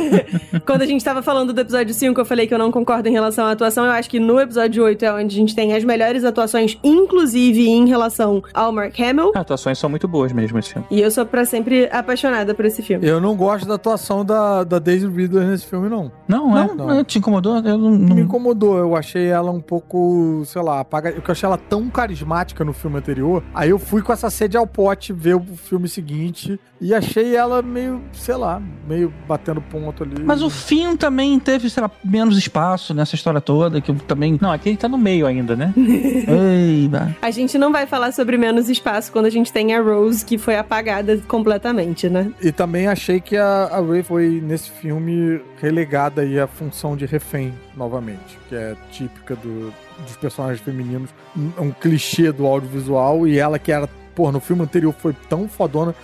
quando 0.66 0.82
a 0.82 0.86
gente 0.86 1.04
tava 1.04 1.22
falando 1.22 1.52
do 1.52 1.60
episódio 1.60 1.92
5, 1.92 2.20
eu 2.20 2.24
falei 2.24 2.46
que 2.46 2.54
eu 2.54 2.58
não 2.58 2.70
concordo 2.70 3.08
em 3.08 3.12
relação 3.12 3.46
à 3.46 3.52
atuação. 3.52 3.84
Eu 3.84 3.92
acho 3.92 4.08
que 4.08 4.18
no 4.18 4.40
episódio 4.40 4.82
8 4.84 5.04
é 5.04 5.12
onde 5.12 5.36
a 5.36 5.38
gente 5.38 5.54
tem 5.54 5.74
as 5.74 5.84
melhores 5.84 6.24
atuações, 6.24 6.78
inclusive 6.82 7.68
em 7.68 7.86
relação 7.86 8.42
ao 8.54 8.72
Mark 8.72 8.98
Hamill. 8.98 9.30
As 9.34 9.42
atuações 9.42 9.78
são 9.78 9.90
muito 9.90 10.08
boas 10.08 10.32
mesmo 10.32 10.58
esse 10.58 10.72
filme. 10.72 10.86
E 10.90 11.00
eu 11.00 11.10
sou 11.10 11.26
pra 11.26 11.44
sempre 11.44 11.88
apaixonada 11.92 12.54
por 12.54 12.64
esse 12.64 12.82
filme. 12.82 13.06
Eu 13.06 13.20
não 13.20 13.36
gosto 13.36 13.66
da 13.66 13.74
atuação 13.74 14.24
da, 14.24 14.64
da 14.64 14.78
Daisy 14.78 15.06
Ridley 15.06 15.46
nesse 15.46 15.66
filme, 15.66 15.88
não. 15.88 16.10
Não, 16.26 16.56
é. 16.56 16.66
Não, 16.66 16.74
não, 16.74 17.04
te 17.04 17.18
incomodou? 17.18 17.56
Eu 17.56 17.78
não. 17.78 17.90
Me 17.90 18.14
não... 18.14 18.18
incomodou. 18.20 18.78
Eu 18.78 18.96
achei 18.96 19.26
ela 19.26 19.50
um 19.50 19.60
pouco, 19.60 20.42
sei 20.46 20.62
lá, 20.62 20.80
apaga... 20.80 21.10
eu 21.10 21.22
achei 21.26 21.46
ela 21.46 21.58
tão 21.58 21.88
carismática 21.90 22.64
no 22.64 22.72
filme 22.72 22.98
anterior. 22.98 23.42
Aí 23.54 23.70
eu 23.70 23.78
fui 23.78 24.02
com 24.02 24.12
essa 24.12 24.30
sede 24.30 24.56
ao 24.56 24.66
pote 24.66 25.12
ver 25.12 25.34
o 25.34 25.42
filme 25.56 25.81
seguinte 25.88 26.58
e 26.80 26.94
achei 26.94 27.36
ela 27.36 27.62
meio, 27.62 28.02
sei 28.12 28.34
lá, 28.34 28.60
meio 28.88 29.12
batendo 29.28 29.60
ponto 29.60 30.02
ali. 30.02 30.22
Mas 30.22 30.42
o 30.42 30.50
Finn 30.50 30.96
também 30.96 31.38
teve, 31.38 31.70
sei 31.70 31.82
lá, 31.82 31.90
menos 32.04 32.36
espaço 32.36 32.92
nessa 32.92 33.14
história 33.14 33.40
toda, 33.40 33.80
que 33.80 33.90
eu 33.90 33.94
também. 33.94 34.38
Não, 34.40 34.50
aqui 34.50 34.68
ele 34.68 34.76
tá 34.76 34.88
no 34.88 34.98
meio 34.98 35.26
ainda, 35.26 35.54
né? 35.54 35.72
Ei, 35.76 36.88
bah. 36.88 37.10
A 37.22 37.30
gente 37.30 37.56
não 37.56 37.70
vai 37.70 37.86
falar 37.86 38.12
sobre 38.12 38.36
menos 38.36 38.68
espaço 38.68 39.12
quando 39.12 39.26
a 39.26 39.30
gente 39.30 39.52
tem 39.52 39.74
a 39.74 39.80
Rose, 39.80 40.24
que 40.24 40.38
foi 40.38 40.56
apagada 40.56 41.18
completamente, 41.28 42.08
né? 42.08 42.32
E 42.40 42.50
também 42.50 42.86
achei 42.86 43.20
que 43.20 43.36
a, 43.36 43.64
a 43.72 43.80
Ray 43.80 44.02
foi, 44.02 44.40
nesse 44.42 44.70
filme, 44.70 45.40
relegada 45.60 46.22
aí 46.22 46.38
à 46.38 46.46
função 46.46 46.96
de 46.96 47.06
refém, 47.06 47.52
novamente. 47.76 48.38
Que 48.48 48.54
é 48.54 48.76
típica 48.90 49.36
do, 49.36 49.72
dos 50.04 50.16
personagens 50.16 50.60
femininos. 50.60 51.10
Um 51.58 51.70
clichê 51.70 52.32
do 52.32 52.46
audiovisual. 52.46 53.26
E 53.26 53.38
ela 53.38 53.58
que 53.58 53.70
era, 53.70 53.88
pô, 54.14 54.30
no 54.32 54.40
filme 54.40 54.62
anterior 54.62 54.92
foi 54.92 55.14
tão 55.28 55.48
fodona. 55.48 55.94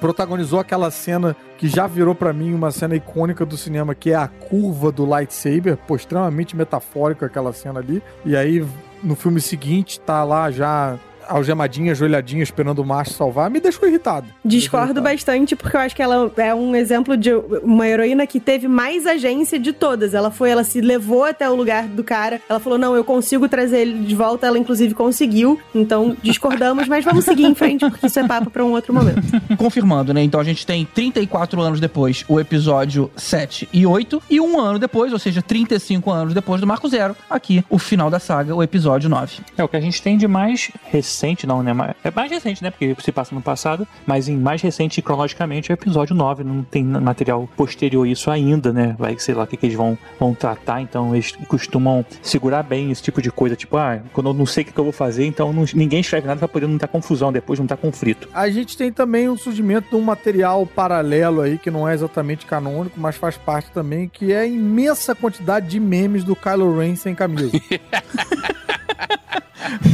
Protagonizou 0.00 0.60
aquela 0.60 0.90
cena 0.90 1.36
que 1.58 1.68
já 1.68 1.86
virou 1.86 2.14
pra 2.14 2.32
mim 2.32 2.52
uma 2.54 2.70
cena 2.70 2.94
icônica 2.94 3.44
do 3.44 3.56
cinema, 3.56 3.94
que 3.94 4.10
é 4.10 4.14
a 4.14 4.28
curva 4.28 4.92
do 4.92 5.04
lightsaber. 5.04 5.76
Pô, 5.76 5.96
extremamente 5.96 6.56
metafórico 6.56 7.24
aquela 7.24 7.52
cena 7.52 7.80
ali. 7.80 8.02
E 8.24 8.36
aí, 8.36 8.66
no 9.02 9.14
filme 9.14 9.40
seguinte, 9.40 10.00
tá 10.00 10.22
lá 10.24 10.50
já 10.50 10.98
algemadinha, 11.28 11.92
ajoelhadinha, 11.92 12.42
esperando 12.42 12.80
o 12.80 12.84
macho 12.84 13.12
salvar, 13.12 13.50
me 13.50 13.60
deixou 13.60 13.88
irritado. 13.88 14.26
Discordo 14.44 15.00
bastante, 15.02 15.54
porque 15.56 15.76
eu 15.76 15.80
acho 15.80 15.96
que 15.96 16.02
ela 16.02 16.30
é 16.36 16.54
um 16.54 16.74
exemplo 16.74 17.16
de 17.16 17.32
uma 17.62 17.86
heroína 17.86 18.26
que 18.26 18.40
teve 18.40 18.68
mais 18.68 19.06
agência 19.06 19.58
de 19.58 19.72
todas. 19.72 20.14
Ela 20.14 20.30
foi, 20.30 20.50
ela 20.50 20.64
se 20.64 20.80
levou 20.80 21.24
até 21.24 21.48
o 21.48 21.54
lugar 21.54 21.84
do 21.88 22.04
cara. 22.04 22.40
Ela 22.48 22.60
falou: 22.60 22.78
não, 22.78 22.94
eu 22.94 23.04
consigo 23.04 23.48
trazer 23.48 23.80
ele 23.80 24.04
de 24.04 24.14
volta. 24.14 24.46
Ela, 24.46 24.58
inclusive, 24.58 24.94
conseguiu. 24.94 25.60
Então, 25.74 26.16
discordamos, 26.22 26.88
mas 26.88 27.04
vamos 27.04 27.24
seguir 27.24 27.44
em 27.44 27.54
frente, 27.54 27.88
porque 27.88 28.06
isso 28.06 28.18
é 28.18 28.26
papo 28.26 28.50
pra 28.50 28.64
um 28.64 28.72
outro 28.72 28.92
momento. 28.92 29.22
Confirmando, 29.56 30.12
né? 30.12 30.22
Então 30.22 30.40
a 30.40 30.44
gente 30.44 30.66
tem 30.66 30.84
34 30.84 31.60
anos 31.60 31.80
depois 31.80 32.24
o 32.28 32.40
episódio 32.40 33.10
7 33.16 33.68
e 33.72 33.86
8, 33.86 34.22
e 34.28 34.40
um 34.40 34.58
ano 34.60 34.78
depois, 34.78 35.12
ou 35.12 35.18
seja, 35.18 35.42
35 35.42 36.10
anos 36.10 36.34
depois 36.34 36.60
do 36.60 36.66
Marco 36.66 36.88
Zero, 36.88 37.16
aqui 37.28 37.64
o 37.70 37.78
final 37.78 38.10
da 38.10 38.18
saga, 38.18 38.54
o 38.54 38.62
episódio 38.62 39.08
9. 39.08 39.38
É 39.56 39.64
o 39.64 39.68
que 39.68 39.76
a 39.76 39.80
gente 39.80 40.02
tem 40.02 40.16
de 40.16 40.26
mais 40.26 40.70
recente, 40.84 41.15
não, 41.46 41.62
né? 41.62 41.72
É 42.04 42.10
mais 42.10 42.30
recente, 42.30 42.62
né? 42.62 42.70
Porque 42.70 42.94
se 43.00 43.12
passa 43.12 43.34
no 43.34 43.40
passado, 43.40 43.86
mas 44.06 44.28
em 44.28 44.36
mais 44.36 44.60
recente, 44.62 45.00
cronologicamente, 45.02 45.70
é 45.70 45.74
o 45.74 45.76
episódio 45.76 46.14
9. 46.14 46.44
Não 46.44 46.62
tem 46.62 46.84
material 46.84 47.48
posterior 47.56 48.06
a 48.06 48.08
isso 48.08 48.30
ainda, 48.30 48.72
né? 48.72 48.94
Vai, 48.98 49.18
sei 49.18 49.34
lá, 49.34 49.44
o 49.44 49.46
que, 49.46 49.56
que 49.56 49.66
eles 49.66 49.76
vão, 49.76 49.96
vão 50.18 50.34
tratar. 50.34 50.80
Então, 50.80 51.14
eles 51.14 51.32
costumam 51.48 52.04
segurar 52.22 52.62
bem 52.62 52.90
esse 52.90 53.02
tipo 53.02 53.22
de 53.22 53.30
coisa. 53.30 53.56
Tipo, 53.56 53.76
ah, 53.76 54.00
quando 54.12 54.28
eu 54.30 54.34
não 54.34 54.46
sei 54.46 54.62
o 54.62 54.66
que, 54.66 54.72
que 54.72 54.78
eu 54.80 54.84
vou 54.84 54.92
fazer, 54.92 55.24
então 55.26 55.52
não- 55.52 55.64
ninguém 55.74 56.00
escreve 56.00 56.26
nada 56.26 56.38
pra 56.38 56.48
poder 56.48 56.66
não 56.66 56.78
ter 56.78 56.88
confusão 56.88 57.32
depois, 57.32 57.58
não 57.58 57.66
ter 57.66 57.76
conflito. 57.76 58.28
A 58.34 58.48
gente 58.50 58.76
tem 58.76 58.92
também 58.92 59.28
o 59.28 59.36
surgimento 59.36 59.88
de 59.90 59.96
um 59.96 60.02
material 60.02 60.66
paralelo 60.66 61.40
aí, 61.40 61.58
que 61.58 61.70
não 61.70 61.88
é 61.88 61.94
exatamente 61.94 62.46
canônico, 62.46 62.98
mas 63.00 63.16
faz 63.16 63.36
parte 63.36 63.70
também, 63.70 64.08
que 64.08 64.32
é 64.32 64.40
a 64.40 64.46
imensa 64.46 65.14
quantidade 65.14 65.68
de 65.68 65.80
memes 65.80 66.24
do 66.24 66.34
Kylo 66.36 66.78
Ren 66.78 66.96
sem 66.96 67.14
camisa. 67.14 67.52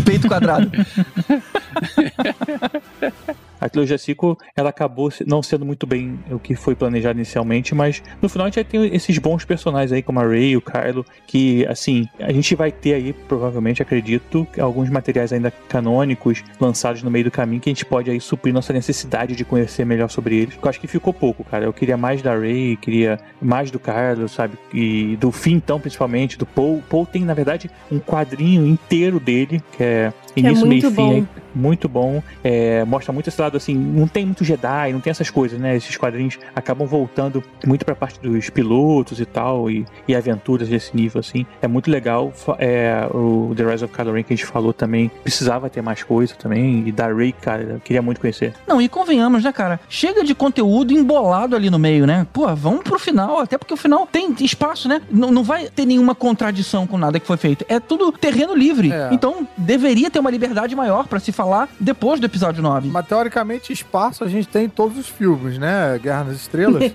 Peito 0.04 0.28
quadrado. 0.28 0.70
A 3.62 3.68
trilogia 3.68 3.96
Sequel, 3.96 4.36
ela 4.56 4.70
acabou 4.70 5.08
não 5.24 5.40
sendo 5.40 5.64
muito 5.64 5.86
bem 5.86 6.18
o 6.30 6.38
que 6.38 6.56
foi 6.56 6.74
planejado 6.74 7.18
inicialmente, 7.18 7.74
mas 7.74 8.02
no 8.20 8.28
final 8.28 8.46
a 8.46 8.48
gente 8.48 8.56
vai 8.56 8.64
ter 8.64 8.92
esses 8.94 9.16
bons 9.18 9.44
personagens 9.44 9.92
aí, 9.92 10.02
como 10.02 10.18
a 10.18 10.26
Rey, 10.26 10.56
o 10.56 10.60
Kylo, 10.60 11.06
que, 11.28 11.64
assim, 11.66 12.08
a 12.18 12.32
gente 12.32 12.56
vai 12.56 12.72
ter 12.72 12.94
aí, 12.94 13.12
provavelmente, 13.12 13.80
acredito, 13.80 14.46
alguns 14.58 14.90
materiais 14.90 15.32
ainda 15.32 15.52
canônicos 15.68 16.42
lançados 16.60 17.04
no 17.04 17.10
meio 17.10 17.26
do 17.26 17.30
caminho 17.30 17.60
que 17.60 17.70
a 17.70 17.72
gente 17.72 17.84
pode 17.84 18.10
aí 18.10 18.20
suprir 18.20 18.52
nossa 18.52 18.72
necessidade 18.72 19.36
de 19.36 19.44
conhecer 19.44 19.84
melhor 19.84 20.10
sobre 20.10 20.36
eles. 20.36 20.58
Eu 20.60 20.68
acho 20.68 20.80
que 20.80 20.88
ficou 20.88 21.12
pouco, 21.12 21.44
cara. 21.44 21.64
Eu 21.64 21.72
queria 21.72 21.96
mais 21.96 22.20
da 22.20 22.36
Rey, 22.36 22.76
queria 22.76 23.20
mais 23.40 23.70
do 23.70 23.78
Kylo, 23.78 24.28
sabe? 24.28 24.58
E 24.74 25.16
do 25.20 25.30
fim, 25.30 25.54
então, 25.54 25.78
principalmente, 25.78 26.36
do 26.36 26.46
Paul. 26.46 26.78
O 26.78 26.82
Paul 26.82 27.06
tem, 27.06 27.24
na 27.24 27.34
verdade, 27.34 27.70
um 27.90 28.00
quadrinho 28.00 28.66
inteiro 28.66 29.20
dele, 29.20 29.62
que 29.76 29.82
é 29.84 30.12
Que 30.34 30.46
é 30.46 30.50
início, 30.50 30.66
meio 30.66 30.88
e 30.88 30.90
fim. 30.90 31.10
aí 31.12 31.26
muito 31.54 31.88
bom. 31.88 32.22
É, 32.42 32.84
mostra 32.84 33.12
muito 33.12 33.28
esse 33.28 33.40
lado 33.40 33.56
assim, 33.56 33.74
não 33.74 34.06
tem 34.06 34.24
muito 34.24 34.44
Jedi, 34.44 34.92
não 34.92 35.00
tem 35.00 35.10
essas 35.10 35.30
coisas, 35.30 35.58
né? 35.58 35.76
Esses 35.76 35.96
quadrinhos 35.96 36.38
acabam 36.54 36.86
voltando 36.86 37.42
muito 37.66 37.84
pra 37.84 37.94
parte 37.94 38.20
dos 38.20 38.50
pilotos 38.50 39.20
e 39.20 39.24
tal, 39.24 39.70
e, 39.70 39.86
e 40.06 40.14
aventuras 40.14 40.68
desse 40.68 40.94
nível, 40.94 41.20
assim. 41.20 41.46
É 41.60 41.68
muito 41.68 41.90
legal. 41.90 42.32
É, 42.58 43.06
o 43.12 43.52
The 43.56 43.64
Rise 43.64 43.84
of 43.84 43.94
Kylo 43.94 44.12
Ren 44.12 44.22
que 44.22 44.32
a 44.32 44.36
gente 44.36 44.46
falou 44.46 44.72
também, 44.72 45.10
precisava 45.22 45.68
ter 45.68 45.82
mais 45.82 46.02
coisa 46.02 46.34
também. 46.34 46.86
E 46.86 46.92
da 46.92 47.12
Rey, 47.12 47.32
cara, 47.32 47.62
eu 47.62 47.80
queria 47.80 48.02
muito 48.02 48.20
conhecer. 48.20 48.54
Não, 48.66 48.80
e 48.80 48.88
convenhamos, 48.88 49.42
né, 49.42 49.52
cara? 49.52 49.80
Chega 49.88 50.24
de 50.24 50.34
conteúdo 50.34 50.92
embolado 50.92 51.56
ali 51.56 51.70
no 51.70 51.78
meio, 51.78 52.06
né? 52.06 52.26
Pô, 52.32 52.54
vamos 52.54 52.82
pro 52.82 52.98
final, 52.98 53.40
até 53.40 53.58
porque 53.58 53.74
o 53.74 53.76
final 53.76 54.06
tem 54.10 54.34
espaço, 54.40 54.88
né? 54.88 55.00
Não, 55.10 55.30
não 55.30 55.42
vai 55.42 55.68
ter 55.68 55.86
nenhuma 55.86 56.14
contradição 56.14 56.86
com 56.86 56.98
nada 56.98 57.18
que 57.18 57.26
foi 57.26 57.36
feito. 57.36 57.64
É 57.68 57.78
tudo 57.80 58.12
terreno 58.12 58.54
livre. 58.54 58.92
É. 58.92 59.08
Então, 59.12 59.46
deveria 59.56 60.10
ter 60.10 60.18
uma 60.18 60.30
liberdade 60.30 60.74
maior 60.74 61.06
pra 61.06 61.18
se 61.18 61.32
falar 61.32 61.41
depois 61.78 62.20
do 62.20 62.26
episódio 62.26 62.62
9. 62.62 62.88
mas 62.88 63.06
teoricamente, 63.06 63.72
espaço 63.72 64.24
a 64.24 64.28
gente 64.28 64.48
tem 64.48 64.64
em 64.64 64.68
todos 64.68 64.98
os 64.98 65.08
filmes, 65.08 65.58
né? 65.58 65.98
Guerra 65.98 66.24
nas 66.24 66.36
Estrelas. 66.36 66.82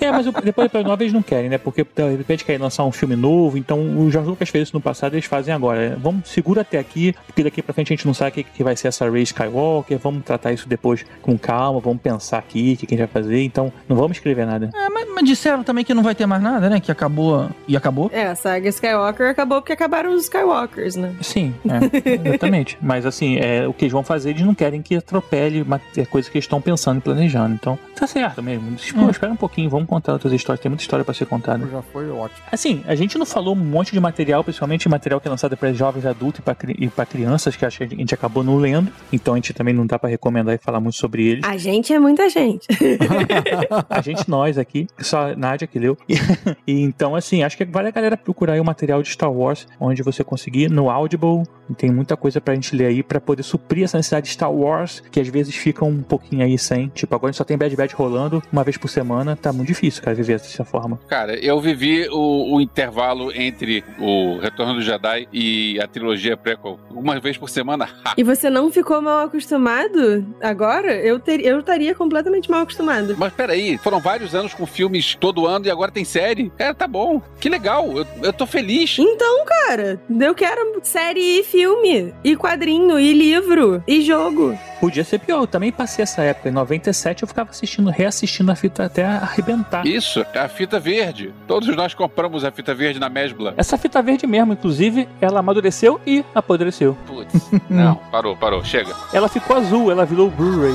É, 0.00 0.10
mas 0.10 0.26
depois 0.26 0.44
do 0.44 0.70
episódio 0.70 0.88
9 0.88 1.04
eles 1.04 1.12
não 1.12 1.22
querem, 1.22 1.48
né? 1.48 1.58
Porque 1.58 1.84
de 1.84 2.16
repente 2.16 2.44
querem 2.44 2.60
lançar 2.60 2.84
um 2.84 2.92
filme 2.92 3.16
novo, 3.16 3.56
então 3.56 3.78
o 3.98 4.10
George 4.10 4.28
Lucas 4.28 4.48
fez 4.48 4.68
isso 4.68 4.76
no 4.76 4.80
passado 4.80 5.14
eles 5.14 5.24
fazem 5.24 5.54
agora. 5.54 5.96
Vamos, 6.00 6.28
segura 6.28 6.62
até 6.62 6.78
aqui, 6.78 7.14
porque 7.26 7.42
daqui 7.42 7.62
pra 7.62 7.72
frente 7.72 7.92
a 7.92 7.96
gente 7.96 8.06
não 8.06 8.14
sabe 8.14 8.40
o 8.40 8.44
que, 8.44 8.64
vai 8.64 8.76
ser 8.76 8.88
essa 8.88 9.08
Rey 9.08 9.22
Skywalker, 9.22 9.98
vamos 9.98 10.24
tratar 10.24 10.52
isso 10.52 10.68
depois 10.68 11.04
com 11.22 11.38
calma, 11.38 11.80
vamos 11.80 12.00
pensar 12.00 12.38
aqui 12.38 12.74
o 12.74 12.76
que, 12.78 12.86
que 12.86 12.94
a 12.94 12.98
gente 12.98 13.06
vai 13.06 13.22
fazer, 13.22 13.42
então 13.42 13.72
não 13.88 13.96
vamos 13.96 14.16
escrever 14.16 14.46
nada. 14.46 14.70
É, 14.74 14.88
mas, 14.88 15.08
mas 15.14 15.24
disseram 15.24 15.62
também 15.62 15.84
que 15.84 15.94
não 15.94 16.02
vai 16.02 16.14
ter 16.14 16.26
mais 16.26 16.42
nada, 16.42 16.68
né? 16.68 16.80
Que 16.80 16.90
acabou 16.90 17.48
e 17.68 17.76
acabou. 17.76 18.10
É, 18.12 18.26
a 18.26 18.34
saga 18.34 18.68
Skywalker 18.68 19.28
acabou 19.28 19.60
porque 19.60 19.72
acabaram 19.72 20.14
os 20.14 20.24
Skywalkers, 20.24 20.96
né? 20.96 21.14
Sim, 21.20 21.54
é, 21.64 22.35
exatamente. 22.36 22.78
Mas 22.82 23.04
assim, 23.06 23.36
é, 23.36 23.66
o 23.66 23.72
que 23.72 23.84
eles 23.84 23.92
vão 23.92 24.02
fazer, 24.02 24.30
eles 24.30 24.42
não 24.42 24.54
querem 24.54 24.80
que 24.82 24.96
atropele 24.96 25.62
uma 25.62 25.80
é, 25.96 26.04
coisa 26.04 26.30
que 26.30 26.36
eles 26.36 26.44
estão 26.44 26.60
pensando 26.60 26.98
e 26.98 27.00
planejando. 27.00 27.54
Então, 27.54 27.78
tá 27.94 28.06
certo 28.06 28.42
mesmo. 28.42 28.76
Pô, 28.94 29.00
Hum. 29.00 29.10
espera 29.10 29.32
um 29.32 29.36
pouquinho, 29.36 29.68
vamos 29.70 29.88
contar 29.88 30.12
outras 30.12 30.32
histórias. 30.32 30.60
Tem 30.60 30.70
muita 30.70 30.82
história 30.82 31.04
pra 31.04 31.14
ser 31.14 31.26
contada. 31.26 31.66
Já 31.66 31.82
foi 31.82 32.10
ótimo. 32.10 32.40
Assim, 32.50 32.82
a 32.86 32.94
gente 32.94 33.18
não 33.18 33.26
falou 33.26 33.54
um 33.54 33.58
monte 33.58 33.92
de 33.92 34.00
material, 34.00 34.42
principalmente 34.42 34.88
material 34.88 35.20
que 35.20 35.28
é 35.28 35.30
lançado 35.30 35.56
para 35.56 35.72
jovens 35.72 36.06
adultos 36.06 36.40
e 36.40 36.42
pra 36.42 36.56
e 37.04 37.06
crianças, 37.06 37.56
que 37.56 37.64
acho 37.64 37.78
que 37.78 37.84
a 37.84 37.86
gente 37.86 38.14
acabou 38.14 38.42
não 38.42 38.56
lendo. 38.56 38.90
Então 39.12 39.34
a 39.34 39.36
gente 39.36 39.52
também 39.52 39.74
não 39.74 39.86
dá 39.86 39.98
pra 39.98 40.08
recomendar 40.08 40.54
e 40.54 40.58
falar 40.58 40.80
muito 40.80 40.96
sobre 40.96 41.26
eles. 41.26 41.44
A 41.44 41.56
gente 41.56 41.92
é 41.92 41.98
muita 41.98 42.28
gente. 42.28 42.66
A 43.88 44.00
gente, 44.00 44.28
nós 44.28 44.58
aqui, 44.58 44.86
só 44.98 45.30
a 45.30 45.36
Nádia 45.36 45.66
que 45.66 45.78
leu. 45.78 45.96
E, 46.66 46.80
então, 46.80 47.14
assim, 47.14 47.42
acho 47.44 47.56
que 47.56 47.64
vale 47.64 47.88
a 47.88 47.90
galera 47.92 48.16
procurar 48.16 48.54
aí 48.54 48.60
o 48.60 48.64
material 48.64 49.00
de 49.02 49.08
Star 49.08 49.30
Wars, 49.30 49.68
onde 49.78 50.02
você 50.02 50.24
conseguir 50.24 50.68
no 50.68 50.90
Audible. 50.90 51.44
Tem 51.76 51.90
muita 51.90 52.16
coisa 52.16 52.25
pra 52.40 52.54
gente 52.54 52.74
ler 52.74 52.86
aí 52.86 53.02
pra 53.02 53.20
poder 53.20 53.42
suprir 53.42 53.84
essa 53.84 53.96
necessidade 53.96 54.26
de 54.26 54.32
Star 54.32 54.52
Wars, 54.52 55.02
que 55.10 55.20
às 55.20 55.28
vezes 55.28 55.54
fica 55.54 55.84
um 55.84 56.02
pouquinho 56.02 56.44
aí 56.44 56.58
sem. 56.58 56.88
Tipo, 56.88 57.14
agora 57.14 57.30
a 57.30 57.32
gente 57.32 57.38
só 57.38 57.44
tem 57.44 57.56
Bad 57.56 57.74
Bad 57.76 57.94
rolando 57.94 58.42
uma 58.52 58.64
vez 58.64 58.76
por 58.76 58.88
semana. 58.88 59.36
Tá 59.36 59.52
muito 59.52 59.68
difícil, 59.68 60.02
cara, 60.02 60.14
viver 60.16 60.38
dessa 60.38 60.64
forma. 60.64 60.98
Cara, 61.08 61.36
eu 61.44 61.60
vivi 61.60 62.08
o, 62.10 62.56
o 62.56 62.60
intervalo 62.60 63.32
entre 63.34 63.84
o 63.98 64.38
Retorno 64.38 64.74
do 64.74 64.82
Jedi 64.82 65.28
e 65.32 65.78
a 65.80 65.86
trilogia 65.86 66.36
prequel 66.36 66.78
uma 66.90 67.18
vez 67.20 67.36
por 67.36 67.48
semana. 67.48 67.88
E 68.16 68.22
você 68.22 68.48
não 68.48 68.72
ficou 68.72 69.02
mal 69.02 69.26
acostumado 69.26 70.24
agora? 70.40 70.94
Eu, 70.94 71.18
ter, 71.20 71.44
eu 71.44 71.60
estaria 71.60 71.94
completamente 71.94 72.50
mal 72.50 72.62
acostumado. 72.62 73.14
Mas 73.18 73.32
peraí, 73.32 73.76
foram 73.76 74.00
vários 74.00 74.34
anos 74.34 74.54
com 74.54 74.64
filmes 74.64 75.14
todo 75.14 75.46
ano 75.46 75.66
e 75.66 75.70
agora 75.70 75.90
tem 75.90 76.04
série? 76.04 76.50
Cara, 76.56 76.72
tá 76.72 76.86
bom. 76.86 77.20
Que 77.38 77.50
legal. 77.50 77.94
Eu, 77.94 78.06
eu 78.22 78.32
tô 78.32 78.46
feliz. 78.46 78.96
Então, 78.98 79.44
cara, 79.44 80.00
eu 80.18 80.34
quero 80.34 80.80
série 80.82 81.40
e 81.40 81.44
filme, 81.44 82.14
e 82.22 82.36
quadrinho, 82.36 82.98
e 82.98 83.12
livro, 83.12 83.82
e 83.86 84.02
jogo. 84.02 84.58
Podia 84.80 85.04
ser 85.04 85.18
pior, 85.18 85.40
eu 85.40 85.46
também 85.46 85.72
passei 85.72 86.02
essa 86.02 86.22
época. 86.22 86.48
Em 86.48 86.52
97 86.52 87.22
eu 87.22 87.28
ficava 87.28 87.50
assistindo, 87.50 87.90
reassistindo 87.90 88.50
a 88.52 88.54
fita 88.54 88.84
até 88.84 89.04
arrebentar. 89.04 89.86
Isso, 89.86 90.24
é 90.34 90.38
a 90.38 90.48
fita 90.48 90.78
verde. 90.78 91.32
Todos 91.46 91.74
nós 91.74 91.94
compramos 91.94 92.44
a 92.44 92.50
fita 92.50 92.74
verde 92.74 93.00
na 93.00 93.08
Mesbla. 93.08 93.54
Essa 93.56 93.78
fita 93.78 94.02
verde 94.02 94.26
mesmo, 94.26 94.52
inclusive, 94.52 95.08
ela 95.20 95.40
amadureceu 95.40 96.00
e 96.06 96.24
apodreceu. 96.34 96.96
Putz, 97.06 97.50
não, 97.70 97.96
parou, 98.10 98.36
parou, 98.36 98.62
chega. 98.64 98.94
Ela 99.12 99.28
ficou 99.28 99.56
azul, 99.56 99.90
ela 99.90 100.04
virou 100.04 100.30
Blu-ray. 100.30 100.74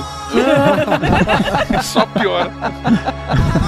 Só 1.83 2.05
piora. 2.05 2.51